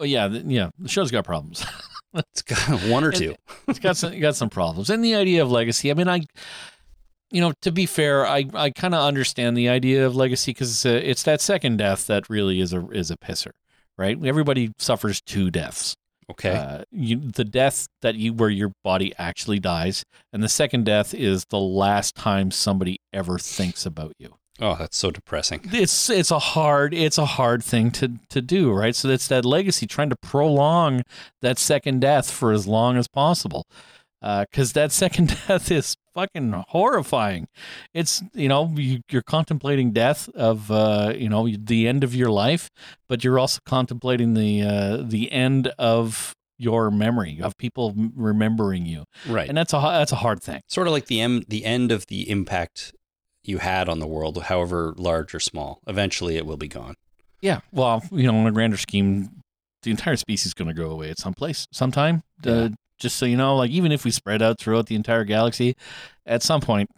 Oh 0.00 0.04
yeah, 0.04 0.28
th- 0.28 0.44
yeah. 0.46 0.70
The 0.78 0.88
show's 0.88 1.10
got 1.10 1.24
problems. 1.24 1.64
It's 2.14 2.42
got 2.42 2.82
one 2.88 3.04
or 3.04 3.12
two. 3.12 3.36
it's 3.68 3.78
got 3.78 3.96
some 3.96 4.18
got 4.20 4.36
some 4.36 4.50
problems. 4.50 4.90
And 4.90 5.02
the 5.02 5.14
idea 5.14 5.42
of 5.42 5.50
legacy, 5.50 5.90
I 5.90 5.94
mean, 5.94 6.08
I, 6.08 6.20
you 7.32 7.40
know, 7.40 7.52
to 7.62 7.72
be 7.72 7.86
fair, 7.86 8.26
I 8.26 8.44
I 8.54 8.70
kind 8.70 8.94
of 8.94 9.00
understand 9.02 9.56
the 9.56 9.68
idea 9.68 10.06
of 10.06 10.14
legacy 10.14 10.52
because 10.52 10.70
it's, 10.70 10.84
it's 10.84 11.22
that 11.24 11.40
second 11.40 11.78
death 11.78 12.06
that 12.06 12.28
really 12.28 12.60
is 12.60 12.72
a 12.72 12.86
is 12.90 13.10
a 13.10 13.16
pisser, 13.16 13.52
right? 13.98 14.16
Everybody 14.24 14.72
suffers 14.78 15.20
two 15.22 15.50
deaths. 15.50 15.96
Okay. 16.30 16.50
Uh, 16.54 16.84
you, 16.90 17.18
the 17.18 17.44
death 17.44 17.88
that 18.00 18.14
you 18.14 18.32
where 18.32 18.50
your 18.50 18.72
body 18.84 19.12
actually 19.18 19.58
dies, 19.58 20.04
and 20.32 20.42
the 20.42 20.48
second 20.48 20.84
death 20.84 21.14
is 21.14 21.44
the 21.46 21.58
last 21.58 22.14
time 22.14 22.50
somebody 22.50 23.00
ever 23.12 23.38
thinks 23.38 23.84
about 23.84 24.12
you. 24.18 24.34
oh, 24.60 24.76
that's 24.78 24.96
so 24.96 25.10
depressing. 25.10 25.60
It's 25.72 26.10
it's 26.10 26.30
a 26.30 26.38
hard 26.38 26.94
it's 26.94 27.18
a 27.18 27.26
hard 27.26 27.64
thing 27.64 27.90
to 27.92 28.18
to 28.28 28.40
do, 28.42 28.72
right? 28.72 28.94
So 28.94 29.08
it's 29.08 29.28
that 29.28 29.44
legacy 29.44 29.86
trying 29.86 30.10
to 30.10 30.16
prolong 30.16 31.02
that 31.40 31.58
second 31.58 32.00
death 32.00 32.30
for 32.30 32.52
as 32.52 32.66
long 32.66 32.96
as 32.96 33.08
possible, 33.08 33.66
because 34.20 34.74
that 34.74 34.92
second 35.04 35.36
death 35.48 35.70
is 35.70 35.96
fucking 36.14 36.52
horrifying. 36.68 37.48
It's 37.94 38.22
you 38.34 38.48
know 38.48 38.72
you, 38.76 39.00
you're 39.10 39.22
contemplating 39.22 39.92
death 39.92 40.28
of 40.34 40.70
uh, 40.70 41.12
you 41.16 41.28
know 41.28 41.48
the 41.58 41.88
end 41.88 42.04
of 42.04 42.14
your 42.14 42.30
life, 42.30 42.70
but 43.08 43.24
you're 43.24 43.38
also 43.38 43.60
contemplating 43.66 44.34
the 44.34 44.62
uh, 44.62 44.96
the 45.04 45.30
end 45.32 45.68
of 45.78 46.34
your 46.58 46.90
memory 46.90 47.40
of 47.42 47.56
people 47.58 47.94
remembering 48.14 48.86
you, 48.86 49.04
Right. 49.26 49.48
and 49.48 49.56
that's 49.58 49.72
a 49.72 49.80
that's 49.80 50.12
a 50.12 50.16
hard 50.16 50.42
thing. 50.42 50.60
sort 50.68 50.86
of 50.86 50.92
like 50.92 51.06
the 51.06 51.20
em- 51.20 51.42
the 51.48 51.64
end 51.64 51.90
of 51.90 52.06
the 52.06 52.30
impact 52.30 52.92
you 53.44 53.58
had 53.58 53.88
on 53.88 53.98
the 53.98 54.06
world, 54.06 54.40
however 54.44 54.94
large 54.96 55.34
or 55.34 55.40
small. 55.40 55.80
Eventually, 55.88 56.36
it 56.36 56.46
will 56.46 56.56
be 56.56 56.68
gone. 56.68 56.94
Yeah. 57.40 57.60
Well, 57.72 58.04
you 58.12 58.30
know, 58.30 58.38
in 58.40 58.46
a 58.46 58.52
grander 58.52 58.76
scheme, 58.76 59.42
the 59.82 59.90
entire 59.90 60.14
species 60.16 60.46
is 60.46 60.54
going 60.54 60.68
to 60.68 60.74
go 60.74 60.90
away 60.90 61.10
at 61.10 61.18
some 61.18 61.34
place, 61.34 61.66
sometime. 61.72 62.22
Uh, 62.46 62.50
Yeah. 62.52 62.68
Just 63.02 63.16
so 63.16 63.26
you 63.26 63.36
know, 63.36 63.56
like 63.56 63.70
even 63.70 63.92
if 63.92 64.04
we 64.04 64.10
spread 64.10 64.40
out 64.40 64.58
throughout 64.58 64.86
the 64.86 64.94
entire 64.94 65.24
galaxy, 65.24 65.76
at 66.24 66.42
some 66.42 66.60
point, 66.60 66.88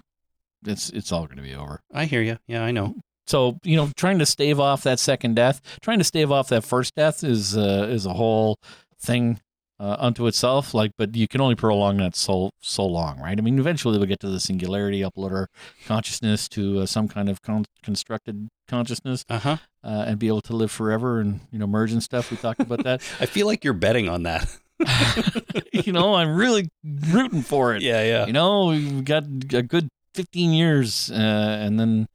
it's 0.67 0.91
it's 0.91 1.11
all 1.13 1.27
going 1.27 1.37
to 1.39 1.43
be 1.43 1.55
over. 1.55 1.81
I 1.93 2.05
hear 2.05 2.23
you. 2.23 2.39
Yeah, 2.47 2.63
I 2.63 2.71
know. 2.71 2.95
So 3.27 3.59
you 3.65 3.77
know, 3.77 3.91
trying 3.97 4.19
to 4.21 4.27
stave 4.27 4.61
off 4.61 4.83
that 4.85 4.99
second 5.01 5.35
death, 5.35 5.61
trying 5.83 5.99
to 5.99 6.05
stave 6.05 6.31
off 6.31 6.49
that 6.49 6.63
first 6.65 6.95
death 6.95 7.25
is 7.25 7.57
uh, 7.57 7.89
is 7.91 8.07
a 8.07 8.13
whole 8.15 8.59
thing 9.01 9.41
uh, 9.81 9.97
unto 9.99 10.27
itself. 10.27 10.73
Like, 10.75 10.93
but 10.99 11.17
you 11.17 11.27
can 11.27 11.41
only 11.41 11.55
prolong 11.55 11.97
that 11.99 12.15
so 12.17 12.51
so 12.61 12.85
long, 12.87 13.19
right? 13.21 13.37
I 13.39 13.41
mean, 13.41 13.59
eventually 13.59 13.99
we'll 13.99 14.07
get 14.07 14.21
to 14.21 14.29
the 14.29 14.41
singularity, 14.41 15.01
upload 15.01 15.33
our 15.33 15.49
consciousness 15.87 16.49
to 16.51 16.81
uh, 16.81 16.87
some 16.87 17.09
kind 17.09 17.29
of 17.31 17.41
con- 17.43 17.65
constructed 17.83 18.49
consciousness, 18.69 19.25
Uh 19.29 19.39
huh. 19.39 19.57
uh, 19.83 20.05
and 20.07 20.19
be 20.19 20.29
able 20.29 20.41
to 20.43 20.55
live 20.57 20.71
forever 20.71 21.21
and 21.21 21.41
you 21.51 21.59
know 21.59 21.67
merge 21.67 21.93
and 21.93 22.03
stuff. 22.03 22.31
We 22.31 22.37
talked 22.37 22.61
about 22.61 22.85
that. 22.85 23.01
I 23.21 23.27
feel 23.27 23.47
like 23.47 23.65
you're 23.65 23.73
betting 23.75 24.09
on 24.09 24.23
that. 24.25 24.47
you 25.73 25.93
know, 25.93 26.15
I'm 26.15 26.35
really 26.35 26.69
rooting 27.11 27.43
for 27.43 27.75
it. 27.75 27.83
yeah, 27.83 28.03
yeah. 28.03 28.27
You 28.27 28.33
know, 28.33 28.67
we've 28.67 29.05
got 29.05 29.25
a 29.53 29.63
good 29.63 29.89
15 30.15 30.53
years, 30.53 31.11
uh, 31.11 31.15
and 31.61 31.79
then 31.79 32.07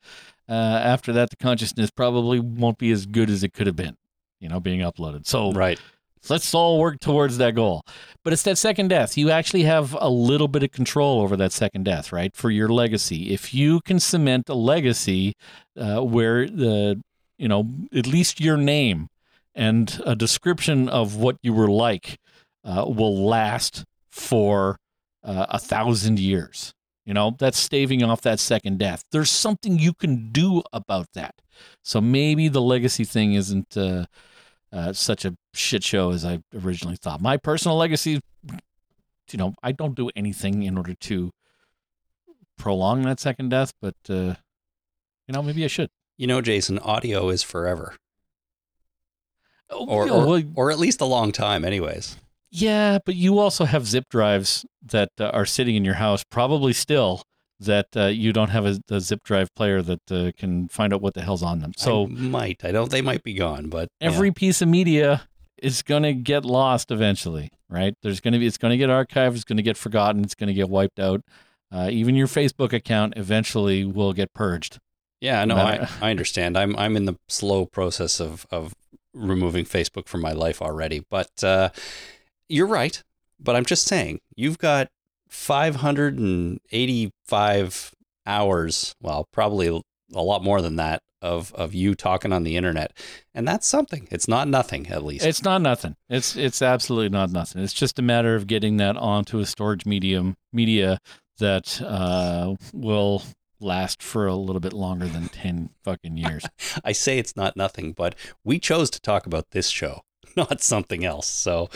uh, 0.48 0.54
after 0.54 1.14
that, 1.14 1.30
the 1.30 1.36
consciousness 1.38 1.90
probably 1.92 2.40
won't 2.40 2.78
be 2.78 2.92
as 2.92 3.06
good 3.06 3.30
as 3.30 3.44
it 3.44 3.54
could 3.54 3.68
have 3.68 3.76
been. 3.76 3.96
You 4.40 4.48
know, 4.50 4.60
being 4.60 4.80
uploaded. 4.80 5.28
So 5.28 5.52
Right. 5.52 5.80
let's 6.30 6.54
all 6.54 6.80
work 6.80 7.00
towards 7.02 7.38
that 7.40 7.56
goal. 7.56 7.84
But 8.24 8.32
it's 8.32 8.44
that 8.44 8.58
second 8.58 8.88
death. 8.88 9.18
You 9.18 9.32
actually 9.32 9.64
have 9.64 9.98
a 10.00 10.10
little 10.10 10.48
bit 10.48 10.64
of 10.64 10.72
control 10.72 11.22
over 11.22 11.36
that 11.36 11.52
second 11.52 11.84
death, 11.84 12.14
right? 12.14 12.34
For 12.34 12.50
your 12.50 12.70
legacy. 12.70 13.32
If 13.34 13.54
you 13.54 13.82
can 13.82 14.00
cement 14.00 14.48
a 14.48 14.54
legacy 14.54 15.34
uh, 15.78 16.00
where 16.02 16.48
the, 16.48 17.02
you 17.38 17.50
know, 17.50 17.70
at 17.94 18.08
least 18.08 18.40
your 18.40 18.56
name 18.56 19.08
and 19.54 20.02
a 20.06 20.16
description 20.16 20.88
of 20.88 21.18
what 21.18 21.36
you 21.42 21.52
were 21.52 21.70
like 21.70 22.18
uh, 22.70 22.86
will 22.88 23.26
last 23.26 23.84
for 24.12 24.78
uh, 25.24 25.48
a 25.50 25.60
thousand 25.60 26.20
years. 26.20 26.74
You 27.06 27.16
know, 27.16 27.36
that's 27.40 27.58
staving 27.58 28.04
off 28.04 28.22
that 28.22 28.40
second 28.40 28.78
death. 28.78 29.04
There's 29.12 29.32
something 29.32 29.80
you 29.80 29.94
can 29.94 30.30
do 30.32 30.62
about 30.72 31.08
that. 31.14 31.34
So 31.84 32.00
maybe 32.00 32.48
the 32.50 32.62
legacy 32.62 33.04
thing 33.04 33.34
isn't 33.34 33.76
uh, 33.76 34.06
uh, 34.72 34.94
such 34.94 35.26
a 35.26 35.36
shit 35.54 35.84
show 35.84 36.12
as 36.12 36.24
I 36.24 36.44
originally 36.54 36.98
thought. 36.98 37.20
My 37.20 37.38
personal 37.38 37.78
legacy, 37.78 38.22
you 39.32 39.38
know, 39.38 39.56
I 39.64 39.72
don't 39.72 39.96
do 39.96 40.12
anything 40.16 40.62
in 40.62 40.78
order 40.78 40.94
to 40.94 41.32
prolong 42.60 43.02
that 43.04 43.20
second 43.20 43.50
death, 43.50 43.74
but 43.82 43.96
uh, 44.08 44.36
you 45.28 45.34
know, 45.34 45.42
maybe 45.42 45.64
I 45.64 45.68
should. 45.68 45.90
You 46.18 46.28
know, 46.28 46.42
Jason, 46.42 46.78
audio 46.80 47.30
is 47.30 47.42
forever, 47.42 47.96
Oh, 49.72 49.88
or 49.88 50.08
yeah, 50.08 50.14
or, 50.14 50.42
or 50.56 50.72
at 50.72 50.78
least 50.78 51.02
a 51.02 51.06
long 51.06 51.32
time, 51.32 51.64
anyways. 51.64 52.18
Yeah, 52.52 53.00
but 53.06 53.16
you 53.16 53.40
also 53.40 53.66
have 53.66 53.86
zip 53.86 54.06
drives 54.10 54.66
that 54.86 55.10
uh, 55.20 55.30
are 55.30 55.46
sitting 55.46 55.76
in 55.76 55.86
your 55.86 55.96
house, 55.96 56.24
probably 56.24 56.74
still. 56.74 57.24
That 57.62 57.88
uh, 57.94 58.06
you 58.06 58.32
don't 58.32 58.52
have 58.52 58.66
a, 58.66 58.80
a 58.90 59.02
zip 59.02 59.22
drive 59.26 59.54
player 59.54 59.82
that 59.82 60.10
uh, 60.10 60.32
can 60.38 60.70
find 60.70 60.94
out 60.94 61.02
what 61.02 61.14
the 61.14 61.22
hell's 61.22 61.44
on 61.44 61.60
them. 61.60 61.74
So 61.76 62.06
I 62.06 62.08
might. 62.08 62.64
I 62.64 62.72
don't. 62.72 62.90
They 62.90 63.02
might 63.02 63.22
be 63.22 63.34
gone, 63.34 63.68
but 63.68 63.90
yeah. 64.00 64.08
every 64.08 64.32
piece 64.32 64.62
of 64.62 64.70
media 64.70 65.28
is 65.62 65.82
going 65.82 66.04
to 66.04 66.14
get 66.14 66.46
lost 66.46 66.90
eventually, 66.90 67.50
right? 67.70 67.94
There's 68.02 68.22
going 68.22 68.32
to 68.32 68.40
be 68.40 68.48
it's 68.48 68.58
going 68.58 68.72
to 68.72 68.78
get 68.78 68.90
archived, 68.90 69.36
it's 69.36 69.44
going 69.44 69.58
to 69.58 69.64
get 69.64 69.76
forgotten, 69.76 70.24
it's 70.24 70.36
going 70.36 70.48
to 70.48 70.54
get 70.54 70.70
wiped 70.70 71.02
out. 71.02 71.20
Uh, 71.70 71.90
even 71.92 72.16
your 72.16 72.28
Facebook 72.28 72.72
account 72.72 73.16
eventually 73.18 73.84
will 73.84 74.14
get 74.14 74.34
purged. 74.34 74.80
Yeah, 75.20 75.44
no, 75.44 75.56
I, 75.58 75.82
I- 75.82 75.90
I 76.08 76.12
understand. 76.12 76.58
I'm 76.58 76.78
I'm 76.78 76.96
in 76.96 77.06
the 77.06 77.18
slow 77.28 77.66
process 77.66 78.22
of 78.22 78.46
of 78.52 78.74
removing 79.14 79.66
Facebook 79.66 80.08
from 80.08 80.22
my 80.22 80.32
life 80.32 80.62
already. 80.62 81.04
But 81.10 81.44
uh, 81.44 81.70
you're 82.50 82.68
right. 82.68 83.02
But 83.40 83.56
I'm 83.56 83.66
just 83.66 83.86
saying, 83.86 84.20
you've 84.36 84.58
got 84.58 84.90
585 85.30 87.96
hours. 88.26 88.96
Well, 89.02 89.28
probably 89.32 89.82
a 90.14 90.22
lot 90.22 90.44
more 90.44 90.62
than 90.62 90.76
that 90.78 91.02
of 91.22 91.54
of 91.54 91.74
you 91.74 91.96
talking 91.96 92.32
on 92.32 92.44
the 92.44 92.56
internet, 92.56 92.94
and 93.34 93.48
that's 93.48 93.68
something. 93.68 94.08
It's 94.12 94.28
not 94.28 94.48
nothing, 94.48 94.88
at 94.88 95.04
least. 95.04 95.26
It's 95.26 95.44
not 95.44 95.62
nothing. 95.62 95.96
It's 96.10 96.36
it's 96.36 96.62
absolutely 96.62 97.10
not 97.10 97.32
nothing. 97.32 97.62
It's 97.62 97.74
just 97.74 98.00
a 98.00 98.02
matter 98.02 98.36
of 98.36 98.48
getting 98.48 98.78
that 98.78 98.98
onto 98.98 99.40
a 99.40 99.46
storage 99.46 99.86
medium 99.86 100.36
media 100.52 101.00
that 101.40 101.82
uh, 101.82 102.56
will 102.74 103.24
last 103.62 104.02
for 104.02 104.28
a 104.28 104.36
little 104.36 104.60
bit 104.60 104.74
longer 104.74 105.06
than 105.06 105.30
10 105.30 105.70
fucking 105.84 106.18
years. 106.18 106.46
I 106.84 106.92
say 106.92 107.18
it's 107.18 107.36
not 107.36 107.58
nothing, 107.58 107.94
but 107.94 108.16
we 108.44 108.60
chose 108.60 108.90
to 108.92 109.02
talk 109.02 109.26
about 109.26 109.52
this 109.52 109.70
show, 109.70 110.02
not 110.38 110.62
something 110.62 111.04
else. 111.04 111.28
So, 111.28 111.70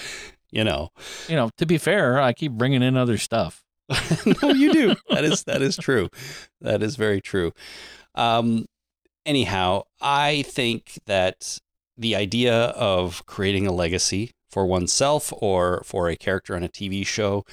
you 0.53 0.63
know. 0.63 0.89
you 1.27 1.35
know, 1.35 1.49
to 1.57 1.65
be 1.65 1.77
fair, 1.77 2.21
I 2.21 2.31
keep 2.31 2.53
bringing 2.53 2.83
in 2.83 2.95
other 2.95 3.17
stuff. 3.17 3.63
no, 4.41 4.49
you 4.49 4.71
do. 4.71 4.95
That 5.09 5.25
is 5.25 5.43
that 5.43 5.61
is 5.61 5.75
true. 5.75 6.09
That 6.61 6.81
is 6.81 6.95
very 6.95 7.19
true. 7.19 7.51
Um, 8.15 8.65
anyhow, 9.25 9.83
I 10.01 10.43
think 10.43 10.99
that 11.05 11.59
the 11.97 12.15
idea 12.15 12.53
of 12.53 13.25
creating 13.25 13.67
a 13.67 13.71
legacy 13.71 14.31
for 14.49 14.65
oneself 14.65 15.33
or 15.37 15.81
for 15.85 16.09
a 16.09 16.15
character 16.15 16.55
on 16.55 16.63
a 16.63 16.69
TV 16.69 17.05
show 17.05 17.43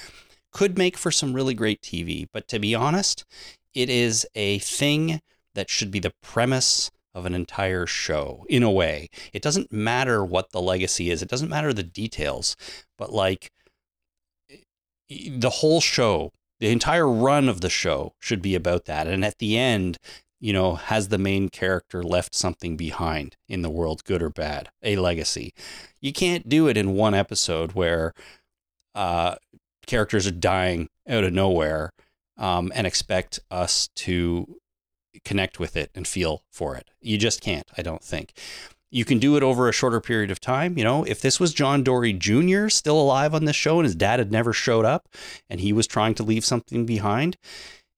could 0.52 0.76
make 0.78 0.96
for 0.96 1.10
some 1.10 1.32
really 1.32 1.54
great 1.54 1.80
TV. 1.80 2.26
But 2.32 2.46
to 2.48 2.58
be 2.58 2.74
honest, 2.74 3.24
it 3.74 3.88
is 3.88 4.26
a 4.34 4.58
thing 4.58 5.20
that 5.54 5.70
should 5.70 5.90
be 5.90 5.98
the 5.98 6.12
premise 6.22 6.90
of 7.14 7.26
an 7.26 7.34
entire 7.34 7.86
show 7.86 8.44
in 8.48 8.62
a 8.62 8.70
way. 8.70 9.08
It 9.32 9.42
doesn't 9.42 9.72
matter 9.72 10.24
what 10.24 10.50
the 10.50 10.60
legacy 10.60 11.10
is, 11.10 11.22
it 11.22 11.28
doesn't 11.28 11.48
matter 11.48 11.72
the 11.72 11.82
details, 11.82 12.56
but 12.96 13.12
like 13.12 13.50
the 15.08 15.50
whole 15.50 15.80
show, 15.80 16.32
the 16.60 16.68
entire 16.68 17.08
run 17.08 17.48
of 17.48 17.60
the 17.60 17.70
show 17.70 18.14
should 18.20 18.42
be 18.42 18.54
about 18.54 18.84
that. 18.84 19.06
And 19.06 19.24
at 19.24 19.38
the 19.38 19.58
end, 19.58 19.98
you 20.40 20.52
know, 20.52 20.74
has 20.74 21.08
the 21.08 21.18
main 21.18 21.48
character 21.48 22.02
left 22.02 22.34
something 22.34 22.76
behind 22.76 23.36
in 23.48 23.62
the 23.62 23.70
world, 23.70 24.04
good 24.04 24.22
or 24.22 24.30
bad, 24.30 24.70
a 24.82 24.96
legacy. 24.96 25.52
You 26.00 26.12
can't 26.12 26.48
do 26.48 26.68
it 26.68 26.76
in 26.76 26.94
one 26.94 27.14
episode 27.14 27.72
where 27.72 28.14
uh, 28.94 29.36
characters 29.86 30.26
are 30.26 30.32
dying 30.32 30.88
out 31.08 31.24
of 31.24 31.32
nowhere 31.32 31.92
um, 32.38 32.72
and 32.74 32.86
expect 32.86 33.40
us 33.50 33.88
to 33.96 34.59
connect 35.24 35.58
with 35.58 35.76
it 35.76 35.90
and 35.94 36.06
feel 36.06 36.42
for 36.50 36.76
it. 36.76 36.90
You 37.00 37.18
just 37.18 37.40
can't, 37.40 37.68
I 37.76 37.82
don't 37.82 38.02
think. 38.02 38.32
You 38.90 39.04
can 39.04 39.18
do 39.18 39.36
it 39.36 39.42
over 39.42 39.68
a 39.68 39.72
shorter 39.72 40.00
period 40.00 40.30
of 40.30 40.40
time. 40.40 40.76
You 40.76 40.84
know, 40.84 41.04
if 41.04 41.20
this 41.20 41.38
was 41.38 41.54
John 41.54 41.84
Dory 41.84 42.12
Jr. 42.12 42.68
still 42.68 43.00
alive 43.00 43.34
on 43.34 43.44
this 43.44 43.56
show 43.56 43.78
and 43.78 43.84
his 43.84 43.94
dad 43.94 44.18
had 44.18 44.32
never 44.32 44.52
showed 44.52 44.84
up 44.84 45.08
and 45.48 45.60
he 45.60 45.72
was 45.72 45.86
trying 45.86 46.14
to 46.14 46.24
leave 46.24 46.44
something 46.44 46.86
behind 46.86 47.36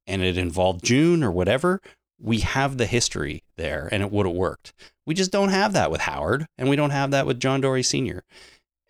and 0.07 0.23
it 0.23 0.37
involved 0.37 0.85
June 0.85 1.23
or 1.23 1.31
whatever, 1.31 1.81
we 2.21 2.41
have 2.41 2.77
the 2.77 2.87
history 2.87 3.43
there 3.57 3.89
and 3.91 4.03
it 4.03 4.13
would 4.13 4.27
have 4.27 4.35
worked. 4.35 4.75
We 5.07 5.15
just 5.15 5.33
don't 5.33 5.49
have 5.49 5.73
that 5.73 5.91
with 5.91 6.03
Howard 6.03 6.47
and 6.59 6.69
we 6.69 6.77
don't 6.77 6.91
have 6.91 7.11
that 7.11 7.27
with 7.27 7.41
John 7.41 7.61
Dory 7.61 7.83
Sr. 7.83 8.23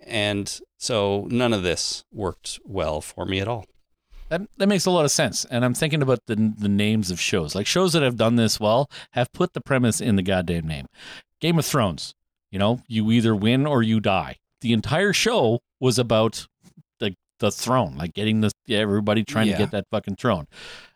And 0.04 0.60
so 0.78 1.28
none 1.30 1.52
of 1.52 1.62
this 1.62 2.04
worked 2.12 2.58
well 2.64 3.00
for 3.00 3.24
me 3.24 3.40
at 3.40 3.48
all. 3.48 3.66
That 4.32 4.48
that 4.56 4.66
makes 4.66 4.86
a 4.86 4.90
lot 4.90 5.04
of 5.04 5.10
sense. 5.10 5.44
And 5.44 5.62
I'm 5.62 5.74
thinking 5.74 6.00
about 6.00 6.20
the 6.26 6.54
the 6.56 6.68
names 6.68 7.10
of 7.10 7.20
shows. 7.20 7.54
Like 7.54 7.66
shows 7.66 7.92
that 7.92 8.02
have 8.02 8.16
done 8.16 8.36
this 8.36 8.58
well 8.58 8.90
have 9.10 9.30
put 9.32 9.52
the 9.52 9.60
premise 9.60 10.00
in 10.00 10.16
the 10.16 10.22
goddamn 10.22 10.66
name. 10.66 10.86
Game 11.38 11.58
of 11.58 11.66
Thrones. 11.66 12.14
You 12.50 12.58
know, 12.58 12.80
you 12.88 13.10
either 13.10 13.36
win 13.36 13.66
or 13.66 13.82
you 13.82 14.00
die. 14.00 14.36
The 14.62 14.72
entire 14.72 15.12
show 15.12 15.60
was 15.80 15.98
about 15.98 16.46
the 16.98 17.14
the 17.40 17.50
throne, 17.50 17.96
like 17.98 18.14
getting 18.14 18.40
the 18.40 18.50
everybody 18.70 19.22
trying 19.22 19.48
Yeah. 19.48 19.58
to 19.58 19.62
get 19.64 19.70
that 19.72 19.84
fucking 19.90 20.16
throne. 20.16 20.46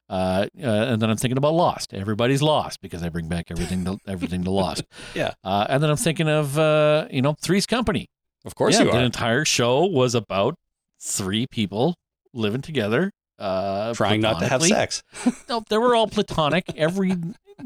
Uh, 0.08 0.46
uh, 0.62 0.66
and 0.66 1.02
then 1.02 1.10
I'm 1.10 1.16
thinking 1.18 1.36
about 1.36 1.52
Lost. 1.54 1.92
Everybody's 1.92 2.40
lost 2.40 2.80
because 2.80 3.02
I 3.02 3.08
bring 3.10 3.28
back 3.28 3.50
everything 3.50 3.84
to 3.84 3.98
everything 4.06 4.44
to 4.44 4.50
Lost. 4.50 4.84
Yeah. 5.14 5.34
Uh, 5.44 5.66
and 5.68 5.82
then 5.82 5.90
I'm 5.90 5.96
thinking 5.96 6.28
of 6.28 6.58
uh, 6.58 7.06
you 7.10 7.20
know 7.20 7.34
Three's 7.42 7.66
Company. 7.66 8.08
Of 8.46 8.54
course 8.54 8.78
yeah, 8.78 8.84
the 8.84 9.00
entire 9.02 9.44
show 9.44 9.84
was 9.84 10.14
about 10.14 10.54
three 11.02 11.46
people 11.46 11.96
living 12.32 12.62
together, 12.62 13.12
uh, 13.38 13.92
Trying 13.94 14.20
not 14.20 14.40
to 14.40 14.46
have 14.48 14.62
sex. 14.62 15.02
No, 15.48 15.62
they 15.68 15.78
were 15.78 15.94
all 15.94 16.06
platonic. 16.08 16.64
Every 16.76 17.14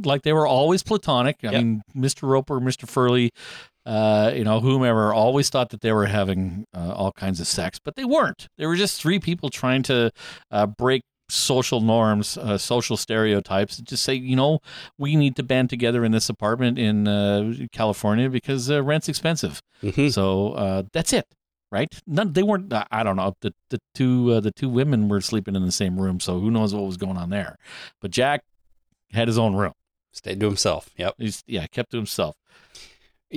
like 0.04 0.22
they 0.22 0.32
were 0.32 0.46
always 0.46 0.82
platonic. 0.82 1.36
I 1.42 1.50
Yep. 1.50 1.54
mean, 1.54 1.82
Mr. 1.96 2.22
Roper, 2.28 2.60
Mr. 2.60 2.88
Furley, 2.88 3.30
uh, 3.86 4.32
you 4.34 4.44
know, 4.44 4.60
whomever 4.60 5.12
always 5.12 5.48
thought 5.50 5.70
that 5.70 5.80
they 5.80 5.92
were 5.92 6.06
having 6.06 6.64
uh, 6.74 6.92
all 6.92 7.12
kinds 7.12 7.40
of 7.40 7.46
sex, 7.46 7.78
but 7.82 7.96
they 7.96 8.04
weren't. 8.04 8.46
They 8.58 8.66
were 8.66 8.76
just 8.76 9.00
three 9.00 9.18
people 9.18 9.48
trying 9.50 9.82
to 9.84 10.10
uh, 10.50 10.66
break 10.66 11.02
social 11.28 11.80
norms, 11.80 12.36
uh, 12.36 12.58
social 12.58 12.96
stereotypes. 12.96 13.78
and 13.78 13.86
Just 13.86 14.02
say, 14.02 14.14
you 14.14 14.36
know, 14.36 14.58
we 14.98 15.16
need 15.16 15.34
to 15.36 15.42
band 15.42 15.70
together 15.70 16.04
in 16.04 16.12
this 16.12 16.28
apartment 16.28 16.78
in 16.78 17.06
uh, 17.08 17.52
California 17.72 18.28
because 18.28 18.70
uh, 18.70 18.82
rent's 18.82 19.08
expensive. 19.08 19.60
Mhm. 19.82 20.12
So 20.12 20.52
uh, 20.52 20.82
that's 20.92 21.12
it, 21.12 21.26
right? 21.70 21.88
None. 22.06 22.32
They 22.32 22.42
weren't. 22.42 22.72
uh, 22.72 22.84
I 22.90 23.02
don't 23.02 23.16
know. 23.16 23.34
The 23.40 23.54
the 23.70 23.80
two 23.94 24.32
uh, 24.32 24.40
the 24.40 24.50
two 24.50 24.68
women 24.68 25.08
were 25.08 25.20
sleeping 25.20 25.56
in 25.56 25.64
the 25.64 25.72
same 25.72 26.00
room, 26.00 26.20
so 26.20 26.40
who 26.40 26.50
knows 26.50 26.74
what 26.74 26.84
was 26.84 26.96
going 26.96 27.16
on 27.16 27.30
there? 27.30 27.56
But 28.00 28.10
Jack 28.10 28.44
had 29.12 29.28
his 29.28 29.38
own 29.38 29.54
room. 29.54 29.72
Stayed 30.12 30.40
to 30.40 30.46
himself. 30.46 30.90
Yep. 30.96 31.14
He's 31.18 31.44
yeah, 31.46 31.66
kept 31.66 31.92
to 31.92 31.96
himself. 31.96 32.36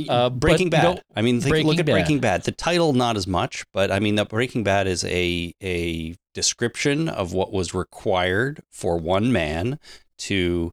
Uh, 0.09 0.29
but, 0.29 0.39
Breaking 0.39 0.67
you 0.67 0.71
Bad. 0.71 0.83
know, 0.83 1.01
I 1.15 1.21
mean, 1.21 1.39
think, 1.39 1.67
look 1.67 1.77
at 1.77 1.85
Bad. 1.85 1.91
Breaking 1.91 2.19
Bad. 2.19 2.43
The 2.43 2.51
title 2.51 2.93
not 2.93 3.15
as 3.15 3.27
much, 3.27 3.63
but 3.73 3.91
I 3.91 3.99
mean, 3.99 4.15
the 4.15 4.25
Breaking 4.25 4.63
Bad 4.63 4.87
is 4.87 5.03
a 5.05 5.53
a 5.61 6.15
description 6.33 7.07
of 7.07 7.33
what 7.33 7.53
was 7.53 7.75
required 7.75 8.63
for 8.71 8.97
one 8.97 9.31
man 9.31 9.77
to 10.17 10.71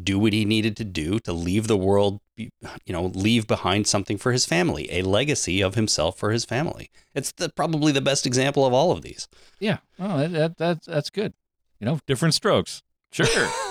do 0.00 0.18
what 0.18 0.32
he 0.32 0.44
needed 0.44 0.76
to 0.76 0.84
do 0.84 1.18
to 1.20 1.32
leave 1.32 1.66
the 1.66 1.76
world, 1.76 2.20
you 2.36 2.50
know, 2.88 3.06
leave 3.06 3.46
behind 3.46 3.86
something 3.86 4.16
for 4.16 4.32
his 4.32 4.46
family, 4.46 4.88
a 4.92 5.02
legacy 5.02 5.60
of 5.60 5.74
himself 5.74 6.18
for 6.18 6.30
his 6.30 6.44
family. 6.44 6.90
It's 7.14 7.32
the, 7.32 7.48
probably 7.48 7.92
the 7.92 8.00
best 8.00 8.26
example 8.26 8.64
of 8.64 8.72
all 8.72 8.92
of 8.92 9.02
these. 9.02 9.28
Yeah. 9.58 9.78
Oh, 9.98 10.18
that, 10.18 10.32
that, 10.32 10.56
that's 10.56 10.86
that's 10.86 11.10
good. 11.10 11.34
You 11.80 11.86
know, 11.86 12.00
different 12.06 12.34
strokes. 12.34 12.82
Sure. 13.10 13.26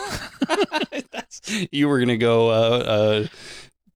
That's, 1.11 1.41
you 1.71 1.87
were 1.87 1.99
gonna 1.99 2.17
go 2.17 2.49
uh, 2.49 2.53
uh, 2.53 3.27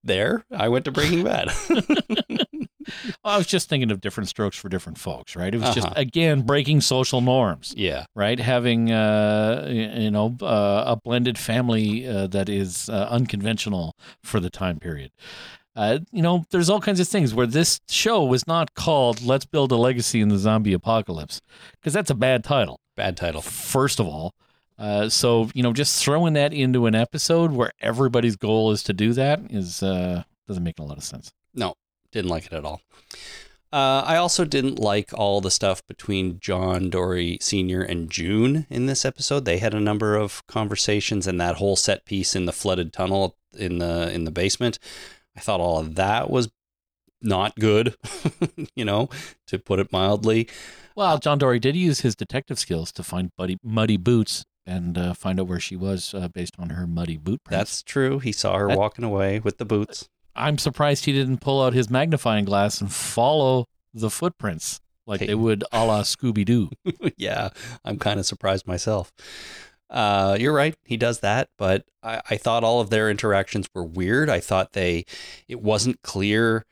there. 0.03 0.45
I 0.51 0.69
went 0.69 0.85
to 0.85 0.91
Breaking 0.91 1.23
Bad. 1.23 1.51
I 3.23 3.37
was 3.37 3.47
just 3.47 3.69
thinking 3.69 3.91
of 3.91 4.01
different 4.01 4.29
strokes 4.29 4.57
for 4.57 4.69
different 4.69 4.97
folks, 4.97 5.35
right? 5.35 5.53
It 5.53 5.59
was 5.59 5.73
just 5.75 5.87
Uh-huh. 5.87 5.93
again 5.97 6.41
breaking 6.41 6.81
social 6.81 7.21
norms, 7.21 7.73
yeah, 7.77 8.05
right? 8.15 8.39
Having 8.39 8.91
uh, 8.91 9.67
you 9.69 10.11
know 10.11 10.35
uh, 10.41 10.83
a 10.87 10.95
blended 10.95 11.37
family 11.37 12.07
uh, 12.07 12.27
that 12.27 12.49
is 12.49 12.89
uh, 12.89 13.07
unconventional 13.09 13.95
for 14.23 14.39
the 14.39 14.49
time 14.49 14.79
period. 14.79 15.11
Uh, 15.73 15.99
you 16.11 16.21
know, 16.21 16.45
there's 16.51 16.69
all 16.69 16.81
kinds 16.81 16.99
of 16.99 17.07
things 17.07 17.33
where 17.33 17.47
this 17.47 17.79
show 17.87 18.23
was 18.25 18.45
not 18.45 18.73
called 18.73 19.21
"Let's 19.21 19.45
Build 19.45 19.71
a 19.71 19.77
Legacy 19.77 20.19
in 20.19 20.27
the 20.29 20.37
Zombie 20.37 20.73
Apocalypse" 20.73 21.41
because 21.79 21.93
that's 21.93 22.09
a 22.09 22.15
bad 22.15 22.43
title. 22.43 22.79
bad 22.97 23.15
title. 23.15 23.41
First 23.41 23.99
of 24.01 24.05
all, 24.05 24.33
uh, 24.77 25.07
so 25.07 25.49
you 25.53 25.63
know, 25.63 25.71
just 25.71 26.03
throwing 26.03 26.33
that 26.33 26.53
into 26.53 26.87
an 26.87 26.95
episode 26.95 27.51
where 27.51 27.71
everybody's 27.79 28.35
goal 28.35 28.71
is 28.71 28.83
to 28.83 28.91
do 28.93 29.13
that 29.13 29.39
is 29.49 29.81
uh, 29.81 30.23
doesn't 30.45 30.63
make 30.63 30.77
a 30.79 30.83
lot 30.83 30.97
of 30.97 31.03
sense. 31.05 31.31
No, 31.55 31.73
didn't 32.11 32.29
like 32.29 32.45
it 32.45 32.53
at 32.53 32.65
all. 32.65 32.81
Uh, 33.73 34.03
I 34.05 34.17
also 34.17 34.43
didn't 34.43 34.79
like 34.79 35.13
all 35.13 35.39
the 35.39 35.49
stuff 35.51 35.85
between 35.87 36.39
John 36.41 36.89
Dory 36.89 37.37
Sr. 37.39 37.81
and 37.81 38.09
June 38.09 38.67
in 38.69 38.85
this 38.85 39.05
episode. 39.05 39.45
They 39.45 39.59
had 39.59 39.73
a 39.73 39.79
number 39.79 40.15
of 40.17 40.45
conversations, 40.47 41.25
and 41.25 41.39
that 41.39 41.55
whole 41.55 41.77
set 41.77 42.03
piece 42.05 42.35
in 42.35 42.45
the 42.45 42.51
flooded 42.51 42.91
tunnel 42.91 43.37
in 43.57 43.77
the 43.77 44.11
in 44.11 44.25
the 44.25 44.31
basement. 44.31 44.77
I 45.37 45.39
thought 45.39 45.61
all 45.61 45.79
of 45.79 45.95
that 45.95 46.29
was 46.29 46.49
not 47.21 47.55
good, 47.55 47.95
you 48.75 48.83
know, 48.83 49.09
to 49.47 49.57
put 49.57 49.79
it 49.79 49.91
mildly. 49.91 50.49
Well, 50.95 51.17
John 51.19 51.37
Dory 51.37 51.59
did 51.59 51.77
use 51.77 52.01
his 52.01 52.15
detective 52.15 52.59
skills 52.59 52.91
to 52.93 53.03
find 53.03 53.31
Buddy, 53.37 53.57
Muddy 53.63 53.95
Boots 53.95 54.43
and 54.65 54.97
uh, 54.97 55.13
find 55.13 55.39
out 55.39 55.47
where 55.47 55.59
she 55.59 55.75
was 55.75 56.13
uh, 56.13 56.27
based 56.27 56.55
on 56.59 56.71
her 56.71 56.85
muddy 56.85 57.17
boot 57.17 57.41
prints. 57.43 57.57
That's 57.59 57.83
true. 57.83 58.19
He 58.19 58.31
saw 58.31 58.57
her 58.57 58.67
That- 58.67 58.77
walking 58.77 59.05
away 59.05 59.39
with 59.39 59.57
the 59.57 59.65
boots. 59.65 60.09
I'm 60.35 60.57
surprised 60.57 61.05
he 61.05 61.13
didn't 61.13 61.39
pull 61.39 61.61
out 61.63 61.73
his 61.73 61.89
magnifying 61.89 62.45
glass 62.45 62.81
and 62.81 62.91
follow 62.91 63.65
the 63.93 64.09
footprints 64.09 64.79
like 65.05 65.19
Hey. 65.19 65.27
they 65.27 65.35
would 65.35 65.63
a 65.71 65.85
la 65.85 66.01
Scooby 66.03 66.45
Doo. 66.45 66.69
yeah, 67.17 67.49
I'm 67.83 67.97
kind 67.97 68.19
of 68.19 68.25
surprised 68.25 68.67
myself. 68.67 69.11
Uh, 69.89 70.37
you're 70.39 70.53
right, 70.53 70.75
he 70.85 70.95
does 70.95 71.19
that, 71.19 71.49
but 71.57 71.83
I, 72.01 72.21
I 72.29 72.37
thought 72.37 72.63
all 72.63 72.79
of 72.79 72.89
their 72.89 73.09
interactions 73.09 73.67
were 73.75 73.83
weird. 73.83 74.29
I 74.29 74.39
thought 74.39 74.71
they, 74.71 75.05
it 75.49 75.61
wasn't 75.61 76.01
clear 76.01 76.65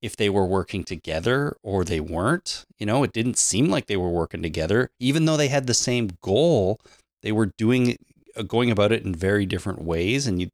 if 0.00 0.16
they 0.16 0.30
were 0.30 0.46
working 0.46 0.82
together 0.82 1.54
or 1.62 1.84
they 1.84 2.00
weren't. 2.00 2.64
You 2.78 2.86
know, 2.86 3.02
it 3.02 3.12
didn't 3.12 3.36
seem 3.36 3.68
like 3.68 3.86
they 3.86 3.96
were 3.98 4.08
working 4.10 4.42
together, 4.42 4.90
even 4.98 5.26
though 5.26 5.36
they 5.36 5.48
had 5.48 5.66
the 5.66 5.74
same 5.74 6.10
goal. 6.22 6.80
They 7.20 7.30
were 7.30 7.52
doing, 7.58 7.98
going 8.46 8.70
about 8.70 8.92
it 8.92 9.04
in 9.04 9.14
very 9.14 9.46
different 9.46 9.82
ways, 9.82 10.26
and 10.26 10.40
you, 10.40 10.48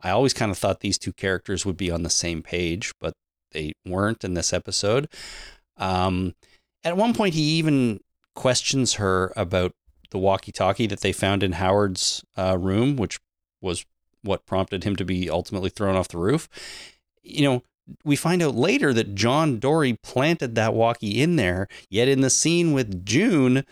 I 0.00 0.10
always 0.10 0.34
kind 0.34 0.50
of 0.50 0.58
thought 0.58 0.80
these 0.80 0.98
two 0.98 1.12
characters 1.12 1.64
would 1.64 1.76
be 1.76 1.90
on 1.90 2.02
the 2.02 2.10
same 2.10 2.42
page, 2.42 2.92
but 3.00 3.14
they 3.52 3.72
weren't 3.86 4.24
in 4.24 4.34
this 4.34 4.52
episode. 4.52 5.08
Um, 5.76 6.34
at 6.84 6.96
one 6.96 7.14
point, 7.14 7.34
he 7.34 7.42
even 7.58 8.00
questions 8.34 8.94
her 8.94 9.32
about 9.36 9.72
the 10.10 10.18
walkie-talkie 10.18 10.86
that 10.86 11.00
they 11.00 11.12
found 11.12 11.42
in 11.42 11.52
Howard's 11.52 12.22
uh, 12.36 12.58
room, 12.58 12.96
which 12.96 13.18
was 13.60 13.84
what 14.22 14.46
prompted 14.46 14.84
him 14.84 14.96
to 14.96 15.04
be 15.04 15.30
ultimately 15.30 15.70
thrown 15.70 15.96
off 15.96 16.08
the 16.08 16.18
roof. 16.18 16.48
You 17.22 17.44
know, 17.44 17.62
we 18.04 18.14
find 18.14 18.42
out 18.42 18.54
later 18.54 18.92
that 18.92 19.14
John 19.14 19.58
Dory 19.58 19.96
planted 20.02 20.54
that 20.54 20.74
walkie 20.74 21.20
in 21.20 21.36
there. 21.36 21.66
Yet 21.90 22.08
in 22.08 22.20
the 22.20 22.30
scene 22.30 22.72
with 22.72 23.04
June, 23.04 23.64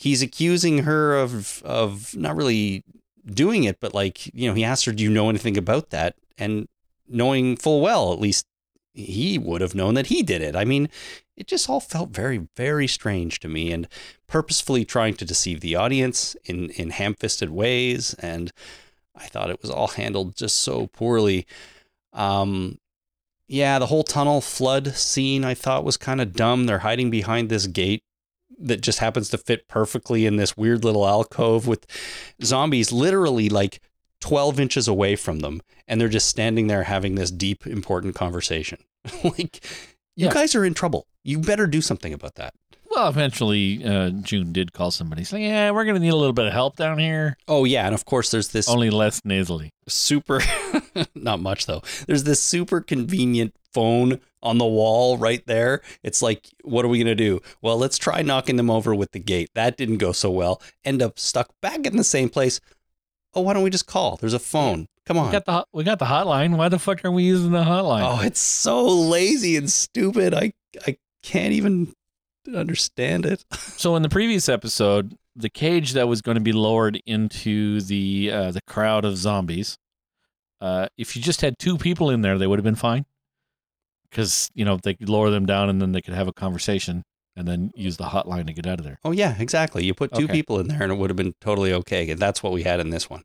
he's 0.00 0.22
accusing 0.22 0.78
her 0.78 1.14
of 1.14 1.62
of 1.62 2.16
not 2.16 2.34
really 2.34 2.82
doing 3.26 3.64
it, 3.64 3.78
but 3.80 3.94
like 3.94 4.34
you 4.34 4.48
know, 4.48 4.54
he 4.54 4.64
asked 4.64 4.86
her, 4.86 4.92
"Do 4.92 5.04
you 5.04 5.10
know 5.10 5.28
anything 5.28 5.58
about 5.58 5.90
that?" 5.90 6.16
And 6.38 6.68
knowing 7.06 7.56
full 7.56 7.80
well, 7.80 8.12
at 8.12 8.18
least 8.18 8.46
he 8.94 9.38
would 9.38 9.60
have 9.60 9.74
known 9.74 9.94
that 9.94 10.06
he 10.06 10.22
did 10.22 10.42
it. 10.42 10.56
I 10.56 10.64
mean, 10.64 10.88
it 11.36 11.46
just 11.46 11.68
all 11.68 11.80
felt 11.80 12.10
very, 12.10 12.48
very 12.56 12.86
strange 12.86 13.40
to 13.40 13.48
me, 13.48 13.72
and 13.72 13.86
purposefully 14.26 14.84
trying 14.84 15.14
to 15.14 15.24
deceive 15.24 15.60
the 15.60 15.76
audience 15.76 16.34
in 16.44 16.70
in 16.70 16.90
ham-fisted 16.90 17.50
ways. 17.50 18.14
And 18.14 18.52
I 19.14 19.26
thought 19.26 19.50
it 19.50 19.60
was 19.60 19.70
all 19.70 19.88
handled 19.88 20.34
just 20.34 20.60
so 20.60 20.86
poorly. 20.86 21.46
Um, 22.12 22.78
yeah, 23.48 23.78
the 23.78 23.86
whole 23.86 24.04
tunnel 24.04 24.40
flood 24.40 24.94
scene 24.94 25.44
I 25.44 25.54
thought 25.54 25.84
was 25.84 25.96
kind 25.96 26.20
of 26.20 26.32
dumb. 26.32 26.66
They're 26.66 26.78
hiding 26.78 27.10
behind 27.10 27.48
this 27.48 27.66
gate 27.66 28.02
that 28.60 28.80
just 28.82 28.98
happens 28.98 29.28
to 29.30 29.38
fit 29.38 29.66
perfectly 29.68 30.26
in 30.26 30.36
this 30.36 30.56
weird 30.56 30.84
little 30.84 31.06
alcove 31.06 31.66
with 31.66 31.86
zombies 32.44 32.92
literally 32.92 33.48
like 33.48 33.80
12 34.20 34.60
inches 34.60 34.86
away 34.88 35.16
from 35.16 35.40
them. 35.40 35.60
And 35.88 36.00
they're 36.00 36.08
just 36.08 36.28
standing 36.28 36.66
there 36.66 36.84
having 36.84 37.14
this 37.14 37.30
deep, 37.30 37.66
important 37.66 38.14
conversation. 38.14 38.78
like, 39.24 39.64
you 40.16 40.26
Yeah. 40.26 40.32
guys 40.32 40.54
are 40.54 40.64
in 40.64 40.74
trouble. 40.74 41.06
You 41.24 41.38
better 41.38 41.66
do 41.66 41.80
something 41.80 42.12
about 42.12 42.34
that. 42.36 42.54
Well, 42.90 43.08
eventually, 43.08 43.84
uh, 43.84 44.10
June 44.10 44.52
did 44.52 44.72
call 44.72 44.90
somebody 44.90 45.22
saying, 45.22 45.44
Yeah, 45.44 45.70
we're 45.70 45.84
going 45.84 45.94
to 45.94 46.00
need 46.00 46.08
a 46.08 46.16
little 46.16 46.32
bit 46.32 46.46
of 46.46 46.52
help 46.52 46.76
down 46.76 46.98
here. 46.98 47.36
Oh, 47.46 47.64
yeah. 47.64 47.86
And 47.86 47.94
of 47.94 48.04
course, 48.04 48.30
there's 48.32 48.48
this 48.48 48.68
Only 48.68 48.90
less 48.90 49.24
nasally. 49.24 49.70
super, 49.88 50.40
not 51.14 51.40
much 51.40 51.66
though. 51.66 51.82
There's 52.06 52.24
this 52.24 52.42
super 52.42 52.80
convenient 52.80 53.54
phone 53.72 54.20
on 54.42 54.58
the 54.58 54.66
wall 54.66 55.18
right 55.18 55.44
there. 55.46 55.82
It's 56.02 56.22
like, 56.22 56.48
what 56.62 56.84
are 56.84 56.88
we 56.88 56.98
going 56.98 57.06
to 57.06 57.14
do? 57.14 57.40
Well, 57.62 57.76
let's 57.76 57.98
try 57.98 58.22
knocking 58.22 58.56
them 58.56 58.70
over 58.70 58.94
with 58.94 59.12
the 59.12 59.18
gate. 59.18 59.50
That 59.54 59.76
didn't 59.76 59.98
go 59.98 60.12
so 60.12 60.30
well. 60.30 60.62
End 60.84 61.02
up 61.02 61.18
stuck 61.18 61.48
back 61.60 61.86
in 61.86 61.96
the 61.96 62.04
same 62.04 62.28
place. 62.28 62.60
Oh, 63.34 63.42
why 63.42 63.52
don't 63.52 63.62
we 63.62 63.70
just 63.70 63.86
call? 63.86 64.16
There's 64.16 64.34
a 64.34 64.38
phone. 64.38 64.86
Come 65.06 65.16
on. 65.16 65.24
We 65.24 65.28
on. 65.28 65.32
got 65.32 65.44
the 65.44 65.66
we 65.72 65.84
got 65.84 65.98
the 65.98 66.04
hotline. 66.04 66.56
Why 66.56 66.68
the 66.68 66.78
fuck 66.78 67.04
are 67.04 67.10
we 67.10 67.24
using 67.24 67.52
the 67.52 67.64
hotline? 67.64 68.02
Oh, 68.04 68.22
it's 68.24 68.40
so 68.40 68.86
lazy 68.86 69.56
and 69.56 69.70
stupid. 69.70 70.34
I 70.34 70.52
I 70.86 70.96
can't 71.22 71.52
even 71.52 71.92
understand 72.54 73.26
it. 73.26 73.44
So 73.80 73.96
in 73.96 74.02
the 74.02 74.10
previous 74.10 74.46
episode, 74.46 75.16
the 75.34 75.48
cage 75.48 75.94
that 75.94 76.06
was 76.06 76.20
going 76.20 76.34
to 76.34 76.42
be 76.42 76.52
lowered 76.52 77.00
into 77.06 77.80
the 77.80 78.30
uh, 78.30 78.50
the 78.50 78.60
crowd 78.66 79.06
of 79.06 79.16
zombies, 79.16 79.78
uh, 80.60 80.88
if 80.98 81.16
you 81.16 81.22
just 81.22 81.40
had 81.40 81.58
two 81.58 81.78
people 81.78 82.10
in 82.10 82.20
there, 82.20 82.36
they 82.36 82.46
would 82.46 82.58
have 82.58 82.64
been 82.64 82.74
fine. 82.74 83.06
Because 84.10 84.50
you 84.54 84.64
know 84.64 84.76
they 84.82 84.94
could 84.94 85.08
lower 85.08 85.30
them 85.30 85.46
down 85.46 85.68
and 85.68 85.80
then 85.80 85.92
they 85.92 86.00
could 86.02 86.14
have 86.14 86.28
a 86.28 86.32
conversation 86.32 87.04
and 87.36 87.46
then 87.46 87.70
use 87.76 87.96
the 87.96 88.04
hotline 88.04 88.46
to 88.48 88.52
get 88.52 88.66
out 88.66 88.80
of 88.80 88.84
there. 88.84 88.98
Oh 89.04 89.12
yeah, 89.12 89.36
exactly. 89.38 89.84
You 89.84 89.94
put 89.94 90.12
two 90.12 90.24
Okay. 90.24 90.32
people 90.32 90.58
in 90.58 90.68
there 90.68 90.82
and 90.82 90.90
it 90.92 90.96
would 90.98 91.10
have 91.10 91.16
been 91.16 91.34
totally 91.40 91.72
okay. 91.72 92.10
And 92.10 92.18
that's 92.20 92.42
what 92.42 92.52
we 92.52 92.64
had 92.64 92.80
in 92.80 92.90
this 92.90 93.08
one. 93.08 93.22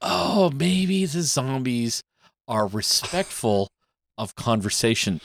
Oh, 0.00 0.50
maybe 0.54 1.04
the 1.04 1.22
zombies 1.22 2.02
are 2.48 2.66
respectful 2.66 3.68
of 4.16 4.34
conversation. 4.34 5.20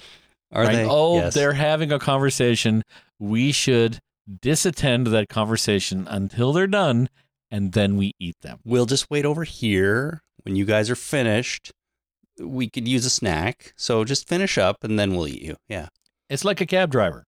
Are 0.52 0.64
right? 0.64 0.76
they? 0.76 0.85
Oh, 0.85 1.15
Yes. 1.18 1.34
they're 1.34 1.53
having 1.53 1.91
a 1.91 1.99
conversation. 1.99 2.84
We 3.19 3.52
should 3.53 3.99
disattend 4.30 5.10
that 5.11 5.30
conversation 5.30 6.07
until 6.10 6.52
they're 6.53 6.68
done, 6.68 7.10
and 7.49 7.72
then 7.72 7.95
we 7.95 8.11
eat 8.19 8.35
them. 8.41 8.60
We'll 8.65 8.85
just 8.85 9.10
wait 9.10 9.26
over 9.26 9.43
here 9.45 10.22
when 10.43 10.56
you 10.56 10.65
guys 10.65 10.89
are 10.89 10.95
finished. 10.95 11.72
We 12.39 12.69
could 12.69 12.87
use 12.87 13.05
a 13.05 13.09
snack. 13.09 13.73
So 13.77 14.03
just 14.03 14.27
finish 14.27 14.57
up 14.57 14.83
and 14.83 14.97
then 14.99 15.15
we'll 15.15 15.27
eat 15.27 15.41
you. 15.41 15.55
Yeah. 15.69 15.87
It's 16.29 16.43
like 16.45 16.59
a 16.61 16.65
cab 16.65 16.91
driver, 16.91 17.25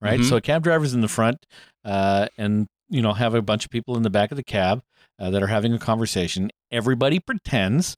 right? 0.00 0.20
Mhm. 0.20 0.28
So 0.28 0.36
a 0.36 0.40
cab 0.40 0.62
driver's 0.62 0.94
in 0.94 1.00
the 1.00 1.08
front, 1.08 1.46
uh, 1.84 2.28
and 2.38 2.66
you 2.90 3.00
know 3.02 3.14
have 3.14 3.34
a 3.34 3.42
bunch 3.42 3.64
of 3.64 3.70
people 3.70 3.96
in 3.96 4.02
the 4.02 4.10
back 4.10 4.30
of 4.30 4.36
the 4.36 4.44
cab 4.44 4.82
uh, 5.18 5.30
that 5.30 5.42
are 5.42 5.46
having 5.48 5.72
a 5.72 5.78
conversation. 5.78 6.50
Everybody 6.70 7.18
pretends 7.20 7.96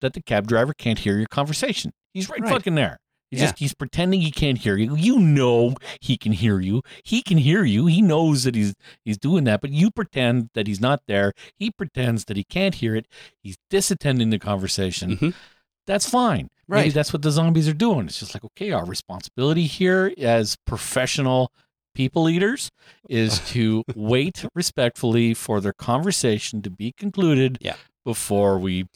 that 0.00 0.12
the 0.12 0.22
cab 0.22 0.46
driver 0.46 0.72
can't 0.74 0.98
hear 1.00 1.18
your 1.18 1.26
conversation. 1.26 1.92
He's 2.12 2.28
right, 2.28 2.40
Right. 2.40 2.52
fucking 2.52 2.74
there. 2.76 2.98
He's 3.30 3.40
Yeah. 3.40 3.46
just 3.46 3.58
he's 3.58 3.74
pretending 3.74 4.20
he 4.20 4.30
can't 4.30 4.58
hear 4.58 4.76
you. 4.76 4.94
You 4.94 5.18
know 5.18 5.74
he 6.00 6.16
can 6.16 6.30
hear 6.32 6.60
you. 6.60 6.82
He 7.02 7.20
can 7.22 7.38
hear 7.38 7.64
you. 7.64 7.86
He 7.86 8.00
knows 8.00 8.44
that 8.44 8.54
he's 8.54 8.74
he's 9.04 9.18
doing 9.18 9.42
that, 9.44 9.60
but 9.60 9.70
you 9.70 9.90
pretend 9.90 10.50
that 10.54 10.68
he's 10.68 10.80
not 10.80 11.02
there. 11.08 11.32
He 11.56 11.70
pretends 11.72 12.26
that 12.26 12.36
he 12.36 12.44
can't 12.44 12.76
hear 12.76 12.94
it. 12.94 13.06
He's 13.42 13.56
disattending 13.72 14.30
the 14.30 14.38
conversation. 14.38 15.16
Mhm. 15.16 15.34
That's 15.86 16.08
fine. 16.08 16.48
Maybe 16.66 16.82
Right. 16.84 16.94
that's 16.94 17.12
what 17.12 17.22
the 17.22 17.30
zombies 17.30 17.68
are 17.68 17.74
doing. 17.74 18.06
It's 18.06 18.18
just 18.20 18.34
like, 18.34 18.44
okay, 18.44 18.70
our 18.72 18.84
responsibility 18.86 19.66
here 19.66 20.12
as 20.18 20.56
professional 20.66 21.52
people 21.94 22.28
eaters 22.28 22.70
is 23.08 23.38
to 23.50 23.84
wait 23.94 24.44
respectfully 24.54 25.34
for 25.34 25.60
their 25.60 25.74
conversation 25.74 26.62
to 26.62 26.70
be 26.70 26.92
concluded 26.92 27.58
Yeah. 27.60 27.76
before 28.04 28.58
we 28.58 28.86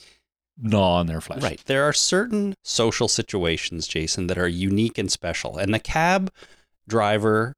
gnaw 0.60 0.97
on 0.97 1.06
their 1.06 1.20
flesh. 1.20 1.43
Right. 1.43 1.62
There 1.66 1.85
are 1.85 1.93
certain 1.93 2.55
social 2.65 3.06
situations, 3.06 3.86
Jason, 3.86 4.27
that 4.28 4.39
are 4.39 4.48
unique 4.48 4.98
and 4.98 5.12
special. 5.12 5.56
And 5.56 5.73
the 5.73 5.78
cab 5.78 6.32
driver 6.89 7.55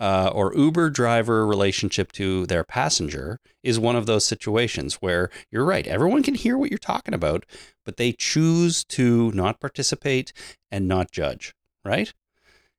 uh, 0.00 0.30
or 0.34 0.54
Uber 0.56 0.90
driver 0.90 1.46
relationship 1.46 2.10
to 2.12 2.46
their 2.46 2.64
passenger 2.64 3.38
is 3.62 3.78
one 3.78 3.94
of 3.96 4.06
those 4.06 4.24
situations 4.24 4.94
where 4.94 5.30
you're 5.50 5.64
right. 5.64 5.86
Everyone 5.86 6.22
can 6.22 6.34
hear 6.34 6.56
what 6.58 6.70
you're 6.70 6.78
talking 6.78 7.14
about, 7.14 7.44
but 7.84 7.98
they 7.98 8.12
choose 8.12 8.82
to 8.84 9.30
not 9.32 9.60
participate 9.60 10.32
and 10.70 10.88
not 10.88 11.10
judge. 11.12 11.54
Right? 11.84 12.12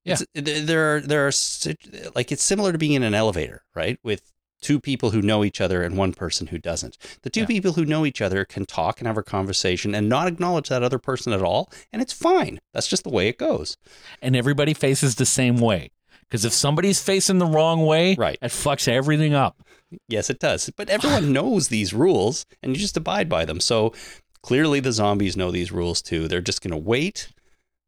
Yeah. 0.03 0.17
It's, 0.33 0.61
there 0.65 0.95
are 0.95 0.99
there 1.01 1.27
are 1.27 1.31
like 2.15 2.31
it's 2.31 2.43
similar 2.43 2.71
to 2.71 2.77
being 2.77 2.93
in 2.93 3.03
an 3.03 3.13
elevator, 3.13 3.63
right? 3.75 3.99
With 4.03 4.31
two 4.61 4.79
people 4.79 5.09
who 5.09 5.21
know 5.23 5.43
each 5.43 5.59
other 5.59 5.81
and 5.81 5.97
one 5.97 6.13
person 6.13 6.47
who 6.47 6.57
doesn't. 6.59 6.95
The 7.23 7.31
two 7.31 7.41
Yeah. 7.41 7.45
people 7.47 7.73
who 7.73 7.85
know 7.85 8.05
each 8.05 8.21
other 8.21 8.45
can 8.45 8.65
talk 8.65 8.99
and 8.99 9.07
have 9.07 9.17
a 9.17 9.23
conversation 9.23 9.95
and 9.95 10.07
not 10.07 10.27
acknowledge 10.27 10.69
that 10.69 10.83
other 10.83 10.99
person 10.99 11.33
at 11.33 11.41
all, 11.41 11.71
and 11.91 11.99
it's 12.01 12.13
fine. 12.13 12.59
That's 12.73 12.87
just 12.87 13.03
the 13.03 13.09
way 13.09 13.27
it 13.27 13.39
goes. 13.39 13.75
And 14.21 14.35
everybody 14.35 14.75
faces 14.75 15.15
the 15.15 15.25
same 15.25 15.57
way. 15.57 15.89
Because 16.31 16.45
if 16.45 16.53
somebody's 16.53 17.01
facing 17.01 17.39
the 17.39 17.45
wrong 17.45 17.85
way, 17.85 18.15
Right. 18.15 18.37
it 18.41 18.51
fucks 18.51 18.87
everything 18.87 19.33
up. 19.33 19.61
Yes, 20.07 20.29
it 20.29 20.39
does. 20.39 20.69
But 20.77 20.89
everyone 20.89 21.33
knows 21.33 21.67
these 21.67 21.93
rules 21.93 22.45
and 22.63 22.73
you 22.73 22.79
just 22.81 22.95
abide 22.95 23.27
by 23.27 23.43
them. 23.43 23.59
So 23.59 23.91
clearly 24.41 24.79
the 24.79 24.93
zombies 24.93 25.35
know 25.35 25.51
these 25.51 25.73
rules 25.73 26.01
too. 26.01 26.29
They're 26.29 26.39
just 26.39 26.61
going 26.61 26.71
to 26.71 26.77
wait. 26.77 27.27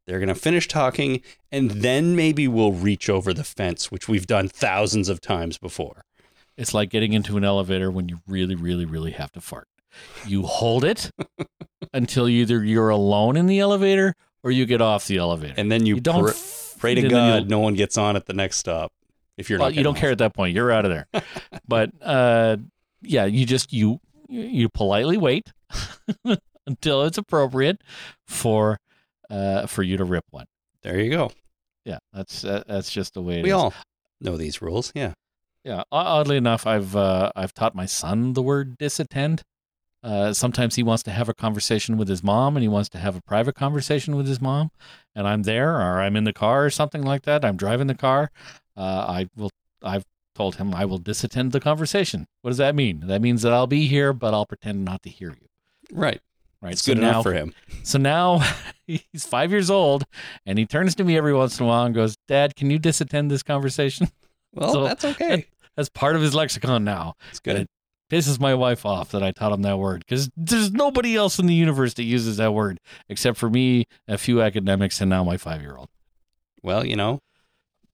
They're 0.06 0.18
going 0.18 0.28
to 0.28 0.34
finish 0.34 0.68
talking 0.68 1.22
and 1.50 1.70
then 1.70 2.14
maybe 2.14 2.46
we'll 2.46 2.72
reach 2.72 3.08
over 3.08 3.32
the 3.32 3.44
fence, 3.44 3.90
which 3.90 4.08
we've 4.08 4.26
done 4.26 4.48
thousands 4.48 5.08
of 5.08 5.22
times 5.22 5.56
before. 5.56 6.04
It's 6.58 6.74
like 6.74 6.90
getting 6.90 7.14
into 7.14 7.38
an 7.38 7.44
elevator 7.44 7.90
when 7.90 8.10
you 8.10 8.20
really, 8.26 8.54
really, 8.54 8.84
really 8.84 9.12
have 9.12 9.32
to 9.32 9.40
fart. 9.40 9.68
You 10.26 10.42
hold 10.42 10.84
it 10.84 11.10
until 11.94 12.28
either 12.28 12.62
you're 12.62 12.90
alone 12.90 13.38
in 13.38 13.46
the 13.46 13.60
elevator 13.60 14.14
or 14.42 14.50
you 14.50 14.66
get 14.66 14.82
off 14.82 15.06
the 15.06 15.16
elevator. 15.16 15.54
And 15.56 15.72
then 15.72 15.86
you, 15.86 15.94
you 15.94 16.00
don't 16.02 16.24
pr- 16.26 16.36
pray 16.84 16.94
to 16.94 17.02
then 17.02 17.10
God 17.10 17.50
no 17.50 17.58
one 17.58 17.74
gets 17.74 17.96
on 17.98 18.16
at 18.16 18.26
the 18.26 18.32
next 18.32 18.56
stop. 18.58 18.92
If 19.36 19.50
you're 19.50 19.58
well, 19.58 19.68
not 19.68 19.74
you 19.74 19.82
don't 19.82 19.96
care 19.96 20.10
at 20.10 20.18
that 20.18 20.34
point. 20.34 20.54
You're 20.54 20.70
out 20.70 20.84
of 20.84 20.90
there. 20.90 21.06
but 21.68 21.90
uh, 22.00 22.56
yeah, 23.02 23.24
you 23.24 23.46
just 23.46 23.72
you 23.72 24.00
you 24.28 24.68
politely 24.68 25.16
wait 25.16 25.52
until 26.66 27.02
it's 27.04 27.18
appropriate 27.18 27.82
for 28.26 28.78
uh, 29.30 29.66
for 29.66 29.82
you 29.82 29.96
to 29.96 30.04
rip 30.04 30.24
one. 30.30 30.46
There 30.82 31.00
you 31.00 31.10
go. 31.10 31.30
Yeah, 31.84 31.98
that's 32.12 32.44
uh, 32.44 32.62
that's 32.66 32.90
just 32.90 33.14
the 33.14 33.22
way 33.22 33.40
it 33.40 33.42
We 33.42 33.50
is. 33.50 33.54
all 33.54 33.74
know 34.20 34.36
these 34.36 34.62
rules. 34.62 34.92
Yeah. 34.94 35.14
Yeah, 35.64 35.84
oddly 35.90 36.36
enough, 36.36 36.66
I've 36.66 36.94
uh, 36.94 37.32
I've 37.34 37.54
taught 37.54 37.74
my 37.74 37.86
son 37.86 38.34
the 38.34 38.42
word 38.42 38.78
disattend. 38.78 39.40
Uh, 40.04 40.34
sometimes 40.34 40.74
he 40.74 40.82
wants 40.82 41.02
to 41.02 41.10
have 41.10 41.30
a 41.30 41.34
conversation 41.34 41.96
with 41.96 42.08
his 42.08 42.22
mom, 42.22 42.56
and 42.56 42.62
he 42.62 42.68
wants 42.68 42.90
to 42.90 42.98
have 42.98 43.16
a 43.16 43.22
private 43.22 43.54
conversation 43.54 44.16
with 44.16 44.28
his 44.28 44.38
mom, 44.40 44.70
and 45.14 45.26
I'm 45.26 45.44
there, 45.44 45.76
or 45.76 46.00
I'm 46.02 46.14
in 46.14 46.24
the 46.24 46.32
car, 46.34 46.66
or 46.66 46.70
something 46.70 47.02
like 47.02 47.22
that. 47.22 47.42
I'm 47.44 47.56
driving 47.56 47.86
the 47.86 47.94
car. 47.94 48.30
Uh, 48.76 48.80
I 49.08 49.28
will. 49.34 49.50
I've 49.82 50.04
told 50.34 50.56
him 50.56 50.74
I 50.74 50.84
will 50.84 51.00
disattend 51.00 51.52
the 51.52 51.60
conversation. 51.60 52.26
What 52.42 52.50
does 52.50 52.58
that 52.58 52.74
mean? 52.74 53.04
That 53.06 53.22
means 53.22 53.42
that 53.42 53.52
I'll 53.54 53.66
be 53.66 53.86
here, 53.86 54.12
but 54.12 54.34
I'll 54.34 54.46
pretend 54.46 54.84
not 54.84 55.02
to 55.04 55.08
hear 55.10 55.30
you. 55.30 55.48
Right. 55.92 56.20
Right. 56.60 56.72
It's 56.72 56.82
so 56.82 56.92
good 56.94 57.00
now, 57.00 57.08
enough 57.10 57.22
for 57.22 57.32
him. 57.32 57.54
So 57.82 57.98
now 57.98 58.40
he's 58.86 59.24
five 59.24 59.50
years 59.50 59.70
old, 59.70 60.04
and 60.44 60.58
he 60.58 60.66
turns 60.66 60.94
to 60.96 61.04
me 61.04 61.16
every 61.16 61.32
once 61.34 61.58
in 61.58 61.64
a 61.64 61.68
while 61.68 61.84
and 61.86 61.94
goes, 61.94 62.16
"Dad, 62.28 62.56
can 62.56 62.70
you 62.70 62.78
disattend 62.78 63.30
this 63.30 63.42
conversation?" 63.42 64.08
Well, 64.52 64.72
So- 64.72 64.84
that's 64.84 65.04
okay. 65.04 65.46
That's 65.76 65.88
part 65.88 66.14
of 66.14 66.22
his 66.22 66.34
lexicon 66.36 66.84
now. 66.84 67.14
It's 67.30 67.40
good. 67.40 67.66
Pisses 68.10 68.38
my 68.38 68.54
wife 68.54 68.84
off 68.84 69.10
that 69.12 69.22
I 69.22 69.32
taught 69.32 69.52
him 69.52 69.62
that 69.62 69.78
word 69.78 70.04
because 70.06 70.30
there's 70.36 70.70
nobody 70.72 71.16
else 71.16 71.38
in 71.38 71.46
the 71.46 71.54
universe 71.54 71.94
that 71.94 72.04
uses 72.04 72.36
that 72.36 72.52
word 72.52 72.78
except 73.08 73.38
for 73.38 73.48
me, 73.48 73.86
a 74.06 74.18
few 74.18 74.42
academics, 74.42 75.00
and 75.00 75.08
now 75.10 75.24
my 75.24 75.36
five 75.36 75.62
year 75.62 75.76
old. 75.76 75.88
well, 76.62 76.84
you 76.86 76.96
know, 76.96 77.20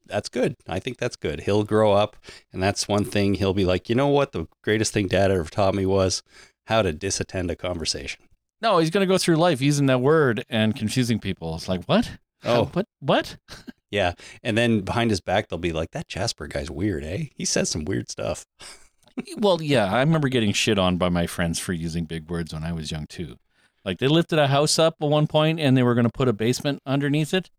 that's 0.06 0.28
good. 0.28 0.56
I 0.68 0.80
think 0.80 0.98
that's 0.98 1.16
good. 1.16 1.42
He'll 1.42 1.62
grow 1.62 1.92
up, 1.92 2.16
and 2.52 2.60
that's 2.62 2.88
one 2.88 3.04
thing 3.04 3.34
he'll 3.34 3.54
be 3.54 3.64
like, 3.64 3.88
you 3.88 3.94
know 3.94 4.08
what? 4.08 4.32
The 4.32 4.46
greatest 4.62 4.92
thing 4.92 5.06
dad 5.06 5.30
ever 5.30 5.44
taught 5.44 5.74
me 5.74 5.86
was 5.86 6.22
how 6.66 6.82
to 6.82 6.92
disattend 6.92 7.50
a 7.50 7.56
conversation. 7.56 8.24
No, 8.60 8.78
he's 8.78 8.90
going 8.90 9.06
to 9.06 9.12
go 9.12 9.18
through 9.18 9.36
life 9.36 9.60
using 9.60 9.86
that 9.86 10.00
word 10.00 10.44
and 10.50 10.76
confusing 10.76 11.18
people. 11.20 11.54
It's 11.54 11.68
like, 11.68 11.84
what? 11.84 12.18
Oh. 12.44 12.64
what? 12.72 12.86
What? 12.98 13.36
Yeah. 13.92 14.12
And 14.44 14.56
then 14.56 14.82
behind 14.82 15.10
his 15.10 15.20
back, 15.20 15.48
they'll 15.48 15.58
be 15.58 15.72
like, 15.72 15.90
that 15.90 16.06
Jasper 16.06 16.46
guy's 16.46 16.70
weird, 16.70 17.02
eh? 17.02 17.24
He 17.34 17.44
says 17.44 17.70
some 17.70 17.84
weird 17.84 18.08
stuff. 18.08 18.46
well, 19.38 19.62
yeah, 19.62 19.92
I 19.92 20.00
remember 20.00 20.28
getting 20.28 20.52
shit 20.52 20.78
on 20.78 20.96
by 20.96 21.08
my 21.08 21.26
friends 21.26 21.58
for 21.58 21.72
using 21.72 22.04
big 22.04 22.30
words 22.30 22.52
when 22.52 22.64
I 22.64 22.72
was 22.72 22.90
young 22.90 23.06
too. 23.06 23.36
Like 23.84 23.98
they 23.98 24.08
lifted 24.08 24.38
a 24.38 24.48
house 24.48 24.78
up 24.78 24.96
at 25.00 25.08
one 25.08 25.26
point 25.26 25.60
and 25.60 25.76
they 25.76 25.82
were 25.82 25.94
going 25.94 26.04
to 26.04 26.12
put 26.12 26.28
a 26.28 26.32
basement 26.32 26.80
underneath 26.84 27.32
it, 27.32 27.50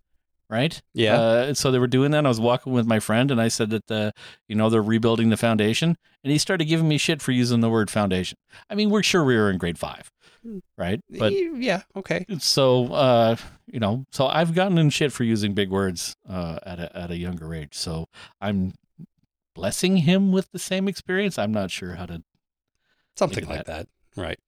right? 0.49 0.81
Yeah. 0.93 1.15
Uh, 1.15 1.53
so 1.53 1.71
they 1.71 1.79
were 1.79 1.87
doing 1.87 2.11
that. 2.11 2.25
I 2.25 2.29
was 2.29 2.39
walking 2.39 2.73
with 2.73 2.85
my 2.85 2.99
friend 2.99 3.31
and 3.31 3.41
I 3.41 3.47
said 3.47 3.69
that, 3.71 3.91
uh, 3.91 4.11
you 4.47 4.55
know, 4.55 4.69
they're 4.69 4.83
rebuilding 4.83 5.29
the 5.29 5.37
foundation. 5.37 5.97
And 6.23 6.31
he 6.31 6.37
started 6.37 6.65
giving 6.65 6.87
me 6.87 6.97
shit 6.97 7.21
for 7.21 7.31
using 7.31 7.61
the 7.61 7.69
word 7.69 7.89
foundation. 7.89 8.37
I 8.69 8.75
mean, 8.75 8.89
we're 8.89 9.03
sure 9.03 9.23
we 9.23 9.35
were 9.35 9.49
in 9.49 9.57
grade 9.57 9.79
five, 9.79 10.11
right? 10.77 11.01
But 11.09 11.33
yeah, 11.33 11.81
okay. 11.95 12.25
so, 12.37 12.93
uh, 12.93 13.35
you 13.65 13.79
know, 13.79 14.05
so 14.11 14.27
I've 14.27 14.53
gotten 14.53 14.77
in 14.77 14.91
shit 14.91 15.11
for 15.11 15.23
using 15.23 15.53
big 15.53 15.71
words 15.71 16.15
uh, 16.29 16.59
at, 16.63 16.79
a, 16.79 16.95
at 16.95 17.09
a 17.09 17.17
younger 17.17 17.55
age. 17.55 17.73
So 17.73 18.05
I'm 18.39 18.73
blessing 19.53 19.97
him 19.97 20.31
with 20.31 20.51
the 20.51 20.59
same 20.59 20.87
experience. 20.87 21.37
I'm 21.37 21.51
not 21.51 21.71
sure 21.71 21.95
how 21.95 22.05
to 22.05 22.23
Something 23.15 23.45
like 23.47 23.65
that. 23.65 23.87
Right. 24.15 24.39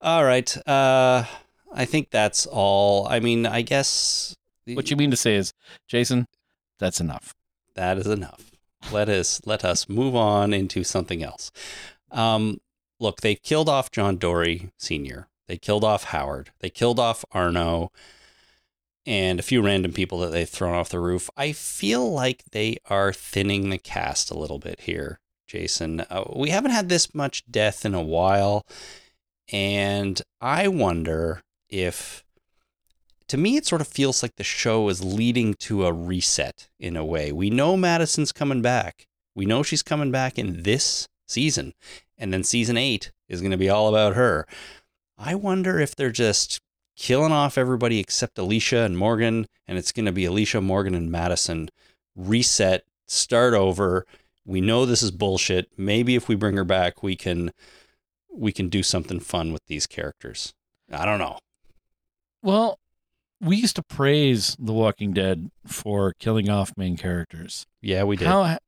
All 0.00 0.24
right. 0.24 0.56
Uh, 0.66 1.24
I 1.72 1.84
think 1.84 2.10
that's 2.10 2.46
all. 2.46 3.06
I 3.08 3.20
mean, 3.20 3.46
I 3.46 3.62
guess 3.62 4.34
What 4.66 4.90
you 4.90 4.96
mean 4.96 5.10
to 5.10 5.16
say 5.16 5.34
is, 5.36 5.52
Jason, 5.86 6.26
that's 6.78 7.00
enough. 7.00 7.34
that 7.74 7.98
is 7.98 8.06
enough. 8.06 8.50
Let 8.92 9.08
us 9.08 9.40
let 9.44 9.64
us 9.64 9.88
move 9.88 10.14
on 10.16 10.52
into 10.54 10.84
something 10.84 11.22
else. 11.22 11.50
Um, 12.10 12.58
look, 12.98 13.20
they 13.20 13.34
killed 13.34 13.68
off 13.68 13.90
John 13.90 14.16
Dory 14.16 14.70
Sr. 14.78 15.28
They 15.46 15.58
killed 15.58 15.84
off 15.84 16.04
Howard. 16.04 16.50
They 16.60 16.70
killed 16.70 16.98
off 17.00 17.24
Arno 17.32 17.90
and 19.08 19.40
a 19.40 19.42
few 19.42 19.62
random 19.62 19.90
people 19.90 20.18
that 20.18 20.32
they've 20.32 20.48
thrown 20.48 20.74
off 20.74 20.90
the 20.90 21.00
roof. 21.00 21.30
I 21.34 21.52
feel 21.52 22.12
like 22.12 22.44
they 22.52 22.76
are 22.90 23.10
thinning 23.10 23.70
the 23.70 23.78
cast 23.78 24.30
a 24.30 24.38
little 24.38 24.58
bit 24.58 24.80
here, 24.80 25.18
Jason. 25.46 26.00
Uh, 26.00 26.24
we 26.36 26.50
haven't 26.50 26.72
had 26.72 26.90
this 26.90 27.14
much 27.14 27.50
death 27.50 27.86
in 27.86 27.94
a 27.94 28.02
while. 28.02 28.66
And 29.50 30.20
I 30.42 30.68
wonder 30.68 31.40
if, 31.70 32.22
to 33.28 33.38
me, 33.38 33.56
it 33.56 33.64
sort 33.64 33.80
of 33.80 33.88
feels 33.88 34.22
like 34.22 34.36
the 34.36 34.44
show 34.44 34.90
is 34.90 35.02
leading 35.02 35.54
to 35.54 35.86
a 35.86 35.92
reset 35.92 36.68
in 36.78 36.94
a 36.94 37.04
way. 37.04 37.32
We 37.32 37.48
know 37.48 37.78
Madison's 37.78 38.30
coming 38.30 38.60
back. 38.60 39.06
We 39.34 39.46
know 39.46 39.62
she's 39.62 39.82
coming 39.82 40.12
back 40.12 40.38
in 40.38 40.64
this 40.64 41.08
season. 41.26 41.72
And 42.18 42.30
then 42.30 42.44
season 42.44 42.76
eight 42.76 43.10
is 43.26 43.40
going 43.40 43.52
to 43.52 43.56
be 43.56 43.70
all 43.70 43.88
about 43.88 44.16
her. 44.16 44.46
I 45.16 45.34
wonder 45.34 45.80
if 45.80 45.96
they're 45.96 46.10
just 46.10 46.60
killing 46.98 47.32
off 47.32 47.56
everybody 47.56 48.00
except 48.00 48.38
Alicia 48.38 48.80
and 48.80 48.98
Morgan, 48.98 49.46
and 49.66 49.78
it's 49.78 49.92
going 49.92 50.06
to 50.06 50.12
be 50.12 50.24
Alicia, 50.24 50.60
Morgan, 50.60 50.94
and 50.94 51.10
Madison. 51.10 51.70
Reset, 52.16 52.84
start 53.06 53.54
over. 53.54 54.04
We 54.44 54.60
know 54.60 54.84
this 54.84 55.02
is 55.02 55.12
bullshit. 55.12 55.70
Maybe 55.78 56.16
if 56.16 56.28
we 56.28 56.34
bring 56.34 56.56
her 56.56 56.64
back, 56.64 57.02
we 57.02 57.16
can 57.16 57.52
we 58.30 58.52
can 58.52 58.68
do 58.68 58.82
something 58.82 59.20
fun 59.20 59.52
with 59.52 59.64
these 59.66 59.86
characters. 59.86 60.52
I 60.92 61.04
don't 61.04 61.18
know. 61.18 61.38
Well, 62.42 62.78
we 63.40 63.56
used 63.56 63.76
to 63.76 63.82
praise 63.82 64.56
The 64.58 64.72
Walking 64.72 65.12
Dead 65.12 65.50
for 65.66 66.12
killing 66.18 66.48
off 66.48 66.72
main 66.76 66.96
characters. 66.96 67.66
Yeah, 67.80 68.04
we 68.04 68.16
did. 68.16 68.26
How 68.26 68.58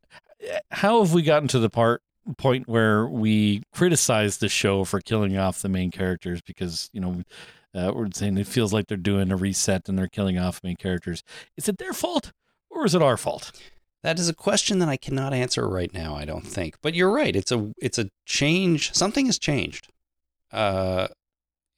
how 0.71 1.01
have 1.01 1.13
we 1.13 1.23
gotten 1.23 1.49
to 1.49 1.59
the 1.59 1.71
part 1.71 2.03
point 2.37 2.69
where 2.69 3.07
we 3.07 3.63
criticize 3.73 4.39
the 4.39 4.49
show 4.49 4.85
for 4.85 5.01
killing 5.01 5.37
off 5.37 5.63
the 5.63 5.69
main 5.69 5.91
characters 5.91 6.41
because 6.43 6.89
you 6.93 7.01
know 7.01 7.23
uh, 7.75 7.93
we're 7.95 8.09
saying 8.13 8.39
it 8.39 8.47
feels 8.47 8.73
like 8.73 8.87
they're 8.89 8.97
doing 8.97 9.31
a 9.31 9.37
reset 9.37 9.89
and 9.89 9.99
they're 9.99 10.09
killing 10.09 10.39
off 10.39 10.63
main 10.65 10.77
characters? 10.77 11.23
Is 11.57 11.69
it 11.69 11.79
their 11.79 11.93
fault 11.93 12.33
or 12.71 12.85
is 12.87 12.95
it 12.95 13.03
our 13.03 13.17
fault? 13.17 13.53
That 14.03 14.19
is 14.19 14.29
a 14.29 14.35
question 14.35 14.79
that 14.79 14.89
I 14.89 14.97
cannot 14.97 15.35
answer 15.35 15.69
right 15.69 15.93
now. 15.93 16.15
I 16.17 16.25
don't 16.25 16.47
think, 16.47 16.77
but 16.81 16.95
you're 16.95 17.13
right. 17.13 17.37
It's 17.37 17.53
a 17.53 17.71
it's 17.81 17.99
a 17.99 18.09
change. 18.27 18.95
Something 18.95 19.27
has 19.27 19.39
changed. 19.39 19.89
Uh, 20.51 21.09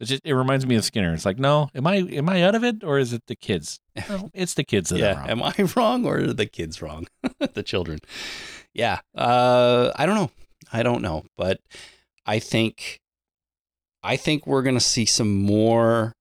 It 0.01 0.06
just 0.06 0.23
it 0.24 0.35
reminds 0.35 0.64
me 0.64 0.77
of 0.77 0.85
Skinner. 0.85 1.12
It's 1.14 1.27
like, 1.27 1.39
no, 1.39 1.69
am 1.74 1.86
I 1.86 1.97
am 1.97 2.28
I 2.28 2.43
out 2.43 2.55
of 2.55 2.62
it 2.64 2.85
or 2.85 2.98
is 2.98 3.12
it 3.12 3.23
the 3.27 3.35
kids? 3.36 3.81
No, 4.09 4.31
it's 4.35 4.55
the 4.55 4.64
kids 4.64 4.90
that 4.90 5.01
are 5.01 5.05
yeah. 5.05 5.19
wrong. 5.20 5.31
Am 5.31 5.43
I 5.43 5.55
wrong 5.77 6.06
or 6.06 6.19
are 6.19 6.32
the 6.32 6.47
kids 6.47 6.81
wrong? 6.81 7.06
the 7.55 7.62
children. 7.62 7.98
Yeah. 8.73 9.01
Uh, 9.16 9.90
I 9.97 10.06
don't 10.06 10.14
know. 10.14 10.31
I 10.73 10.82
don't 10.82 11.02
know, 11.02 11.24
but 11.36 11.60
I 12.24 12.39
think 12.39 13.01
I 14.03 14.16
think 14.16 14.47
we're 14.47 14.62
gonna 14.62 14.81
see 14.81 15.05
some 15.07 15.43
more 15.43 16.12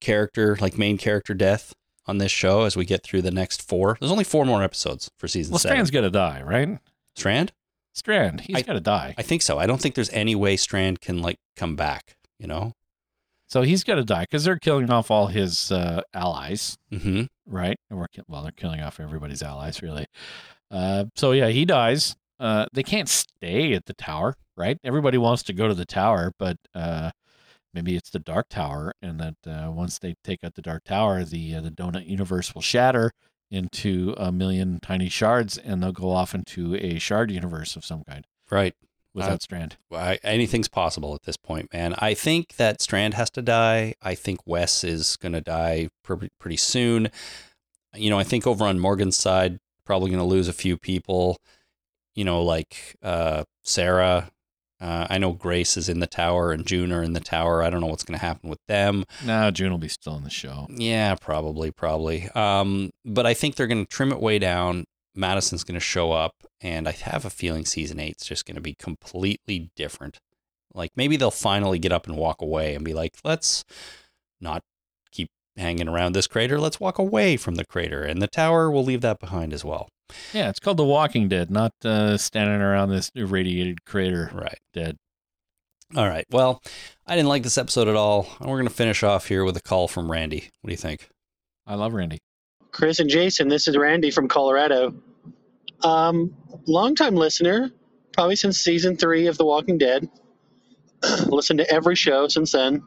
character, 0.00 0.56
like 0.60 0.76
main 0.78 0.98
character 0.98 1.34
death 1.34 1.74
on 2.06 2.18
this 2.18 2.32
show 2.32 2.62
as 2.62 2.76
we 2.76 2.84
get 2.84 3.02
through 3.02 3.22
the 3.22 3.30
next 3.30 3.66
four. 3.66 3.96
There's 4.00 4.12
only 4.12 4.24
four 4.24 4.44
more 4.44 4.62
episodes 4.62 5.10
for 5.18 5.26
season 5.28 5.52
well, 5.52 5.58
seven. 5.58 5.76
Strand's 5.76 5.90
got 5.90 6.02
to 6.02 6.10
die, 6.10 6.42
right? 6.42 6.78
Strand? 7.16 7.52
Strand, 7.94 8.40
he's 8.42 8.62
got 8.64 8.72
to 8.72 8.80
die. 8.80 9.14
I 9.16 9.22
think 9.22 9.40
so. 9.40 9.58
I 9.58 9.66
don't 9.66 9.80
think 9.80 9.94
there's 9.94 10.10
any 10.10 10.34
way 10.34 10.56
Strand 10.56 11.00
can 11.00 11.22
like 11.22 11.38
come 11.56 11.76
back. 11.76 12.16
You 12.38 12.48
know. 12.48 12.72
So 13.46 13.62
he's 13.62 13.84
got 13.84 13.96
to 13.96 14.04
die 14.04 14.22
because 14.22 14.44
they're 14.44 14.58
killing 14.58 14.90
off 14.90 15.10
all 15.10 15.28
his 15.28 15.70
uh, 15.70 16.02
allies, 16.12 16.76
hmm 16.90 17.24
right? 17.46 17.76
And 17.90 17.98
we're 17.98 18.06
well, 18.26 18.42
they're 18.42 18.52
killing 18.52 18.80
off 18.80 18.98
everybody's 18.98 19.42
allies, 19.42 19.82
really. 19.82 20.06
Uh, 20.70 21.04
so 21.14 21.32
yeah, 21.32 21.48
he 21.48 21.64
dies. 21.64 22.16
Uh, 22.40 22.66
they 22.72 22.82
can't 22.82 23.08
stay 23.08 23.74
at 23.74 23.86
the 23.86 23.94
tower, 23.94 24.34
right? 24.56 24.78
Everybody 24.84 25.18
wants 25.18 25.42
to 25.44 25.52
go 25.52 25.68
to 25.68 25.74
the 25.74 25.84
tower, 25.86 26.32
but 26.38 26.56
uh, 26.74 27.10
maybe 27.72 27.96
it's 27.96 28.10
the 28.10 28.18
Dark 28.18 28.48
Tower, 28.48 28.92
and 29.02 29.18
that 29.20 29.36
uh, 29.46 29.70
once 29.70 29.98
they 29.98 30.14
take 30.24 30.44
out 30.44 30.54
the 30.54 30.62
Dark 30.62 30.84
Tower, 30.84 31.24
the 31.24 31.54
uh, 31.56 31.60
the 31.60 31.70
donut 31.70 32.06
universe 32.08 32.54
will 32.54 32.62
shatter 32.62 33.12
into 33.50 34.14
a 34.16 34.32
million 34.32 34.80
tiny 34.80 35.08
shards, 35.08 35.58
and 35.58 35.82
they'll 35.82 35.92
go 35.92 36.10
off 36.10 36.34
into 36.34 36.74
a 36.76 36.98
shard 36.98 37.30
universe 37.30 37.76
of 37.76 37.84
some 37.84 38.02
kind 38.08 38.24
Right. 38.50 38.74
without 39.12 39.34
Uh, 39.34 39.38
Strand. 39.38 39.76
I, 39.92 40.18
anything's 40.24 40.68
possible 40.68 41.14
at 41.14 41.22
this 41.22 41.36
point, 41.36 41.72
man. 41.72 41.94
I 41.98 42.14
think 42.14 42.56
that 42.56 42.80
Strand 42.80 43.14
has 43.14 43.30
to 43.30 43.42
die. 43.42 43.94
I 44.02 44.14
think 44.14 44.40
Wes 44.46 44.82
is 44.82 45.16
going 45.16 45.32
to 45.34 45.40
die 45.40 45.88
pretty, 46.02 46.30
pretty 46.40 46.56
soon. 46.56 47.10
You 47.94 48.10
know, 48.10 48.18
I 48.18 48.24
think 48.24 48.44
over 48.46 48.64
on 48.64 48.80
Morgan's 48.80 49.16
side, 49.16 49.60
probably 49.86 50.10
going 50.10 50.18
to 50.18 50.24
lose 50.26 50.48
a 50.48 50.52
few 50.52 50.76
people. 50.76 51.36
You 52.16 52.24
know, 52.24 52.42
like 52.42 52.96
uh, 53.02 53.44
Sarah. 53.62 54.30
Uh, 54.84 55.06
I 55.08 55.16
know 55.16 55.32
Grace 55.32 55.78
is 55.78 55.88
in 55.88 56.00
the 56.00 56.06
tower 56.06 56.52
and 56.52 56.66
June 56.66 56.92
are 56.92 57.02
in 57.02 57.14
the 57.14 57.20
tower. 57.20 57.62
I 57.62 57.70
don't 57.70 57.80
know 57.80 57.86
what's 57.86 58.04
going 58.04 58.18
to 58.18 58.24
happen 58.24 58.50
with 58.50 58.58
them. 58.68 59.04
No, 59.24 59.50
June 59.50 59.70
will 59.70 59.78
be 59.78 59.88
still 59.88 60.14
in 60.14 60.24
the 60.24 60.30
show. 60.30 60.66
Yeah, 60.68 61.14
probably, 61.14 61.70
probably. 61.70 62.28
Um, 62.34 62.90
but 63.02 63.24
I 63.24 63.32
think 63.32 63.54
they're 63.56 63.66
going 63.66 63.86
to 63.86 63.90
trim 63.90 64.12
it 64.12 64.20
way 64.20 64.38
down. 64.38 64.84
Madison's 65.14 65.64
going 65.64 65.76
to 65.76 65.80
show 65.80 66.12
up, 66.12 66.34
and 66.60 66.86
I 66.86 66.90
have 66.90 67.24
a 67.24 67.30
feeling 67.30 67.64
season 67.64 67.98
eight's 67.98 68.26
just 68.26 68.44
going 68.44 68.56
to 68.56 68.60
be 68.60 68.74
completely 68.74 69.70
different. 69.74 70.18
Like 70.74 70.90
maybe 70.96 71.16
they'll 71.16 71.30
finally 71.30 71.78
get 71.78 71.92
up 71.92 72.06
and 72.06 72.18
walk 72.18 72.42
away 72.42 72.74
and 72.74 72.84
be 72.84 72.92
like, 72.92 73.14
let's 73.24 73.64
not 74.38 74.60
keep 75.12 75.30
hanging 75.56 75.88
around 75.88 76.12
this 76.12 76.26
crater. 76.26 76.60
Let's 76.60 76.78
walk 76.78 76.98
away 76.98 77.38
from 77.38 77.54
the 77.54 77.64
crater, 77.64 78.02
and 78.02 78.20
the 78.20 78.26
tower 78.26 78.70
will 78.70 78.84
leave 78.84 79.00
that 79.00 79.18
behind 79.18 79.54
as 79.54 79.64
well. 79.64 79.88
Yeah, 80.32 80.48
it's 80.50 80.60
called 80.60 80.76
The 80.76 80.84
Walking 80.84 81.28
Dead, 81.28 81.50
not 81.50 81.72
uh, 81.84 82.16
standing 82.18 82.60
around 82.60 82.90
this 82.90 83.10
irradiated 83.14 83.84
crater 83.84 84.30
Right. 84.34 84.58
dead. 84.72 84.96
All 85.96 86.08
right. 86.08 86.24
Well, 86.30 86.60
I 87.06 87.14
didn't 87.14 87.28
like 87.28 87.42
this 87.42 87.58
episode 87.58 87.88
at 87.88 87.94
all, 87.96 88.26
and 88.40 88.48
we're 88.50 88.56
going 88.56 88.68
to 88.68 88.74
finish 88.74 89.02
off 89.02 89.28
here 89.28 89.44
with 89.44 89.56
a 89.56 89.62
call 89.62 89.86
from 89.88 90.10
Randy. 90.10 90.50
What 90.60 90.68
do 90.68 90.72
you 90.72 90.76
think? 90.78 91.08
I 91.66 91.74
love 91.76 91.94
Randy. 91.94 92.18
Chris 92.72 92.98
and 92.98 93.08
Jason, 93.08 93.48
this 93.48 93.68
is 93.68 93.76
Randy 93.76 94.10
from 94.10 94.26
Colorado. 94.28 94.94
Um, 95.82 96.34
longtime 96.66 97.14
listener, 97.14 97.70
probably 98.12 98.36
since 98.36 98.58
season 98.58 98.96
three 98.96 99.26
of 99.28 99.38
The 99.38 99.44
Walking 99.44 99.78
Dead. 99.78 100.08
Listened 101.26 101.58
to 101.60 101.70
every 101.72 101.94
show 101.94 102.26
since 102.28 102.52
then. 102.52 102.82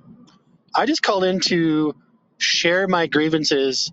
I 0.76 0.86
just 0.86 1.02
called 1.04 1.24
in 1.24 1.40
to 1.42 1.96
share 2.40 2.88
my 2.88 3.08
grievances 3.08 3.92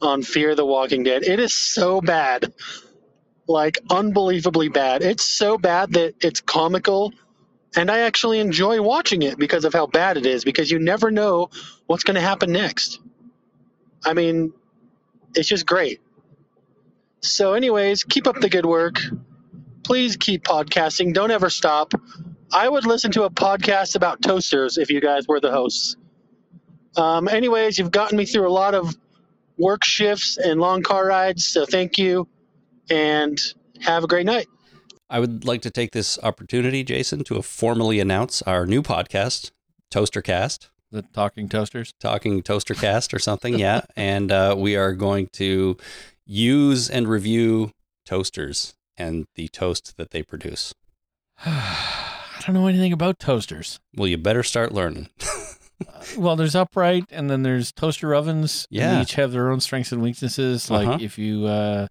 on 0.00 0.22
Fear 0.22 0.54
the 0.54 0.64
Walking 0.64 1.02
Dead. 1.02 1.22
It 1.24 1.40
is 1.40 1.54
so 1.54 2.00
bad. 2.00 2.52
Like, 3.48 3.78
unbelievably 3.90 4.70
bad. 4.70 5.02
It's 5.02 5.24
so 5.24 5.56
bad 5.56 5.92
that 5.92 6.14
it's 6.20 6.40
comical. 6.40 7.12
And 7.76 7.90
I 7.90 8.00
actually 8.00 8.40
enjoy 8.40 8.82
watching 8.82 9.22
it 9.22 9.38
because 9.38 9.64
of 9.64 9.72
how 9.72 9.86
bad 9.86 10.16
it 10.16 10.26
is, 10.26 10.44
because 10.44 10.70
you 10.70 10.78
never 10.78 11.10
know 11.10 11.50
what's 11.86 12.04
going 12.04 12.16
to 12.16 12.20
happen 12.20 12.50
next. 12.52 13.00
I 14.04 14.14
mean, 14.14 14.52
it's 15.34 15.48
just 15.48 15.66
great. 15.66 16.00
So, 17.20 17.54
anyways, 17.54 18.04
keep 18.04 18.26
up 18.26 18.40
the 18.40 18.48
good 18.48 18.66
work. 18.66 18.96
Please 19.82 20.16
keep 20.16 20.44
podcasting. 20.44 21.12
Don't 21.12 21.30
ever 21.30 21.50
stop. 21.50 21.92
I 22.52 22.68
would 22.68 22.86
listen 22.86 23.10
to 23.12 23.24
a 23.24 23.30
podcast 23.30 23.96
about 23.96 24.22
toasters 24.22 24.78
if 24.78 24.90
you 24.90 25.00
guys 25.00 25.26
were 25.28 25.40
the 25.40 25.50
hosts. 25.50 25.96
Um, 26.96 27.28
anyways, 27.28 27.78
you've 27.78 27.90
gotten 27.90 28.16
me 28.16 28.24
through 28.24 28.48
a 28.48 28.50
lot 28.50 28.74
of 28.74 28.96
work 29.58 29.84
shifts 29.84 30.36
and 30.38 30.60
long 30.60 30.82
car 30.82 31.06
rides, 31.06 31.46
so 31.46 31.64
thank 31.66 31.98
you 31.98 32.28
and 32.90 33.38
have 33.80 34.04
a 34.04 34.06
great 34.06 34.26
night. 34.26 34.46
I 35.08 35.20
would 35.20 35.44
like 35.44 35.62
to 35.62 35.70
take 35.70 35.92
this 35.92 36.18
opportunity, 36.22 36.82
Jason, 36.82 37.22
to 37.24 37.40
formally 37.42 38.00
announce 38.00 38.42
our 38.42 38.66
new 38.66 38.82
podcast, 38.82 39.52
Toastercast. 39.92 40.68
The 40.92 41.02
Talking 41.02 41.48
Toasters. 41.48 41.92
talking 41.98 42.42
toaster 42.42 42.72
cast 42.72 43.12
or 43.12 43.18
something 43.18 43.58
yeah 43.58 43.80
and 43.96 44.30
uh, 44.30 44.54
we 44.56 44.76
are 44.76 44.92
going 44.92 45.26
to 45.32 45.76
use 46.24 46.88
and 46.88 47.08
review 47.08 47.72
toasters 48.06 48.74
and 48.96 49.26
the 49.34 49.48
toast 49.48 49.96
that 49.96 50.12
they 50.12 50.22
produce 50.22 50.72
I 51.44 52.40
don't 52.46 52.54
know 52.54 52.68
anything 52.68 52.92
about 52.92 53.18
toasters. 53.18 53.80
well 53.96 54.06
you 54.06 54.16
better 54.16 54.44
start 54.44 54.72
learning 54.72 55.08
Well, 56.16 56.36
there's 56.36 56.54
upright, 56.54 57.04
and 57.10 57.28
then 57.28 57.42
there's 57.42 57.72
toaster 57.72 58.14
ovens. 58.14 58.66
and 58.70 58.78
Yeah. 58.78 59.02
each 59.02 59.14
have 59.14 59.32
their 59.32 59.50
own 59.50 59.60
strengths 59.60 59.92
and 59.92 60.00
weaknesses. 60.02 60.70
Like 60.70 60.88
Uh-huh. 60.88 60.98
if 61.00 61.18
you 61.18 61.46
uh, 61.46 61.88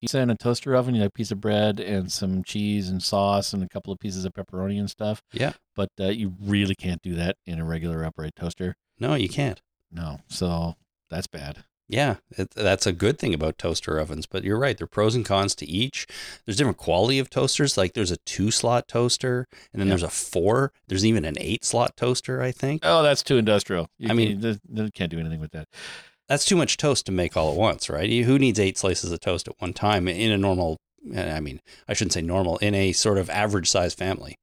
pizza 0.00 0.18
in 0.20 0.30
a 0.30 0.36
toaster 0.36 0.74
oven, 0.74 0.94
you 0.94 1.02
have 1.02 1.08
a 1.08 1.12
piece 1.12 1.30
of 1.30 1.40
bread 1.40 1.78
and 1.80 2.10
some 2.10 2.42
cheese 2.44 2.88
and 2.88 3.02
sauce 3.02 3.52
and 3.52 3.62
a 3.62 3.68
couple 3.68 3.92
of 3.92 3.98
pieces 3.98 4.24
of 4.24 4.32
pepperoni 4.32 4.78
and 4.78 4.90
stuff. 4.90 5.22
Yeah. 5.32 5.52
But 5.74 5.88
uh, 6.00 6.06
you 6.08 6.34
really 6.40 6.74
can't 6.74 7.02
do 7.02 7.14
that 7.14 7.36
in 7.46 7.58
a 7.60 7.64
regular 7.64 8.04
upright 8.04 8.34
toaster. 8.36 8.76
no 8.98 9.14
you 9.14 9.28
can't 9.28 9.60
No, 9.90 10.18
so 10.28 10.74
that's 11.10 11.26
bad. 11.28 11.64
Yeah 11.88 12.16
it, 12.36 12.50
that's 12.50 12.86
a 12.86 12.92
good 12.92 13.18
thing 13.18 13.32
about 13.32 13.58
toaster 13.58 13.98
ovens 13.98 14.26
but 14.26 14.42
you're 14.42 14.58
right 14.58 14.76
there 14.78 14.84
are 14.84 14.88
pros 14.88 15.14
and 15.14 15.24
cons 15.24 15.54
to 15.54 15.66
each 15.66 16.06
there's 16.44 16.56
different 16.56 16.76
quality 16.78 17.18
of 17.18 17.30
toasters 17.30 17.76
like 17.76 17.94
there's 17.94 18.10
a 18.10 18.16
two 18.18 18.50
slot 18.50 18.88
toaster 18.88 19.46
and 19.72 19.80
then 19.80 19.86
Yeah. 19.86 19.92
there's 19.92 20.02
a 20.02 20.08
four 20.10 20.72
there's 20.88 21.04
even 21.06 21.24
an 21.24 21.36
eight 21.38 21.64
slot 21.64 21.96
toaster 21.96 22.42
i 22.42 22.50
think 22.50 22.82
Oh, 22.84 23.02
that's 23.02 23.22
too 23.22 23.36
industrial. 23.36 23.88
You 23.98 24.08
I 24.10 24.14
mean- 24.14 24.40
you- 24.42 24.58
you 24.72 24.90
can't 24.92 25.10
do 25.10 25.18
anything 25.20 25.40
with 25.40 25.52
that. 25.52 25.68
that's 26.28 26.44
too 26.44 26.56
much 26.56 26.76
toast 26.76 27.06
to 27.06 27.12
make 27.12 27.36
all 27.36 27.52
at 27.52 27.56
once, 27.56 27.88
right? 27.88 28.10
Who 28.10 28.36
needs 28.38 28.58
eight 28.58 28.76
slices 28.76 29.12
of 29.12 29.20
toast 29.20 29.46
at 29.46 29.54
one 29.60 29.72
time 29.72 30.08
in 30.08 30.32
a 30.32 30.36
normal? 30.38 30.78
Eh, 31.14 31.32
I 31.36 31.38
mean, 31.38 31.60
I 31.88 31.94
shouldn't 31.94 32.14
say 32.14 32.20
normal 32.22 32.56
in 32.58 32.74
a 32.74 32.90
sort 32.92 33.16
of 33.18 33.30
average 33.30 33.70
size 33.70 33.94
family. 33.94 34.36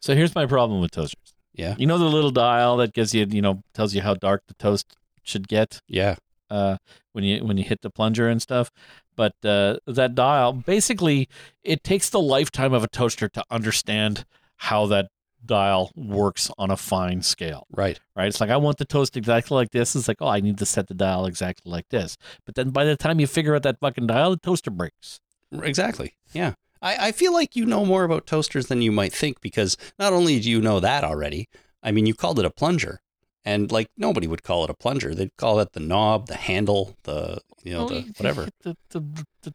So 0.00 0.14
here's 0.14 0.36
my 0.36 0.46
problem 0.46 0.80
with 0.80 0.92
toasters. 0.92 1.34
Yeah, 1.52 1.74
You 1.78 1.86
know 1.88 1.98
the 1.98 2.04
little 2.04 2.30
dial 2.30 2.76
that 2.76 2.92
gives 2.94 3.12
you, 3.12 3.26
you 3.28 3.42
know, 3.42 3.64
tells 3.74 3.92
you 3.92 4.02
how 4.02 4.14
dark 4.14 4.44
the 4.46 4.54
toast 4.54 4.86
should 5.24 5.48
get. 5.48 5.80
yeah, 5.88 6.14
uh, 6.50 6.76
when 7.12 7.24
you 7.24 7.44
when 7.44 7.56
you 7.56 7.64
hit 7.64 7.82
the 7.82 7.90
plunger 7.90 8.28
and 8.28 8.40
stuff. 8.40 8.70
But 9.16 9.34
uh, 9.44 9.76
that 9.86 10.14
dial, 10.14 10.52
basically, 10.52 11.28
it 11.62 11.84
takes 11.84 12.10
the 12.10 12.20
lifetime 12.20 12.72
of 12.72 12.82
a 12.82 12.88
toaster 12.88 13.28
to 13.28 13.44
understand 13.50 14.24
how 14.56 14.86
that 14.86 15.08
dial 15.44 15.90
works 15.94 16.50
on 16.58 16.70
a 16.70 16.76
fine 16.76 17.22
scale. 17.22 17.66
right. 17.72 17.98
Right? 18.14 18.26
It's 18.26 18.40
like 18.40 18.50
I 18.50 18.56
want 18.56 18.78
the 18.78 18.84
toast 18.84 19.16
exactly 19.16 19.54
like 19.54 19.70
this. 19.70 19.96
It's 19.96 20.08
like 20.08 20.18
oh, 20.20 20.28
I 20.28 20.40
need 20.40 20.58
to 20.58 20.66
set 20.66 20.88
the 20.88 20.94
dial 20.94 21.26
exactly 21.26 21.70
like 21.70 21.88
this. 21.90 22.16
But 22.44 22.54
then 22.54 22.70
by 22.70 22.84
the 22.84 22.96
time 22.96 23.20
you 23.20 23.26
figure 23.26 23.54
out 23.54 23.62
that 23.62 23.80
fucking 23.80 24.06
dial, 24.06 24.30
the 24.30 24.36
toaster 24.36 24.70
breaks. 24.70 25.20
Exactly. 25.52 26.14
Yeah. 26.32 26.54
I, 26.82 27.08
I 27.08 27.12
feel 27.12 27.32
like 27.32 27.56
you 27.56 27.66
know 27.66 27.84
more 27.84 28.04
about 28.04 28.26
toasters 28.26 28.66
than 28.66 28.82
you 28.82 28.92
might 28.92 29.12
think 29.12 29.40
because 29.40 29.76
not 29.98 30.12
only 30.12 30.40
do 30.40 30.50
you 30.50 30.60
know 30.60 30.80
that 30.80 31.04
already, 31.04 31.48
I 31.82 31.92
mean, 31.92 32.06
you 32.06 32.14
called 32.14 32.38
it 32.38 32.44
a 32.44 32.50
plunger. 32.50 33.00
And 33.44 33.72
like 33.72 33.88
nobody 33.96 34.26
would 34.26 34.42
call 34.42 34.64
it 34.64 34.70
a 34.70 34.74
plunger. 34.74 35.14
They'd 35.14 35.36
call 35.36 35.60
it 35.60 35.72
the 35.72 35.80
knob, 35.80 36.26
the 36.26 36.36
handle, 36.36 36.96
the, 37.04 37.40
you 37.64 37.72
know, 37.72 37.88
the 37.88 38.02
whatever. 38.18 38.48
the- 38.62 38.76
the- 38.90 39.24
the- 39.42 39.54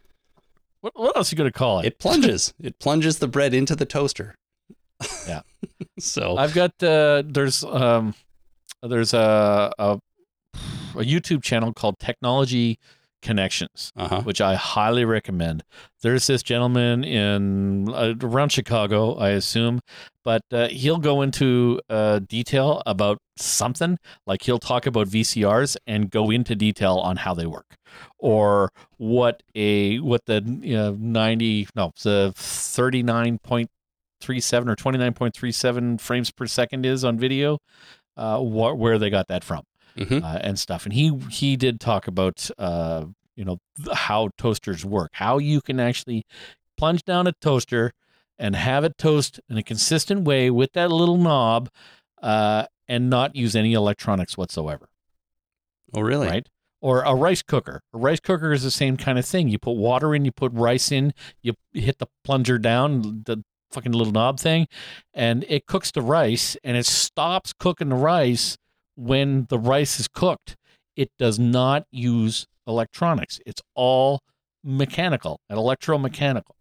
what, 0.82 0.94
what 0.99 1.18
else 1.18 1.32
are 1.32 1.36
you 1.36 1.38
gonna 1.38 1.52
call 1.52 1.80
it? 1.80 1.86
It 1.88 1.99
plunges. 1.99 2.53
it 2.62 2.78
plunges 2.80 3.18
the 3.20 3.28
bread 3.28 3.53
into 3.53 3.76
the 3.76 3.86
toaster. 3.86 4.36
Yeah. 5.28 5.41
so, 5.99 6.38
I've 6.38 6.53
got 6.53 6.72
uh, 6.82 7.24
there's 7.26 7.64
um 7.64 8.14
there's 8.82 9.14
a, 9.14 9.72
a 9.80 9.99
a 10.95 11.03
YouTube 11.03 11.44
channel 11.44 11.74
called 11.74 11.99
Technology 11.99 12.80
Connections. 13.26 13.91
uh 13.95 14.07
huh. 14.07 14.22
which 14.22 14.39
I 14.39 14.53
highly 14.53 15.03
recommend. 15.03 15.64
There's 16.03 16.27
this 16.27 16.43
gentleman 16.43 17.03
in 17.03 17.89
uh, 17.91 18.14
around 18.22 18.52
Chicago, 18.52 19.15
I 19.15 19.30
assume, 19.30 19.80
but 20.23 20.43
uh, 20.52 20.68
he'll 20.68 20.99
go 20.99 21.23
into 21.23 21.81
uh, 21.89 22.19
detail 22.19 22.84
about 22.85 23.18
something. 23.38 23.97
Like 24.27 24.43
he'll 24.43 24.60
talk 24.60 24.85
about 24.85 25.07
VCRs 25.07 25.76
and 25.88 26.11
go 26.11 26.30
into 26.30 26.56
detail 26.56 26.97
on 26.97 27.18
how 27.18 27.34
they 27.34 27.47
work, 27.47 27.77
or 28.19 28.72
what 28.97 29.41
a 29.56 29.97
what 29.97 30.26
the 30.26 30.43
you 30.61 30.76
know, 30.77 30.95
ninety 30.99 31.68
no 31.76 31.93
the 32.03 32.31
thirty 32.35 33.02
nine 33.02 33.39
point 33.39 33.72
three 34.22 34.39
seven 34.39 34.69
or 34.69 34.76
twenty 34.76 34.99
nine 34.99 35.14
point 35.14 35.34
three 35.34 35.52
seven 35.52 35.97
frames 35.97 36.30
per 36.30 36.45
second 36.45 36.85
is 36.85 37.03
on 37.03 37.18
video. 37.18 37.57
Uh, 38.18 38.38
wh- 38.38 38.77
where 38.77 38.97
they 38.97 39.10
got 39.10 39.27
that 39.27 39.43
from 39.43 39.64
hmm 39.97 40.19
uh, 40.23 40.39
and 40.41 40.59
stuff. 40.59 40.85
And 40.85 40.93
he 40.93 41.17
he 41.30 41.55
did 41.55 41.80
talk 41.80 42.07
about 42.07 42.49
uh, 42.57 43.05
you 43.35 43.45
know 43.45 43.59
how 43.93 44.30
toasters 44.38 44.85
work, 44.85 45.11
how 45.13 45.38
you 45.38 45.61
can 45.61 45.80
actually 45.80 46.26
plunge 46.77 47.03
down 47.03 47.27
a 47.27 47.34
toaster 47.34 47.91
and 48.38 48.55
have 48.55 48.84
it 48.84 48.97
toast 48.97 49.39
in 49.49 49.57
a 49.57 49.63
consistent 49.63 50.22
way 50.23 50.49
with 50.49 50.73
that 50.73 50.91
little 50.91 51.17
knob, 51.17 51.69
uh, 52.22 52.65
and 52.88 53.09
not 53.09 53.35
use 53.35 53.55
any 53.55 53.73
electronics 53.73 54.38
whatsoever. 54.38 54.89
Oh, 55.93 56.01
really? 56.01 56.27
Right. 56.27 56.49
Or 56.81 57.01
a 57.01 57.15
rice 57.15 57.41
cooker. 57.41 57.81
A 57.93 57.97
rice 57.97 58.19
cooker 58.19 58.51
is 58.51 58.63
the 58.63 58.72
same 58.72 58.97
kind 58.97 59.17
of 59.17 59.26
thing. 59.26 59.47
You 59.47 59.57
put 59.57 59.77
water 59.77 60.13
in, 60.13 60.26
you 60.26 60.31
put 60.31 60.51
rice 60.53 60.91
in, 60.91 61.13
you 61.41 61.53
hit 61.73 61.99
the 61.99 62.07
plunger 62.23 62.57
down, 62.57 63.23
the 63.26 63.43
fucking 63.72 63.93
little 63.93 64.13
knob 64.13 64.39
thing, 64.39 64.67
and 65.13 65.45
it 65.47 65.65
cooks 65.65 65.91
the 65.91 66.01
rice, 66.01 66.57
and 66.63 66.77
it 66.77 66.85
stops 66.85 67.53
cooking 67.53 67.89
the 67.89 67.95
rice 67.95 68.57
when 68.95 69.45
the 69.49 69.59
rice 69.59 69.99
is 69.99 70.07
cooked. 70.07 70.55
It 70.95 71.11
does 71.19 71.38
not 71.38 71.85
use 71.91 72.47
electronics. 72.65 73.39
It's 73.45 73.61
all 73.76 74.22
mechanical 74.63 75.41
and 75.49 75.59
electromechanical 75.59 76.55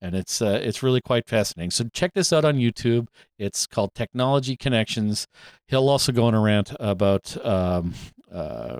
and 0.00 0.14
it's 0.14 0.42
uh, 0.42 0.60
it's 0.62 0.82
really 0.82 1.00
quite 1.00 1.26
fascinating. 1.26 1.70
So 1.70 1.84
check 1.92 2.12
this 2.14 2.32
out 2.32 2.44
on 2.44 2.56
YouTube. 2.56 3.08
It's 3.38 3.66
called 3.66 3.94
Technology 3.94 4.56
Connections. 4.56 5.26
He'll 5.68 5.88
also 5.88 6.12
go 6.12 6.26
on 6.26 6.34
a 6.34 6.40
rant 6.40 6.72
about 6.78 7.36
um, 7.44 7.94
uh, 8.32 8.78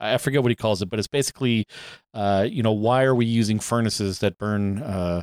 I 0.00 0.18
forget 0.18 0.42
what 0.42 0.50
he 0.50 0.56
calls 0.56 0.82
it, 0.82 0.86
but 0.86 0.98
it's 0.98 1.08
basically 1.08 1.66
uh, 2.14 2.46
you 2.48 2.62
know 2.62 2.72
why 2.72 3.04
are 3.04 3.14
we 3.14 3.26
using 3.26 3.58
furnaces 3.58 4.20
that 4.20 4.38
burn 4.38 4.82
uh, 4.82 5.22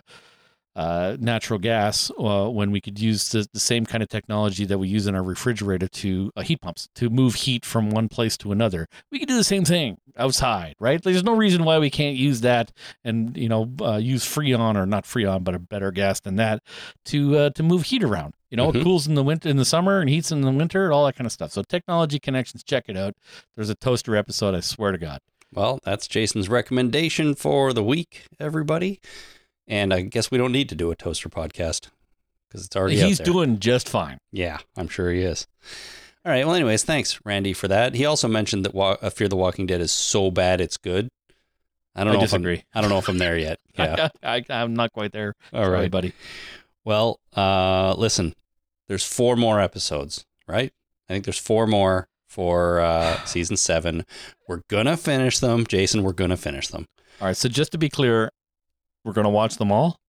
uh, 0.80 1.18
natural 1.20 1.60
gas 1.60 2.10
uh, 2.18 2.48
when 2.48 2.72
we 2.72 2.80
could 2.80 2.98
use 2.98 3.28
the, 3.30 3.46
the, 3.52 3.60
same 3.60 3.86
kind 3.86 4.02
of 4.02 4.08
technology 4.08 4.64
that 4.64 4.78
we 4.78 4.88
use 4.88 5.08
in 5.08 5.14
our 5.14 5.22
refrigerator 5.22 5.90
to 5.90 6.32
uh, 6.38 6.42
heat 6.42 6.62
pumps 6.62 6.88
to 6.96 7.10
move 7.10 7.36
heat 7.36 7.66
from 7.66 7.90
one 7.90 8.08
place 8.08 8.38
to 8.38 8.54
another. 8.54 8.88
We 9.12 9.20
could 9.20 9.28
do 9.28 9.36
the 9.36 9.44
same 9.44 9.66
thing 9.66 9.98
outside, 10.16 10.76
right? 10.80 11.04
There's 11.04 11.22
no 11.22 11.36
reason 11.36 11.66
why 11.66 11.80
we 11.80 11.90
can't 11.90 12.16
use 12.16 12.40
that 12.42 12.72
and 13.04 13.36
you 13.36 13.50
know 13.50 13.70
uh, 13.82 13.98
use 13.98 14.24
Freon 14.24 14.78
or 14.78 14.86
not 14.86 15.04
Freon, 15.04 15.44
but 15.44 15.54
a 15.54 15.60
better 15.60 15.92
gas 15.92 16.22
than 16.22 16.38
that 16.38 16.64
to 17.08 17.38
uh, 17.38 17.50
to 17.50 17.62
move 17.62 17.84
heat 17.84 18.02
around. 18.02 18.36
You 18.50 18.56
know, 18.56 18.70
mm-hmm. 18.70 18.80
it 18.80 18.84
cools 18.86 19.06
in 19.06 19.16
the 19.16 19.24
winter, 19.24 19.50
in 19.50 19.58
the 19.58 19.66
summer, 19.66 20.00
and 20.00 20.10
heats 20.10 20.32
in 20.32 20.40
the 20.40 20.52
winter, 20.52 20.94
all 20.94 21.06
that 21.08 21.18
kind 21.18 21.26
of 21.26 21.34
stuff. 21.34 21.52
So, 21.52 21.62
technology 21.62 22.20
connections, 22.20 22.64
check 22.64 22.86
it 22.88 22.96
out. 22.96 23.16
There's 23.58 23.70
a 23.70 23.76
toaster 23.76 24.16
episode. 24.16 24.56
I 24.56 24.62
swear 24.62 24.94
to 24.94 24.98
God. 24.98 25.20
Well, 25.52 25.80
that's 25.84 26.08
Jason's 26.08 26.48
recommendation 26.48 27.36
for 27.36 27.74
the 27.74 27.84
week, 27.84 28.28
everybody. 28.40 29.02
And 29.70 29.94
I 29.94 30.02
guess 30.02 30.32
we 30.32 30.38
don't 30.38 30.52
need 30.52 30.68
to 30.70 30.76
do 30.76 30.90
a 30.92 30.96
toaster 30.96 31.30
podcast 31.30 31.90
because 32.50 32.66
it's 32.66 32.76
already 32.76 33.00
He's 33.00 33.20
doing 33.20 33.60
just 33.60 33.88
fine. 33.88 34.18
Yeah, 34.32 34.58
I'm 34.76 34.88
sure 34.88 35.12
he 35.12 35.22
is. 35.22 35.48
All 36.26 36.32
right. 36.32 36.46
Well, 36.46 36.56
anyways, 36.56 36.84
thanks, 36.84 37.20
Randy, 37.24 37.54
for 37.54 37.68
that. 37.68 37.94
He 37.94 38.06
also 38.06 38.28
mentioned 38.28 38.66
that 38.66 38.74
Wa- 38.74 38.98
uh, 39.02 39.10
Fear 39.10 39.30
the 39.30 39.36
Walking 39.36 39.68
Dead 39.68 39.80
is 39.80 39.92
so 39.92 40.32
bad 40.32 40.60
it's 40.60 40.76
good. 40.76 41.08
I 41.96 42.04
don't 42.04 42.14
know. 42.14 42.20
Disagree. 42.20 42.56
If 42.56 42.64
I'm, 42.74 42.80
I 42.80 42.82
don't 42.82 42.90
know 42.90 42.98
if 42.98 43.08
I'm 43.08 43.18
there 43.20 43.38
yet. 43.38 43.60
Yeah, 43.78 44.10
I, 44.22 44.44
am 44.50 44.74
not 44.74 44.92
quite 44.92 45.14
there. 45.14 45.34
All 45.54 45.64
Sorry, 45.64 45.72
right, 45.72 45.92
buddy. 45.92 46.12
Well, 46.84 47.20
uh, 47.36 47.94
listen. 47.98 48.34
There's 48.90 49.06
four 49.06 49.38
more 49.38 49.62
episodes, 49.62 50.26
right? 50.48 50.74
I 51.08 51.14
think 51.14 51.24
there's 51.24 51.38
four 51.38 51.66
more 51.66 52.10
for 52.28 52.82
uh, 52.82 53.24
season 53.26 53.56
seven. 53.56 54.06
We're 54.48 54.64
gonna 54.68 54.98
finish 54.98 55.40
them, 55.40 55.66
Jason. 55.66 56.04
We're 56.04 56.12
gonna 56.14 56.36
finish 56.38 56.68
them. 56.68 56.88
All 57.22 57.28
right. 57.28 57.38
So 57.38 57.48
just 57.48 57.72
to 57.72 57.78
be 57.78 57.88
clear, 57.88 58.32
we're 59.04 59.14
going 59.14 59.26
to 59.26 59.32
watch 59.32 59.58
them 59.58 59.72
all? 59.72 60.00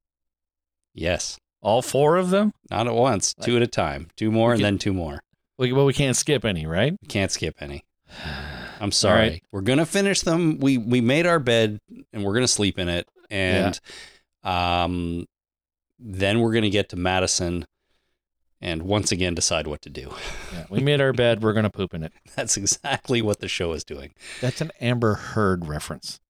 Yes. 0.95 1.39
All 1.63 1.83
four 1.83 2.17
of 2.17 2.31
them? 2.31 2.53
Not 2.71 2.87
at 2.87 2.95
once, 2.95 3.35
two 3.35 3.57
at 3.57 3.63
a 3.63 3.67
time. 3.67 4.09
Two 4.17 4.31
more 4.31 4.55
and 4.55 4.65
then 4.65 4.79
two 4.79 4.95
more. 4.95 5.21
We, 5.59 5.73
well, 5.73 5.85
we 5.85 5.93
can't 5.93 6.17
skip 6.17 6.45
any, 6.45 6.67
right? 6.67 6.97
We 7.03 7.09
can't 7.09 7.31
skip 7.31 7.57
any. 7.61 7.85
I'm 8.81 8.93
sorry. 8.93 9.29
Right. 9.29 9.45
We're 9.53 9.61
gonna 9.61 9.85
finish 9.85 10.23
them. 10.23 10.59
We 10.59 10.79
we 10.79 11.03
made 11.03 11.27
our 11.27 11.39
bed 11.39 11.81
and 12.15 12.25
we're 12.25 12.33
gonna 12.33 12.49
sleep 12.49 12.79
in 12.79 12.89
it, 12.89 13.07
and 13.31 13.79
yeah. 14.43 14.85
um, 14.85 15.27
then 15.99 16.41
we're 16.41 16.55
gonna 16.55 16.71
get 16.71 16.89
to 16.89 16.97
Madison, 16.97 17.67
and 18.59 18.83
once 18.83 19.13
again 19.13 19.35
decide 19.35 19.67
what 19.67 19.83
to 19.83 19.91
do. 19.91 20.15
Yeah, 20.55 20.65
we 20.71 20.81
made 20.81 21.03
our 21.03 21.13
bed. 21.13 21.43
We're 21.43 21.53
gonna 21.53 21.69
poop 21.69 21.93
in 21.93 22.03
it. 22.03 22.13
That's 22.37 22.57
exactly 22.57 23.21
what 23.21 23.41
the 23.41 23.49
show 23.49 23.75
is 23.75 23.85
doing. 23.85 24.15
That's 24.41 24.63
an 24.63 24.71
Amber 24.81 25.15
Heard 25.15 25.67
reference. 25.67 26.21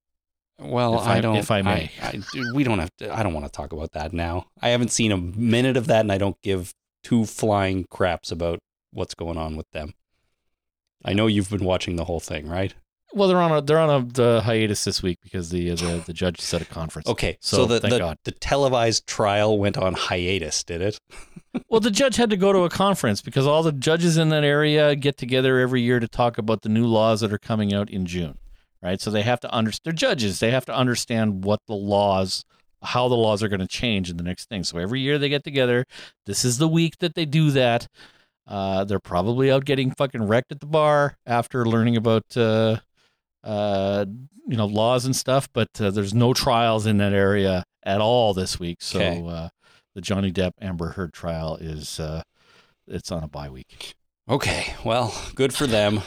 Well, 0.61 0.99
I, 0.99 1.17
I, 1.17 1.21
don't. 1.21 1.37
If 1.37 1.49
I 1.49 1.61
may, 1.61 1.91
I, 2.01 2.07
I, 2.07 2.21
we 2.53 2.63
don't 2.63 2.79
have 2.79 2.95
to. 2.97 3.15
I 3.15 3.23
don't 3.23 3.33
want 3.33 3.45
to 3.45 3.51
talk 3.51 3.73
about 3.73 3.91
that 3.93 4.13
now. 4.13 4.47
I 4.61 4.69
haven't 4.69 4.91
seen 4.91 5.11
a 5.11 5.17
minute 5.17 5.75
of 5.75 5.87
that, 5.87 6.01
and 6.01 6.11
I 6.11 6.17
don't 6.17 6.39
give 6.41 6.73
two 7.03 7.25
flying 7.25 7.85
craps 7.89 8.31
about 8.31 8.59
what's 8.91 9.15
going 9.15 9.37
on 9.37 9.55
with 9.55 9.69
them. 9.71 9.93
I 11.03 11.13
know 11.13 11.27
you've 11.27 11.49
been 11.49 11.63
watching 11.63 11.95
the 11.95 12.05
whole 12.05 12.19
thing, 12.19 12.47
right? 12.47 12.75
Well, 13.13 13.27
they're 13.27 13.41
on 13.41 13.51
a 13.51 13.61
they're 13.61 13.79
on 13.79 13.89
a 13.89 14.05
the 14.05 14.41
hiatus 14.41 14.83
this 14.83 15.01
week 15.01 15.17
because 15.23 15.49
the 15.49 15.71
the, 15.71 16.03
the 16.05 16.13
judge 16.13 16.39
set 16.39 16.61
a 16.61 16.65
conference. 16.65 17.07
Okay, 17.07 17.37
so, 17.41 17.57
so 17.57 17.65
the 17.65 17.79
the, 17.79 18.17
the, 18.23 18.31
televised 18.31 19.07
trial 19.07 19.57
went 19.57 19.77
on 19.77 19.95
hiatus, 19.95 20.63
did 20.63 20.81
it? 20.81 20.99
well, 21.69 21.81
the 21.81 21.91
judge 21.91 22.15
had 22.15 22.29
to 22.29 22.37
go 22.37 22.53
to 22.53 22.59
a 22.59 22.69
conference 22.69 23.21
because 23.21 23.45
all 23.45 23.63
the 23.63 23.73
judges 23.73 24.17
in 24.17 24.29
that 24.29 24.43
area 24.43 24.95
get 24.95 25.17
together 25.17 25.59
every 25.59 25.81
year 25.81 25.99
to 25.99 26.07
talk 26.07 26.37
about 26.37 26.61
the 26.61 26.69
new 26.69 26.85
laws 26.85 27.19
that 27.21 27.33
are 27.33 27.39
coming 27.39 27.73
out 27.73 27.89
in 27.89 28.05
June 28.05 28.37
right? 28.81 28.99
So 28.99 29.11
they 29.11 29.21
have 29.23 29.39
to 29.41 29.51
understand, 29.51 29.81
they're 29.83 30.09
judges. 30.09 30.39
They 30.39 30.51
have 30.51 30.65
to 30.65 30.75
understand 30.75 31.45
what 31.45 31.59
the 31.67 31.75
laws, 31.75 32.43
how 32.81 33.07
the 33.07 33.15
laws 33.15 33.43
are 33.43 33.47
going 33.47 33.59
to 33.59 33.67
change 33.67 34.09
in 34.09 34.17
the 34.17 34.23
next 34.23 34.49
thing. 34.49 34.63
So 34.63 34.77
every 34.77 34.99
year 34.99 35.17
they 35.17 35.29
get 35.29 35.43
together. 35.43 35.85
This 36.25 36.43
is 36.43 36.57
the 36.57 36.67
week 36.67 36.97
that 36.99 37.15
they 37.15 37.25
do 37.25 37.51
that. 37.51 37.87
Uh, 38.47 38.83
they're 38.83 38.99
probably 38.99 39.51
out 39.51 39.65
getting 39.65 39.91
fucking 39.91 40.23
wrecked 40.23 40.51
at 40.51 40.59
the 40.59 40.65
bar 40.65 41.15
after 41.25 41.65
learning 41.65 41.95
about, 41.95 42.25
uh, 42.35 42.77
uh, 43.43 44.05
you 44.47 44.57
know, 44.57 44.65
laws 44.65 45.05
and 45.05 45.15
stuff. 45.15 45.47
But 45.53 45.69
uh, 45.79 45.91
there's 45.91 46.13
no 46.13 46.33
trials 46.33 46.85
in 46.85 46.97
that 46.97 47.13
area 47.13 47.63
at 47.83 48.01
all 48.01 48.33
this 48.33 48.59
week. 48.59 48.81
So 48.81 48.99
okay. 48.99 49.23
Uh, 49.25 49.49
the 49.93 50.01
Johnny 50.01 50.31
Depp 50.31 50.51
Amber 50.61 50.89
Heard 50.89 51.13
trial 51.13 51.57
is, 51.57 51.99
uh, 51.99 52.23
it's 52.87 53.11
on 53.11 53.23
a 53.23 53.27
bye 53.27 53.49
week. 53.49 53.95
Okay, 54.29 54.73
well, 54.85 55.13
good 55.35 55.53
for 55.53 55.67
them. 55.67 56.01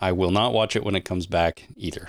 I 0.00 0.12
will 0.12 0.30
not 0.30 0.52
watch 0.52 0.76
it 0.76 0.84
when 0.84 0.94
it 0.94 1.04
comes 1.04 1.26
back 1.26 1.68
either. 1.76 2.08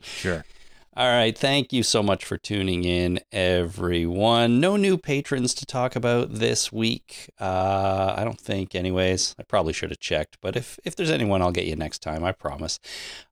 sure. 0.00 0.44
All 0.96 1.06
right. 1.06 1.38
Thank 1.38 1.72
you 1.72 1.84
so 1.84 2.02
much 2.02 2.24
for 2.24 2.36
tuning 2.36 2.82
in, 2.82 3.20
everyone. 3.30 4.58
No 4.58 4.76
new 4.76 4.98
patrons 4.98 5.54
to 5.54 5.64
talk 5.64 5.94
about 5.94 6.34
this 6.34 6.72
week. 6.72 7.30
Uh, 7.40 8.14
I 8.18 8.24
don't 8.24 8.40
think, 8.40 8.74
anyways. 8.74 9.36
I 9.38 9.44
probably 9.44 9.72
should 9.72 9.90
have 9.90 10.00
checked, 10.00 10.38
but 10.42 10.56
if, 10.56 10.80
if 10.84 10.96
there's 10.96 11.10
anyone, 11.10 11.42
I'll 11.42 11.52
get 11.52 11.66
you 11.66 11.76
next 11.76 12.00
time. 12.00 12.24
I 12.24 12.32
promise. 12.32 12.80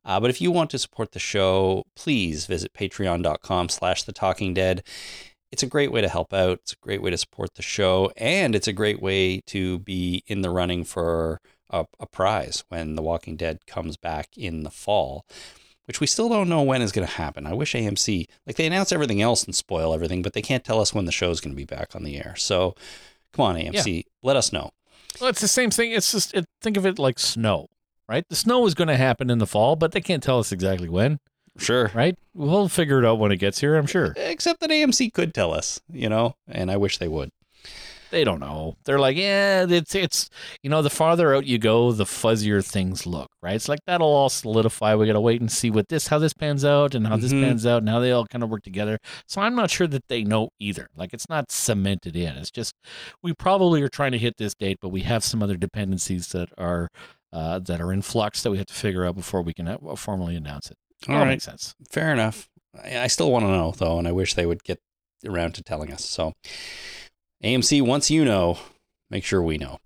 Uh, 0.05 0.21
but 0.21 0.31
if 0.31 0.41
you 0.41 0.53
want 0.53 0.71
to 0.71 0.79
support 0.79 1.11
the 1.13 1.19
show, 1.19 1.85
please 1.97 2.47
visit 2.47 2.73
patreon.com 2.75 3.69
slash 3.71 4.05
the 4.05 4.13
talking 4.13 4.55
dead. 4.55 4.85
It's 5.51 5.65
a 5.65 5.67
great 5.67 5.91
way 5.91 6.01
to 6.01 6.09
help 6.09 6.33
out. 6.33 6.61
It's 6.61 6.73
a 6.75 6.77
great 6.77 7.03
way 7.03 7.11
to 7.11 7.19
support 7.19 7.57
the 7.57 7.63
show, 7.63 8.13
and 8.17 8.55
it's 8.55 8.69
a 8.69 8.73
great 8.73 9.03
way 9.03 9.41
to 9.47 9.81
be 9.81 10.23
in 10.29 10.43
the 10.43 10.51
running 10.51 10.85
for 10.85 11.41
a, 11.71 11.87
a 12.01 12.07
prize 12.07 12.65
when 12.69 12.95
The 12.95 13.03
Walking 13.03 13.37
Dead 13.37 13.67
comes 13.67 13.97
back 13.97 14.29
in 14.37 14.63
the 14.63 14.71
fall, 14.71 15.27
which 15.87 16.01
we 16.01 16.07
still 16.07 16.29
don't 16.29 16.49
know 16.49 16.63
when 16.63 16.83
is 16.83 16.93
going 16.93 17.07
to 17.07 17.15
happen. 17.15 17.47
I 17.47 17.55
wish 17.55 17.75
AMC, 17.75 18.27
like 18.47 18.57
they 18.57 18.67
announce 18.67 18.93
everything 18.93 19.23
else 19.23 19.45
and 19.45 19.55
spoil 19.55 19.95
everything, 19.95 20.23
but 20.23 20.33
they 20.33 20.43
can't 20.43 20.65
tell 20.65 20.81
us 20.81 20.95
when 20.95 21.07
the 21.07 21.13
show 21.13 21.31
is 21.31 21.41
going 21.41 21.55
to 21.55 21.57
be 21.57 21.65
back 21.65 21.95
on 21.95 22.05
the 22.05 22.17
air. 22.17 22.35
So 22.37 22.75
come 23.33 23.47
on, 23.47 23.57
AMC, 23.57 23.97
yeah. 23.97 24.03
let 24.23 24.37
us 24.37 24.53
know. 24.53 24.71
Well, 25.21 25.31
it's 25.31 25.41
the 25.41 25.49
same 25.49 25.71
thing. 25.71 25.93
It's 25.93 26.13
just, 26.13 26.35
it, 26.35 26.47
think 26.61 26.77
of 26.77 26.87
it 26.87 26.99
like 26.99 27.19
snow, 27.19 27.69
right? 28.09 28.25
The 28.29 28.37
snow 28.37 28.67
is 28.67 28.75
going 28.75 28.89
to 28.89 28.97
happen 28.97 29.31
in 29.31 29.39
the 29.39 29.47
fall, 29.47 29.77
but 29.77 29.93
they 29.93 30.01
can't 30.01 30.23
tell 30.23 30.39
us 30.39 30.53
exactly 30.53 30.89
when. 30.89 31.19
Sure. 31.57 31.91
Right? 31.93 32.17
We'll 32.35 32.69
figure 32.69 33.01
it 33.01 33.05
out 33.05 33.19
when 33.19 33.33
it 33.33 33.39
gets 33.39 33.59
here, 33.59 33.77
I'm 33.77 33.87
sure. 33.87 34.15
Except 34.17 34.61
that 34.61 34.71
AMC 34.71 35.13
could 35.13 35.35
tell 35.35 35.53
us, 35.53 35.81
you 35.93 36.09
know, 36.09 36.37
and 36.47 36.71
I 36.71 36.77
wish 36.77 36.99
they 36.99 37.09
would 37.09 37.31
they 38.11 38.25
don't 38.25 38.41
know. 38.41 38.77
They're 38.85 38.99
like, 38.99 39.17
yeah, 39.17 39.67
it's 39.69 39.95
it's 39.95 40.31
you 40.63 40.71
know, 40.71 40.83
the 40.83 40.91
farther 40.91 41.35
out 41.35 41.47
you 41.47 41.59
go, 41.59 41.93
the 41.93 42.05
fuzzier 42.05 42.65
things 42.65 43.07
look, 43.07 43.29
right? 43.43 43.55
It's 43.55 43.69
like 43.69 43.81
that'll 43.87 44.07
all 44.07 44.29
solidify. 44.29 44.95
We 44.95 45.07
gotta 45.07 45.21
wait 45.21 45.41
and 45.41 45.51
see 45.51 45.71
what 45.71 45.89
this 45.89 46.09
how 46.09 46.19
this 46.19 46.35
pans 46.35 46.65
out 46.65 46.95
and 46.95 47.07
how 47.07 47.15
mm-hmm. 47.15 47.23
this 47.23 47.33
pans 47.33 47.67
out 47.67 47.83
and 47.83 47.89
how 47.89 48.01
they 48.01 48.13
all 48.13 48.27
kind 48.27 48.43
of 48.43 48.51
work 48.51 48.63
together. 48.63 48.99
So 49.27 49.41
I'm 49.41 49.55
not 49.55 49.71
sure 49.71 49.87
that 49.87 50.09
they 50.09 50.25
know 50.25 50.51
either. 50.59 50.89
Like 50.97 51.13
it's 51.13 51.29
not 51.29 51.51
cemented 51.51 52.17
in. 52.17 52.37
It's 52.37 52.51
just 52.51 52.75
we 53.23 53.33
probably 53.35 53.83
are 53.83 53.89
trying 53.89 54.13
to 54.13 54.19
hit 54.19 54.37
this 54.39 54.55
date, 54.55 54.79
but 54.81 54.91
we 54.91 55.03
have 55.03 55.25
some 55.25 55.43
other 55.43 55.57
dependencies 55.57 56.29
that 56.29 56.49
are 56.59 56.89
uh, 57.33 57.59
that 57.61 57.81
are 57.81 57.93
in 57.93 58.03
flux 58.03 58.43
that 58.43 58.51
we 58.51 58.59
have 58.59 58.67
to 58.67 58.75
figure 58.75 59.05
out 59.05 59.15
before 59.15 59.43
we 59.43 59.53
can 59.53 59.69
uh, 59.69 59.79
formally 59.97 60.37
announce 60.37 60.71
it. 60.71 60.77
All 61.09 61.17
right, 61.17 61.29
makes 61.29 61.45
sense. 61.45 61.75
Fair 61.91 62.13
enough. 62.13 62.49
I 62.83 63.07
still 63.07 63.31
want 63.31 63.45
to 63.45 63.51
know 63.51 63.73
though, 63.77 63.99
and 63.99 64.07
I 64.07 64.13
wish 64.13 64.35
they 64.35 64.47
would 64.47 64.65
get 64.65 64.79
around 65.27 65.55
to 65.55 65.63
telling 65.63 65.93
us. 65.93 66.05
So 66.05 66.33
AMC, 67.43 67.83
once 67.83 68.11
you 68.11 68.25
know, 68.25 68.59
make 69.11 69.25
sure 69.25 69.43
we 69.43 69.59
know. 69.59 69.79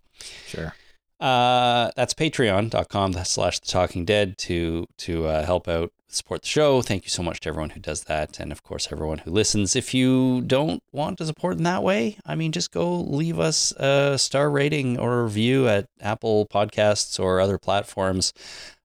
Sure. 0.46 0.74
Uh, 1.20 1.90
that's 1.94 2.14
patreon.com 2.14 3.12
slash 3.24 3.60
the 3.60 3.66
talking 3.66 4.04
dead 4.04 4.36
to 4.38 4.86
to 4.98 5.26
uh, 5.26 5.44
help 5.44 5.68
out 5.68 5.92
support 6.08 6.42
the 6.42 6.48
show. 6.48 6.82
Thank 6.82 7.04
you 7.04 7.10
so 7.10 7.22
much 7.22 7.40
to 7.40 7.48
everyone 7.48 7.70
who 7.70 7.80
does 7.80 8.04
that. 8.04 8.40
And 8.40 8.50
of 8.50 8.62
course 8.62 8.88
everyone 8.90 9.18
who 9.18 9.30
listens. 9.30 9.76
If 9.76 9.94
you 9.94 10.40
don't 10.42 10.82
want 10.92 11.18
to 11.18 11.26
support 11.26 11.56
in 11.56 11.62
that 11.62 11.82
way 11.82 12.18
i 12.26 12.34
mean 12.34 12.52
just 12.52 12.70
go 12.70 13.00
leave 13.00 13.38
us 13.38 13.72
a 13.72 14.18
star 14.18 14.50
rating 14.50 14.98
or 14.98 15.24
review 15.24 15.68
at 15.68 15.88
apple 16.00 16.46
podcasts 16.46 17.20
or 17.20 17.40
other 17.40 17.58
platforms. 17.58 18.32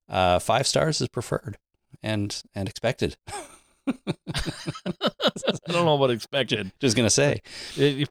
Uh, 0.08 0.40
five 0.40 0.66
stars 0.68 1.02
is 1.02 1.08
preferred 1.10 1.58
and 2.04 2.44
and 2.54 2.70
expected 2.70 3.18
I 3.88 5.72
don't 5.72 5.86
know 5.86 5.96
what 5.96 6.12
expected. 6.12 6.72
Just 6.80 6.96
gonna 6.96 7.10
say, 7.10 7.42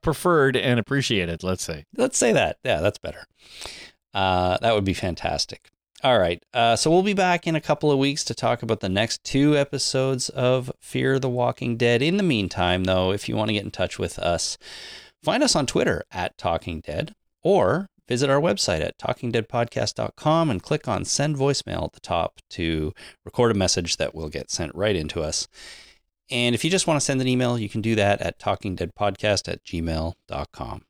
preferred 0.03 0.57
and 0.57 0.79
appreciated. 0.79 1.43
Let's 1.43 1.63
say. 1.63 1.85
Let's 1.97 2.19
say 2.19 2.33
that. 2.33 2.59
Yeah, 2.65 2.81
that's 2.81 2.99
better. 2.99 3.27
Uh, 4.15 4.59
that 4.63 4.75
would 4.75 4.85
be 4.85 4.95
fantastic. 4.95 5.71
All 6.03 6.19
right. 6.19 6.43
Uh, 6.53 6.77
so 6.77 6.91
we'll 6.91 7.03
be 7.03 7.15
back 7.15 7.47
in 7.47 7.57
a 7.57 7.61
couple 7.61 7.91
of 7.91 7.99
weeks 7.99 8.23
to 8.25 8.35
talk 8.35 8.63
about 8.63 8.81
the 8.81 8.89
next 8.89 9.25
two 9.25 9.57
episodes 9.57 10.29
of 10.29 10.71
Fear 10.79 11.19
the 11.19 11.29
Walking 11.29 11.77
Dead. 11.77 12.03
In 12.03 12.17
the 12.17 12.23
meantime, 12.23 12.85
though, 12.85 13.13
if 13.13 13.29
you 13.29 13.37
want 13.37 13.49
to 13.49 13.55
get 13.55 13.65
in 13.65 13.71
touch 13.71 13.99
with 13.99 14.19
us, 14.19 14.59
find 15.23 15.43
us 15.43 15.57
on 15.57 15.67
Twitter 15.67 16.05
at 16.13 16.37
Talking 16.37 16.81
Dead 16.81 17.15
or 17.43 17.89
visit 18.09 18.31
our 18.31 18.41
website 18.41 18.81
at 18.81 18.99
talkingdeadpodcast.com 18.99 20.51
and 20.51 20.63
click 20.63 20.89
on 20.89 21.05
send 21.05 21.37
voicemail 21.37 21.85
at 21.85 21.93
the 21.93 22.01
top 22.01 22.41
to 22.51 22.93
record 23.25 23.51
a 23.51 23.59
message 23.59 23.97
that 23.97 24.15
will 24.15 24.29
get 24.29 24.51
sent 24.51 24.75
right 24.75 24.97
into 24.97 25.23
us. 25.23 25.49
And 26.31 26.55
if 26.55 26.65
you 26.65 26.71
just 26.71 26.87
want 26.87 27.01
to 27.01 27.05
send 27.05 27.21
an 27.21 27.29
email, 27.29 27.59
you 27.59 27.69
can 27.69 27.81
do 27.81 27.95
that 27.95 28.21
at 28.21 28.39
talkingdeadpodcast 28.41 29.49
at 29.49 29.65
gmail.com. 29.65 30.83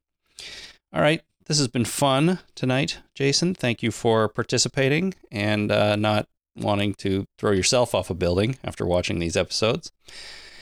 All 0.92 1.02
right. 1.02 1.22
This 1.46 1.58
has 1.58 1.68
been 1.68 1.84
fun 1.84 2.40
tonight, 2.56 2.98
Jason. 3.14 3.54
Thank 3.54 3.82
you 3.82 3.92
for 3.92 4.28
participating 4.28 5.14
and 5.30 5.70
uh, 5.70 5.94
not 5.94 6.26
wanting 6.56 6.94
to 6.94 7.26
throw 7.38 7.52
yourself 7.52 7.94
off 7.94 8.10
a 8.10 8.14
building 8.14 8.58
after 8.64 8.84
watching 8.84 9.20
these 9.20 9.36
episodes. 9.36 9.92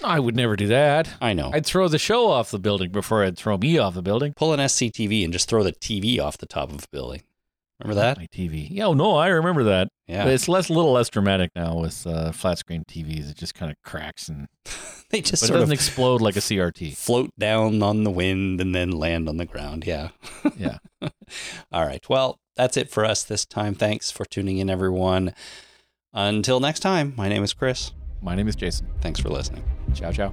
I 0.05 0.21
would 0.21 0.37
never 0.37 0.57
do 0.57 0.67
that. 0.69 1.09
I 1.21 1.33
know. 1.33 1.51
I'd 1.53 1.67
throw 1.67 1.89
the 1.89 1.99
show 1.99 2.29
off 2.31 2.51
the 2.51 2.59
building 2.59 2.91
before 2.91 3.25
I'd 3.25 3.37
throw 3.37 3.57
me 3.57 3.79
off 3.79 3.95
the 3.95 4.03
building. 4.03 4.35
Pull 4.35 4.53
an 4.53 4.61
SCTV 4.61 5.25
and 5.25 5.33
just 5.33 5.49
throw 5.49 5.63
the 5.63 5.73
TV 5.73 6.21
off 6.21 6.39
the 6.39 6.47
top 6.47 6.71
of 6.71 6.85
a 6.85 6.89
building. 6.91 7.23
Remember 7.81 8.01
that? 8.01 8.19
My 8.19 8.27
TV. 8.27 8.69
Yeah, 8.71 8.87
oh, 8.87 8.95
no, 8.95 9.17
I 9.17 9.29
remember 9.29 9.65
that. 9.65 9.89
Yeah. 10.07 10.25
But 10.25 10.35
it's 10.35 10.49
less, 10.49 10.69
a 10.69 10.73
little 10.73 10.93
less 10.93 11.09
dramatic 11.09 11.51
now 11.57 11.77
with 11.77 12.07
uh, 12.07 12.31
flat 12.31 12.59
screen 12.59 12.85
TVs. 12.85 13.31
It 13.31 13.37
just 13.37 13.55
kind 13.55 13.71
of 13.71 13.77
cracks 13.83 14.29
and 14.29 14.47
they 15.11 15.21
just 15.21 15.43
but 15.43 15.47
it 15.47 15.47
sort 15.49 15.61
doesn't 15.61 15.63
of 15.63 15.73
explode 15.73 16.21
like 16.21 16.37
a 16.37 16.41
CRT. 16.41 16.97
float 16.97 17.31
down 17.39 17.83
on 17.83 18.05
the 18.05 18.11
wind 18.11 18.61
and 18.61 18.75
then 18.75 18.91
land 18.91 19.29
on 19.29 19.39
the 19.39 19.47
ground. 19.47 19.85
Yeah. 19.87 20.11
Yeah. 20.57 20.79
All 21.73 21.85
right. 21.85 22.07
Well, 22.09 22.39
that's 22.55 22.77
it 22.77 22.89
for 22.91 23.05
us 23.05 23.25
this 23.25 23.45
time. 23.45 23.75
Thanks 23.75 24.11
for 24.11 24.25
tuning 24.25 24.59
in, 24.59 24.71
everyone. 24.71 25.35
Until 26.13 26.61
next 26.61 26.81
time, 26.81 27.13
my 27.17 27.29
name 27.29 27.43
is 27.43 27.53
Chris. 27.53 27.91
My 28.25 28.35
name 28.35 28.49
is 28.49 28.57
Jason. 28.57 28.89
Thanks 29.03 29.21
for 29.21 29.29
listening. 29.29 29.63
Ciao, 29.93 30.11
ciao. 30.11 30.33